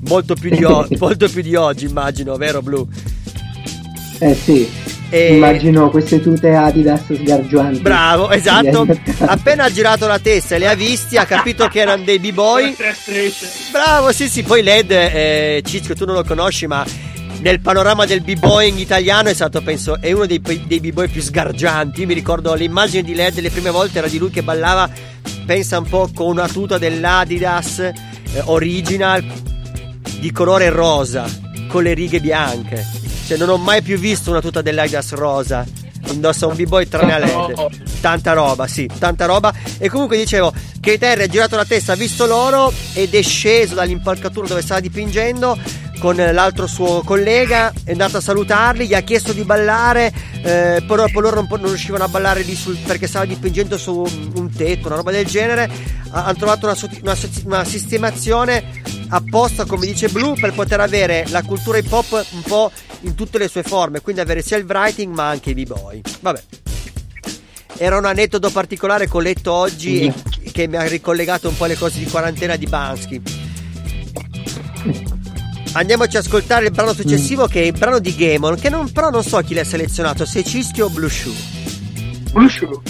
Molto 0.08 0.34
più 0.34 0.50
di, 0.50 0.64
o- 0.64 0.86
molto 0.98 1.28
più 1.28 1.42
di 1.42 1.54
oggi, 1.54 1.86
immagino, 1.86 2.36
vero 2.36 2.62
Blu? 2.62 2.88
Eh 4.18 4.34
sì, 4.34 4.68
E- 5.10 5.34
immagino 5.34 5.90
queste 5.90 6.20
tute 6.20 6.54
Adidas 6.54 7.12
sgargianti. 7.12 7.80
Bravo, 7.80 8.30
esatto. 8.30 8.62
Degli 8.62 8.76
anni 8.76 8.90
80. 8.90 9.26
Appena 9.26 9.64
ha 9.64 9.70
girato 9.70 10.06
la 10.06 10.18
testa 10.18 10.54
e 10.54 10.58
li 10.58 10.66
ha 10.66 10.74
visti, 10.76 11.16
ha 11.16 11.24
capito 11.24 11.66
che 11.68 11.80
erano 11.80 12.04
dei 12.04 12.18
b-boy. 12.18 12.76
Bravo, 13.72 14.12
sì, 14.12 14.28
sì. 14.28 14.42
Poi 14.42 14.62
Led, 14.62 14.90
eh, 14.90 15.62
Ciccio, 15.64 15.94
tu 15.94 16.04
non 16.04 16.14
lo 16.14 16.24
conosci, 16.24 16.66
ma 16.66 16.84
nel 17.40 17.60
panorama 17.60 18.04
del 18.06 18.20
b-boying 18.20 18.78
italiano 18.78 19.28
è 19.28 19.34
stato, 19.34 19.60
penso, 19.62 20.00
è 20.00 20.12
uno 20.12 20.26
dei, 20.26 20.40
dei 20.40 20.80
b-boy 20.80 21.08
più 21.08 21.22
sgargianti. 21.22 22.02
Io 22.02 22.06
mi 22.06 22.14
ricordo 22.14 22.54
l'immagine 22.54 23.02
di 23.02 23.14
Led 23.14 23.38
le 23.40 23.50
prime 23.50 23.70
volte 23.70 23.98
era 23.98 24.08
di 24.08 24.18
lui 24.18 24.30
che 24.30 24.42
ballava, 24.42 24.88
pensa 25.44 25.78
un 25.78 25.88
po' 25.88 26.08
con 26.14 26.28
una 26.28 26.46
tuta 26.46 26.78
dell'Adidas 26.78 27.78
eh, 27.80 27.94
Original 28.44 29.24
di 30.20 30.30
colore 30.32 30.68
rosa, 30.68 31.24
con 31.66 31.82
le 31.82 31.94
righe 31.94 32.20
bianche. 32.20 33.09
Cioè, 33.30 33.38
non 33.38 33.50
ho 33.50 33.58
mai 33.58 33.80
più 33.80 33.96
visto 33.96 34.30
una 34.30 34.40
tuta 34.40 34.60
dell'Adidas 34.60 35.12
rosa. 35.12 35.64
indossa 36.08 36.48
un 36.48 36.56
b-boy 36.56 36.88
tranne 36.88 37.12
a 37.12 37.18
led. 37.18 38.00
Tanta 38.00 38.32
roba, 38.32 38.66
sì, 38.66 38.90
tanta 38.98 39.26
roba. 39.26 39.54
E 39.78 39.88
comunque 39.88 40.16
dicevo, 40.16 40.52
che 40.80 40.98
Terry 40.98 41.22
ha 41.22 41.26
girato 41.28 41.54
la 41.54 41.64
testa, 41.64 41.92
ha 41.92 41.94
visto 41.94 42.26
loro 42.26 42.72
ed 42.92 43.14
è 43.14 43.22
sceso 43.22 43.76
dall'impalcatura 43.76 44.48
dove 44.48 44.62
stava 44.62 44.80
dipingendo 44.80 45.56
con 46.00 46.16
l'altro 46.16 46.66
suo 46.66 47.02
collega, 47.02 47.72
è 47.84 47.92
andato 47.92 48.16
a 48.16 48.20
salutarli, 48.20 48.86
gli 48.86 48.94
ha 48.94 49.02
chiesto 49.02 49.32
di 49.34 49.44
ballare, 49.44 50.12
eh, 50.42 50.82
poi 50.86 50.96
dopo 50.96 51.20
loro 51.20 51.36
non, 51.36 51.46
non 51.48 51.68
riuscivano 51.68 52.04
a 52.04 52.08
ballare 52.08 52.42
lì 52.42 52.54
sul, 52.56 52.76
perché 52.78 53.06
stava 53.06 53.26
dipingendo 53.26 53.76
su 53.76 54.04
un, 54.34 54.50
tetto, 54.50 54.86
una 54.86 54.96
roba 54.96 55.12
del 55.12 55.26
genere. 55.26 55.70
Ha- 56.10 56.24
Hanno 56.24 56.36
trovato 56.36 56.66
una, 56.66 56.76
una 57.02 57.16
una 57.44 57.64
sistemazione 57.64 58.64
apposta, 59.08 59.66
come 59.66 59.86
dice 59.86 60.08
Blue, 60.08 60.38
per 60.40 60.54
poter 60.54 60.80
avere 60.80 61.26
la 61.28 61.42
cultura 61.42 61.78
hip 61.78 61.92
hop 61.92 62.26
un 62.30 62.42
po' 62.42 62.72
in 63.02 63.14
tutte 63.14 63.38
le 63.38 63.48
sue 63.48 63.62
forme, 63.62 64.00
quindi 64.00 64.22
avere 64.22 64.42
sia 64.42 64.56
il 64.56 64.64
writing 64.64 65.14
ma 65.14 65.28
anche 65.28 65.50
i 65.50 65.54
b-boy. 65.54 66.00
Vabbè. 66.20 66.42
Era 67.76 67.98
un 67.98 68.06
aneddoto 68.06 68.50
particolare 68.50 69.06
che 69.08 69.16
ho 69.16 69.20
letto 69.20 69.52
oggi 69.52 70.12
e 70.42 70.50
che 70.50 70.66
mi 70.66 70.76
ha 70.76 70.82
ricollegato 70.82 71.48
un 71.48 71.56
po' 71.56 71.64
alle 71.64 71.76
cose 71.76 71.98
di 71.98 72.06
quarantena 72.06 72.56
di 72.56 72.66
Bansky. 72.66 73.22
Andiamoci 75.72 76.16
ad 76.16 76.24
ascoltare 76.24 76.66
il 76.66 76.72
brano 76.72 76.92
successivo 76.92 77.46
che 77.46 77.62
è 77.62 77.66
il 77.66 77.72
brano 77.72 78.00
di 78.00 78.14
Gamon, 78.14 78.56
che 78.58 78.68
non, 78.68 78.90
però 78.90 79.10
non 79.10 79.22
so 79.22 79.38
chi 79.38 79.54
l'ha 79.54 79.64
selezionato, 79.64 80.24
se 80.24 80.42
Cischio 80.42 80.86
o 80.86 80.90
Blue 80.90 81.08
Shoe. 81.08 81.34
Blue 82.32 82.48
Shoe. 82.48 82.80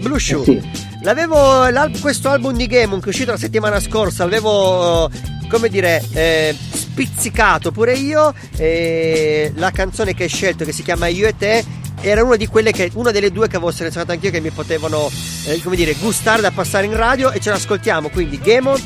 Blue 0.00 0.18
Shoe. 0.20 0.42
Eh 0.42 0.44
sì. 0.44 0.86
L'avevo, 1.02 1.66
questo 2.00 2.28
album 2.28 2.56
di 2.56 2.66
Gamon 2.66 3.00
che 3.00 3.06
è 3.06 3.08
uscito 3.08 3.32
la 3.32 3.36
settimana 3.36 3.80
scorsa, 3.80 4.24
l'avevo, 4.24 5.10
come 5.48 5.68
dire, 5.68 6.04
eh, 6.12 6.56
spizzicato 6.72 7.72
pure 7.72 7.94
io. 7.94 8.34
e 8.56 9.52
la 9.56 9.70
canzone 9.70 10.14
che 10.14 10.24
hai 10.24 10.28
scelto, 10.28 10.64
che 10.64 10.72
si 10.72 10.82
chiama 10.82 11.06
Io 11.06 11.26
e 11.26 11.36
te, 11.36 11.64
era 12.00 12.22
una 12.22 12.36
di 12.36 12.46
quelle 12.46 12.72
che, 12.72 12.90
una 12.94 13.10
delle 13.10 13.30
due 13.30 13.48
che 13.48 13.56
avevo 13.56 13.70
selezionato 13.70 14.12
anch'io, 14.12 14.30
che 14.30 14.40
mi 14.40 14.50
potevano, 14.50 15.10
eh, 15.46 15.60
come 15.62 15.76
dire, 15.76 15.94
gustare 15.94 16.40
da 16.42 16.50
passare 16.50 16.86
in 16.86 16.96
radio. 16.96 17.30
E 17.30 17.40
ce 17.40 17.50
l'ascoltiamo. 17.50 18.08
Quindi 18.08 18.38
Gamon, 18.38 18.80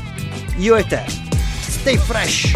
Io 0.58 0.76
e 0.76 0.86
te. 0.86 1.31
Stay 1.82 1.96
fresh. 1.96 2.52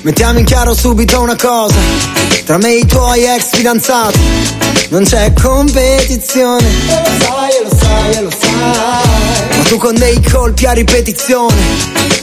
Mettiamo 0.00 0.38
in 0.38 0.46
chiaro 0.46 0.72
subito 0.72 1.20
una 1.20 1.36
cosa. 1.36 1.76
Tra 2.46 2.56
me 2.56 2.72
e 2.72 2.78
i 2.78 2.86
tuoi 2.86 3.24
ex 3.24 3.54
fidanzati 3.54 4.69
Non 4.90 5.04
c'è 5.04 5.32
competizione. 5.40 6.66
E 6.66 7.08
lo 7.08 7.24
sai, 7.24 7.50
e 7.50 7.62
lo 7.62 7.76
sai, 7.78 8.12
e 8.12 8.22
lo 8.22 8.30
sai. 8.30 9.56
Ma 9.56 9.62
tu 9.68 9.76
con 9.78 9.94
dei 9.94 10.20
colpi 10.20 10.66
a 10.66 10.72
ripetizione. 10.72 11.54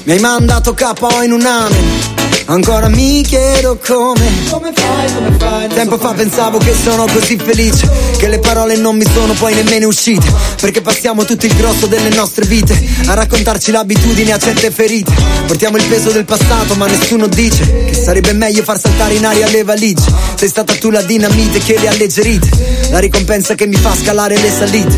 Mi 0.03 0.11
hai 0.11 0.19
mandato 0.19 0.73
KO 0.73 1.21
in 1.23 1.31
un 1.31 1.45
amen. 1.45 2.15
Ancora 2.47 2.89
mi 2.89 3.21
chiedo 3.23 3.77
come. 3.77 4.29
Come 4.49 4.71
fai, 4.73 5.13
come 5.13 5.35
fai? 5.37 5.67
Tempo 5.69 5.97
fa 5.97 6.11
pensavo 6.11 6.57
che 6.57 6.73
sono 6.73 7.05
così 7.05 7.37
felice 7.37 7.89
Che 8.17 8.27
le 8.27 8.39
parole 8.39 8.77
non 8.77 8.95
mi 8.95 9.05
sono 9.13 9.33
poi 9.33 9.53
nemmeno 9.53 9.87
uscite 9.87 10.25
Perché 10.59 10.81
passiamo 10.81 11.23
tutto 11.25 11.45
il 11.45 11.53
grosso 11.55 11.87
delle 11.87 12.09
nostre 12.09 12.45
vite 12.45 12.73
A 13.07 13.13
raccontarci 13.13 13.71
l'abitudine 13.71 14.31
a 14.31 14.39
certe 14.39 14.71
ferite. 14.71 15.13
Portiamo 15.45 15.77
il 15.77 15.83
peso 15.83 16.11
del 16.11 16.25
passato 16.25 16.75
ma 16.75 16.87
nessuno 16.87 17.27
dice 17.27 17.85
Che 17.85 17.93
sarebbe 17.93 18.33
meglio 18.33 18.63
far 18.63 18.79
saltare 18.79 19.13
in 19.13 19.25
aria 19.25 19.47
le 19.49 19.63
valigie 19.63 20.26
Sei 20.37 20.49
stata 20.49 20.75
tu 20.75 20.91
la 20.91 21.01
dinamite 21.01 21.57
che 21.57 21.79
le 21.79 21.87
alleggerite. 21.87 22.47
La 22.91 22.99
ricompensa 22.99 23.55
che 23.55 23.65
mi 23.65 23.75
fa 23.75 23.95
scalare 23.95 24.39
le 24.39 24.51
salite. 24.51 24.95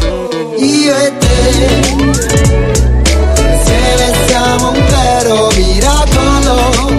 Io 0.57 0.95
e 0.97 1.17
te 1.17 1.27
Insieme 3.37 4.27
siamo 4.27 4.71
un 4.71 4.85
vero 4.89 5.49
miracolo 5.55 6.98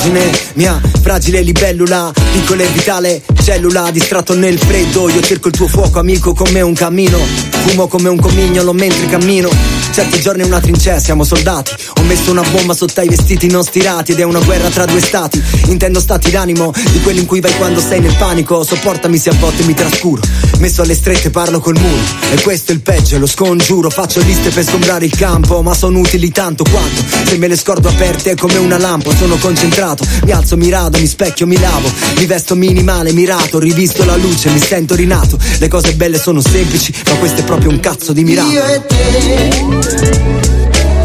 pagine 0.00 0.30
mia 0.54 0.80
fragile 1.02 1.42
libellula 1.42 2.10
piccola 2.32 2.62
e 2.62 2.66
vitale 2.68 3.22
cellula 3.42 3.90
distratto 3.90 4.34
nel 4.34 4.58
freddo. 4.58 5.10
Io 5.10 5.20
cerco 5.20 5.48
il 5.48 5.54
tuo 5.54 5.68
fuoco 5.68 5.98
amico 5.98 6.32
come 6.32 6.62
un 6.62 6.72
cammino. 6.72 7.18
Fumo 7.66 7.86
come 7.86 8.08
un 8.08 8.18
comignolo 8.18 8.72
mentre 8.72 9.06
cammino 9.06 9.79
certi 9.92 10.20
giorni 10.20 10.42
è 10.42 10.46
una 10.46 10.60
trincea 10.60 10.98
siamo 11.00 11.24
soldati. 11.24 11.74
Ho 11.98 12.02
messo 12.02 12.30
una 12.30 12.42
bomba 12.42 12.74
sotto 12.74 13.00
ai 13.00 13.08
vestiti 13.08 13.48
non 13.48 13.64
stirati 13.64 14.12
ed 14.12 14.20
è 14.20 14.22
una 14.22 14.40
guerra 14.40 14.68
tra 14.68 14.84
due 14.84 15.00
stati. 15.00 15.42
Intendo 15.66 16.00
stati 16.00 16.30
d'animo 16.30 16.72
di 16.92 17.00
quelli 17.00 17.20
in 17.20 17.26
cui 17.26 17.40
vai 17.40 17.54
quando 17.56 17.80
sei 17.80 18.00
nel 18.00 18.14
panico. 18.16 18.62
Sopportami 18.62 19.18
se 19.18 19.30
a 19.30 19.34
volte 19.34 19.64
mi 19.64 19.74
trascuro. 19.74 20.22
Messo 20.58 20.82
alle 20.82 20.94
strette 20.94 21.30
parlo 21.30 21.60
col 21.60 21.78
muro. 21.78 22.02
E 22.32 22.40
questo 22.42 22.72
è 22.72 22.74
il 22.74 22.80
peggio 22.80 23.18
lo 23.18 23.26
scongiuro. 23.26 23.90
Faccio 23.90 24.20
liste 24.20 24.50
per 24.50 24.64
sgombrare 24.64 25.04
il 25.04 25.16
campo 25.16 25.62
ma 25.62 25.74
sono 25.74 25.98
utili 25.98 26.30
tanto 26.30 26.64
quanto. 26.70 27.02
Se 27.26 27.36
me 27.38 27.48
le 27.48 27.56
scordo 27.56 27.88
aperte 27.88 28.32
è 28.32 28.34
come 28.36 28.56
una 28.56 28.78
lampo 28.78 29.12
sono 29.14 29.36
concentrato. 29.36 30.06
Mi 30.24 30.32
alzo 30.32 30.56
mi 30.56 30.68
rado 30.68 30.98
mi 30.98 31.06
specchio 31.06 31.46
mi 31.46 31.58
lavo. 31.58 31.90
Mi 32.16 32.26
vesto 32.26 32.54
minimale 32.54 33.12
mirato 33.12 33.58
rivisto 33.58 34.04
la 34.04 34.16
luce 34.16 34.50
mi 34.50 34.60
sento 34.60 34.94
rinato. 34.94 35.38
Le 35.58 35.68
cose 35.68 35.94
belle 35.94 36.18
sono 36.18 36.40
semplici 36.40 36.92
ma 37.06 37.14
questo 37.14 37.40
è 37.40 37.44
proprio 37.44 37.70
un 37.70 37.80
cazzo 37.80 38.12
di 38.12 38.24
miracolo 38.24 38.54
Io 38.54 38.64
e 38.66 38.86
te 38.86 39.79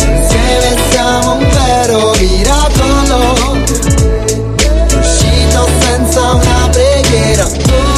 Insieme 0.01 0.76
siamo 0.89 1.36
un 1.36 1.47
vero 1.49 2.11
miracolo 2.19 3.17
Uscito 4.99 5.69
senza 5.80 6.34
una 6.34 6.69
preghiera 6.71 7.47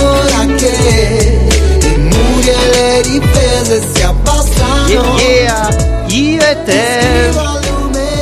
Ora 0.02 0.46
che 0.56 1.48
i 1.82 1.98
muri 1.98 2.48
e 2.48 2.70
le 2.72 3.02
difese 3.04 3.82
si 3.94 4.02
abbassano 4.04 4.88
Yeah, 4.88 5.70
yeah. 5.70 6.06
Io 6.10 6.42
e 6.42 6.64
te. 6.64 7.30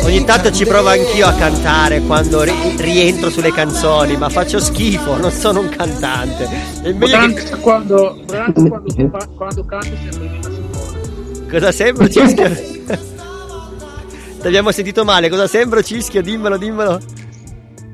Ogni 0.03 0.23
tanto 0.23 0.51
ci 0.51 0.65
provo 0.65 0.89
anch'io 0.89 1.27
a 1.27 1.33
cantare 1.33 2.01
quando 2.01 2.41
ri- 2.43 2.75
rientro 2.77 3.29
sulle 3.29 3.51
canzoni, 3.51 4.17
ma 4.17 4.29
faccio 4.29 4.59
schifo, 4.59 5.17
non 5.17 5.31
sono 5.31 5.61
un 5.61 5.69
cantante. 5.69 6.47
È 6.81 6.91
meglio 6.91 7.33
che... 7.33 7.49
Quando, 7.59 8.17
quando, 8.27 8.83
quando 9.35 9.65
canta 9.65 9.89
sembra. 10.01 10.54
Cosa 11.49 11.71
sembro 11.71 12.09
Cischio? 12.09 12.49
Ti 14.41 14.47
abbiamo 14.47 14.71
sentito 14.71 15.03
male, 15.03 15.29
cosa 15.29 15.47
sembro 15.47 15.81
Cischio? 15.81 16.21
Dimmelo, 16.21 16.57
dimmelo. 16.57 16.99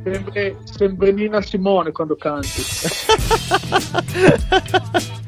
Sembra, 0.04 0.42
sembra 0.64 1.12
Nina 1.12 1.42
Simone 1.42 1.92
quando 1.92 2.16
canti. 2.16 2.62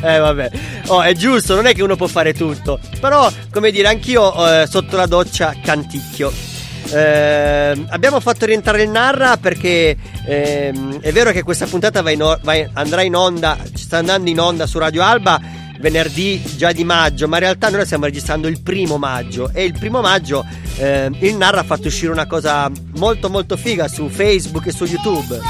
Eh 0.00 0.18
vabbè, 0.18 0.50
oh, 0.86 1.02
è 1.02 1.12
giusto, 1.12 1.54
non 1.54 1.66
è 1.66 1.74
che 1.74 1.82
uno 1.82 1.94
può 1.94 2.06
fare 2.06 2.32
tutto. 2.32 2.80
Però, 3.00 3.30
come 3.52 3.70
dire, 3.70 3.88
anch'io 3.88 4.62
eh, 4.62 4.66
sotto 4.66 4.96
la 4.96 5.04
doccia 5.06 5.54
canticchio. 5.62 6.32
Eh, 6.90 7.84
abbiamo 7.90 8.18
fatto 8.18 8.46
rientrare 8.46 8.84
il 8.84 8.88
Narra 8.88 9.36
perché 9.36 9.94
ehm, 10.26 11.00
è 11.00 11.12
vero 11.12 11.32
che 11.32 11.42
questa 11.42 11.66
puntata 11.66 12.00
va 12.00 12.10
in 12.10 12.22
o- 12.22 12.38
va 12.42 12.54
in- 12.54 12.70
andrà 12.72 13.02
in 13.02 13.14
onda, 13.14 13.58
ci 13.74 13.84
sta 13.84 13.98
andando 13.98 14.30
in 14.30 14.40
onda 14.40 14.66
su 14.66 14.78
Radio 14.78 15.02
Alba 15.02 15.38
venerdì 15.78 16.42
già 16.56 16.72
di 16.72 16.84
maggio, 16.84 17.28
ma 17.28 17.36
in 17.36 17.42
realtà 17.42 17.70
noi 17.70 17.84
stiamo 17.84 18.04
registrando 18.04 18.48
il 18.48 18.60
primo 18.62 18.98
maggio 18.98 19.50
e 19.52 19.64
il 19.64 19.72
primo 19.72 20.00
maggio 20.00 20.44
ehm, 20.76 21.16
il 21.20 21.36
Narra 21.36 21.60
ha 21.60 21.64
fatto 21.64 21.88
uscire 21.88 22.12
una 22.12 22.26
cosa 22.26 22.70
molto 22.96 23.30
molto 23.30 23.56
figa 23.56 23.88
su 23.88 24.08
Facebook 24.08 24.66
e 24.66 24.72
su 24.72 24.84
YouTube. 24.84 25.38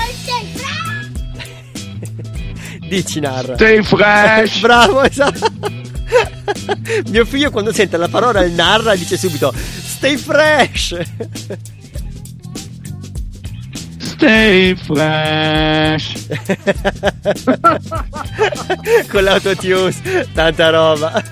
Dici 2.88 3.20
Narra. 3.20 3.54
Stay 3.54 3.82
fresh. 3.82 4.60
Bravo, 4.64 5.02
esatto. 5.02 5.46
Mio 7.10 7.24
figlio 7.26 7.50
quando 7.50 7.72
sente 7.72 7.96
la 7.96 8.08
parola 8.08 8.42
il 8.42 8.52
narra 8.52 8.96
dice 8.96 9.18
subito 9.18 9.52
Stay 9.54 10.16
fresh. 10.16 10.96
Stay 14.18 14.74
fresh. 14.74 16.26
Con 19.08 19.22
l'autotune, 19.22 19.94
tanta 20.34 20.70
roba. 20.70 21.22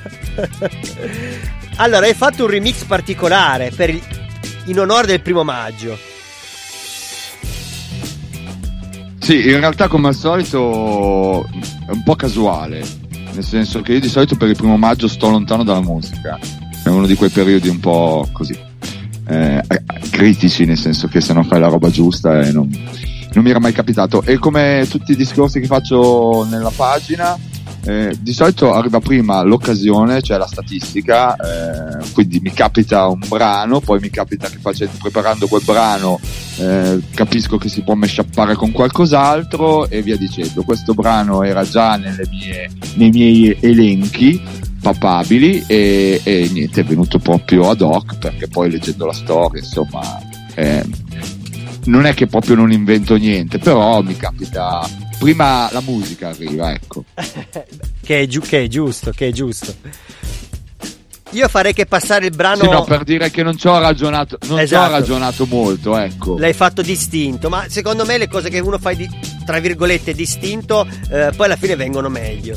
Allora, 1.78 2.07
hai 2.07 2.14
fatto 2.14 2.45
un 2.45 2.51
remix 2.51 2.84
particolare 2.84 3.72
per 3.74 3.91
il- 3.91 4.01
in 4.66 4.78
onore 4.78 5.09
del 5.09 5.20
primo 5.20 5.43
maggio. 5.43 5.99
Sì, 9.18 9.49
in 9.49 9.59
realtà 9.59 9.89
come 9.89 10.07
al 10.07 10.14
solito 10.14 11.43
è 11.45 11.91
un 11.91 12.05
po' 12.05 12.14
casuale, 12.14 12.84
nel 13.32 13.43
senso 13.43 13.80
che 13.80 13.95
io 13.95 14.01
di 14.01 14.09
solito 14.09 14.37
per 14.37 14.51
il 14.51 14.57
primo 14.57 14.76
maggio 14.76 15.09
sto 15.09 15.28
lontano 15.28 15.64
dalla 15.64 15.80
musica, 15.82 16.39
è 16.84 16.89
uno 16.89 17.07
di 17.07 17.16
quei 17.16 17.30
periodi 17.30 17.66
un 17.68 17.80
po' 17.80 18.28
così, 18.32 18.57
eh, 19.27 19.62
critici, 20.11 20.64
nel 20.64 20.79
senso 20.79 21.09
che 21.09 21.20
se 21.20 21.33
non 21.33 21.45
fai 21.45 21.61
la 21.61 21.68
roba 21.68 21.91
giusta 21.91 22.41
eh, 22.41 22.53
non, 22.53 22.68
non 23.33 23.45
mi 23.45 23.51
era 23.51 23.61
mai 23.61 23.72
capitato. 23.72 24.22
E 24.22 24.39
come 24.39 24.87
tutti 24.89 25.12
i 25.12 25.16
discorsi 25.16 25.61
che 25.61 25.66
faccio 25.66 26.47
nella 26.49 26.72
pagina, 26.74 27.39
eh, 27.87 28.16
di 28.18 28.33
solito 28.33 28.74
arriva 28.74 28.99
prima 28.99 29.43
l'occasione, 29.43 30.20
cioè 30.20 30.39
la 30.39 30.47
statistica, 30.47 31.37
eh, 31.37 32.05
quindi 32.12 32.41
mi 32.41 32.53
capita 32.53 33.07
un 33.07 33.20
brano, 33.29 33.81
poi 33.81 34.01
mi 34.01 34.11
capita 34.11 34.49
che 34.49 34.59
facendo, 34.61 34.95
preparando 35.01 35.47
quel 35.47 35.62
brano 35.64 36.18
eh, 36.59 37.01
capisco 37.14 37.59
che 37.59 37.68
si 37.68 37.83
può 37.83 37.95
mesciappare 37.95 38.57
con 38.57 38.72
qualcos'altro 38.72 39.89
e 39.89 40.03
via 40.03 40.16
dicendo. 40.16 40.62
Questo 40.62 40.95
brano 40.95 41.43
era 41.45 41.62
già 41.62 41.97
mie, 41.97 42.70
nei 42.95 43.11
miei 43.11 43.57
elenchi 43.61 44.64
papabili 44.93 45.64
e, 45.66 46.20
e, 46.22 46.49
niente, 46.53 46.82
è 46.82 46.84
venuto 46.84 47.18
proprio 47.18 47.70
ad 47.70 47.80
hoc 47.80 48.18
perché 48.18 48.47
poi 48.47 48.70
leggendo 48.70 49.07
la 49.07 49.12
storia, 49.12 49.61
insomma, 49.61 50.20
eh, 50.55 50.84
non 51.87 52.07
è 52.07 52.14
che 52.14 52.26
proprio 52.26 52.55
non 52.55 52.70
invento 52.70 53.16
niente, 53.16 53.59
però 53.59 54.01
mi 54.03 54.16
capita 54.16 54.89
prima 55.18 55.68
la 55.72 55.80
musica 55.80 56.28
arriva, 56.28 56.72
ecco. 56.72 57.05
che, 58.03 58.20
è 58.20 58.26
giu- 58.26 58.47
che 58.47 58.64
è 58.64 58.66
giusto, 58.68 59.11
che 59.11 59.28
è 59.28 59.32
giusto. 59.32 59.74
Io 61.30 61.49
farei 61.49 61.72
che 61.72 61.87
passare 61.87 62.26
il 62.26 62.37
brano. 62.37 62.62
Sì, 62.62 62.68
no, 62.68 62.84
per 62.84 63.03
dire 63.03 63.30
che 63.30 63.43
non 63.43 63.57
ci 63.57 63.66
ho 63.66 63.78
ragionato, 63.80 64.39
non 64.47 64.61
Esatto. 64.61 64.87
ci 64.87 64.89
ho 64.89 64.93
ragionato 64.93 65.47
molto, 65.47 65.99
ecco. 65.99 66.39
L'hai 66.39 66.53
fatto 66.53 66.80
distinto, 66.80 67.49
ma 67.49 67.66
secondo 67.68 68.05
me 68.05 68.16
le 68.18 68.28
cose 68.28 68.49
che 68.49 68.61
uno 68.61 68.78
fa 68.78 68.93
di, 68.93 69.09
tra 69.45 69.59
virgolette 69.59 70.14
distinto, 70.14 70.87
eh, 71.11 71.32
poi 71.34 71.47
alla 71.47 71.57
fine 71.57 71.74
vengono 71.74 72.09
meglio. 72.09 72.57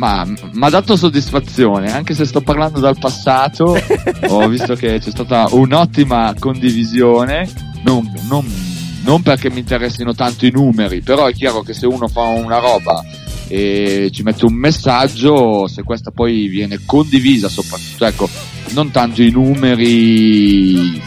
Ma 0.00 0.24
mi 0.24 0.64
ha 0.64 0.70
dato 0.70 0.96
soddisfazione, 0.96 1.92
anche 1.92 2.14
se 2.14 2.24
sto 2.24 2.40
parlando 2.40 2.80
dal 2.80 2.96
passato, 2.98 3.76
ho 4.28 4.48
visto 4.48 4.74
che 4.74 4.98
c'è 4.98 5.10
stata 5.10 5.48
un'ottima 5.50 6.34
condivisione, 6.38 7.46
non, 7.84 8.10
non- 8.26 8.68
non 9.02 9.20
perché 9.20 9.50
mi 9.50 9.58
interessino 9.58 10.14
tanto 10.14 10.46
i 10.46 10.50
numeri, 10.50 11.02
però 11.02 11.26
è 11.26 11.34
chiaro 11.34 11.60
che 11.60 11.74
se 11.74 11.84
uno 11.86 12.08
fa 12.08 12.22
una 12.22 12.56
roba 12.58 13.04
e 13.46 14.08
ci 14.10 14.22
mette 14.22 14.46
un 14.46 14.54
messaggio, 14.54 15.66
se 15.68 15.82
questa 15.82 16.10
poi 16.10 16.46
viene 16.48 16.80
condivisa 16.86 17.50
soprattutto, 17.50 18.06
ecco, 18.06 18.28
non 18.70 18.90
tanto 18.90 19.20
i 19.22 19.30
numeri 19.30 20.98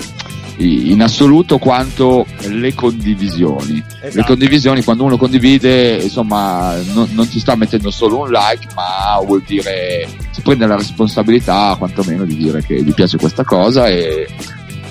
in 0.58 1.01
assoluto 1.01 1.58
quanto 1.58 2.26
le 2.47 2.74
condivisioni. 2.74 3.84
Le 4.01 4.08
Esatto. 4.08 4.28
condivisioni, 4.28 4.84
quando 4.84 5.04
uno 5.04 5.18
condivide, 5.18 5.95
insomma, 5.95 6.76
non, 6.93 7.10
non 7.14 7.28
ti 7.28 7.39
sta 7.39 7.56
mettendo 7.56 7.89
solo 7.91 8.20
un 8.20 8.30
like, 8.30 8.68
ma 8.76 9.20
vuol 9.26 9.41
dire 9.45 10.08
si 10.32 10.41
prende 10.41 10.66
la 10.68 10.76
responsabilità 10.76 11.76
quantomeno 11.78 12.24
di 12.26 12.36
dire 12.36 12.64
che 12.64 12.82
gli 12.82 12.93
piace 12.93 13.18
questa 13.18 13.43
cosa 13.43 13.88
e, 13.88 14.28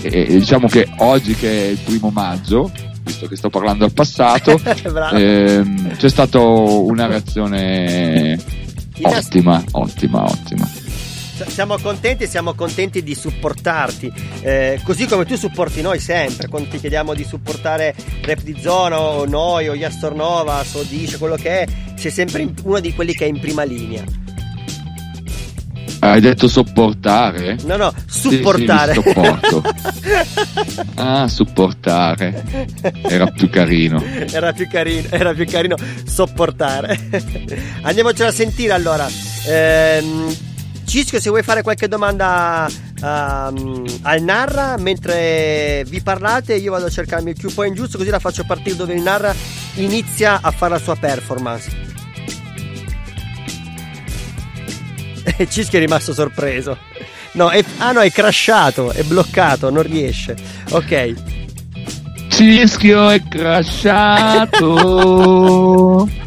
e- 0.01 0.27
e 0.29 0.39
diciamo 0.39 0.67
che 0.69 0.89
oggi 0.99 1.35
che 1.35 1.49
è 1.51 1.71
il 1.71 1.79
primo 1.85 2.11
maggio, 2.11 2.71
visto 3.05 3.27
che 3.29 3.37
sto 3.37 3.49
parlando 3.51 3.85
al 3.85 3.93
passato, 3.93 4.61
ehm, 5.15 5.97
c'è 5.97 6.09
stata 6.09 6.39
una 6.41 7.07
reazione 7.07 8.39
ottima, 9.03 9.63
ottima, 9.73 10.25
ottima. 10.25 10.69
Siamo 11.49 11.79
contenti, 11.79 12.27
siamo 12.27 12.55
contenti 12.55 13.03
di 13.03 13.15
supportarti, 13.15 14.13
eh, 14.43 14.81
così 14.85 15.07
come 15.07 15.25
tu 15.25 15.37
supporti 15.37 15.83
noi 15.83 15.99
sempre, 15.99 16.49
quando 16.49 16.69
ti 16.71 16.79
chiediamo 16.79 17.15
di 17.15 17.25
supportare 17.25 17.95
Rap 18.23 18.43
di 18.43 18.57
Zona 18.61 18.99
o 19.01 19.25
noi 19.27 19.69
o 19.69 19.75
Yastornova, 19.75 20.65
o 20.75 20.83
Dice, 20.83 21.19
quello 21.19 21.37
che 21.37 21.61
è, 21.63 21.67
sei 21.95 22.11
sempre 22.11 22.49
uno 22.65 22.81
di 22.81 22.93
quelli 22.95 23.15
che 23.15 23.25
è 23.25 23.29
in 23.29 23.41
prima 23.41 23.63
linea. 23.63 24.05
Hai 26.05 26.21
detto 26.21 26.49
sopportare? 26.49 27.57
No, 27.63 27.77
no, 27.77 27.95
Sì, 28.07 28.29
sì, 28.29 28.37
supportare. 28.37 28.93
vi 28.93 29.03
sopporto. 29.03 29.63
Ah, 30.97 31.29
supportare. 31.29 32.43
Era 33.03 33.27
più 33.27 33.49
carino. 33.49 34.03
era 34.31 34.53
più 34.53 34.69
carino, 34.69 35.07
era 35.11 35.33
più 35.33 35.47
carino 35.47 35.77
sopportare. 36.05 36.99
Andiamocela 37.83 38.31
a 38.31 38.33
sentire 38.33 38.73
allora. 38.73 39.07
Ehm, 39.47 40.37
Cisco, 40.85 41.21
se 41.21 41.31
vuoi 41.31 41.43
fare 41.43 41.63
qualche 41.63 41.89
domanda 41.89 42.67
ehm, 42.69 43.85
al 44.03 44.23
Narra 44.23 44.77
mentre 44.79 45.85
vi 45.87 46.01
parlate, 46.03 46.55
io 46.55 46.73
vado 46.73 46.87
a 46.87 46.91
cercarmi 46.91 47.31
il 47.31 47.41
cue 47.41 47.53
point 47.53 47.75
giusto, 47.75 47.99
così 47.99 48.11
la 48.11 48.19
faccio 48.19 48.45
partire 48.45 48.77
dove 48.77 48.95
il 48.95 49.03
Narra 49.03 49.35
inizia 49.75 50.41
a 50.43 50.51
fare 50.51 50.73
la 50.73 50.79
sua 50.79 50.97
performance. 50.97 51.91
E 55.39 55.49
Cisco 55.51 55.77
è 55.77 55.81
rimasto 55.81 56.13
sorpreso. 56.13 56.77
No, 57.33 57.49
è, 57.49 57.65
ah 57.79 57.93
no, 57.93 58.01
è 58.01 58.11
crashato, 58.11 58.91
è 58.91 59.03
bloccato, 59.05 59.71
non 59.71 59.83
riesce. 59.83 60.37
Ok. 60.71 61.15
Cischio 62.29 63.09
è 63.11 63.23
crashato. 63.29 64.59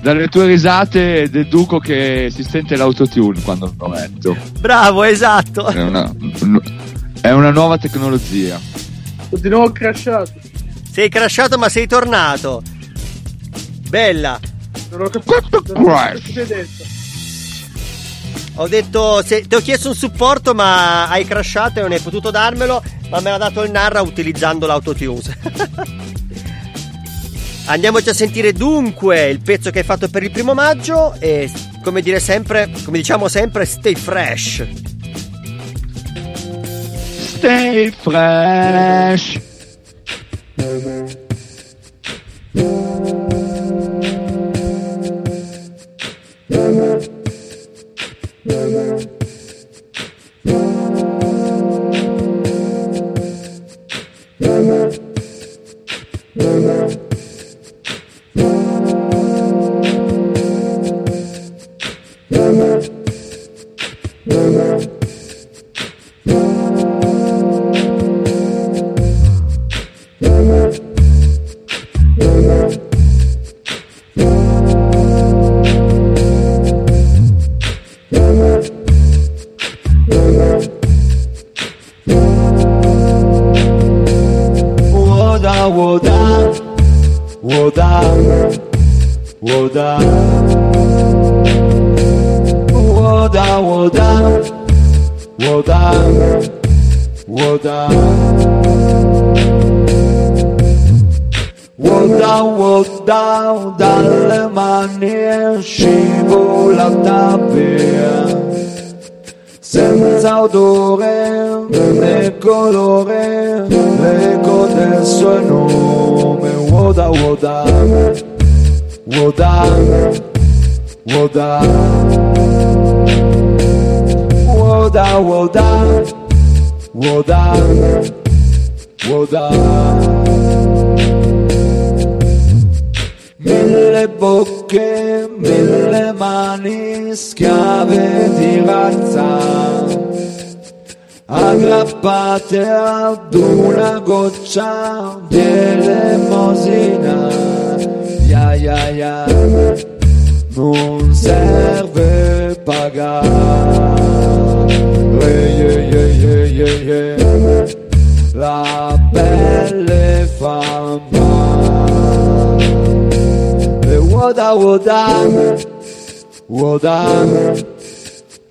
Dalle 0.00 0.28
tue 0.28 0.46
risate 0.46 1.28
deduco 1.28 1.78
che 1.78 2.30
si 2.34 2.42
sente 2.42 2.74
l'autotune 2.76 3.40
quando 3.42 3.74
lo 3.78 3.88
metto. 3.88 4.34
Bravo, 4.58 5.02
esatto. 5.04 5.66
È 5.66 5.82
una, 5.82 6.10
è 7.20 7.30
una 7.30 7.50
nuova 7.50 7.76
tecnologia. 7.76 8.58
Di 9.28 9.48
nuovo 9.48 9.70
crashato. 9.72 10.32
Sei 10.90 11.08
crashato 11.10 11.58
ma 11.58 11.68
sei 11.68 11.86
tornato. 11.86 12.62
Bella. 13.88 14.40
Non 14.90 15.02
ho 15.02 15.08
capito. 15.08 15.62
Non 15.74 15.88
ho 15.90 15.94
capito 15.94 16.32
che 16.32 16.40
hai 16.40 16.46
detto. 16.46 16.84
Ho 18.54 18.68
detto, 18.68 19.22
se- 19.22 19.46
ti 19.46 19.54
ho 19.54 19.60
chiesto 19.60 19.88
un 19.88 19.94
supporto 19.94 20.54
ma 20.54 21.08
hai 21.08 21.24
crashato 21.24 21.78
e 21.78 21.82
non 21.82 21.92
hai 21.92 22.00
potuto 22.00 22.30
darmelo, 22.30 22.82
ma 23.10 23.20
me 23.20 23.30
l'ha 23.30 23.38
dato 23.38 23.62
il 23.62 23.70
Narra 23.70 24.00
utilizzando 24.02 24.66
l'autotune. 24.66 25.20
Andiamoci 27.70 28.08
a 28.08 28.14
sentire 28.14 28.52
dunque 28.52 29.28
il 29.28 29.40
pezzo 29.40 29.70
che 29.70 29.78
hai 29.78 29.84
fatto 29.84 30.08
per 30.08 30.24
il 30.24 30.32
primo 30.32 30.54
maggio 30.54 31.14
e 31.20 31.48
come 31.84 32.02
dire 32.02 32.18
sempre, 32.18 32.68
come 32.84 32.98
diciamo 32.98 33.28
sempre, 33.28 33.64
stay 33.64 33.94
fresh. 33.94 34.66
Stay 37.36 37.92
fresh. 37.92 39.40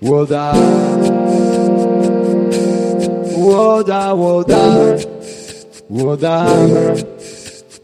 woda. 0.00 0.52
Woda, 3.40 4.14
woda, 4.14 4.60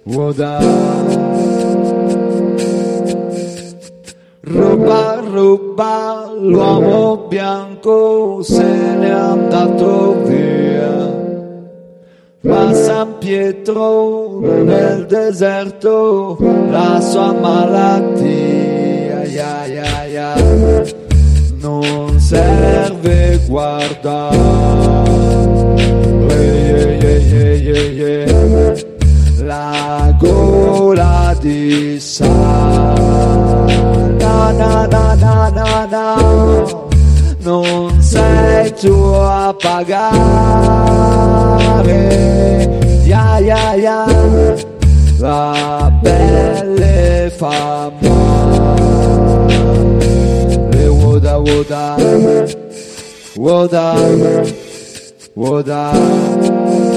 woda. 0.05 0.61
Ruba, 4.45 5.21
ruba, 5.25 6.31
l'uomo 6.39 7.27
bianco 7.29 8.43
se 8.43 8.63
n'è 8.63 9.11
andato 9.11 10.23
via. 10.25 11.15
Ma 12.43 12.73
San 12.75 13.19
Pietro 13.19 14.39
nel 14.41 15.07
deserto 15.07 16.37
la 16.71 17.01
sua 17.01 17.33
malattia, 17.33 19.25
ya, 19.25 19.67
ya, 19.67 19.96
ya, 20.17 20.35
non 21.61 22.19
serve 22.19 23.39
guardare. 23.49 24.37
Yeah, 26.97 27.59
yeah, 27.69 27.91
yeah. 28.01 28.75
La 29.45 30.17
gola 30.19 31.37
di 31.39 32.01
sale, 32.01 32.33
na, 34.19 34.53
na, 34.61 34.87
na, 34.87 35.15
na, 35.51 35.87
na, 35.95 36.07
non 37.45 38.01
sei 38.01 38.73
tu 38.81 38.97
a 39.13 39.55
pagare, 39.65 40.01
ya, 43.05 43.39
ya, 43.39 43.75
ya. 43.87 44.07
La 45.19 45.91
pelle 46.03 47.31
fa 47.39 47.91
woda, 51.69 51.97
woda, 53.37 53.95
woda, 55.35 55.93
woda. 55.95 56.97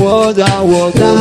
Woda, 0.00 0.62
woda, 0.62 1.12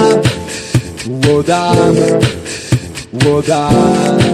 woda, 3.23 4.30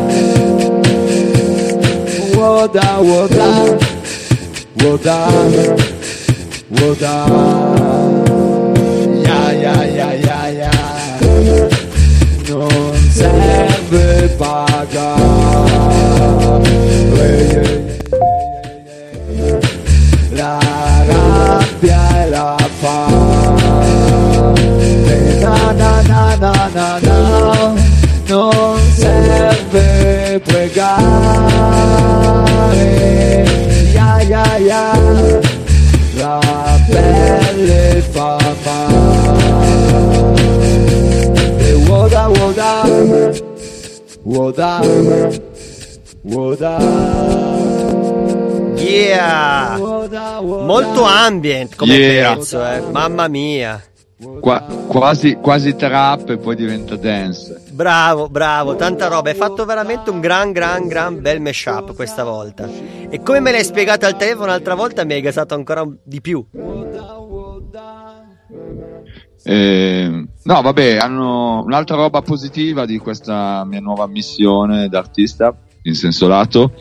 woda, 2.48 3.02
woda, 3.02 3.48
woda, 4.82 5.18
woda, 5.92 6.36
woda. 6.80 7.16
Ya, 9.26 9.42
ya, 9.64 9.76
ya, 9.98 10.10
ya, 10.28 10.40
ya. 10.62 10.72
Non 12.48 12.96
serve 13.12 14.30
pagare. 14.40 15.28
La 20.40 20.60
rabbia 21.10 22.02
e 22.24 22.30
la 22.30 22.58
fame. 22.80 23.26
Na, 25.42 25.56
na, 25.74 25.92
na, 26.10 26.22
na, 26.44 26.54
na, 26.76 26.88
na. 27.08 27.87
Non 28.28 28.78
serve 28.96 30.42
pregare. 30.44 31.06
Ya, 33.94 34.22
ya, 34.22 34.58
ya. 34.58 34.92
La 36.18 36.40
pelle 36.90 38.02
fa 38.12 38.38
male. 38.66 39.96
E 41.60 41.74
woda, 41.88 42.28
woda. 42.28 42.72
Woda. 44.24 44.82
Woda. 46.24 46.78
Yeah! 48.76 49.78
Molto 49.80 51.04
ambient 51.04 51.76
come 51.76 51.94
Yeah. 51.96 52.36
pezzo, 52.36 52.62
eh. 52.66 52.82
Mamma 52.92 53.28
mia. 53.28 53.82
Qua- 54.40 54.62
quasi, 54.88 55.36
quasi 55.36 55.76
trap 55.76 56.32
e 56.32 56.38
poi 56.38 56.56
diventa 56.56 56.96
dance. 56.96 57.62
Bravo, 57.72 58.30
bravo, 58.30 58.76
tanta 58.76 59.08
roba. 59.08 59.30
Hai 59.30 59.36
fatto 59.36 59.64
veramente 59.64 60.10
un 60.10 60.20
gran, 60.20 60.52
gran, 60.52 60.88
gran 60.88 61.22
bel 61.22 61.40
mashup 61.40 61.94
questa 61.94 62.24
volta. 62.24 62.68
E 63.10 63.22
come 63.22 63.40
me 63.40 63.52
l'hai 63.52 63.64
spiegato 63.64 64.08
al 64.08 64.18
telefono 64.18 64.48
l'altra 64.48 64.74
volta 64.74 65.06
mi 65.06 65.14
hai 65.14 65.22
gasato 65.22 65.54
ancora 65.54 65.88
di 66.04 66.20
più. 66.20 66.44
Eh, 69.44 70.28
no, 70.44 70.62
vabbè, 70.62 70.98
hanno 70.98 71.64
un'altra 71.64 71.96
roba 71.96 72.22
positiva 72.22 72.86
di 72.86 72.98
questa 72.98 73.64
mia 73.66 73.80
nuova 73.80 74.08
missione 74.08 74.90
d'artista 74.90 75.56
in 75.84 75.94
senso 75.94 76.28
lato, 76.28 76.74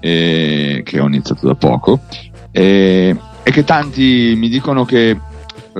eh, 0.00 0.80
che 0.84 1.00
ho 1.00 1.06
iniziato 1.06 1.46
da 1.46 1.54
poco, 1.54 2.00
eh, 2.50 3.14
e 3.42 3.50
che 3.50 3.62
tanti 3.62 4.34
mi 4.36 4.48
dicono 4.48 4.84
che, 4.84 5.16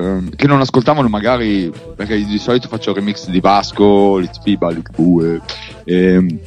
ehm, 0.00 0.30
che 0.36 0.46
non 0.46 0.60
ascoltavano 0.60 1.08
magari, 1.08 1.72
perché 1.96 2.24
di 2.24 2.38
solito 2.38 2.68
faccio 2.68 2.92
remix 2.92 3.28
di 3.28 3.40
Vasco, 3.40 4.16
Litfiba, 4.18 4.70
Litbue, 4.70 5.40
ehm, 5.84 6.38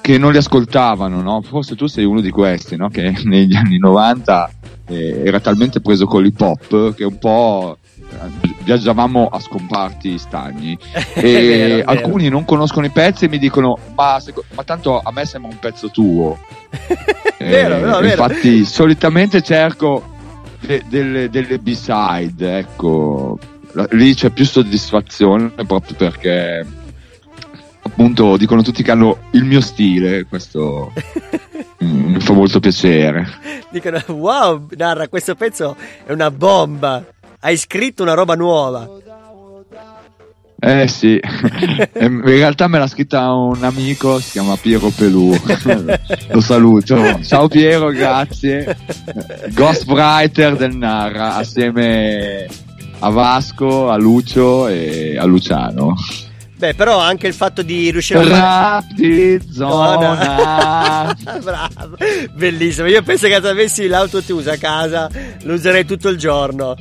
che 0.00 0.18
non 0.18 0.32
li 0.32 0.38
ascoltavano, 0.38 1.20
no? 1.22 1.42
Forse 1.42 1.76
tu 1.76 1.86
sei 1.86 2.04
uno 2.04 2.20
di 2.20 2.30
questi, 2.30 2.76
no? 2.76 2.88
Che 2.88 3.12
negli 3.24 3.54
anni 3.54 3.78
90 3.78 4.50
eh, 4.88 5.22
era 5.24 5.40
talmente 5.40 5.80
preso 5.80 6.06
con 6.06 6.22
l'hip 6.22 6.40
hop 6.40 6.94
che 6.94 7.04
un 7.04 7.18
po' 7.18 7.78
eh, 8.00 8.54
viaggiavamo 8.64 9.28
a 9.28 9.38
scomparti 9.38 10.18
stagni 10.18 10.76
e 11.14 11.22
vero, 11.22 11.74
vero. 11.76 11.90
alcuni 11.90 12.28
non 12.28 12.44
conoscono 12.44 12.86
i 12.86 12.90
pezzi 12.90 13.26
e 13.26 13.28
mi 13.28 13.38
dicono 13.38 13.78
ma, 13.94 14.18
seco- 14.20 14.42
ma 14.54 14.64
tanto 14.64 14.98
a 14.98 15.12
me 15.12 15.24
sembra 15.26 15.50
un 15.52 15.58
pezzo 15.60 15.90
tuo 15.90 16.36
Vero, 17.38 17.76
Eh, 17.76 17.80
no, 17.80 18.00
vero. 18.00 18.06
infatti 18.06 18.64
solitamente 18.64 19.42
cerco 19.42 20.18
de- 20.60 20.82
delle, 20.88 21.30
delle 21.30 21.58
b-side 21.58 22.58
ecco 22.58 23.38
La- 23.72 23.88
lì 23.90 24.14
c'è 24.14 24.30
più 24.30 24.44
soddisfazione 24.44 25.50
proprio 25.66 25.96
perché 25.96 26.66
appunto 27.82 28.36
dicono 28.36 28.62
tutti 28.62 28.82
che 28.82 28.90
hanno 28.90 29.18
il 29.32 29.44
mio 29.44 29.60
stile 29.60 30.24
questo 30.24 30.92
mm, 31.84 32.12
mi 32.14 32.20
fa 32.20 32.32
molto 32.32 32.60
piacere 32.60 33.26
Dicono, 33.70 34.02
wow, 34.08 34.66
Narra, 34.76 35.06
questo 35.06 35.36
pezzo 35.36 35.76
è 36.04 36.10
una 36.10 36.32
bomba. 36.32 37.04
Hai 37.38 37.56
scritto 37.56 38.02
una 38.02 38.14
roba 38.14 38.34
nuova. 38.34 38.84
Eh 40.62 40.88
sì, 40.88 41.18
in 42.00 42.20
realtà 42.22 42.68
me 42.68 42.78
l'ha 42.78 42.86
scritta 42.86 43.32
un 43.32 43.64
amico, 43.64 44.20
si 44.20 44.32
chiama 44.32 44.56
Piero 44.56 44.90
Pelù, 44.90 45.34
lo 46.28 46.40
saluto. 46.42 47.18
Ciao 47.22 47.48
Piero, 47.48 47.88
grazie. 47.88 48.76
Ghostwriter 49.54 50.56
del 50.56 50.76
Narra, 50.76 51.36
assieme 51.36 52.46
a 52.98 53.08
Vasco, 53.08 53.88
a 53.88 53.96
Lucio 53.96 54.68
e 54.68 55.16
a 55.18 55.24
Luciano. 55.24 55.94
Beh, 56.60 56.74
però 56.74 56.98
anche 56.98 57.26
il 57.26 57.32
fatto 57.32 57.62
di 57.62 57.90
riuscire 57.90 58.18
a 58.18 58.22
fare... 58.22 58.38
Rap 58.38 58.92
di 58.92 59.40
zona. 59.50 61.16
Bravo, 61.42 61.96
bellissimo. 62.34 62.86
Io 62.86 63.02
penso 63.02 63.28
che 63.28 63.38
se 63.40 63.48
avessi 63.48 63.86
l'autotune 63.86 64.50
a 64.50 64.58
casa 64.58 65.08
lo 65.44 65.54
userei 65.54 65.86
tutto 65.86 66.10
il 66.10 66.18
giorno. 66.18 66.76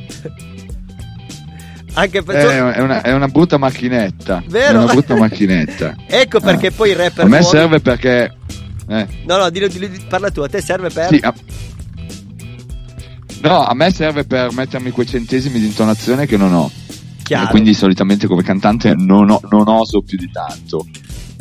Anche 1.94 2.22
per... 2.24 2.36
Eh, 2.36 2.74
è, 2.74 2.82
una, 2.82 3.02
è 3.02 3.12
una 3.14 3.28
brutta 3.28 3.58
macchinetta. 3.58 4.44
Vero? 4.48 4.80
È 4.80 4.84
una 4.84 4.94
brutta 4.94 5.16
macchinetta. 5.16 5.96
Ecco 6.08 6.40
perché 6.40 6.72
poi 6.72 6.92
il 6.92 6.96
rapper 6.96 7.26
A 7.26 7.28
me 7.28 7.40
nuovi- 7.40 7.58
serve 7.58 7.80
perché... 7.80 8.36
eh, 8.88 9.08
No, 9.26 9.38
no, 9.38 9.50
dillo, 9.50 9.68
dillo- 9.68 9.90
parla 10.08 10.30
tu, 10.32 10.42
a 10.42 10.48
te 10.50 10.62
serve 10.62 10.90
per... 10.90 11.08
Sì, 11.08 11.20
a- 11.22 11.34
No, 13.42 13.64
a 13.66 13.74
me 13.74 13.92
serve 13.92 14.26
per 14.26 14.52
mettermi 14.52 14.92
quei 14.92 15.06
centesimi 15.08 15.60
di 15.60 15.66
intonazione 15.66 16.26
che 16.26 16.36
non 16.38 16.54
ho. 16.54 16.70
Chiaro. 17.24 17.46
E 17.48 17.50
quindi 17.50 17.74
solitamente 17.74 18.28
come 18.28 18.44
cantante 18.44 18.94
non, 18.96 19.30
ho- 19.30 19.42
non 19.50 19.68
oso 19.68 20.02
più 20.02 20.18
di 20.18 20.30
tanto. 20.32 20.86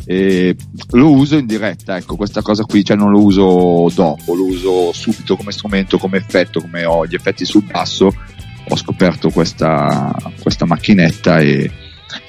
E 0.05 0.55
lo 0.91 1.11
uso 1.11 1.35
in 1.37 1.45
diretta, 1.45 1.97
ecco, 1.97 2.15
questa 2.15 2.41
cosa 2.41 2.63
qui, 2.63 2.83
cioè 2.85 2.95
non 2.97 3.11
lo 3.11 3.21
uso 3.21 3.91
dopo, 3.93 4.33
lo 4.33 4.45
uso 4.45 4.91
subito 4.93 5.35
come 5.35 5.51
strumento, 5.51 5.97
come 5.97 6.17
effetto, 6.17 6.61
come 6.61 6.85
ho 6.85 7.05
gli 7.05 7.13
effetti 7.15 7.45
sul 7.45 7.63
basso, 7.63 8.11
ho 8.69 8.75
scoperto 8.75 9.29
questa, 9.29 10.13
questa 10.41 10.65
macchinetta 10.65 11.39
e, 11.39 11.69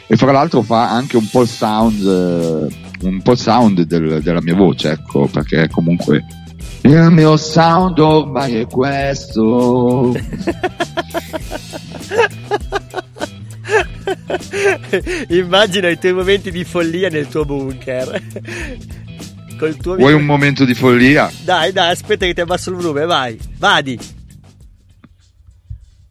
e 0.06 0.16
fra 0.16 0.32
l'altro 0.32 0.62
fa 0.62 0.90
anche 0.90 1.16
un 1.16 1.28
po' 1.28 1.42
il 1.42 1.48
sound, 1.48 2.00
eh, 2.00 3.06
un 3.06 3.22
po' 3.22 3.32
il 3.32 3.38
sound 3.38 3.82
del- 3.82 4.22
della 4.22 4.42
mia 4.42 4.54
voce, 4.54 4.90
ecco, 4.90 5.26
perché 5.26 5.68
comunque 5.68 6.24
il 6.82 7.08
mio 7.10 7.36
sound 7.36 7.98
ormai 7.98 8.56
è 8.56 8.66
questo. 8.66 10.14
Immagina 15.28 15.88
i 15.88 15.98
tuoi 15.98 16.14
momenti 16.14 16.50
di 16.50 16.64
follia 16.64 17.08
nel 17.08 17.28
tuo 17.28 17.44
bunker. 17.44 18.22
Col 19.58 19.76
tuo 19.76 19.96
Vuoi 19.96 20.14
un 20.14 20.24
momento 20.24 20.64
di 20.64 20.74
follia? 20.74 21.30
Dai, 21.44 21.72
dai, 21.72 21.90
aspetta 21.90 22.24
che 22.24 22.32
ti 22.32 22.40
abbasso 22.40 22.70
il 22.70 22.76
volume, 22.76 23.04
vai. 23.04 23.38
Vadi. 23.58 23.98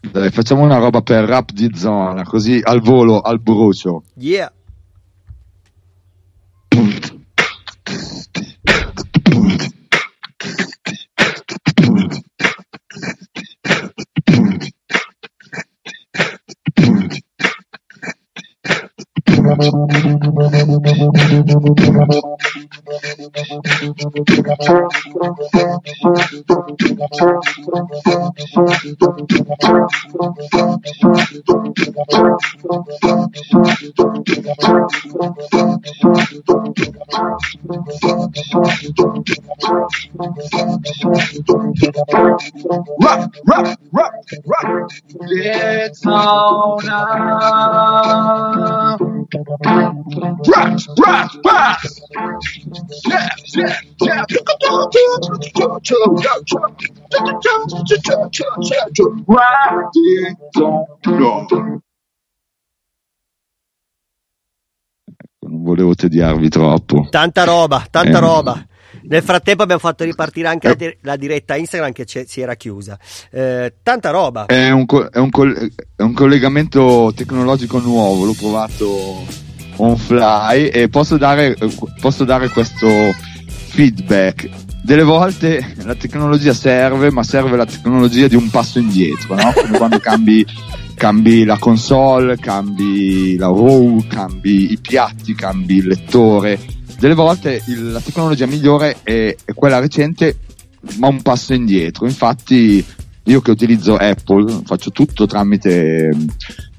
Dai, 0.01 0.31
facciamo 0.31 0.63
una 0.63 0.77
roba 0.77 1.01
per 1.01 1.25
rap 1.25 1.51
di 1.51 1.69
zona, 1.75 2.23
così 2.23 2.61
al 2.63 2.79
volo, 2.81 3.19
al 3.19 3.41
brucio. 3.41 4.03
Yeah. 4.15 4.49
Rock, 43.01 43.33
rock, 43.47 43.79
rock, 43.91 44.13
rock. 44.45 44.71
Now. 46.83 46.97
Rock, 50.47 50.79
rock, 50.99 51.31
rock. 51.45 51.81
Yeah, 53.07 53.29
Non 65.41 65.63
volevo 65.63 65.95
tediarvi 65.95 66.49
troppo. 66.49 67.07
Tanta 67.09 67.43
roba, 67.43 67.85
tanta 67.89 68.17
Eh. 68.17 68.21
roba. 68.21 68.65
Nel 69.03 69.23
frattempo 69.23 69.63
abbiamo 69.63 69.79
fatto 69.79 70.03
ripartire 70.03 70.47
anche 70.49 70.67
la, 70.67 70.73
di- 70.75 70.97
la 71.01 71.15
diretta 71.15 71.55
Instagram 71.55 71.91
che 71.93 72.05
si 72.05 72.41
era 72.41 72.55
chiusa. 72.55 72.99
Eh, 73.31 73.75
tanta 73.81 74.09
roba. 74.09 74.45
È 74.45 74.69
un, 74.71 74.85
co- 74.85 75.07
è 75.09 75.17
un 75.17 75.29
col- 75.29 75.71
è 75.95 76.01
un 76.01 76.13
collegamento 76.13 77.11
tecnologico 77.15 77.79
nuovo, 77.79 78.25
l'ho 78.25 78.33
provato 78.37 79.25
on 79.77 79.95
fly 79.95 80.67
e 80.67 80.89
posso 80.89 81.17
dare, 81.17 81.55
posso 82.01 82.25
dare 82.25 82.49
questo 82.49 82.87
feedback. 83.69 84.49
Delle 84.83 85.03
volte 85.03 85.75
la 85.83 85.95
tecnologia 85.95 86.53
serve, 86.53 87.11
ma 87.11 87.23
serve 87.23 87.55
la 87.55 87.65
tecnologia 87.65 88.27
di 88.27 88.35
un 88.35 88.49
passo 88.49 88.79
indietro, 88.79 89.35
no? 89.35 89.51
Come 89.53 89.77
quando 89.77 89.99
cambi, 89.99 90.45
cambi 90.95 91.43
la 91.43 91.57
console, 91.57 92.37
cambi 92.37 93.35
la 93.37 93.47
RAW, 93.47 94.05
cambi 94.07 94.71
i 94.71 94.77
piatti, 94.81 95.35
cambi 95.35 95.77
il 95.77 95.87
lettore. 95.87 96.59
Delle 96.97 97.13
volte 97.13 97.61
il- 97.67 97.91
la 97.91 97.99
tecnologia 97.99 98.45
migliore 98.45 98.97
è, 99.03 99.35
è 99.45 99.53
quella 99.53 99.79
recente, 99.79 100.37
ma 100.97 101.07
un 101.07 101.21
passo 101.21 101.53
indietro. 101.53 102.05
Infatti, 102.05 102.83
io 103.23 103.41
che 103.41 103.51
utilizzo 103.51 103.95
Apple 103.95 104.61
faccio 104.65 104.91
tutto 104.91 105.27
tramite 105.27 106.09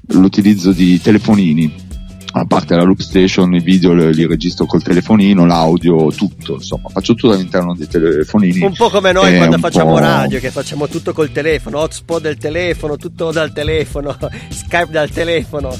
l'utilizzo 0.07 0.71
di 0.71 0.99
telefonini. 0.99 1.89
A 2.33 2.45
parte 2.45 2.75
la 2.75 2.83
loop 2.83 2.99
station, 2.99 3.53
i 3.53 3.59
video 3.59 3.93
li, 3.93 4.25
registro 4.25 4.65
col 4.65 4.81
telefonino, 4.81 5.45
l'audio, 5.45 6.07
tutto, 6.11 6.53
insomma, 6.53 6.87
faccio 6.87 7.13
tutto 7.13 7.33
all'interno 7.33 7.75
dei 7.75 7.87
telefonini. 7.87 8.61
Un 8.61 8.73
po' 8.73 8.89
come 8.89 9.11
noi 9.11 9.35
quando 9.35 9.57
facciamo 9.57 9.97
radio, 9.97 10.39
che 10.39 10.49
facciamo 10.49 10.87
tutto 10.87 11.11
col 11.11 11.31
telefono, 11.31 11.79
hotspot 11.79 12.21
del 12.21 12.37
telefono, 12.37 12.95
tutto 12.95 13.31
dal 13.31 13.51
telefono, 13.51 14.17
Skype 14.49 14.91
dal 14.91 15.09
telefono. 15.09 15.75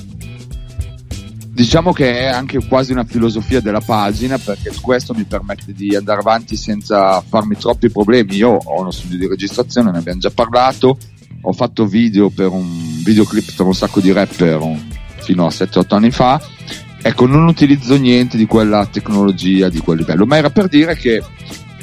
Diciamo 1.54 1.94
che 1.94 2.20
è 2.20 2.26
anche 2.26 2.66
quasi 2.68 2.92
una 2.92 3.04
filosofia 3.04 3.62
della 3.62 3.82
pagina 3.82 4.38
perché 4.38 4.72
questo 4.82 5.14
mi 5.14 5.26
permette 5.26 5.74
di 5.74 5.96
andare 5.96 6.20
avanti 6.20 6.56
senza 6.58 7.22
farmi 7.22 7.56
troppi 7.56 7.90
problemi. 7.90 8.36
Io 8.36 8.50
ho 8.52 8.80
uno 8.82 8.92
studio 8.92 9.18
di 9.18 9.28
registrazione, 9.28 9.92
ne 9.92 10.00
abbiamo 10.00 10.20
già 10.20 10.32
parlato, 10.32 10.98
ho 11.42 11.54
fatto 11.54 11.86
video 11.86 12.30
per 12.30 12.48
un 12.48 13.02
videoclip 13.04 13.54
per 13.54 13.66
un 13.66 13.74
sacco 13.74 14.00
di 14.00 14.12
rapper 14.12 14.60
un- 14.60 15.00
fino 15.22 15.46
a 15.46 15.50
7-8 15.50 15.96
anni 15.96 16.12
fa. 16.12 16.42
Ecco, 17.04 17.26
non 17.26 17.48
utilizzo 17.48 17.96
niente 17.98 18.38
di 18.38 18.46
quella 18.46 18.86
tecnologia, 18.86 19.70
di 19.70 19.80
quel 19.80 19.98
livello, 19.98 20.26
ma 20.26 20.38
era 20.38 20.50
per 20.50 20.68
dire 20.68 20.96
che 20.96 21.24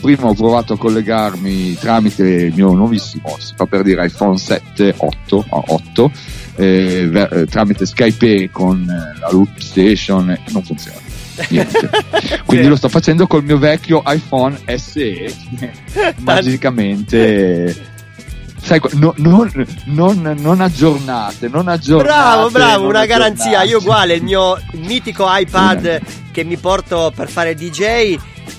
prima 0.00 0.28
ho 0.28 0.34
provato 0.34 0.74
a 0.74 0.78
collegarmi 0.78 1.74
tramite 1.74 2.22
il 2.22 2.54
mio 2.54 2.72
nuovissimo, 2.72 3.36
si 3.38 3.52
fa 3.56 3.66
per 3.66 3.82
dire 3.82 4.06
iPhone 4.06 4.38
7 4.38 4.94
8, 4.96 5.44
ah, 5.48 5.62
8 5.66 6.10
eh, 6.54 7.08
ver- 7.08 7.32
eh, 7.32 7.46
tramite 7.46 7.86
Skype 7.86 8.50
con 8.50 8.82
eh, 8.82 9.18
la 9.18 9.28
loop 9.30 9.58
station 9.58 10.30
e 10.30 10.40
non 10.50 10.62
funziona. 10.62 10.98
Niente. 11.48 11.88
Quindi 12.44 12.66
lo 12.66 12.76
sto 12.76 12.88
facendo 12.88 13.26
col 13.26 13.44
mio 13.44 13.58
vecchio 13.58 14.02
iPhone 14.06 14.58
SE 14.76 15.32
magicamente 16.18 17.96
sai, 18.60 18.80
no- 18.92 19.14
non, 19.16 19.50
non- 19.86 20.36
non 20.38 20.60
aggiornate, 20.60 21.48
non 21.48 21.68
aggiornate. 21.68 22.08
Bravo, 22.08 22.50
bravo, 22.50 22.86
una 22.88 23.06
garanzia. 23.06 23.62
Io 23.62 23.78
uguale, 23.78 24.14
il 24.14 24.22
mio 24.22 24.60
mitico 24.72 25.24
iPad 25.28 26.00
che 26.32 26.44
mi 26.44 26.56
porto 26.56 27.12
per 27.14 27.28
fare 27.28 27.54
DJ 27.54 28.16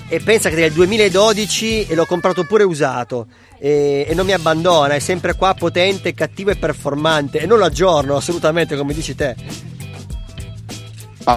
e 0.08 0.20
pensa 0.20 0.48
che 0.48 0.56
è 0.56 0.60
del 0.60 0.72
2012 0.72 1.86
e 1.86 1.94
l'ho 1.94 2.06
comprato 2.06 2.44
pure 2.44 2.64
usato. 2.64 3.26
E, 3.58 4.06
e 4.08 4.14
non 4.14 4.24
mi 4.24 4.32
abbandona, 4.32 4.94
è 4.94 4.98
sempre 5.00 5.34
qua 5.34 5.52
potente, 5.54 6.14
cattivo 6.14 6.50
e 6.50 6.56
performante 6.56 7.40
e 7.40 7.46
non 7.46 7.58
lo 7.58 7.66
aggiorno 7.66 8.16
assolutamente 8.16 8.74
come 8.76 8.94
dici 8.94 9.14
te. 9.14 9.36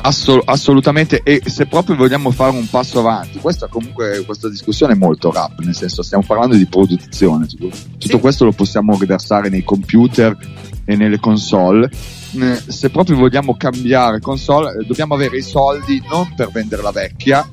Assol- 0.01 0.41
assolutamente, 0.45 1.21
e 1.23 1.41
se 1.45 1.65
proprio 1.65 1.95
vogliamo 1.95 2.31
fare 2.31 2.55
un 2.55 2.67
passo 2.69 2.99
avanti, 2.99 3.39
questa 3.39 3.67
comunque 3.67 4.23
questa 4.25 4.49
discussione 4.49 4.93
è 4.93 4.95
molto 4.95 5.31
rap, 5.31 5.59
nel 5.59 5.75
senso 5.75 6.01
stiamo 6.01 6.23
parlando 6.25 6.55
di 6.55 6.65
produzione, 6.65 7.45
tutto 7.45 7.69
tutto 7.97 8.19
questo 8.19 8.45
lo 8.45 8.51
possiamo 8.51 8.97
riversare 8.97 9.49
nei 9.49 9.63
computer 9.63 10.35
e 10.85 10.95
nelle 10.95 11.19
console. 11.19 11.89
Se 12.67 12.89
proprio 12.89 13.15
vogliamo 13.17 13.55
cambiare 13.55 14.19
console, 14.19 14.71
eh, 14.71 14.85
dobbiamo 14.85 15.13
avere 15.13 15.37
i 15.37 15.43
soldi 15.43 16.01
non 16.09 16.33
per 16.35 16.49
vendere 16.49 16.81
la 16.81 16.91
vecchia, 16.91 17.47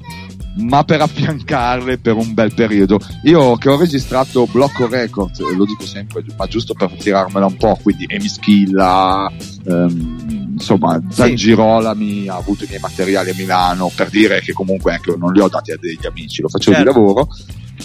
ma 0.57 0.82
per 0.84 1.01
affiancarle 1.03 1.99
per 1.99 2.16
un 2.16 2.34
bel 2.34 2.53
periodo. 2.55 2.99
Io 3.24 3.57
che 3.57 3.68
ho 3.68 3.76
registrato 3.76 4.47
Blocco 4.51 4.88
Records, 4.88 5.41
eh, 5.41 5.55
lo 5.55 5.64
dico 5.64 5.84
sempre, 5.84 6.24
ma 6.36 6.47
giusto 6.47 6.74
per 6.74 6.91
tirarmela 6.93 7.47
un 7.47 7.57
po', 7.57 7.78
quindi 7.82 8.07
Emischilla, 8.09 9.30
ehm, 9.66 10.39
insomma, 10.61 11.00
Zangirolami 11.11 12.28
ha 12.28 12.36
avuto 12.36 12.64
i 12.64 12.66
miei 12.68 12.80
materiali 12.80 13.30
a 13.30 13.34
Milano, 13.34 13.90
per 13.94 14.11
dire 14.11 14.40
che 14.40 14.52
comunque 14.52 14.94
ecco, 14.94 15.16
non 15.16 15.32
li 15.32 15.40
ho 15.40 15.48
dati 15.48 15.72
a 15.72 15.78
degli 15.80 16.06
amici, 16.06 16.42
lo 16.42 16.48
facevo 16.48 16.76
Certo. 16.76 16.90
di 16.90 16.96
lavoro. 16.96 17.28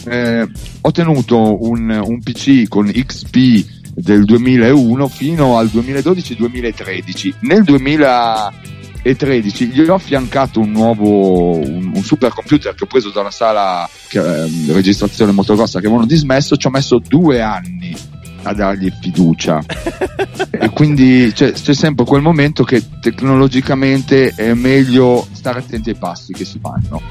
Eh, 0.07 0.47
ho 0.81 0.91
tenuto 0.91 1.63
un, 1.65 1.89
un 1.89 2.19
PC 2.21 2.67
con 2.67 2.91
XP 2.91 3.65
del 3.95 4.25
2001 4.25 5.07
fino 5.07 5.57
al 5.57 5.67
2012-2013. 5.67 7.33
Nel 7.41 7.63
2013 7.63 9.67
gli 9.67 9.79
ho 9.81 9.93
affiancato 9.95 10.59
un 10.59 10.71
nuovo 10.71 11.57
un, 11.57 11.91
un 11.95 12.03
supercomputer 12.03 12.75
che 12.75 12.83
ho 12.83 12.87
preso 12.87 13.09
da 13.11 13.21
una 13.21 13.31
sala 13.31 13.89
che, 14.09 14.19
ehm, 14.19 14.73
registrazione 14.73 15.31
motocrossa 15.31 15.79
che 15.79 15.85
avevano 15.87 16.05
dismesso. 16.05 16.57
Ci 16.57 16.67
ho 16.67 16.71
messo 16.71 16.99
due 16.99 17.41
anni 17.41 17.95
a 18.45 18.53
dargli 18.53 18.91
fiducia. 19.01 19.61
e 20.49 20.69
quindi 20.69 21.31
c'è, 21.33 21.51
c'è 21.51 21.73
sempre 21.73 22.05
quel 22.05 22.21
momento 22.21 22.63
che 22.63 22.81
tecnologicamente 22.99 24.29
è 24.35 24.53
meglio 24.53 25.27
stare 25.31 25.59
attenti 25.59 25.89
ai 25.89 25.95
passi 25.95 26.33
che 26.33 26.45
si 26.45 26.59
fanno. 26.59 27.01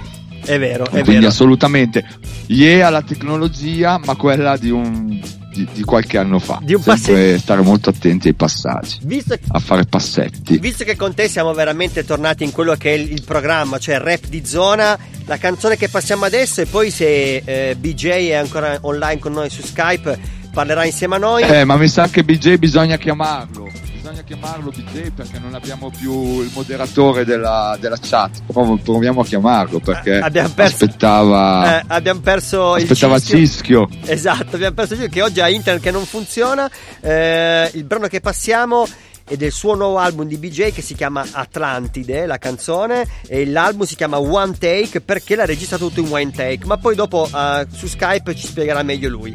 È 0.44 0.58
vero, 0.58 0.84
è 0.84 0.90
Quindi 0.90 1.12
vero. 1.12 1.28
assolutamente, 1.28 2.04
yeah 2.46 2.86
alla 2.86 3.02
tecnologia, 3.02 3.98
ma 4.04 4.14
quella 4.14 4.58
di 4.58 4.70
un 4.70 5.20
di, 5.54 5.66
di 5.72 5.82
qualche 5.84 6.18
anno 6.18 6.38
fa. 6.38 6.58
Di 6.62 6.74
un 6.74 6.82
Sempre 6.82 7.12
passe- 7.12 7.38
stare 7.38 7.62
molto 7.62 7.88
attenti 7.90 8.28
ai 8.28 8.34
passaggi, 8.34 8.98
Visto, 9.02 9.36
a 9.48 9.58
fare 9.60 9.84
passetti. 9.86 10.58
visto 10.58 10.84
che 10.84 10.96
con 10.96 11.14
te 11.14 11.28
siamo 11.28 11.54
veramente 11.54 12.04
tornati 12.04 12.42
in 12.44 12.50
quello 12.50 12.74
che 12.74 12.90
è 12.90 12.98
il, 12.98 13.12
il 13.12 13.22
programma, 13.22 13.78
cioè 13.78 13.98
rap 13.98 14.26
di 14.26 14.44
zona, 14.44 14.98
la 15.26 15.38
canzone 15.38 15.76
che 15.76 15.88
passiamo 15.88 16.24
adesso 16.24 16.60
e 16.60 16.66
poi 16.66 16.90
se 16.90 17.36
eh, 17.44 17.76
BJ 17.78 18.06
è 18.28 18.34
ancora 18.34 18.76
online 18.82 19.20
con 19.20 19.32
noi 19.32 19.48
su 19.48 19.62
Skype 19.62 20.42
parlerà 20.54 20.84
insieme 20.86 21.16
a 21.16 21.18
noi. 21.18 21.42
Eh, 21.42 21.64
ma 21.64 21.76
mi 21.76 21.88
sa 21.88 22.08
che 22.08 22.24
BJ 22.24 22.54
bisogna 22.56 22.96
chiamarlo. 22.96 23.70
Bisogna 23.94 24.22
chiamarlo 24.22 24.70
BJ 24.70 25.10
perché 25.10 25.38
non 25.38 25.54
abbiamo 25.54 25.90
più 25.90 26.40
il 26.42 26.50
moderatore 26.54 27.24
della, 27.24 27.76
della 27.80 27.96
chat. 28.00 28.42
Proviamo 28.82 29.20
a 29.22 29.24
chiamarlo 29.24 29.80
perché 29.80 30.12
Eh, 30.16 30.20
abbiamo 30.20 30.50
perso- 30.54 30.84
aspettava, 30.84 31.80
Eh, 31.80 31.84
abbiamo 31.88 32.20
perso 32.20 32.74
aspettava 32.74 33.16
il 33.16 33.22
cischio. 33.24 33.88
Cischio. 33.90 34.12
Esatto, 34.12 34.56
abbiamo 34.56 34.74
perso 34.74 34.92
il 34.94 35.00
cischio 35.00 35.14
che 35.14 35.22
oggi 35.28 35.40
ha 35.40 35.48
internet 35.48 35.82
che 35.82 35.90
non 35.90 36.04
funziona. 36.04 36.70
Eh, 37.00 37.70
il 37.74 37.84
brano 37.84 38.06
che 38.06 38.20
passiamo 38.20 38.86
è 39.26 39.36
del 39.36 39.52
suo 39.52 39.74
nuovo 39.74 39.96
album 39.96 40.26
di 40.28 40.36
BJ 40.36 40.70
che 40.72 40.82
si 40.82 40.94
chiama 40.94 41.24
Atlantide, 41.32 42.26
la 42.26 42.36
canzone, 42.36 43.06
e 43.26 43.46
l'album 43.46 43.86
si 43.86 43.96
chiama 43.96 44.18
One 44.20 44.52
Take 44.58 45.00
perché 45.00 45.34
l'ha 45.34 45.46
registrato 45.46 45.88
tutto 45.88 46.00
in 46.00 46.08
one 46.12 46.30
take, 46.30 46.66
ma 46.66 46.76
poi 46.76 46.94
dopo 46.94 47.26
eh, 47.34 47.66
su 47.74 47.86
Skype 47.86 48.34
ci 48.36 48.46
spiegherà 48.46 48.82
meglio 48.82 49.08
lui. 49.08 49.34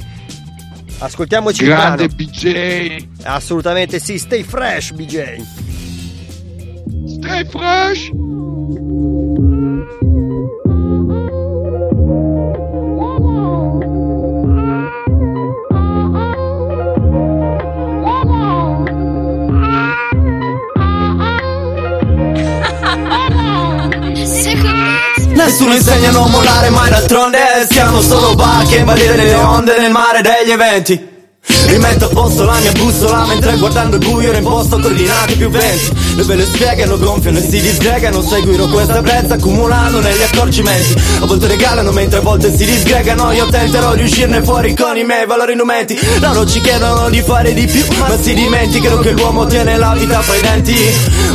Ascoltiamoci 1.00 1.64
Grande 1.64 2.04
il 2.04 2.14
BJ. 2.14 3.06
Assolutamente 3.24 4.00
sì, 4.00 4.18
stay 4.18 4.43
fresh 4.43 4.91
BJ. 4.91 5.41
Stay 7.08 7.45
fresh. 7.45 8.10
Nessuno 25.50 25.74
insegna 25.74 26.10
a 26.10 26.12
non 26.12 26.30
mollare 26.30 26.70
mai 26.70 26.91
d'altronde 26.91 27.39
Siamo 27.72 28.02
solo 28.02 28.36
barche 28.36 28.76
a 28.76 28.80
invadere 28.82 29.16
le 29.16 29.34
onde 29.34 29.80
nel 29.80 29.89
mare 29.89 30.22
degli 30.22 30.52
eventi 30.52 31.18
Rimetto 31.70 32.05
a 32.05 32.07
posto 32.07 32.45
la 32.45 32.57
mia 32.57 32.72
bussola 32.72 33.26
mentre 33.28 33.55
guardando 33.57 33.97
il 33.97 34.05
buio 34.05 34.32
rimposto 34.32 34.80
coordinate 34.80 35.36
più 35.36 35.49
venti 35.49 35.93
Le 36.15 36.24
vele 36.24 36.45
spiegano, 36.45 36.97
gonfiano 36.97 37.38
e 37.38 37.41
si 37.41 37.61
disgregano. 37.61 38.22
Seguirò 38.24 38.67
questa 38.67 39.01
brezza 39.01 39.36
accumulando 39.36 39.99
negli 39.99 40.22
accorgimenti. 40.22 40.99
A 41.22 41.26
volte 41.28 41.47
regalano 41.47 41.91
mentre 41.91 42.20
a 42.20 42.22
volte 42.22 42.55
si 42.57 42.65
disgregano. 42.65 43.32
Io 43.32 43.47
tenterò 43.47 43.93
di 43.93 44.01
uscirne 44.01 44.41
fuori 44.41 44.76
con 44.76 44.97
i 44.97 45.03
miei 45.03 45.28
valori 45.28 45.55
numenti 45.55 45.97
Loro 46.20 46.45
ci 46.45 46.59
chiedono 46.59 47.07
di 47.09 47.22
fare 47.22 47.53
di 47.53 47.65
più 47.67 47.86
ma 47.99 48.17
si 48.20 48.34
dimenticano 48.34 48.97
che 48.97 49.11
l'uomo 49.11 49.45
tiene 49.45 49.78
la 49.78 49.93
vita 49.95 50.22
fra 50.22 50.36
i 50.36 50.41
denti. 50.41 50.76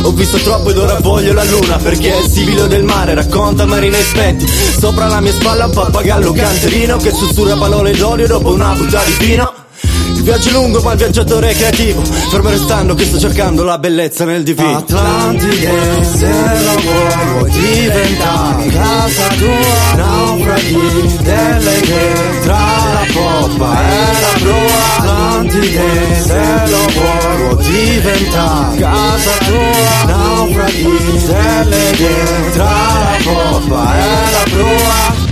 Ho 0.01 0.11
visto 0.11 0.37
troppo 0.37 0.69
ed 0.69 0.77
ora 0.77 0.99
voglio 0.99 1.31
la 1.33 1.43
luna 1.45 1.77
Perché 1.77 2.09
il 2.09 2.29
sibilo 2.29 2.67
del 2.67 2.83
mare 2.83 3.13
racconta 3.13 3.65
marini 3.65 4.01
spenti 4.01 4.45
Sopra 4.45 5.07
la 5.07 5.21
mia 5.21 5.31
spalla 5.31 5.65
un 5.65 5.71
pappagallo 5.71 6.33
canterino 6.33 6.97
Che 6.97 7.11
sussurra 7.11 7.55
parole 7.55 7.95
d'odio 7.95 8.27
dopo 8.27 8.53
una 8.53 8.73
buttata 8.73 9.05
di 9.05 9.25
vino 9.25 9.64
il 10.13 10.23
viaggio 10.23 10.49
è 10.49 10.51
lungo 10.51 10.81
ma 10.81 10.91
il 10.91 10.97
viaggiatore 10.97 11.49
è 11.49 11.55
creativo. 11.55 12.01
Fermo 12.03 12.49
restando 12.49 12.93
che 12.95 13.05
sto 13.05 13.19
cercando 13.19 13.63
la 13.63 13.77
bellezza 13.77 14.25
nel 14.25 14.43
divino. 14.43 14.77
Atlantide 14.77 16.03
se 16.03 16.27
lo 16.27 16.81
vuoi 16.81 17.51
diventare 17.51 18.67
casa 18.67 19.27
tua. 19.37 19.95
Naufraghi 19.95 21.17
delle 21.21 21.77
idee 21.77 22.39
tra 22.43 22.57
la 22.57 23.05
poppa 23.13 23.81
e 23.81 24.21
la 24.21 24.39
prua 24.39 24.97
Atlantide 24.97 26.23
se 26.25 26.69
lo 26.69 26.85
vuoi 26.93 27.63
diventare 27.63 28.77
casa 28.77 29.31
tua. 29.45 30.05
Naufraghi 30.05 31.25
delle 31.25 31.89
idee 31.89 32.51
tra 32.51 32.63
la 32.63 33.17
poppa 33.23 33.95
e 33.95 34.31
la 34.31 34.43
prua 34.51 35.24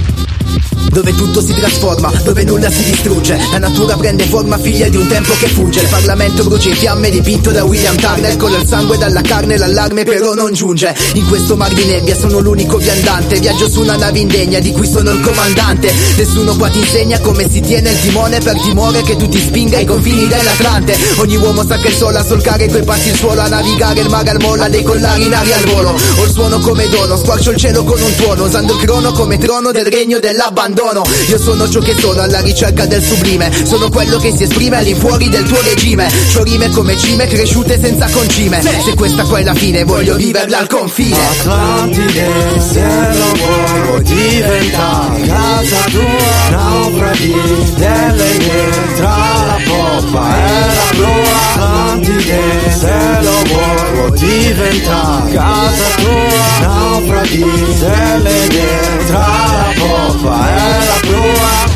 dove 0.93 1.13
tutto 1.15 1.41
si 1.41 1.53
trasforma, 1.53 2.11
dove 2.23 2.43
nulla 2.43 2.69
si 2.69 2.83
distrugge. 2.83 3.35
La 3.51 3.57
natura 3.57 3.97
prende 3.97 4.25
forma 4.25 4.59
figlia 4.59 4.87
di 4.87 4.95
un 4.95 5.07
tempo 5.07 5.33
che 5.39 5.47
fugge. 5.47 5.81
Il 5.81 5.87
Parlamento 5.87 6.43
brucia 6.43 6.69
in 6.69 6.75
fiamme 6.75 7.09
dipinto 7.09 7.49
da 7.49 7.63
William 7.63 7.95
Turner. 7.95 8.37
Con 8.37 8.51
il 8.51 8.65
sangue 8.65 8.97
dalla 8.97 9.21
carne, 9.21 9.57
l'allarme 9.57 10.03
però 10.03 10.35
non 10.35 10.53
giunge. 10.53 10.95
In 11.15 11.27
questo 11.27 11.57
mar 11.57 11.73
di 11.73 11.83
nebbia 11.85 12.15
sono 12.15 12.39
l'unico 12.39 12.77
viandante. 12.77 13.39
Viaggio 13.39 13.67
su 13.67 13.81
una 13.81 13.95
nave 13.95 14.19
indegna 14.19 14.59
di 14.59 14.71
cui 14.71 14.87
sono 14.87 15.09
il 15.09 15.19
comandante. 15.19 15.91
Nessuno 16.15 16.55
qua 16.55 16.69
ti 16.69 16.77
insegna 16.77 17.19
come 17.19 17.49
si 17.49 17.59
tiene 17.59 17.89
il 17.89 17.99
timone 17.99 18.37
per 18.39 18.61
timore 18.61 19.01
che 19.01 19.15
tu 19.15 19.27
ti 19.27 19.39
spinga 19.39 19.77
ai 19.77 19.85
confini 19.85 20.27
dell'Atlante. 20.27 20.95
Ogni 21.17 21.37
uomo 21.37 21.65
sa 21.65 21.77
che 21.77 21.87
il 21.87 21.95
sole 21.95 22.19
a 22.19 22.23
solcare 22.23 22.69
coi 22.69 22.83
passi 22.83 23.09
il 23.09 23.15
suolo, 23.15 23.41
a 23.41 23.47
navigare 23.47 24.01
il 24.01 24.09
mare 24.09 24.29
al 24.29 24.39
molla 24.39 24.69
dei 24.69 24.83
collari 24.83 25.25
in 25.25 25.33
aria 25.33 25.57
al 25.57 25.63
volo. 25.63 25.89
Ho 25.89 26.23
il 26.23 26.31
suono 26.31 26.59
come 26.59 26.87
dono, 26.89 27.17
squarcio 27.17 27.49
il 27.49 27.57
cielo 27.57 27.83
con 27.83 27.99
un 27.99 28.15
tuono, 28.15 28.43
usando 28.45 28.73
il 28.73 28.79
crono 28.79 29.11
come 29.11 29.39
trono 29.39 29.71
del 29.71 29.85
regno 29.87 30.19
dell'abbandono. 30.19 30.82
Io 31.29 31.39
sono 31.39 31.69
ciò 31.69 31.79
che 31.79 31.95
sono 31.97 32.19
alla 32.21 32.41
ricerca 32.41 32.85
del 32.85 33.01
sublime. 33.01 33.49
Sono 33.65 33.89
quello 33.89 34.17
che 34.17 34.35
si 34.35 34.43
esprime 34.43 34.77
all'infuori 34.77 35.29
del 35.29 35.43
tuo 35.43 35.61
regime. 35.61 36.11
C'ho 36.33 36.43
rime 36.43 36.69
come 36.71 36.97
cime 36.97 37.25
cresciute 37.25 37.79
senza 37.81 38.09
concime. 38.09 38.61
Se 38.61 38.93
questa 38.93 39.23
qua 39.23 39.39
è 39.39 39.43
la 39.43 39.53
fine, 39.53 39.85
voglio 39.85 40.17
viverla 40.17 40.57
al 40.57 40.67
confine. 40.67 41.15
Atlantide 41.15 42.27
se 42.59 42.81
lo 42.81 43.31
vuoi 43.37 44.03
diventare 44.03 45.21
casa 45.21 45.83
tua 45.89 46.49
Naufraghi 46.49 47.33
delle 47.75 48.29
idee 48.33 48.93
tra 48.95 49.15
la 49.45 49.59
poppa 49.65 50.35
e 50.35 50.75
la 50.75 50.89
prua 50.95 51.51
Atlantide 51.53 52.41
se 52.77 53.21
lo 53.21 53.43
vuoi 53.47 53.83
vuoi 53.93 54.19
diventare 54.19 55.31
casa 55.31 55.85
tua 55.95 56.67
Naufraghi 56.67 57.75
delle 57.79 58.45
idee 58.45 59.05
tra 59.07 59.52
la 59.77 59.85
poppa 59.85 60.49
e 60.49 60.85
la 60.85 60.99
prua 61.01 61.71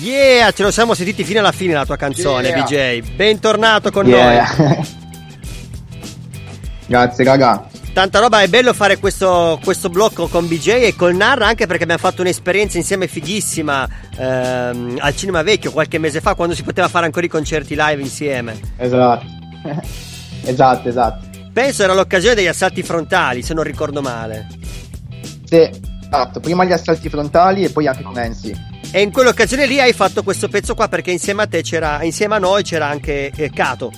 Yeah, 0.00 0.50
ce 0.50 0.62
lo 0.64 0.70
siamo 0.72 0.94
sentiti 0.94 1.22
fino 1.22 1.38
alla 1.38 1.52
fine 1.52 1.74
la 1.74 1.84
tua 1.86 1.96
canzone, 1.96 2.48
Yeah. 2.48 2.62
BJ. 3.00 3.14
Bentornato 3.14 3.90
con 3.90 4.06
Yeah. 4.06 4.54
noi. 4.56 4.86
Grazie, 6.86 7.24
raga. 7.24 7.70
Tanta 7.92 8.20
roba, 8.20 8.40
è 8.40 8.48
bello 8.48 8.72
fare 8.72 8.98
questo, 8.98 9.60
questo 9.62 9.90
blocco 9.90 10.26
con 10.26 10.48
BJ 10.48 10.68
e 10.68 10.94
col 10.96 11.14
Narra 11.14 11.46
anche 11.46 11.66
perché 11.66 11.82
abbiamo 11.82 12.00
fatto 12.00 12.22
un'esperienza 12.22 12.78
insieme 12.78 13.06
fighissima 13.06 13.86
ehm, 14.16 14.96
al 14.98 15.14
Cinema 15.14 15.42
Vecchio 15.42 15.72
qualche 15.72 15.98
mese 15.98 16.22
fa 16.22 16.34
quando 16.34 16.54
si 16.54 16.62
poteva 16.62 16.88
fare 16.88 17.04
ancora 17.04 17.26
i 17.26 17.28
concerti 17.28 17.74
live 17.76 18.00
insieme. 18.00 18.58
Esatto. 18.78 19.26
esatto, 20.44 20.88
esatto. 20.88 21.26
Penso 21.52 21.82
era 21.82 21.92
l'occasione 21.92 22.34
degli 22.34 22.46
assalti 22.46 22.82
frontali, 22.82 23.42
se 23.42 23.52
non 23.52 23.62
ricordo 23.62 24.00
male. 24.00 24.46
Sì, 25.44 25.70
esatto. 26.00 26.40
Prima 26.40 26.64
gli 26.64 26.72
assalti 26.72 27.10
frontali 27.10 27.62
e 27.62 27.70
poi 27.70 27.88
anche 27.88 28.02
con 28.02 28.14
Nancy. 28.14 28.54
E 28.90 29.02
in 29.02 29.12
quell'occasione 29.12 29.66
lì 29.66 29.78
hai 29.80 29.92
fatto 29.92 30.22
questo 30.22 30.48
pezzo 30.48 30.74
qua 30.74 30.88
perché 30.88 31.10
insieme 31.10 31.42
a 31.42 31.46
te 31.46 31.60
c'era, 31.60 32.02
insieme 32.02 32.36
a 32.36 32.38
noi 32.38 32.62
c'era 32.62 32.86
anche 32.86 33.30
eh, 33.36 33.50
Cato, 33.50 33.90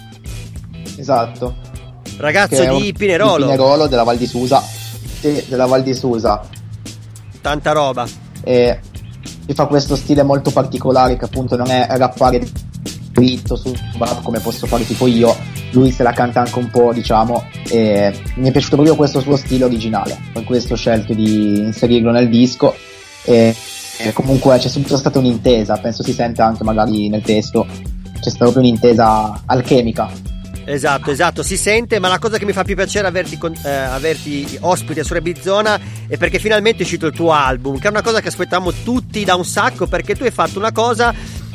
Esatto. 0.97 1.73
Ragazzo 2.19 2.78
di 2.78 2.93
Pinerolo. 2.97 3.47
Di 3.47 3.53
Pinerolo 3.53 3.86
della 3.86 4.03
Val 4.03 4.16
di 4.16 4.27
Susa. 4.27 4.61
Sì, 4.61 5.45
della 5.49 5.66
Val 5.66 5.82
di 5.82 5.95
Susa. 5.95 6.47
Tanta 7.41 7.73
roba. 7.73 8.07
E 8.43 8.81
che 9.47 9.55
fa 9.55 9.66
questo 9.66 9.97
stile 9.97 10.23
molto 10.23 10.51
particolare 10.51 11.16
che 11.16 11.24
appunto 11.24 11.57
non 11.57 11.70
è 11.70 11.86
rappare 11.91 12.47
dritto 13.11 13.57
su 13.57 13.73
rap 13.99 14.23
come 14.23 14.41
posso 14.41 14.66
fare 14.66 14.85
tipo 14.85 15.07
io. 15.07 15.35
Lui 15.70 15.91
se 15.91 16.03
la 16.03 16.12
canta 16.12 16.41
anche 16.41 16.59
un 16.59 16.70
po', 16.70 16.93
diciamo, 16.93 17.45
e 17.69 18.15
mi 18.36 18.49
è 18.49 18.53
piaciuto 18.53 18.77
proprio 18.77 18.97
questo 18.97 19.20
suo 19.20 19.36
stile 19.36 19.65
originale. 19.65 20.16
Per 20.32 20.45
questo 20.45 20.74
ho 20.74 20.77
scelto 20.77 21.15
di 21.15 21.59
inserirlo 21.59 22.11
nel 22.11 22.28
disco. 22.28 22.74
E, 23.24 23.55
e 23.99 24.12
comunque 24.12 24.59
c'è 24.59 24.69
sempre 24.69 24.97
stata 24.97 25.19
un'intesa, 25.19 25.77
penso 25.78 26.03
si 26.03 26.12
senta 26.12 26.45
anche 26.45 26.65
magari 26.65 27.09
nel 27.09 27.23
testo. 27.23 27.66
C'è 27.66 28.31
stata 28.31 28.45
proprio 28.45 28.62
un'intesa 28.62 29.43
alchemica. 29.47 30.11
Esatto, 30.66 31.11
esatto, 31.11 31.43
si 31.43 31.57
sente, 31.57 31.99
ma 31.99 32.09
la 32.09 32.19
cosa 32.19 32.39
che 32.39 32.47
mi 32.47 32.53
fa 32.53 32.65
più 32.65 32.74
piacere 32.74 33.07
averti, 33.07 33.39
eh, 33.65 33.70
averti 33.70 34.57
ospite 34.61 35.05
su 35.05 35.12
Rebizzona 35.12 35.78
è 36.07 36.16
perché 36.16 36.39
finalmente 36.39 36.81
è 36.81 36.82
uscito 36.82 37.07
il 37.07 37.12
tuo 37.12 37.32
album, 37.32 37.78
che 37.78 37.86
è 37.86 37.91
una 37.91 38.03
cosa 38.03 38.20
che 38.20 38.28
aspettavamo 38.28 38.73
tutti 38.82 39.24
da 39.24 39.35
un 39.35 39.45
sacco, 39.45 39.86
perché 39.86 40.15
tu 40.16 40.24
hai 40.24 40.31
fatto 40.31 40.59
una 40.59 40.73
cosa 40.73 41.15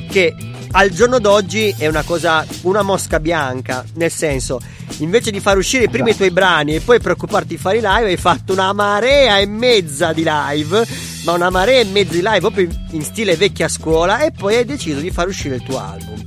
che 0.10 0.36
al 0.72 0.90
giorno 0.90 1.20
d'oggi 1.20 1.74
è 1.78 1.88
una 1.88 2.04
cosa, 2.04 2.46
una 2.62 2.84
mosca 2.84 3.20
bianca, 3.20 3.84
nel 3.96 4.12
senso, 4.12 4.62
invece 5.00 5.32
di 5.32 5.40
far 5.40 5.58
uscire 5.58 5.86
i 5.86 6.16
tuoi 6.16 6.30
brani 6.30 6.76
e 6.76 6.80
poi 6.82 7.00
preoccuparti 7.00 7.48
di 7.48 7.58
fare 7.58 7.78
i 7.78 7.82
live, 7.82 8.10
hai 8.10 8.18
fatto 8.18 8.54
una 8.54 8.72
marea 8.74 9.40
e 9.40 9.48
mezza 9.48 10.14
di 10.14 10.24
live, 10.24 10.86
ma 11.26 11.32
una 11.32 11.50
marea 11.50 11.80
e 11.80 11.86
mezza 11.86 12.14
di 12.14 12.22
live 12.22 12.40
proprio 12.40 12.68
in 12.92 13.04
stile 13.04 13.36
vecchia 13.36 13.68
scuola 13.68 14.20
e 14.20 14.32
poi 14.32 14.58
hai 14.58 14.66
deciso 14.66 15.00
di 15.00 15.10
far 15.10 15.28
uscire 15.28 15.56
il 15.56 15.64
tuo 15.64 15.80
album. 15.80 16.26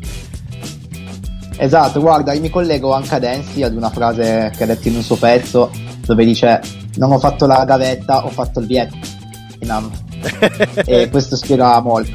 Esatto, 1.63 2.01
guarda, 2.01 2.33
io 2.33 2.41
mi 2.41 2.51
collego 2.51 2.93
anche 2.93 3.15
a 3.15 3.21
Densi 3.21 3.63
ad 3.63 3.77
una 3.77 3.89
frase 3.89 4.51
che 4.57 4.65
ha 4.65 4.67
detto 4.67 4.89
in 4.89 4.97
un 4.97 5.03
suo 5.05 5.15
pezzo 5.15 5.71
dove 6.01 6.25
dice 6.25 6.61
non 6.97 7.13
ho 7.13 7.21
fatto 7.21 7.47
la 7.47 7.65
gavetta, 7.65 8.25
ho 8.25 8.31
fatto 8.31 8.59
il 8.59 8.67
Vietnam. 8.67 9.89
e 10.85 11.09
questo 11.09 11.37
spiega 11.37 11.81
molto. 11.81 12.11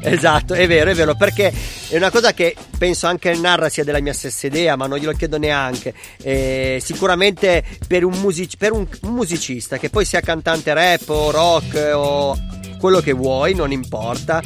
Esatto, 0.00 0.54
è 0.54 0.66
vero, 0.66 0.90
è 0.90 0.94
vero, 0.94 1.14
perché 1.14 1.52
è 1.90 1.96
una 1.96 2.10
cosa 2.10 2.32
che 2.32 2.56
penso 2.78 3.06
anche 3.06 3.28
il 3.28 3.40
Narra 3.40 3.68
sia 3.68 3.84
della 3.84 4.00
mia 4.00 4.14
stessa 4.14 4.46
idea, 4.46 4.74
ma 4.74 4.86
non 4.86 4.96
glielo 4.96 5.12
chiedo 5.12 5.36
neanche. 5.36 5.92
Eh, 6.22 6.78
sicuramente 6.82 7.62
per, 7.86 8.04
un, 8.04 8.18
music- 8.20 8.56
per 8.56 8.72
un 8.72 8.88
musicista, 9.02 9.76
che 9.76 9.90
poi 9.90 10.06
sia 10.06 10.22
cantante 10.22 10.72
rap 10.72 11.10
o 11.10 11.30
rock 11.30 11.90
o 11.94 12.38
quello 12.78 13.00
che 13.00 13.12
vuoi, 13.12 13.54
non 13.54 13.70
importa 13.70 14.40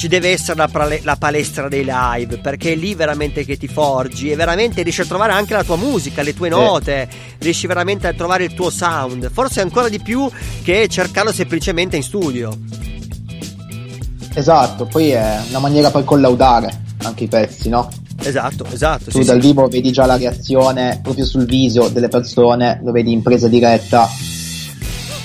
ci 0.00 0.08
deve 0.08 0.30
essere 0.30 0.56
la, 0.56 0.66
prale- 0.66 1.02
la, 1.04 1.16
palestra 1.16 1.68
dei 1.68 1.84
live 1.86 2.38
perché 2.38 2.72
è 2.72 2.74
lì 2.74 2.94
veramente 2.94 3.44
che 3.44 3.58
ti 3.58 3.68
forgi 3.68 4.30
e 4.30 4.34
veramente 4.34 4.80
riesci 4.80 5.02
a 5.02 5.04
trovare 5.04 5.32
anche 5.32 5.52
la 5.52 5.62
tua 5.62 5.76
musica, 5.76 6.22
le 6.22 6.32
tue 6.32 6.48
note, 6.48 7.06
riesci 7.36 7.66
veramente 7.66 8.06
a 8.06 8.14
trovare 8.14 8.44
il 8.44 8.54
tuo 8.54 8.70
sound, 8.70 9.30
forse 9.30 9.60
ancora 9.60 9.90
di 9.90 10.00
più 10.00 10.26
che 10.62 10.88
cercarlo 10.88 11.32
semplicemente 11.32 11.96
in 11.96 12.02
studio. 12.02 12.56
Esatto, 14.32 14.86
poi 14.86 15.10
è 15.10 15.38
una 15.50 15.58
maniera 15.58 15.90
per 15.90 16.04
collaudare 16.04 16.80
anche 17.02 17.24
i 17.24 17.28
pezzi, 17.28 17.68
no? 17.68 17.90
Esatto, 18.22 18.64
esatto. 18.72 19.10
Tu 19.10 19.20
sì, 19.20 19.24
dal 19.26 19.38
sì. 19.38 19.48
vivo 19.48 19.68
vedi 19.68 19.92
già 19.92 20.06
la 20.06 20.16
reazione 20.16 20.98
proprio 21.02 21.26
sul 21.26 21.44
viso 21.44 21.90
delle 21.90 22.08
persone, 22.08 22.80
lo 22.82 22.90
vedi 22.90 23.12
in 23.12 23.20
presa 23.20 23.48
diretta 23.48 24.08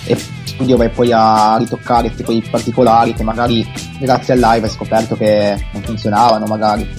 e 0.03 0.35
studio 0.56 0.77
vai 0.77 0.90
poi 0.90 1.11
a 1.11 1.57
ritoccare 1.57 2.14
tipo 2.15 2.32
i 2.32 2.41
particolari 2.41 3.14
che 3.14 3.23
magari 3.23 3.65
grazie 3.99 4.34
al 4.34 4.40
live 4.40 4.65
hai 4.65 4.73
scoperto 4.73 5.15
che 5.15 5.64
non 5.72 5.84
funzionavano 5.84 6.45
magari. 6.45 6.90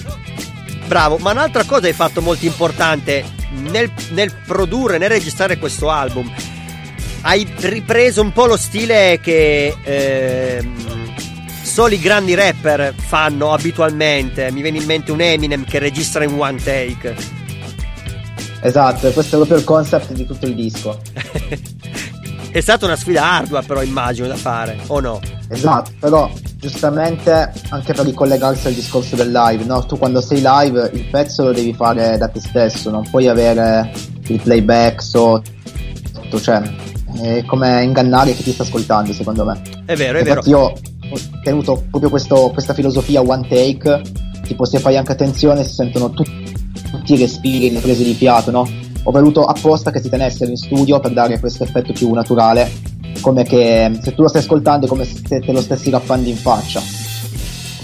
Bravo, 0.87 1.17
ma 1.17 1.31
un'altra 1.31 1.63
cosa 1.65 1.87
hai 1.87 1.93
fatto 1.93 2.21
molto 2.21 2.45
importante 2.45 3.25
nel, 3.69 3.91
nel 4.11 4.33
produrre, 4.45 4.97
nel 4.97 5.09
registrare 5.09 5.57
questo 5.57 5.89
album. 5.89 6.31
Hai 7.21 7.45
ripreso 7.57 8.21
un 8.21 8.31
po' 8.31 8.45
lo 8.45 8.55
stile 8.55 9.19
che 9.21 9.75
ehm, 9.83 11.15
solo 11.63 11.93
i 11.93 11.99
grandi 11.99 12.35
rapper 12.35 12.93
fanno 12.95 13.51
abitualmente. 13.51 14.49
Mi 14.51 14.61
viene 14.61 14.77
in 14.77 14.85
mente 14.85 15.11
un 15.11 15.19
Eminem 15.19 15.65
che 15.65 15.79
registra 15.79 16.23
in 16.23 16.39
one 16.39 16.61
take. 16.61 17.15
Esatto, 18.61 19.11
questo 19.11 19.35
è 19.35 19.37
proprio 19.37 19.57
il 19.57 19.63
concept 19.63 20.13
di 20.13 20.25
tutto 20.25 20.45
il 20.45 20.55
disco. 20.55 21.01
È 22.57 22.61
stata 22.61 22.87
una 22.87 22.95
sfida 22.95 23.23
ardua, 23.23 23.61
però 23.61 23.83
immagino 23.83 24.25
da 24.25 24.35
fare, 24.35 24.79
o 24.87 24.99
no? 24.99 25.19
Esatto, 25.47 25.91
però 25.99 26.27
giustamente 26.55 27.53
anche 27.69 27.93
per 27.93 28.03
ricollegarsi 28.03 28.65
al 28.65 28.73
discorso 28.73 29.15
del 29.15 29.31
live, 29.31 29.63
no? 29.63 29.85
Tu 29.85 29.95
quando 29.99 30.21
sei 30.21 30.41
live 30.43 30.89
il 30.91 31.05
pezzo 31.05 31.43
lo 31.43 31.51
devi 31.51 31.71
fare 31.75 32.17
da 32.17 32.27
te 32.29 32.39
stesso, 32.39 32.89
non 32.89 33.07
puoi 33.11 33.27
avere 33.27 33.91
il 34.25 34.41
playback 34.41 35.03
sotto, 35.03 36.41
cioè 36.41 36.59
è 37.21 37.45
come 37.45 37.83
ingannare 37.83 38.33
chi 38.33 38.41
ti 38.41 38.51
sta 38.51 38.63
ascoltando, 38.63 39.13
secondo 39.13 39.45
me. 39.45 39.61
È 39.85 39.95
vero, 39.95 40.17
è 40.17 40.21
Infatti 40.21 40.49
vero. 40.49 40.59
io 40.59 41.11
ho 41.11 41.19
tenuto 41.43 41.83
proprio 41.91 42.09
questo, 42.09 42.49
questa 42.49 42.73
filosofia 42.73 43.21
one 43.21 43.47
take, 43.47 44.01
tipo 44.41 44.65
se 44.65 44.79
fai 44.79 44.97
anche 44.97 45.11
attenzione 45.11 45.63
si 45.63 45.75
sentono 45.75 46.09
tutti, 46.09 46.55
tutti 46.89 47.13
i 47.13 47.17
respiri, 47.19 47.71
le 47.71 47.81
prese 47.81 48.03
di 48.03 48.15
fiato, 48.15 48.49
no? 48.49 48.67
Ho 49.07 49.11
voluto 49.11 49.45
apposta 49.45 49.89
che 49.89 50.01
si 50.01 50.09
tenessero 50.09 50.51
in 50.51 50.57
studio 50.57 50.99
per 50.99 51.13
dare 51.13 51.39
questo 51.39 51.63
effetto 51.63 51.93
più 51.93 52.11
naturale, 52.11 52.69
come 53.21 53.43
che 53.43 53.97
se 54.01 54.13
tu 54.13 54.21
lo 54.21 54.27
stai 54.27 54.41
ascoltando 54.41 54.85
è 54.85 54.89
come 54.89 55.05
se 55.05 55.21
te 55.39 55.51
lo 55.53 55.61
stessi 55.61 55.89
rappando 55.89 56.27
in 56.27 56.35
faccia. 56.35 56.81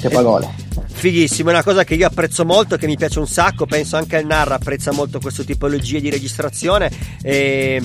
Che 0.02 0.10
parole. 0.10 0.54
Fighissimo, 0.86 1.48
è 1.48 1.54
una 1.54 1.64
cosa 1.64 1.86
che 1.86 1.94
io 1.94 2.08
apprezzo 2.08 2.44
molto, 2.44 2.76
che 2.76 2.88
mi 2.88 2.98
piace 2.98 3.20
un 3.20 3.28
sacco, 3.28 3.66
penso 3.66 3.96
anche 3.96 4.18
il 4.18 4.26
Narra 4.26 4.56
apprezza 4.56 4.92
molto 4.92 5.22
questa 5.22 5.44
tipologia 5.44 5.98
di 6.00 6.10
registrazione. 6.10 6.92
E... 7.22 7.82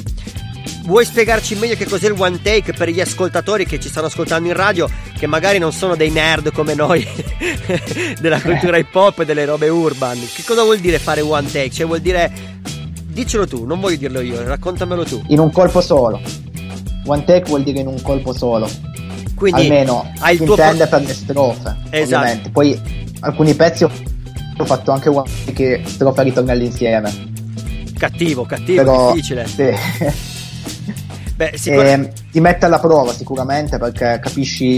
Vuoi 0.86 1.04
spiegarci 1.04 1.54
meglio 1.54 1.76
che 1.76 1.86
cos'è 1.86 2.08
il 2.08 2.16
one 2.18 2.40
take 2.42 2.72
per 2.72 2.88
gli 2.88 3.00
ascoltatori 3.00 3.66
che 3.66 3.78
ci 3.78 3.88
stanno 3.88 4.06
ascoltando 4.08 4.48
in 4.48 4.54
radio, 4.54 4.88
che 5.16 5.28
magari 5.28 5.58
non 5.58 5.72
sono 5.72 5.94
dei 5.94 6.10
nerd 6.10 6.50
come 6.50 6.74
noi 6.74 7.06
della 8.20 8.40
cultura 8.40 8.78
hip 8.78 8.92
hop 8.92 9.20
e 9.20 9.24
delle 9.24 9.44
robe 9.44 9.68
urban? 9.68 10.18
Che 10.18 10.42
cosa 10.44 10.62
vuol 10.62 10.78
dire 10.78 10.98
fare 10.98 11.20
one 11.20 11.48
take? 11.48 11.70
Cioè 11.70 11.86
vuol 11.86 12.00
dire 12.00 12.56
Diccelo 13.18 13.48
tu, 13.48 13.64
non 13.64 13.80
voglio 13.80 13.96
dirlo 13.96 14.20
io, 14.20 14.44
raccontamelo 14.44 15.02
tu. 15.04 15.20
In 15.26 15.40
un 15.40 15.50
colpo 15.50 15.80
solo. 15.80 16.20
One 17.04 17.24
take 17.24 17.48
vuol 17.48 17.64
dire 17.64 17.80
in 17.80 17.88
un 17.88 18.00
colpo 18.00 18.32
solo. 18.32 18.70
Quindi 19.34 19.62
Almeno 19.62 20.12
hai 20.20 20.34
il 20.34 20.42
tuo 20.44 20.50
intende 20.54 20.86
pro- 20.86 20.98
per 20.98 21.06
le 21.08 21.14
strofe. 21.14 21.76
Esatto. 21.90 22.14
Ovviamente. 22.14 22.50
Poi 22.50 22.80
alcuni 23.18 23.54
pezzi 23.54 23.82
ho 23.82 23.90
fatto 24.64 24.92
anche 24.92 25.08
one 25.08 25.28
take 25.46 25.82
strofe 25.86 26.20
e 26.20 26.24
ritornelli 26.24 26.66
insieme. 26.66 27.12
Cattivo, 27.98 28.44
cattivo, 28.44 28.82
Però, 28.84 29.10
difficile. 29.12 29.46
sì. 29.48 29.64
Beh, 31.34 31.52
sicur- 31.56 31.84
E 31.84 32.12
ti 32.30 32.38
mette 32.38 32.66
alla 32.66 32.78
prova 32.78 33.12
sicuramente 33.12 33.78
perché 33.78 34.20
capisci 34.22 34.76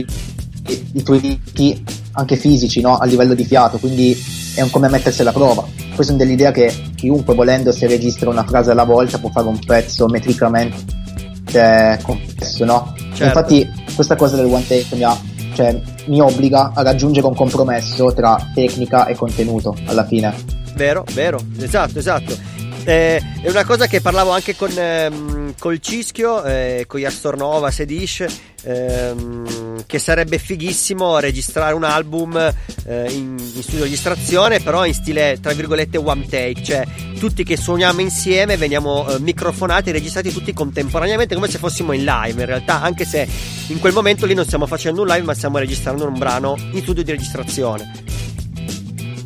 i, 0.67 0.91
i 0.95 1.03
tuoi 1.03 1.21
limiti 1.21 1.85
anche 2.13 2.37
fisici 2.37 2.81
no? 2.81 2.97
a 2.97 3.05
livello 3.05 3.35
di 3.35 3.45
fiato, 3.45 3.77
quindi 3.77 4.19
è 4.55 4.61
un 4.63 4.71
come 4.71 4.89
mettersi 4.89 5.21
alla 5.23 5.33
prova. 5.33 5.65
Poi 5.95 6.05
sono 6.05 6.19
dell'idea 6.19 6.51
che 6.51 6.73
chiunque 6.95 7.35
volendo 7.35 7.73
se 7.73 7.87
registra 7.87 8.31
una 8.31 8.45
frase 8.45 8.71
alla 8.71 8.85
volta 8.85 9.19
può 9.19 9.31
fare 9.31 9.49
un 9.49 9.59
pezzo 9.59 10.07
metricamente 10.07 11.99
complesso, 12.03 12.65
no? 12.65 12.95
Certo. 12.97 13.25
Infatti 13.25 13.69
questa 13.95 14.17
cosa 14.17 14.37
del 14.37 14.47
one 14.47 14.67
take 14.67 14.95
mi, 14.95 15.03
ha- 15.03 15.19
cioè, 15.55 15.81
mi 16.07 16.21
obbliga 16.21 16.73
a 16.75 16.83
raggiungere 16.83 17.27
un 17.27 17.35
compromesso 17.35 18.13
tra 18.13 18.51
tecnica 18.55 19.07
e 19.07 19.15
contenuto 19.15 19.77
alla 19.87 20.07
fine. 20.07 20.35
Vero, 20.75 21.05
vero, 21.13 21.41
esatto, 21.59 21.99
esatto. 21.99 22.37
Eh, 22.85 23.21
è 23.43 23.51
una 23.51 23.65
cosa 23.65 23.87
che 23.87 24.01
parlavo 24.01 24.31
anche 24.31 24.57
con 24.57 24.71
ehm, 24.75 25.55
col 25.59 25.81
Cischio, 25.81 26.43
eh, 26.45 26.85
con 26.87 27.05
Astor 27.05 27.37
Nova, 27.37 27.71
Sedish, 27.71 28.25
ehm, 28.63 29.70
che 29.87 29.99
sarebbe 29.99 30.39
fighissimo 30.39 31.19
registrare 31.19 31.75
un 31.75 31.85
album 31.85 32.37
eh, 32.37 33.13
in, 33.13 33.37
in 33.39 33.63
studio 33.63 33.79
di 33.79 33.91
registrazione, 33.91 34.61
però 34.61 34.87
in 34.87 34.95
stile 34.95 35.39
tra 35.41 35.53
virgolette 35.53 35.99
one 35.99 36.27
take, 36.27 36.63
cioè 36.63 36.87
tutti 37.19 37.45
che 37.45 37.57
suoniamo 37.57 38.01
insieme 38.01 38.57
veniamo 38.57 39.09
eh, 39.09 39.19
microfonati 39.21 39.91
e 39.91 39.93
registrati 39.93 40.33
tutti 40.33 40.53
contemporaneamente 40.53 41.35
come 41.35 41.49
se 41.49 41.59
fossimo 41.59 41.93
in 41.93 42.05
live 42.05 42.41
in 42.41 42.47
realtà, 42.47 42.81
anche 42.81 43.05
se 43.05 43.29
in 43.69 43.79
quel 43.79 43.93
momento 43.93 44.27
lì 44.27 44.35
non 44.35 44.45
stiamo 44.45 44.67
facendo 44.67 45.03
un 45.03 45.09
live 45.09 45.23
ma 45.23 45.35
stiamo 45.35 45.59
registrando 45.59 46.07
un 46.07 46.19
brano 46.19 46.57
in 46.73 46.81
studio 46.81 47.03
di 47.03 47.11
registrazione. 47.11 47.91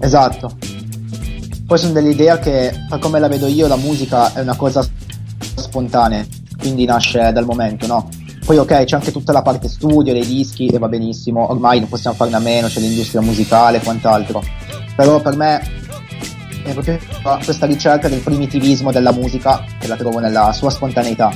Esatto. 0.01 0.57
Poi 1.67 1.79
sono 1.79 1.93
dell'idea 1.93 2.39
che, 2.39 2.73
per 2.89 2.99
come 2.99 3.19
la 3.19 3.29
vedo 3.29 3.47
io, 3.47 3.67
la 3.67 3.77
musica 3.77 4.35
è 4.35 4.41
una 4.41 4.55
cosa 4.55 4.87
spontanea, 5.55 6.27
quindi 6.59 6.85
nasce 6.85 7.33
dal 7.33 7.47
momento, 7.47 7.87
no? 7.87 8.09
Poi 8.45 8.59
ok, 8.59 8.85
c'è 8.85 8.97
anche 8.97 9.11
tutta 9.11 9.33
la 9.33 9.41
parte 9.41 9.69
studio 9.69 10.13
dei 10.13 10.27
dischi 10.27 10.67
e 10.67 10.79
va 10.79 10.87
benissimo, 10.87 11.51
ormai 11.51 11.81
non 11.81 11.89
possiamo 11.89 12.15
farne 12.15 12.37
a 12.37 12.41
meno, 12.41 12.69
c'è 12.69 12.79
l'industria 12.79 13.23
musicale 13.23 13.79
e 13.79 13.81
quant'altro. 13.81 14.45
Però 14.95 15.19
per 15.23 15.35
me 15.35 15.67
è 16.63 16.73
proprio 16.73 16.99
questa 17.43 17.65
ricerca 17.65 18.09
del 18.09 18.21
primitivismo 18.21 18.93
della 18.93 19.13
musica 19.13 19.65
che 19.79 19.87
la 19.87 19.97
trovo 19.97 20.19
nella 20.19 20.53
sua 20.53 20.69
spontaneità. 20.69 21.33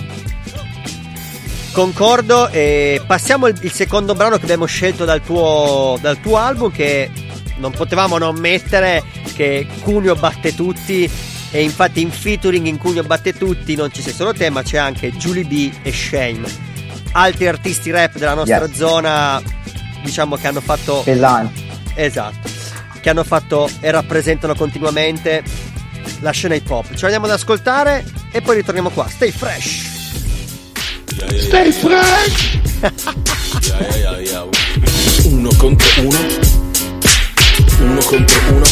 Concordo, 1.73 2.49
e 2.51 3.01
passiamo 3.07 3.47
al 3.47 3.59
secondo 3.71 4.15
brano 4.15 4.37
che 4.37 4.43
abbiamo 4.43 4.67
scelto 4.67 5.07
dal 5.07 5.23
tuo, 5.23 5.97
dal 6.03 6.21
tuo 6.21 6.37
album 6.37 6.71
che 6.71 7.11
non 7.57 7.71
potevamo 7.71 8.19
non 8.19 8.39
mettere 8.39 9.03
che 9.35 9.67
Cuneo 9.83 10.15
batte 10.15 10.55
tutti 10.55 11.11
e 11.51 11.63
infatti 11.63 12.03
in 12.03 12.11
featuring 12.11 12.67
in 12.67 12.77
Cuneo 12.77 13.03
batte 13.03 13.33
tutti 13.33 13.75
non 13.75 13.91
ci 13.91 14.03
sei 14.03 14.13
solo 14.13 14.35
te 14.35 14.51
ma 14.51 14.63
c'è 14.63 14.77
anche 14.77 15.11
Julie 15.13 15.45
B 15.45 15.73
e 15.83 15.93
Shame 15.93 16.68
altri 17.21 17.47
artisti 17.49 17.91
rap 17.91 18.17
della 18.17 18.35
nostra 18.35 18.65
Yes. 18.67 18.77
zona 18.77 19.43
diciamo 20.03 20.37
che 20.37 20.47
hanno 20.47 20.61
fatto 20.61 21.03
Pesanti. 21.05 21.67
esatto 21.95 22.49
che 23.01 23.11
hanno 23.11 23.25
fatto 23.25 23.69
e 23.81 23.91
rappresentano 23.91 24.55
continuamente 24.55 25.43
la 26.21 26.31
scena 26.31 26.55
hip 26.55 26.69
hop 26.71 26.87
ce 26.95 27.01
l'andiamo 27.03 27.27
ad 27.27 27.33
ascoltare 27.33 28.05
e 28.31 28.41
poi 28.41 28.57
ritorniamo 28.57 28.91
qua 28.91 29.07
stay 29.09 29.31
fresh 29.31 29.87
Stay 31.37 31.73
fresh! 31.73 32.59
Uno 35.25 35.49
contro 35.57 36.01
uno. 36.03 36.19
Uno 37.81 38.01
contro 38.05 38.41
uno. 38.53 38.65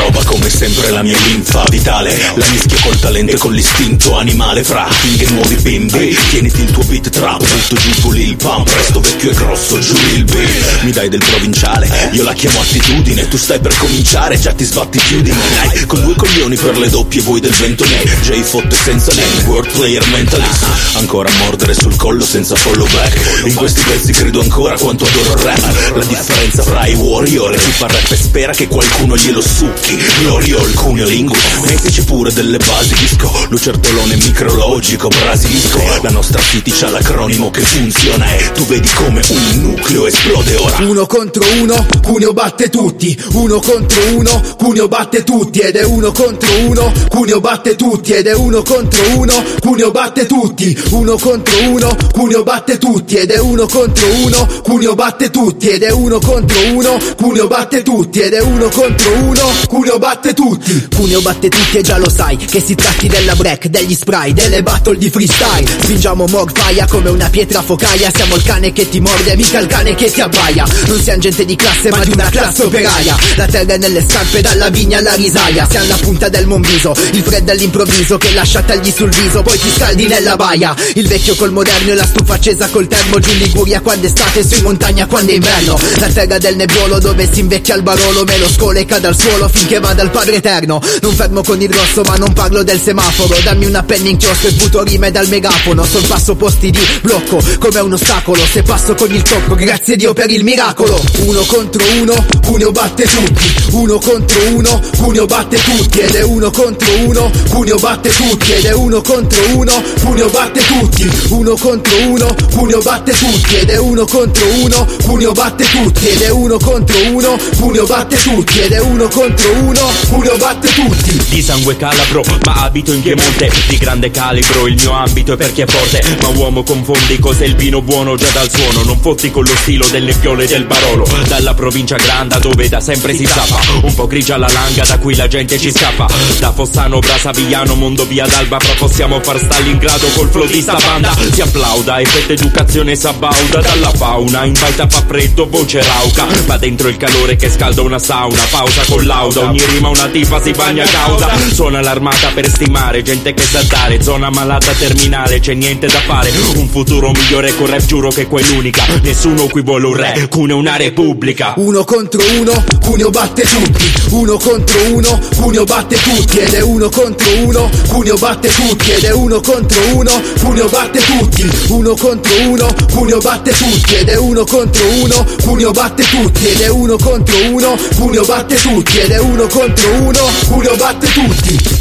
Roba 0.00 0.24
come 0.24 0.48
sempre 0.48 0.88
la 0.90 1.02
mia 1.02 1.18
linfa 1.26 1.62
vitale. 1.68 2.16
La 2.34 2.46
mischio 2.50 2.78
col 2.82 2.98
talento 2.98 3.34
e 3.34 3.38
con 3.38 3.52
l'istinto 3.52 4.16
animale. 4.16 4.64
Fra 4.64 4.88
king 5.02 5.20
e 5.20 5.30
nuovi 5.32 5.54
bimbi 5.56 6.16
Tieniti 6.30 6.62
il 6.62 6.70
tuo 6.70 6.82
beat 6.84 7.10
trap 7.10 7.38
Butto 7.38 7.74
giù 7.74 7.90
puli 8.00 8.28
il 8.28 8.36
pump. 8.36 8.66
Resto 8.68 9.00
vecchio 9.00 9.30
e 9.30 9.34
grosso 9.34 9.78
giù 9.78 9.94
il 10.14 10.24
beat. 10.24 10.82
Mi 10.82 10.92
dai 10.92 11.10
del 11.10 11.22
provinciale 11.22 12.10
Io 12.12 12.22
la 12.22 12.32
chiamo 12.32 12.60
attitudine. 12.60 13.28
Tu 13.28 13.36
stai 13.36 13.60
per 13.60 13.76
cominciare 13.76 14.38
Già 14.38 14.52
ti 14.52 14.64
sbatti 14.64 14.98
chiudi. 14.98 15.30
Dai 15.30 15.84
con 15.84 16.02
due 16.02 16.14
coglioni 16.14 16.56
per 16.56 16.78
le 16.78 16.88
doppie 16.88 17.20
Voi 17.20 17.40
del 17.40 17.52
vento 17.52 17.84
ne 17.84 18.02
J 18.22 18.40
fotte 18.42 18.76
senza 18.76 19.12
name 19.14 19.44
World 19.44 19.70
player 19.72 20.06
mentalist. 20.08 20.64
Ancora 20.94 21.28
a 21.28 21.36
mordere 21.44 21.74
sul 21.74 21.94
collo 21.96 22.24
senza 22.24 22.56
follow 22.56 22.88
back. 22.88 23.46
In 23.46 23.54
questi 23.54 23.82
pezzi 23.82 24.12
credo 24.12 24.40
ancora 24.40 24.78
quanto 24.78 25.04
adoro 25.04 25.34
il 25.34 25.44
rap. 25.44 25.96
La 25.96 26.04
differenza 26.04 26.62
fra 26.62 26.86
i 26.86 26.94
warrior 26.94 27.52
e 27.52 27.58
chi 27.58 27.70
fa 27.70 27.86
rap 27.86 28.10
e 28.10 28.16
spera 28.16 28.52
che 28.52 28.66
qualcuno 28.66 29.14
glielo 29.14 29.42
succhi 29.42 29.89
Glorio 29.96 30.64
il 30.64 30.74
cuniolingo 30.74 31.34
Mettici 31.64 32.04
pure 32.04 32.32
delle 32.32 32.58
basi 32.58 32.94
disco 32.94 33.30
Lucertolone 33.48 34.16
micrologico 34.16 35.08
brasilisco 35.08 35.78
La 36.02 36.10
nostra 36.10 36.40
city 36.40 36.70
c'ha 36.70 36.88
l'acronimo 36.90 37.50
che 37.50 37.60
funziona 37.60 38.34
E 38.36 38.52
tu 38.52 38.64
vedi 38.66 38.88
come 38.94 39.22
un 39.28 39.60
nucleo 39.60 40.06
esplode 40.06 40.56
ora 40.56 40.76
Uno 40.78 41.06
contro 41.06 41.44
uno, 41.60 41.86
Cuneo 42.02 42.32
batte 42.32 42.68
tutti. 42.68 43.16
Uno 43.32 43.60
contro 43.60 44.00
uno, 44.14 44.42
Cuneo 44.56 44.88
batte 44.88 45.24
tutti. 45.24 45.58
Ed 45.58 45.76
è 45.76 45.84
uno 45.84 46.12
contro 46.12 46.48
uno, 46.66 46.92
Cuneo 47.08 47.40
batte 47.40 47.76
tutti. 47.76 48.12
Ed 48.12 48.26
è 48.26 48.34
uno 48.34 48.62
contro 48.62 49.16
uno, 49.16 49.44
Cuneo 49.60 49.90
batte 49.90 50.26
tutti. 50.26 50.78
Uno 50.90 51.16
contro 51.18 51.68
uno, 51.68 51.96
Cuneo 52.12 52.42
batte 52.42 52.78
tutti. 52.78 53.16
Ed 53.16 53.30
è 53.30 53.38
uno 53.38 53.66
contro 53.66 54.06
uno, 54.14 54.48
Cuneo 54.62 54.94
batte 54.94 55.30
tutti. 55.30 55.68
Ed 55.68 55.82
è 55.82 55.90
uno 55.90 56.18
contro 56.18 56.58
uno, 56.72 56.98
Cuneo 57.16 57.46
batte 57.46 57.82
tutti. 57.82 58.20
Ed 58.20 58.32
è 58.32 58.40
uno 58.40 58.68
contro 58.68 59.12
uno, 59.12 59.52
Cuneo 59.80 59.98
batte 59.98 60.34
tutti. 60.34 60.88
Cuneo 60.94 61.22
batte 61.22 61.48
tutti 61.48 61.78
e 61.78 61.80
già 61.80 61.96
lo 61.96 62.10
sai 62.10 62.36
che 62.36 62.60
si 62.60 62.74
tratti 62.74 63.08
della 63.08 63.34
break, 63.34 63.68
degli 63.68 63.94
spray, 63.94 64.34
delle 64.34 64.62
battle 64.62 64.98
di 64.98 65.08
freestyle. 65.08 65.66
Spingiamo 65.66 66.26
morfaia 66.26 66.86
come 66.86 67.08
una 67.08 67.30
pietra 67.30 67.62
focaia. 67.62 68.10
Siamo 68.14 68.36
il 68.36 68.42
cane 68.42 68.74
che 68.74 68.90
ti 68.90 69.00
morde, 69.00 69.34
mica 69.36 69.58
il 69.58 69.66
cane 69.68 69.94
che 69.94 70.12
ti 70.12 70.20
abbaia. 70.20 70.66
Non 70.84 71.00
siamo 71.00 71.20
gente 71.20 71.46
di 71.46 71.56
classe, 71.56 71.88
ma 71.88 72.04
di 72.04 72.10
una 72.10 72.28
classe 72.28 72.64
operaia. 72.64 73.16
La 73.36 73.46
terra 73.46 73.72
è 73.72 73.78
nelle 73.78 74.04
scarpe, 74.06 74.42
dalla 74.42 74.68
vigna 74.68 74.98
alla 74.98 75.14
risaia. 75.14 75.66
Siamo 75.66 75.86
la 75.86 75.96
punta 75.96 76.28
del 76.28 76.46
monviso, 76.46 76.94
il 77.12 77.22
freddo 77.22 77.52
all'improvviso 77.52 78.18
che 78.18 78.34
lascia 78.34 78.60
tagli 78.60 78.92
sul 78.94 79.08
viso, 79.08 79.40
poi 79.40 79.58
ti 79.58 79.70
scaldi 79.74 80.06
nella 80.06 80.36
baia. 80.36 80.76
Il 80.92 81.08
vecchio 81.08 81.34
col 81.36 81.52
moderno 81.52 81.92
e 81.92 81.94
la 81.94 82.04
stufa 82.04 82.34
accesa 82.34 82.68
col 82.68 82.86
termo. 82.86 83.18
Giù 83.18 83.30
in 83.30 83.38
Liguria 83.38 83.80
quando 83.80 84.04
è 84.04 84.10
estate, 84.10 84.46
su 84.46 84.56
in 84.56 84.62
montagna 84.62 85.06
quando 85.06 85.32
è 85.32 85.36
inverno. 85.36 85.78
La 86.00 86.08
terra 86.08 86.36
del 86.36 86.56
nebbiolo 86.56 86.98
dove 86.98 87.26
si 87.32 87.40
invecchia 87.40 87.76
il 87.76 87.82
barolo. 87.82 88.24
Me 88.24 88.36
lo 88.36 88.48
scole 88.50 88.80
e 88.80 88.84
cade 88.84 89.06
al 89.06 89.18
suolo 89.18 89.48
finché 89.48 89.68
vada 89.78 90.02
al 90.02 90.10
Padre 90.10 90.36
Eterno. 90.36 90.80
Non 91.02 91.14
fermo 91.14 91.42
con 91.42 91.60
il 91.60 91.72
rosso, 91.72 92.02
ma 92.02 92.16
non 92.16 92.32
parlo 92.32 92.62
del 92.64 92.80
semaforo. 92.80 93.36
Dammi 93.42 93.66
una 93.66 93.82
penna 93.82 94.08
in 94.08 94.16
chiosco 94.16 94.48
e 94.48 94.50
sputo 94.50 94.82
rime 94.82 95.10
dal 95.10 95.28
megafono. 95.28 95.84
Sul 95.84 96.06
passo 96.06 96.34
posti 96.34 96.70
di 96.70 96.80
blocco 97.02 97.40
come 97.58 97.80
un 97.80 97.92
ostacolo. 97.92 98.42
Se 98.50 98.62
passo 98.62 98.94
con 98.94 99.14
il 99.14 99.22
tocco, 99.22 99.54
grazie 99.54 99.96
Dio 99.96 100.12
per 100.12 100.30
il 100.30 100.42
miracolo. 100.42 101.00
Uno 101.18 101.42
contro 101.44 101.84
uno, 102.00 102.26
Cuneo 102.44 102.72
batte 102.72 103.04
tutti. 103.04 103.54
Uno 103.70 103.98
contro 103.98 104.48
uno, 104.48 104.80
Cuneo 104.96 105.26
batte 105.26 105.56
tutti. 105.62 105.98
Ed 106.00 106.14
è 106.14 106.22
uno 106.22 106.50
contro 106.50 106.92
uno, 107.04 107.30
Cuneo 107.48 107.78
batte 107.78 108.10
tutti. 108.10 108.52
Ed 108.52 108.64
è 108.64 108.72
uno 108.72 109.00
contro 109.02 109.56
uno, 109.56 109.82
Cuneo 110.02 110.28
batte 110.28 110.60
tutti. 110.66 111.10
Uno 111.28 111.56
contro 111.56 111.96
uno, 112.06 112.34
Cuneo 112.50 112.80
batte 112.80 113.12
tutti. 113.12 113.56
Ed 113.56 113.70
è 113.70 113.78
uno 113.78 114.04
contro 114.06 114.46
uno, 114.54 114.86
Cuneo 115.04 115.32
batte 115.32 115.64
tutti. 115.64 116.08
Ed 116.08 116.22
è 116.22 116.30
uno 116.30 116.58
contro 116.58 116.96
uno, 117.12 117.38
Cuneo 117.58 117.86
batte 117.86 118.16
tutti. 118.16 118.58
Ed 118.60 118.72
è 118.72 118.80
uno 118.80 119.08
contro 119.08 119.52
uno, 119.52 119.59
Cuneo 119.60 120.36
batte 120.38 120.72
tutti. 120.72 121.22
Di 121.28 121.42
sangue 121.42 121.76
calabro, 121.76 122.22
ma 122.44 122.64
abito 122.64 122.92
in 122.92 123.02
Piemonte. 123.02 123.50
Di 123.68 123.76
grande 123.76 124.10
calibro, 124.10 124.66
il 124.66 124.74
mio 124.74 124.92
ambito 124.92 125.34
è 125.34 125.36
per 125.36 125.52
chi 125.52 125.60
è 125.60 125.66
forte. 125.66 126.02
Ma 126.22 126.28
uomo 126.28 126.62
confondi 126.62 127.18
cos'è 127.18 127.44
il 127.44 127.56
vino 127.56 127.82
buono 127.82 128.16
già 128.16 128.28
dal 128.32 128.50
suono. 128.50 128.82
Non 128.84 128.98
fotti 129.00 129.30
con 129.30 129.44
lo 129.44 129.54
stilo 129.56 129.86
delle 129.88 130.12
fiole 130.12 130.46
del 130.46 130.64
Barolo. 130.64 131.06
Dalla 131.28 131.54
provincia 131.54 131.96
granda 131.96 132.38
dove 132.38 132.68
da 132.68 132.80
sempre 132.80 133.14
si 133.14 133.26
zappa. 133.26 133.60
Un 133.82 133.94
po' 133.94 134.06
grigia 134.06 134.36
la 134.38 134.48
langa 134.50 134.84
da 134.84 134.98
cui 134.98 135.14
la 135.14 135.28
gente 135.28 135.58
ci 135.58 135.70
scappa. 135.70 136.06
Da 136.38 136.52
Fossano, 136.52 136.98
Brasavigliano, 136.98 137.74
Mondo 137.74 138.06
via 138.06 138.26
d'Alba. 138.26 138.56
Però 138.56 138.74
possiamo 138.78 139.20
far 139.22 139.38
Stalingrado 139.38 140.06
col 140.14 140.30
flow 140.30 140.46
di 140.46 140.60
sta 140.60 140.74
banda. 140.74 141.14
Si 141.30 141.40
applauda, 141.40 142.00
effetto 142.00 142.32
educazione 142.32 142.96
sabauda 142.96 143.60
Dalla 143.60 143.92
fauna, 143.92 144.44
in 144.44 144.54
baita 144.54 144.88
fa 144.88 145.04
freddo, 145.06 145.48
voce 145.48 145.82
rauca. 145.82 146.26
Ma 146.46 146.56
dentro 146.56 146.88
il 146.88 146.96
calore 146.96 147.36
che 147.36 147.50
scalda 147.50 147.82
una 147.82 147.98
sauna 147.98 148.42
Pausa 148.50 148.82
con 148.88 149.04
lauda, 149.04 149.39
ogni 149.40 149.62
rima 149.66 149.88
una 149.88 150.08
tipa 150.08 150.40
si 150.40 150.50
bagna 150.52 150.84
a 150.84 150.88
causa 150.88 151.28
Suona 151.52 151.80
l'armata 151.80 152.30
per 152.34 152.48
stimare, 152.48 153.02
gente 153.02 153.34
che 153.34 153.42
sa 153.42 153.62
dare 153.62 154.02
Zona 154.02 154.30
malata 154.30 154.72
terminale, 154.72 155.40
c'è 155.40 155.54
niente 155.54 155.86
da 155.86 156.00
fare 156.00 156.30
Un 156.56 156.68
futuro 156.68 157.10
migliore 157.10 157.54
con 157.56 157.66
rap, 157.66 157.84
giuro 157.84 158.10
che 158.10 158.26
qua 158.26 158.40
è 158.40 158.44
l'unica 158.44 158.84
Nessuno 159.02 159.46
qui 159.46 159.62
vuole 159.62 159.86
un 159.86 159.96
re, 159.96 160.28
Cuneo 160.28 160.56
è 160.56 160.58
una 160.58 160.76
repubblica 160.76 161.54
Uno 161.56 161.84
contro 161.84 162.22
uno, 162.38 162.64
Cuneo 162.80 163.10
batte 163.10 163.42
tutti. 163.42 163.92
Uno 164.10 164.36
contro 164.36 164.92
uno, 164.92 165.20
Cuneo 165.36 165.64
batte 165.64 165.96
tutti. 165.96 166.38
Ed 166.38 166.54
è 166.54 166.60
uno 166.60 166.88
contro 166.88 167.28
uno, 167.44 167.70
Cuneo 167.88 168.16
batte 168.16 168.48
tutti. 168.48 168.90
Ed 168.90 169.04
è 169.04 169.12
uno 169.12 169.40
contro 169.40 169.78
uno, 169.94 170.22
Cuneo 170.40 170.68
batte 170.68 171.00
tutti. 171.00 171.50
Uno 171.68 171.94
contro 171.94 172.32
uno, 172.48 172.74
Cuneo 172.92 173.18
batte 173.18 173.52
tutti. 173.52 173.94
Ed 173.94 174.08
è 174.08 174.16
uno 174.16 174.44
contro 174.44 174.86
uno, 174.88 175.26
Cuneo 175.42 175.70
batte 175.70 176.04
tutti. 176.04 176.46
Ed 176.46 176.60
è 176.60 176.68
uno 176.68 176.96
contro 176.96 177.36
uno, 177.50 177.76
Cuneo 177.96 178.24
batte 178.24 178.54
tutti. 178.56 178.98
Ed 178.98 179.10
è 179.10 179.18
uno 179.18 179.29
contro 179.48 179.94
uno, 180.02 180.18
Cuneo 180.48 180.76
batte 180.76 181.06
tutti. 181.06 181.78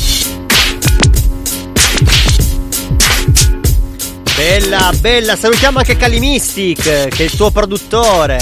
Bella, 4.36 4.92
bella. 5.00 5.36
Salutiamo 5.36 5.80
anche 5.80 5.98
Calimistic, 5.98 6.82
che 6.82 7.10
è 7.10 7.24
il 7.24 7.36
tuo 7.36 7.52
produttore. 7.52 8.40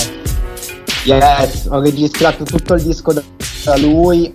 Yes, 1.03 1.67
ho 1.69 1.79
registrato 1.79 2.43
tutto 2.43 2.73
il 2.75 2.83
disco 2.83 3.13
da, 3.13 3.23
lui 3.77 4.31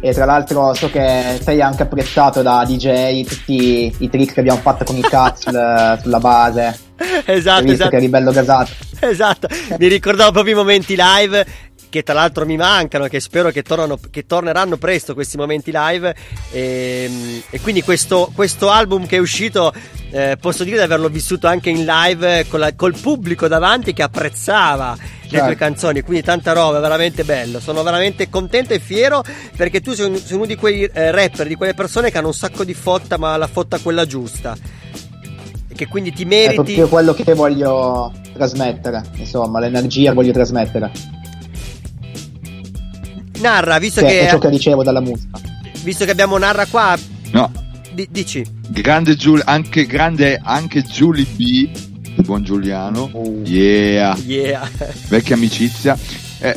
e 0.00 0.12
tra 0.12 0.24
l'altro 0.24 0.72
so 0.72 0.88
che 0.88 1.38
sei 1.42 1.60
anche 1.60 1.82
apprezzato 1.82 2.42
da 2.42 2.64
DJ, 2.64 3.24
tutti 3.24 3.94
i 3.98 4.08
trick 4.08 4.34
che 4.34 4.40
abbiamo 4.40 4.60
fatto 4.60 4.84
con 4.84 4.96
i 4.96 5.02
cazzo 5.02 5.50
sulla 6.00 6.18
base. 6.18 6.78
Esatto, 7.24 7.72
esatto. 7.72 7.90
che 7.90 7.96
eri 7.96 8.08
bello 8.08 8.30
gasato. 8.30 8.70
Esatto, 9.00 9.48
mi 9.78 9.88
ricordavo 9.88 10.30
proprio 10.32 10.54
i 10.54 10.56
momenti 10.56 10.94
live 10.96 11.46
che 11.90 12.02
tra 12.02 12.14
l'altro 12.14 12.46
mi 12.46 12.56
mancano, 12.56 13.08
che 13.08 13.20
spero 13.20 13.50
che, 13.50 13.62
tornano, 13.62 13.98
che 14.10 14.24
torneranno 14.24 14.76
presto 14.78 15.12
questi 15.12 15.36
momenti 15.36 15.70
live 15.74 16.14
e, 16.52 17.42
e 17.50 17.60
quindi 17.60 17.82
questo, 17.82 18.30
questo 18.34 18.70
album 18.70 19.06
che 19.06 19.16
è 19.16 19.18
uscito 19.18 19.72
eh, 20.12 20.36
posso 20.40 20.64
dire 20.64 20.76
di 20.78 20.82
averlo 20.82 21.08
vissuto 21.08 21.46
anche 21.48 21.68
in 21.70 21.84
live 21.84 22.46
la- 22.52 22.74
col 22.74 22.96
pubblico 22.98 23.46
davanti 23.48 23.92
che 23.92 24.02
apprezzava 24.02 24.96
le 24.98 25.28
tue 25.28 25.38
Certo. 25.38 25.54
canzoni, 25.56 26.00
quindi 26.02 26.24
tanta 26.24 26.52
roba, 26.52 26.80
veramente 26.80 27.22
bello. 27.24 27.60
Sono 27.60 27.82
veramente 27.84 28.28
contento 28.28 28.72
e 28.72 28.80
fiero 28.80 29.22
perché 29.56 29.80
tu 29.80 29.92
sei, 29.92 30.08
un- 30.08 30.16
sei 30.16 30.36
uno 30.36 30.46
di 30.46 30.56
quei 30.56 30.82
eh, 30.84 31.10
rapper, 31.12 31.46
di 31.46 31.54
quelle 31.54 31.74
persone 31.74 32.10
che 32.10 32.18
hanno 32.18 32.28
un 32.28 32.34
sacco 32.34 32.64
di 32.64 32.74
fotta, 32.74 33.16
ma 33.18 33.36
la 33.36 33.46
fotta 33.46 33.78
quella 33.78 34.06
giusta. 34.06 34.56
E 35.68 35.74
che 35.74 35.86
quindi 35.86 36.12
ti 36.12 36.22
È 36.22 36.26
meriti. 36.26 36.54
proprio 36.54 36.88
quello 36.88 37.14
che 37.14 37.34
voglio 37.34 38.12
trasmettere, 38.32 39.02
insomma, 39.14 39.60
l'energia 39.60 40.12
voglio 40.12 40.32
trasmettere. 40.32 40.90
Narra, 43.40 43.78
visto 43.78 44.00
Che 44.00 44.06
che, 44.06 44.20
è 44.26 44.30
ciò 44.30 44.38
che 44.38 44.48
ricevo 44.48 44.82
dalla 44.82 45.00
musica. 45.00 45.38
visto 45.82 46.04
che 46.04 46.10
abbiamo 46.10 46.36
Narra 46.38 46.66
qua, 46.66 46.96
No, 47.32 47.50
di- 47.92 48.08
dici. 48.10 48.44
grande 48.68 49.14
Giul- 49.16 49.42
anche 49.44 49.86
grande 49.86 50.40
anche 50.42 50.82
Giulia 50.82 51.24
B, 51.36 51.40
il 52.16 52.22
buon 52.24 52.42
Giuliano. 52.44 53.10
Yeah, 53.44 54.16
Yeah. 54.26 54.68
vecchia 55.08 55.34
amicizia. 55.36 55.96
Eh, 56.40 56.54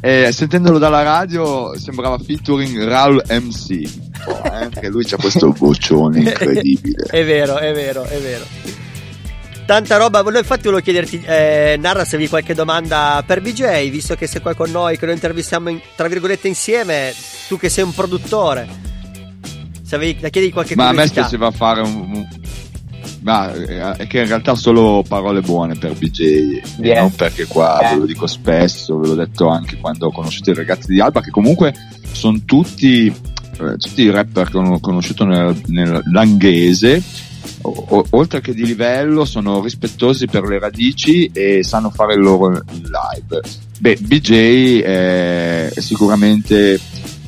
eh, 0.00 0.32
sentendolo 0.32 0.78
dalla 0.78 1.02
radio 1.02 1.76
sembrava 1.78 2.18
featuring 2.18 2.82
Raul 2.84 3.22
MC. 3.28 4.08
po', 4.24 4.42
eh, 4.52 4.68
Che 4.80 4.88
lui 4.88 5.04
c'ha 5.04 5.16
questo 5.16 5.50
vocione 5.52 6.20
incredibile. 6.20 7.06
è 7.10 7.24
vero, 7.24 7.56
è 7.58 7.72
vero, 7.72 8.04
è 8.04 8.18
vero. 8.18 8.44
Tanta 9.70 9.98
roba, 9.98 10.22
volevo- 10.22 10.40
infatti 10.40 10.62
volevo 10.64 10.82
chiederti, 10.82 11.22
eh, 11.24 11.76
Narra, 11.78 12.04
se 12.04 12.16
avevi 12.16 12.28
qualche 12.28 12.54
domanda 12.54 13.22
per 13.24 13.40
BJ, 13.40 13.88
visto 13.88 14.16
che 14.16 14.26
sei 14.26 14.40
qua 14.40 14.52
con 14.54 14.68
noi, 14.68 14.98
che 14.98 15.06
lo 15.06 15.12
intervistiamo 15.12 15.68
in- 15.68 15.80
tra 15.94 16.08
virgolette 16.08 16.48
insieme, 16.48 17.14
tu 17.46 17.56
che 17.56 17.68
sei 17.68 17.84
un 17.84 17.94
produttore, 17.94 18.66
se 19.86 19.94
avevi 19.94 20.18
da 20.18 20.28
chiedi 20.28 20.50
qualche 20.50 20.74
Ma 20.74 20.84
a 20.84 20.86
me 20.88 20.92
curiosità. 21.06 21.20
piaceva 21.20 21.50
fare 21.52 21.82
un. 21.82 21.94
un- 22.12 22.28
ma 23.20 23.52
eh, 23.54 23.92
è 23.98 24.06
che 24.08 24.18
in 24.22 24.26
realtà 24.26 24.56
solo 24.56 25.04
parole 25.06 25.40
buone 25.40 25.76
per 25.76 25.92
BJ, 25.94 26.20
e 26.20 26.62
Yeah. 26.78 27.02
non 27.02 27.14
perché 27.14 27.46
qua 27.46 27.78
Eh. 27.78 27.90
ve 27.94 28.00
lo 28.00 28.06
dico 28.06 28.26
spesso, 28.26 28.98
ve 28.98 29.06
l'ho 29.06 29.14
detto 29.14 29.46
anche 29.46 29.76
quando 29.76 30.06
ho 30.06 30.10
conosciuto 30.10 30.50
i 30.50 30.54
ragazzi 30.54 30.92
di 30.92 31.00
Alba, 31.00 31.20
che 31.20 31.30
comunque 31.30 31.72
sono 32.10 32.40
tutti, 32.44 33.06
eh, 33.06 33.76
tutti 33.76 34.02
i 34.02 34.10
rapper 34.10 34.50
che 34.50 34.56
ho 34.58 34.80
conosciuto 34.80 35.24
nel, 35.24 35.54
nel 35.66 36.02
langhese, 36.10 37.00
o- 37.62 38.06
oltre 38.10 38.40
che 38.40 38.54
di 38.54 38.64
livello, 38.64 39.24
sono 39.24 39.62
rispettosi 39.62 40.26
per 40.26 40.44
le 40.44 40.58
radici 40.58 41.30
e 41.32 41.62
sanno 41.62 41.90
fare 41.90 42.14
il 42.14 42.20
loro 42.20 42.50
live. 42.50 43.40
Beh, 43.78 43.96
BJ 44.00 44.80
è 44.82 45.72
sicuramente 45.76 46.78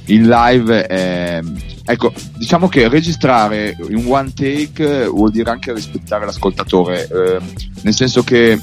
in 0.07 0.27
live 0.27 0.87
è, 0.87 1.41
ecco 1.85 2.13
diciamo 2.37 2.69
che 2.69 2.89
registrare 2.89 3.77
in 3.89 4.05
one 4.07 4.33
take 4.35 5.07
vuol 5.07 5.31
dire 5.31 5.51
anche 5.51 5.73
rispettare 5.73 6.25
l'ascoltatore 6.25 7.07
eh, 7.07 7.39
nel 7.83 7.95
senso 7.95 8.25
che 8.25 8.61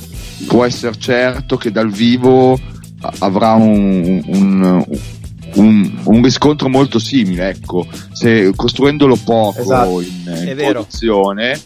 può 0.47 0.65
essere 0.65 0.97
certo 0.97 1.55
che 1.55 1.71
dal 1.71 1.89
vivo 1.91 2.59
avrà 3.19 3.53
un, 3.53 4.21
un, 4.26 4.61
un, 4.63 4.85
un 5.55 6.21
riscontro 6.23 6.69
molto 6.69 6.99
simile 6.99 7.49
ecco 7.49 7.85
se 8.11 8.51
costruendolo 8.55 9.15
poco 9.15 9.59
Esatto. 9.61 10.01
in, 10.01 10.45
in 10.47 10.55
produzione 10.55 11.59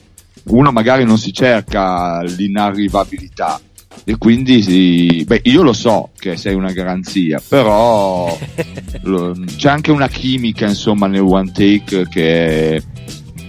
uno 0.45 0.71
magari 0.71 1.03
non 1.05 1.17
si 1.17 1.31
cerca 1.33 2.21
l'inarrivabilità 2.21 3.59
e 4.05 4.17
quindi 4.17 4.61
sì, 4.63 5.23
beh, 5.25 5.41
io 5.45 5.61
lo 5.61 5.71
so 5.71 6.09
che 6.17 6.35
sei 6.35 6.55
una 6.55 6.71
garanzia, 6.71 7.39
però 7.47 8.35
lo- 9.03 9.37
c'è 9.55 9.69
anche 9.69 9.91
una 9.91 10.07
chimica 10.07 10.65
insomma 10.67 11.05
nel 11.07 11.21
one 11.21 11.51
take 11.51 12.07
che 12.09 12.75
è, 12.75 12.83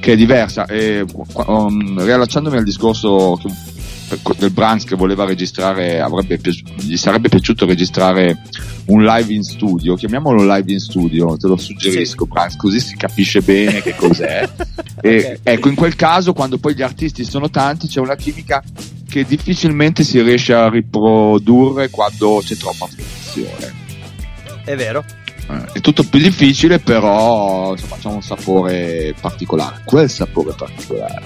che 0.00 0.12
è 0.12 0.16
diversa. 0.16 0.66
E, 0.66 1.02
um, 1.46 1.98
riallacciandomi 2.04 2.58
al 2.58 2.62
discorso 2.62 3.40
che- 3.42 3.52
del 4.36 4.50
Branks 4.50 4.84
che 4.84 4.96
voleva 4.96 5.24
registrare, 5.24 6.00
avrebbe 6.00 6.38
gli 6.76 6.96
sarebbe 6.96 7.28
piaciuto 7.28 7.66
registrare 7.66 8.42
un 8.86 9.02
live 9.02 9.32
in 9.32 9.42
studio, 9.42 9.94
chiamiamolo 9.94 10.42
live 10.54 10.72
in 10.72 10.80
studio, 10.80 11.36
te 11.36 11.46
lo 11.46 11.56
suggerisco 11.56 12.26
Branks, 12.26 12.56
così 12.56 12.80
si 12.80 12.96
capisce 12.96 13.40
bene 13.40 13.80
che 13.82 13.94
cos'è. 13.94 14.48
E, 15.04 15.38
Ecco, 15.42 15.68
in 15.68 15.74
quel 15.74 15.96
caso, 15.96 16.32
quando 16.32 16.56
poi 16.56 16.74
gli 16.74 16.80
artisti 16.80 17.24
sono 17.24 17.50
tanti, 17.50 17.88
c'è 17.88 18.00
una 18.00 18.16
chimica 18.16 18.62
che 19.06 19.24
difficilmente 19.26 20.02
si 20.02 20.20
riesce 20.22 20.54
a 20.54 20.70
riprodurre 20.70 21.90
quando 21.90 22.40
c'è 22.42 22.56
troppa 22.56 22.86
fruizione. 22.86 23.72
È 24.64 24.74
vero. 24.74 25.04
Eh, 25.50 25.72
È 25.74 25.80
tutto 25.80 26.04
più 26.04 26.18
difficile, 26.20 26.78
però 26.78 27.72
insomma, 27.72 27.96
c'è 27.96 28.08
un 28.08 28.22
sapore 28.22 29.14
particolare. 29.20 29.82
Quel 29.84 30.08
sapore 30.08 30.54
particolare. 30.56 31.22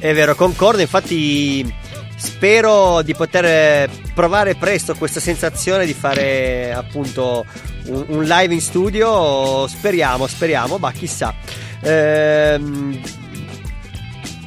È 0.00 0.14
vero, 0.14 0.34
concordo, 0.34 0.80
infatti 0.80 1.70
spero 2.16 3.02
di 3.02 3.14
poter 3.14 3.90
provare 4.14 4.54
presto 4.54 4.94
questa 4.94 5.20
sensazione 5.20 5.84
di 5.84 5.92
fare 5.92 6.72
appunto 6.72 7.44
un, 7.84 8.04
un 8.08 8.24
live 8.24 8.54
in 8.54 8.62
studio, 8.62 9.66
speriamo, 9.66 10.26
speriamo, 10.26 10.78
ma 10.78 10.90
chissà. 10.92 11.34
Ehm, 11.82 12.98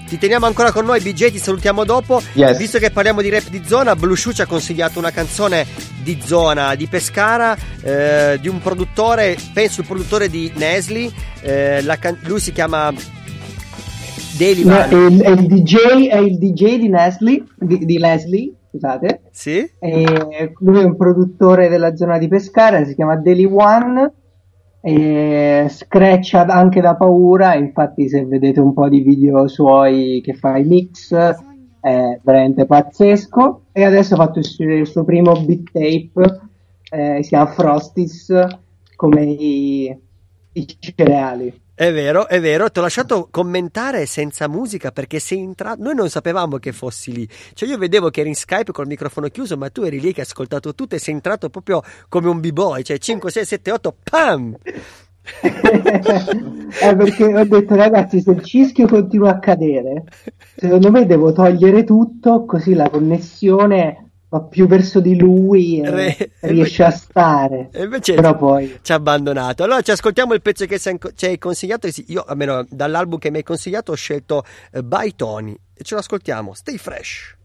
ti 0.08 0.18
teniamo 0.18 0.48
ancora 0.48 0.72
con 0.72 0.86
noi 0.86 1.02
BJ, 1.02 1.32
ti 1.32 1.40
salutiamo 1.40 1.84
dopo. 1.84 2.20
Yes. 2.34 2.58
Visto 2.58 2.80
che 2.80 2.90
parliamo 2.90 3.22
di 3.22 3.30
rap 3.30 3.48
di 3.50 3.62
zona, 3.64 3.96
Blue 3.96 4.18
Shoe 4.18 4.34
ci 4.34 4.42
ha 4.42 4.48
consigliato 4.48 4.98
una 4.98 5.12
canzone 5.12 5.68
di 6.02 6.20
zona 6.24 6.74
di 6.74 6.88
Pescara 6.88 7.56
eh, 7.82 8.38
di 8.42 8.48
un 8.48 8.60
produttore, 8.60 9.38
penso 9.54 9.82
il 9.82 9.88
produttore 9.88 10.30
di 10.30 10.52
Nesli, 10.56 11.14
eh, 11.42 11.84
can- 12.00 12.18
lui 12.24 12.40
si 12.40 12.52
chiama 12.52 12.92
Daily 14.38 14.64
No, 14.64 15.08
il, 15.08 15.22
il 15.22 15.48
DJ, 15.48 16.08
è 16.08 16.18
il 16.18 16.38
DJ 16.38 16.80
di 16.80 16.90
Nestle, 16.90 17.44
di, 17.56 17.86
di 17.86 17.98
Leslie, 18.00 18.54
scusate. 18.70 19.22
Sì? 19.32 19.70
E 19.80 20.54
lui 20.60 20.80
è 20.80 20.84
un 20.84 20.96
produttore 20.96 21.70
della 21.70 21.96
zona 21.96 22.18
di 22.18 22.28
Pescara, 22.28 22.84
si 22.84 22.96
chiama 22.96 23.16
Daily 23.18 23.46
One. 23.46 24.14
E 24.86 25.68
screccia 25.70 26.46
anche 26.46 26.82
da 26.82 26.96
paura, 26.96 27.56
infatti 27.56 28.10
se 28.10 28.26
vedete 28.26 28.60
un 28.60 28.74
po' 28.74 28.90
di 28.90 29.00
video 29.00 29.48
suoi 29.48 30.20
che 30.22 30.34
fa 30.34 30.58
i 30.58 30.66
mix 30.66 31.14
è 31.80 32.20
veramente 32.22 32.66
pazzesco. 32.66 33.62
E 33.72 33.84
adesso 33.84 34.16
ha 34.16 34.18
fatto 34.18 34.40
uscire 34.40 34.76
il 34.80 34.88
suo 34.88 35.06
primo 35.06 35.34
beat 35.34 35.72
tape, 35.72 36.42
eh, 36.90 37.24
si 37.24 37.30
chiama 37.30 37.52
Frosties, 37.52 38.46
come 38.96 39.24
i, 39.24 39.98
i 40.52 40.78
cereali. 40.80 41.62
È 41.76 41.92
vero, 41.92 42.28
è 42.28 42.40
vero, 42.40 42.70
ti 42.70 42.78
ho 42.78 42.84
lasciato 42.84 43.30
commentare 43.32 44.06
senza 44.06 44.48
musica 44.48 44.92
perché 44.92 45.18
sei 45.18 45.40
entrato. 45.40 45.82
Noi 45.82 45.96
non 45.96 46.08
sapevamo 46.08 46.58
che 46.58 46.72
fossi 46.72 47.12
lì. 47.12 47.28
Cioè, 47.54 47.68
io 47.68 47.80
vedevo 47.80 48.12
che 48.12 48.20
eri 48.20 48.30
in 48.30 48.36
Skype 48.36 48.72
col 48.72 48.86
microfono 48.86 49.28
chiuso, 49.30 49.58
ma 49.58 49.72
tu 49.72 49.82
eri 49.82 50.00
lì 50.00 50.14
che 50.14 50.22
hai 50.22 50.28
ascoltato 50.28 50.76
tutto 50.76 50.94
e 50.94 51.00
sei 51.00 51.16
entrato 51.16 51.50
proprio 51.50 51.82
come 52.10 52.30
un 52.30 52.40
b-boy. 52.40 52.84
Cioè, 52.84 53.00
5, 53.00 53.32
6, 53.32 53.46
7, 53.46 53.72
8, 53.72 53.96
pam! 54.04 54.56
Eh, 55.34 56.96
perché 56.98 57.24
ho 57.24 57.46
detto 57.46 57.76
ragazzi 57.76 58.20
se 58.20 58.32
il 58.32 58.44
cischio 58.44 58.88
continua 58.88 59.30
a 59.30 59.40
cadere 59.40 60.04
secondo 60.54 60.92
me 60.92 61.06
devo 61.06 61.32
togliere 61.32 61.86
tutto 61.86 62.44
così 62.44 62.74
la 62.74 62.90
connessione 62.90 64.13
va 64.34 64.42
più 64.42 64.66
verso 64.66 65.00
di 65.00 65.16
lui 65.16 65.80
e 65.80 65.90
Re- 65.92 66.32
riesce 66.42 66.84
a 66.84 66.90
stare 66.90 67.70
invece 67.76 68.16
però 68.16 68.36
poi 68.36 68.80
ci 68.82 68.92
ha 68.92 68.96
abbandonato. 68.96 69.64
Allora, 69.64 69.82
ci 69.82 69.92
ascoltiamo 69.92 70.34
il 70.34 70.42
pezzo 70.42 70.66
che 70.66 70.80
ci 70.80 71.26
hai 71.26 71.38
consigliato. 71.38 71.88
Io, 72.08 72.24
almeno 72.24 72.66
dall'album 72.68 73.20
che 73.20 73.30
mi 73.30 73.38
hai 73.38 73.44
consigliato, 73.44 73.92
ho 73.92 73.96
scelto 73.96 74.44
eh, 74.72 74.84
By 74.84 75.14
Tony 75.16 75.56
e 75.76 75.84
ce 75.84 75.94
lo 75.94 76.00
ascoltiamo. 76.00 76.54
Stay 76.54 76.78
fresh. 76.78 77.36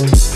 Yeah! 0.00 0.29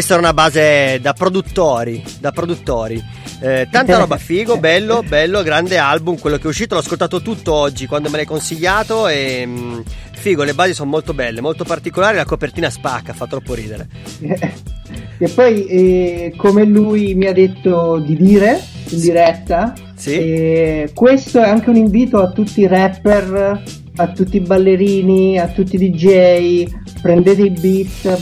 Questa 0.00 0.16
era 0.18 0.28
una 0.28 0.32
base 0.42 0.98
da 1.02 1.12
produttori, 1.12 2.02
da 2.20 2.30
produttori. 2.32 2.98
Eh, 3.42 3.68
tanta 3.70 3.98
roba 3.98 4.16
figo, 4.16 4.56
bello, 4.56 5.02
bello, 5.06 5.42
grande 5.42 5.76
album, 5.76 6.18
quello 6.18 6.38
che 6.38 6.44
è 6.44 6.46
uscito, 6.46 6.72
l'ho 6.72 6.80
ascoltato 6.80 7.20
tutto 7.20 7.52
oggi 7.52 7.84
quando 7.86 8.08
me 8.08 8.16
l'hai 8.16 8.24
consigliato 8.24 9.08
e 9.08 9.44
mh, 9.44 9.82
figo, 10.12 10.42
le 10.42 10.54
basi 10.54 10.72
sono 10.72 10.88
molto 10.88 11.12
belle, 11.12 11.42
molto 11.42 11.64
particolari, 11.64 12.16
la 12.16 12.24
copertina 12.24 12.70
spacca, 12.70 13.12
fa 13.12 13.26
troppo 13.26 13.52
ridere. 13.52 13.88
E 15.22 15.28
poi, 15.28 15.66
eh, 15.66 16.32
come 16.34 16.64
lui 16.64 17.14
mi 17.14 17.26
ha 17.26 17.32
detto 17.34 17.98
di 17.98 18.16
dire 18.16 18.58
in 18.88 19.00
diretta, 19.00 19.74
Sì. 19.94 20.14
eh, 20.14 20.90
questo 20.94 21.40
è 21.42 21.46
anche 21.46 21.68
un 21.68 21.76
invito 21.76 22.22
a 22.22 22.30
tutti 22.30 22.62
i 22.62 22.66
rapper, 22.66 23.62
a 23.96 24.08
tutti 24.12 24.36
i 24.38 24.40
ballerini, 24.40 25.38
a 25.38 25.48
tutti 25.48 25.76
i 25.76 25.90
DJ, 25.90 26.66
prendete 27.02 27.42
i 27.42 27.50
beat, 27.50 28.18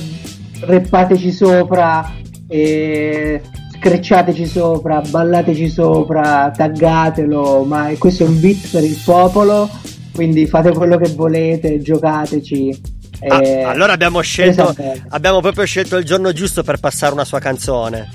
rappateci 0.61 1.31
sopra, 1.33 2.15
eh, 2.49 3.41
screcciateci 3.79 4.47
sopra, 4.47 5.01
ballateci 5.01 5.69
sopra, 5.69 6.53
taggatelo, 6.55 7.65
ma 7.65 7.91
questo 7.99 8.25
è 8.25 8.27
un 8.27 8.41
beat 8.41 8.69
per 8.71 8.85
il 8.85 9.01
popolo, 9.05 9.69
quindi 10.15 10.47
fate 10.47 10.73
quello 10.73 10.97
che 10.97 11.09
volete, 11.15 11.81
giocateci. 11.81 12.97
Ah, 13.27 13.43
eh, 13.43 13.63
allora 13.63 13.93
abbiamo 13.93 14.21
scelto, 14.21 14.75
abbiamo 15.09 15.41
proprio 15.41 15.65
scelto 15.65 15.97
il 15.97 16.05
giorno 16.05 16.33
giusto 16.33 16.63
per 16.63 16.79
passare 16.79 17.13
una 17.13 17.25
sua 17.25 17.41
canzone. 17.41 18.09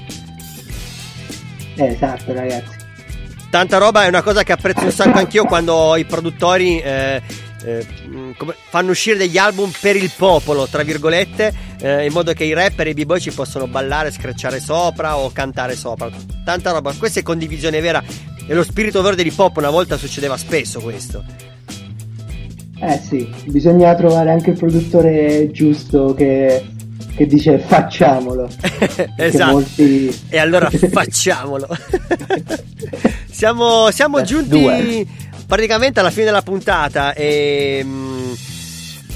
Eh, 1.75 1.85
esatto 1.85 2.33
ragazzi. 2.33 2.81
Tanta 3.49 3.77
roba 3.77 4.05
è 4.05 4.07
una 4.07 4.23
cosa 4.23 4.43
che 4.43 4.51
apprezzo 4.51 4.83
un 4.83 4.91
sacco 4.91 5.19
anch'io 5.19 5.45
quando 5.45 5.95
i 5.95 6.05
produttori 6.05 6.79
eh, 6.79 7.21
eh, 7.63 7.85
mh, 8.07 8.31
come- 8.37 8.55
fanno 8.69 8.91
uscire 8.91 9.17
degli 9.17 9.37
album 9.37 9.71
per 9.79 9.95
il 9.95 10.11
popolo, 10.15 10.67
tra 10.67 10.83
virgolette, 10.83 11.53
eh, 11.79 12.05
in 12.05 12.11
modo 12.13 12.33
che 12.33 12.43
i 12.43 12.53
rapper 12.53 12.87
e 12.87 12.89
i 12.91 12.93
b-boy 12.93 13.19
ci 13.19 13.31
possono 13.31 13.67
ballare, 13.67 14.11
screcciare 14.11 14.59
sopra 14.59 15.17
o 15.17 15.31
cantare 15.31 15.75
sopra. 15.75 16.09
Tanta 16.45 16.71
roba, 16.71 16.93
questa 16.97 17.19
è 17.19 17.23
condivisione 17.23 17.79
vera. 17.81 18.03
E 18.45 18.53
lo 18.53 18.63
spirito 18.63 19.01
vero 19.01 19.15
dell'hip 19.15 19.39
hop 19.39 19.57
una 19.57 19.69
volta 19.69 19.97
succedeva 19.97 20.35
spesso 20.37 20.81
questo. 20.81 21.23
Eh 22.81 22.99
sì, 23.07 23.33
bisogna 23.45 23.95
trovare 23.95 24.31
anche 24.31 24.49
il 24.49 24.57
produttore 24.57 25.49
giusto 25.51 26.13
che, 26.13 26.61
che 27.15 27.25
dice 27.25 27.57
facciamolo. 27.59 28.49
Esatto. 29.15 29.51
molti- 29.53 30.13
E 30.27 30.37
allora 30.37 30.67
facciamolo. 30.91 31.67
siamo 33.31 33.89
siamo 33.91 34.17
Beh, 34.17 34.23
giunti 34.23 34.49
due. 34.61 35.05
Praticamente 35.53 35.99
alla 35.99 36.09
fine 36.09 36.25
della 36.25 36.41
puntata 36.41 37.13
e 37.13 37.81
mm, 37.83 38.33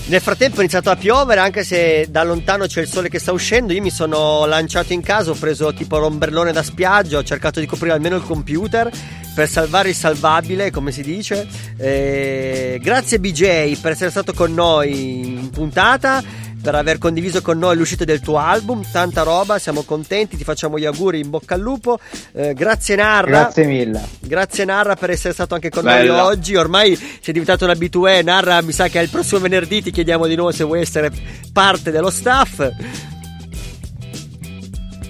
nel 0.05 0.21
frattempo 0.21 0.57
è 0.57 0.59
iniziato 0.59 0.91
a 0.91 0.95
piovere 0.95 1.39
anche 1.39 1.63
se 1.63 2.05
da 2.11 2.21
lontano 2.21 2.67
c'è 2.67 2.81
il 2.81 2.87
sole 2.87 3.09
che 3.09 3.17
sta 3.17 3.31
uscendo. 3.31 3.73
Io 3.73 3.81
mi 3.81 3.89
sono 3.89 4.45
lanciato 4.45 4.93
in 4.93 5.01
casa, 5.01 5.31
ho 5.31 5.33
preso 5.33 5.73
tipo 5.73 5.97
l'ombrellone 5.97 6.51
da 6.51 6.61
spiaggia, 6.61 7.17
ho 7.17 7.23
cercato 7.23 7.59
di 7.59 7.65
coprire 7.65 7.95
almeno 7.95 8.17
il 8.17 8.21
computer 8.21 8.87
per 9.33 9.49
salvare 9.49 9.89
il 9.89 9.95
salvabile, 9.95 10.69
come 10.69 10.91
si 10.91 11.01
dice. 11.01 11.47
Eh, 11.75 12.79
grazie 12.83 13.19
BJ 13.19 13.75
per 13.81 13.93
essere 13.93 14.11
stato 14.11 14.31
con 14.33 14.53
noi 14.53 15.39
in 15.39 15.49
puntata 15.49 16.23
per 16.61 16.75
aver 16.75 16.97
condiviso 16.97 17.41
con 17.41 17.57
noi 17.57 17.77
l'uscita 17.77 18.03
del 18.03 18.19
tuo 18.19 18.37
album, 18.37 18.83
tanta 18.91 19.23
roba, 19.23 19.57
siamo 19.59 19.83
contenti, 19.83 20.35
ti 20.37 20.43
facciamo 20.43 20.77
gli 20.77 20.85
auguri, 20.85 21.19
in 21.19 21.29
bocca 21.29 21.53
al 21.55 21.61
lupo. 21.61 21.99
Eh, 22.33 22.53
grazie 22.53 22.95
Narra. 22.95 23.25
Grazie 23.43 23.65
mille. 23.65 24.01
Grazie 24.19 24.65
Narra 24.65 24.95
per 24.95 25.11
essere 25.11 25.33
stato 25.33 25.53
anche 25.53 25.69
con 25.69 25.83
Bella. 25.83 26.17
noi 26.17 26.21
oggi. 26.33 26.55
Ormai 26.55 26.95
sei 26.95 27.31
diventato 27.33 27.63
un 27.65 27.69
abitué. 27.71 28.21
Narra, 28.23 28.61
mi 28.61 28.71
sa 28.71 28.87
che 28.87 28.99
il 28.99 29.09
prossimo 29.09 29.39
venerdì 29.39 29.81
ti 29.81 29.91
chiediamo 29.91 30.25
di 30.27 30.35
nuovo 30.35 30.51
se 30.51 30.63
vuoi 30.63 30.81
essere 30.81 31.11
parte 31.53 31.91
dello 31.91 32.09
staff. 32.09 32.69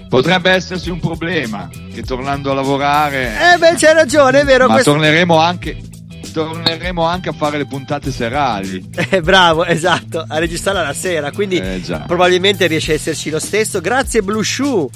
Potrebbe 0.09 0.51
esserci 0.51 0.89
un 0.89 0.99
problema 0.99 1.69
che 1.93 2.01
tornando 2.03 2.51
a 2.51 2.53
lavorare, 2.53 3.33
Eh 3.53 3.57
beh, 3.57 3.73
c'hai 3.75 3.93
ragione, 3.93 4.41
è 4.41 4.45
vero. 4.45 4.67
ma 4.67 4.73
questo- 4.73 4.91
torneremo 4.91 5.37
anche 5.37 5.77
torneremo 6.45 7.03
anche 7.03 7.29
a 7.29 7.33
fare 7.33 7.57
le 7.57 7.65
puntate 7.65 8.11
serali. 8.11 8.85
Eh, 9.09 9.21
bravo, 9.21 9.63
esatto, 9.65 10.25
a 10.27 10.37
registrarla 10.37 10.81
la 10.81 10.93
sera, 10.93 11.31
quindi 11.31 11.57
Eh, 11.57 11.81
probabilmente 12.05 12.67
riesce 12.67 12.91
a 12.91 12.95
esserci 12.95 13.29
lo 13.29 13.39
stesso. 13.39 13.79
Grazie 13.79 14.21
Blue 14.21 14.43
Shoe. 14.43 14.87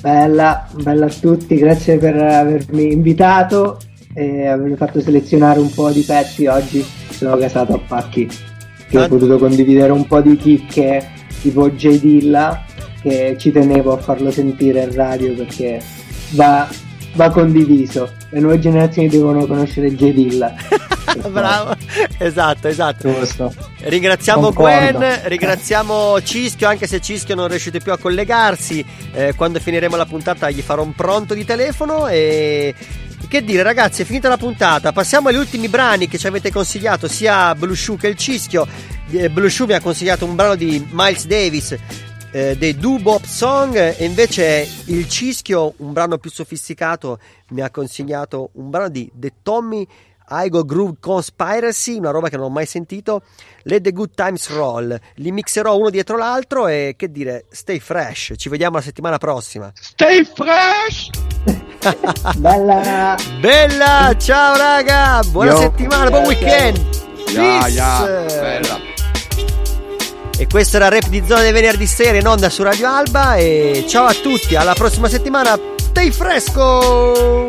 Bella, 0.00 0.66
bella 0.82 1.06
a 1.06 1.10
tutti, 1.10 1.54
grazie 1.56 1.96
per 1.98 2.16
avermi 2.16 2.92
invitato 2.92 3.78
e 4.14 4.46
avermi 4.46 4.76
fatto 4.76 5.00
selezionare 5.00 5.60
un 5.60 5.72
po' 5.72 5.90
di 5.90 6.02
pezzi 6.02 6.46
oggi. 6.46 6.84
Sono 7.10 7.36
casato 7.36 7.74
a 7.74 7.78
pacchi 7.78 8.28
che 8.88 8.98
ho 8.98 9.08
potuto 9.08 9.38
condividere 9.38 9.92
un 9.92 10.06
po' 10.06 10.20
di 10.20 10.36
chicche 10.36 11.10
tipo 11.40 11.70
J 11.70 12.00
Dilla 12.00 12.64
che 13.00 13.36
ci 13.38 13.52
tenevo 13.52 13.92
a 13.92 13.98
farlo 13.98 14.30
sentire 14.30 14.82
in 14.82 14.94
radio 14.94 15.34
perché 15.34 15.80
va, 16.30 16.68
va 17.14 17.30
condiviso. 17.30 18.12
Le 18.30 18.40
nuove 18.40 18.58
generazioni 18.58 19.08
devono 19.08 19.46
conoscere 19.46 19.94
J 19.94 20.12
Dilla. 20.12 20.54
Bravo, 21.30 21.76
esatto, 22.18 22.68
esatto. 22.68 23.12
Giusto. 23.12 23.54
Ringraziamo 23.78 24.52
Concordo. 24.52 24.98
Gwen, 24.98 25.20
ringraziamo 25.24 26.20
Cischio, 26.22 26.68
anche 26.68 26.86
se 26.86 27.00
Cischio 27.00 27.34
non 27.34 27.48
riuscite 27.48 27.78
più 27.78 27.92
a 27.92 27.98
collegarsi. 27.98 28.84
eh, 29.12 29.34
quando 29.34 29.60
finiremo 29.60 29.96
la 29.96 30.06
puntata 30.06 30.50
gli 30.50 30.60
farò 30.60 30.82
un 30.82 30.94
pronto 30.94 31.34
di 31.34 31.44
telefono 31.44 32.08
e... 32.08 32.74
Che 33.26 33.42
dire 33.42 33.62
ragazzi, 33.62 34.02
è 34.02 34.04
finita 34.04 34.28
la 34.28 34.36
puntata, 34.36 34.92
passiamo 34.92 35.28
agli 35.28 35.36
ultimi 35.36 35.66
brani 35.68 36.06
che 36.06 36.18
ci 36.18 36.26
avete 36.28 36.52
consigliato, 36.52 37.08
sia 37.08 37.54
Blue 37.54 37.74
Shoe 37.74 37.96
che 37.96 38.06
il 38.06 38.16
Cischio. 38.16 38.64
Eh, 39.10 39.28
Blue 39.28 39.48
Shoe 39.48 39.66
mi 39.66 39.72
ha 39.72 39.80
consigliato 39.80 40.24
un 40.24 40.36
brano 40.36 40.54
di 40.54 40.86
Miles 40.90 41.26
Davis 41.26 41.74
eh, 42.34 42.56
dei 42.56 42.76
Doo 42.76 42.98
Bop 42.98 43.24
Song 43.24 43.76
e 43.76 44.04
invece 44.04 44.68
il 44.86 45.08
Cischio, 45.08 45.74
un 45.76 45.92
brano 45.92 46.18
più 46.18 46.30
sofisticato, 46.30 47.20
mi 47.50 47.60
ha 47.60 47.70
consigliato 47.70 48.50
un 48.54 48.70
brano 48.70 48.88
di 48.88 49.08
The 49.14 49.34
Tommy 49.40 49.86
Igo 50.30 50.64
Groove 50.64 50.96
Conspiracy, 50.98 51.96
una 51.96 52.10
roba 52.10 52.28
che 52.28 52.36
non 52.36 52.46
ho 52.46 52.50
mai 52.50 52.66
sentito. 52.66 53.22
Let 53.62 53.82
the 53.82 53.92
Good 53.92 54.14
Times 54.16 54.50
Roll. 54.50 54.98
Li 55.16 55.30
mixerò 55.30 55.76
uno 55.76 55.90
dietro 55.90 56.16
l'altro 56.16 56.66
e 56.66 56.94
che 56.96 57.12
dire, 57.12 57.44
stay 57.50 57.78
fresh. 57.78 58.32
Ci 58.36 58.48
vediamo 58.48 58.76
la 58.76 58.82
settimana 58.82 59.18
prossima. 59.18 59.70
Stay 59.72 60.24
fresh! 60.24 61.10
Bella! 62.36 63.16
Bella, 63.40 64.16
ciao 64.18 64.56
raga, 64.56 65.20
buona 65.30 65.52
Yo. 65.52 65.58
settimana, 65.58 66.10
buon 66.10 66.24
weekend. 66.24 66.82
Peace. 67.26 67.68
ya, 67.70 68.00
bella. 68.40 68.93
E 70.36 70.46
questo 70.48 70.76
era 70.76 70.86
il 70.86 70.92
rap 70.92 71.08
di 71.08 71.22
zona 71.26 71.42
dei 71.42 71.52
venerdì 71.52 71.86
sera 71.86 72.18
in 72.18 72.26
onda 72.26 72.50
su 72.50 72.62
Radio 72.62 72.88
Alba 72.88 73.36
e 73.36 73.84
ciao 73.88 74.06
a 74.06 74.14
tutti, 74.14 74.56
alla 74.56 74.74
prossima 74.74 75.08
settimana. 75.08 75.58
Stay 75.76 76.10
fresco! 76.10 77.46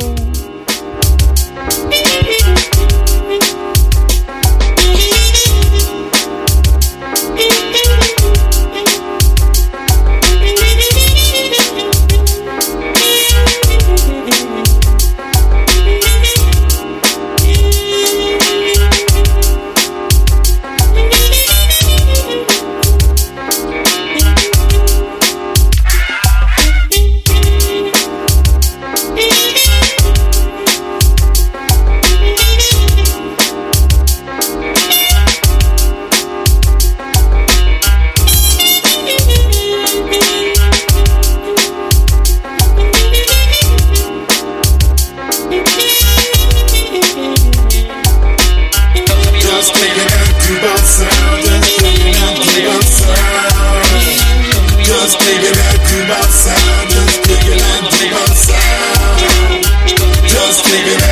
was 60.64 61.05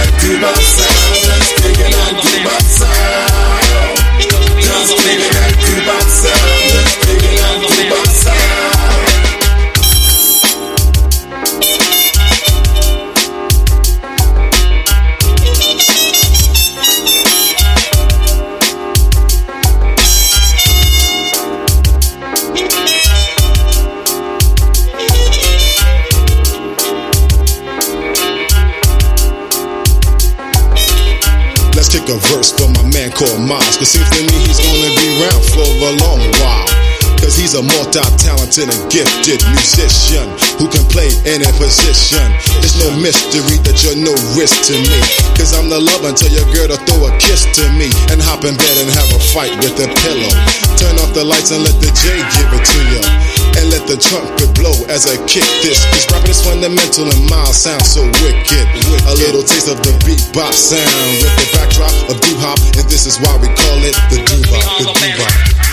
Cause 33.83 33.99
seems 33.99 34.07
to 34.15 34.23
me 34.31 34.39
he's 34.47 34.63
gonna 34.63 34.95
be 34.95 35.07
around 35.19 35.43
for 35.51 35.67
a 35.67 35.91
long 35.99 36.23
while. 36.39 36.71
Cause 37.19 37.35
he's 37.35 37.51
a 37.51 37.59
multi-talented 37.59 38.71
and 38.71 38.81
gifted 38.87 39.43
musician 39.51 40.23
who 40.55 40.71
can 40.71 40.87
play 40.87 41.11
any 41.27 41.43
position. 41.59 42.23
It's 42.63 42.79
no 42.79 42.87
mystery 42.95 43.59
that 43.67 43.83
you're 43.83 43.99
no 43.99 44.15
risk 44.39 44.55
to 44.71 44.79
me. 44.79 44.99
Cause 45.35 45.51
I'm 45.51 45.67
the 45.67 45.83
lover 45.83 46.15
until 46.15 46.31
your 46.31 46.47
girl 46.55 46.71
to 46.71 46.79
throw 46.87 47.11
a 47.11 47.11
kiss 47.19 47.43
to 47.59 47.67
me 47.75 47.91
and 48.07 48.23
hop 48.23 48.47
in 48.47 48.55
bed 48.55 48.75
and 48.79 48.87
have 48.87 49.11
a 49.11 49.19
fight 49.35 49.51
with 49.59 49.75
a 49.75 49.91
pillow. 49.91 50.31
Turn 50.79 50.95
off 51.03 51.11
the 51.11 51.27
lights 51.27 51.51
and 51.51 51.67
let 51.67 51.75
the 51.83 51.91
J 51.91 52.23
give 52.39 52.49
it 52.55 52.63
to 52.63 52.79
you. 52.87 53.32
And 53.59 53.69
let 53.69 53.85
the 53.87 53.97
trumpet 53.97 54.49
blow 54.55 54.73
as 54.89 55.05
I 55.07 55.15
kick 55.25 55.45
this. 55.61 55.85
Cause 55.91 56.05
rapping 56.11 56.31
is 56.31 56.41
fundamental 56.43 57.09
and 57.09 57.21
mild 57.29 57.55
sounds 57.55 57.93
so 57.93 58.03
wicked. 58.23 58.65
A 59.07 59.13
little 59.17 59.43
taste 59.43 59.69
of 59.69 59.77
the 59.81 59.93
bebop 60.05 60.53
sound 60.53 61.11
with 61.21 61.33
the 61.37 61.47
backdrop 61.53 61.93
of 62.09 62.19
doo 62.21 62.37
hop. 62.39 62.59
And 62.77 62.87
this 62.89 63.05
is 63.05 63.19
why 63.21 63.37
we 63.41 63.47
call 63.53 63.79
it 63.83 63.95
the 64.09 64.21
doo-bop. 64.23 64.63
The 64.79 64.85
doo-bop. 64.93 65.72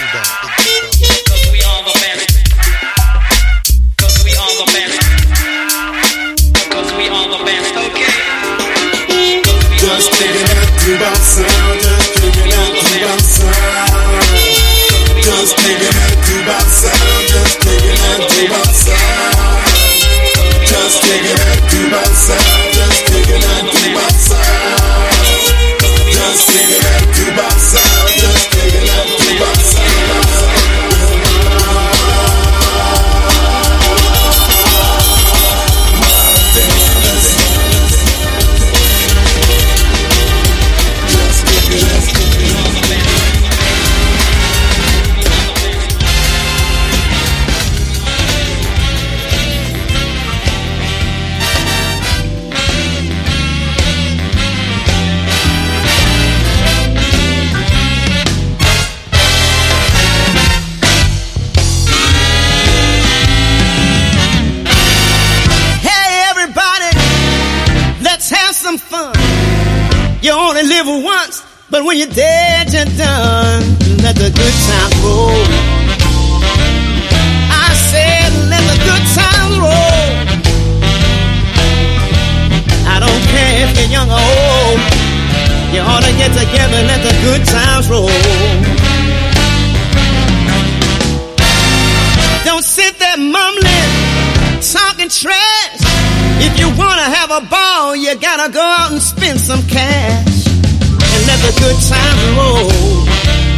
Out 98.91 98.93
and 98.93 99.03
spend 99.03 99.41
some 99.41 99.63
cash 99.69 100.47
and 100.51 101.23
let 101.27 101.39
the 101.47 101.53
good 101.61 101.79
times 101.87 102.23
roll. 102.37 103.07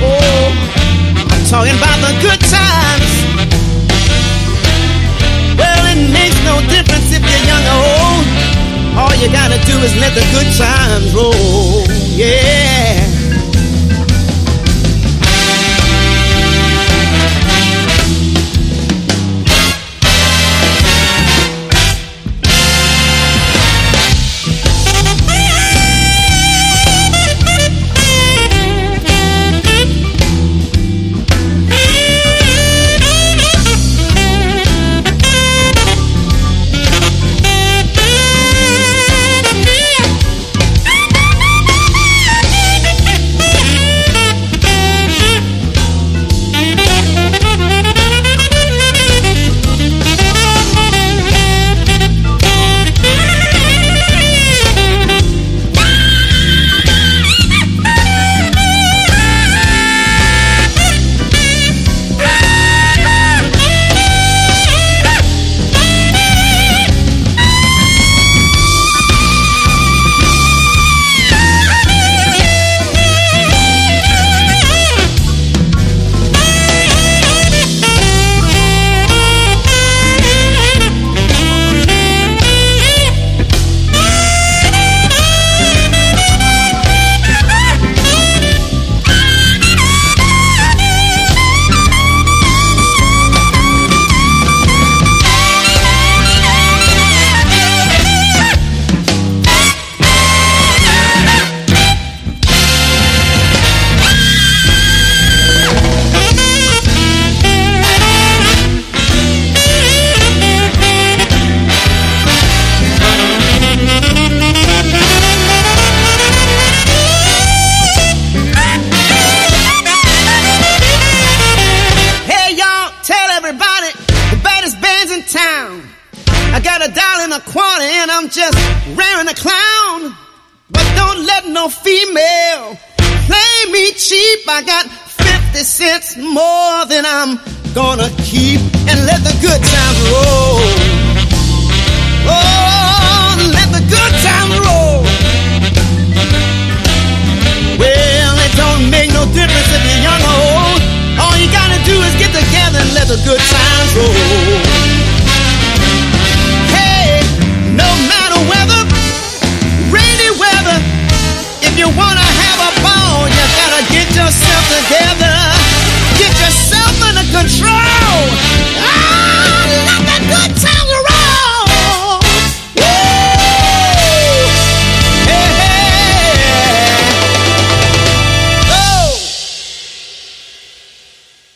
Oh, 0.04 0.52
I'm 1.32 1.44
talking 1.48 1.76
about 1.76 1.98
the 2.04 2.12
good 2.20 2.40
times. 2.40 3.12
Well, 5.56 5.84
it 5.92 6.00
makes 6.12 6.36
no 6.44 6.60
difference 6.68 7.08
if 7.12 7.22
you're 7.22 7.46
young 7.48 7.64
or 7.72 7.80
old. 7.96 8.26
All 8.98 9.14
you 9.16 9.28
gotta 9.32 9.58
do 9.64 9.76
is 9.80 9.94
let 9.96 10.12
the 10.14 10.26
good 10.32 10.50
times 10.56 11.14
roll. 11.14 11.86
Yeah. 12.16 12.61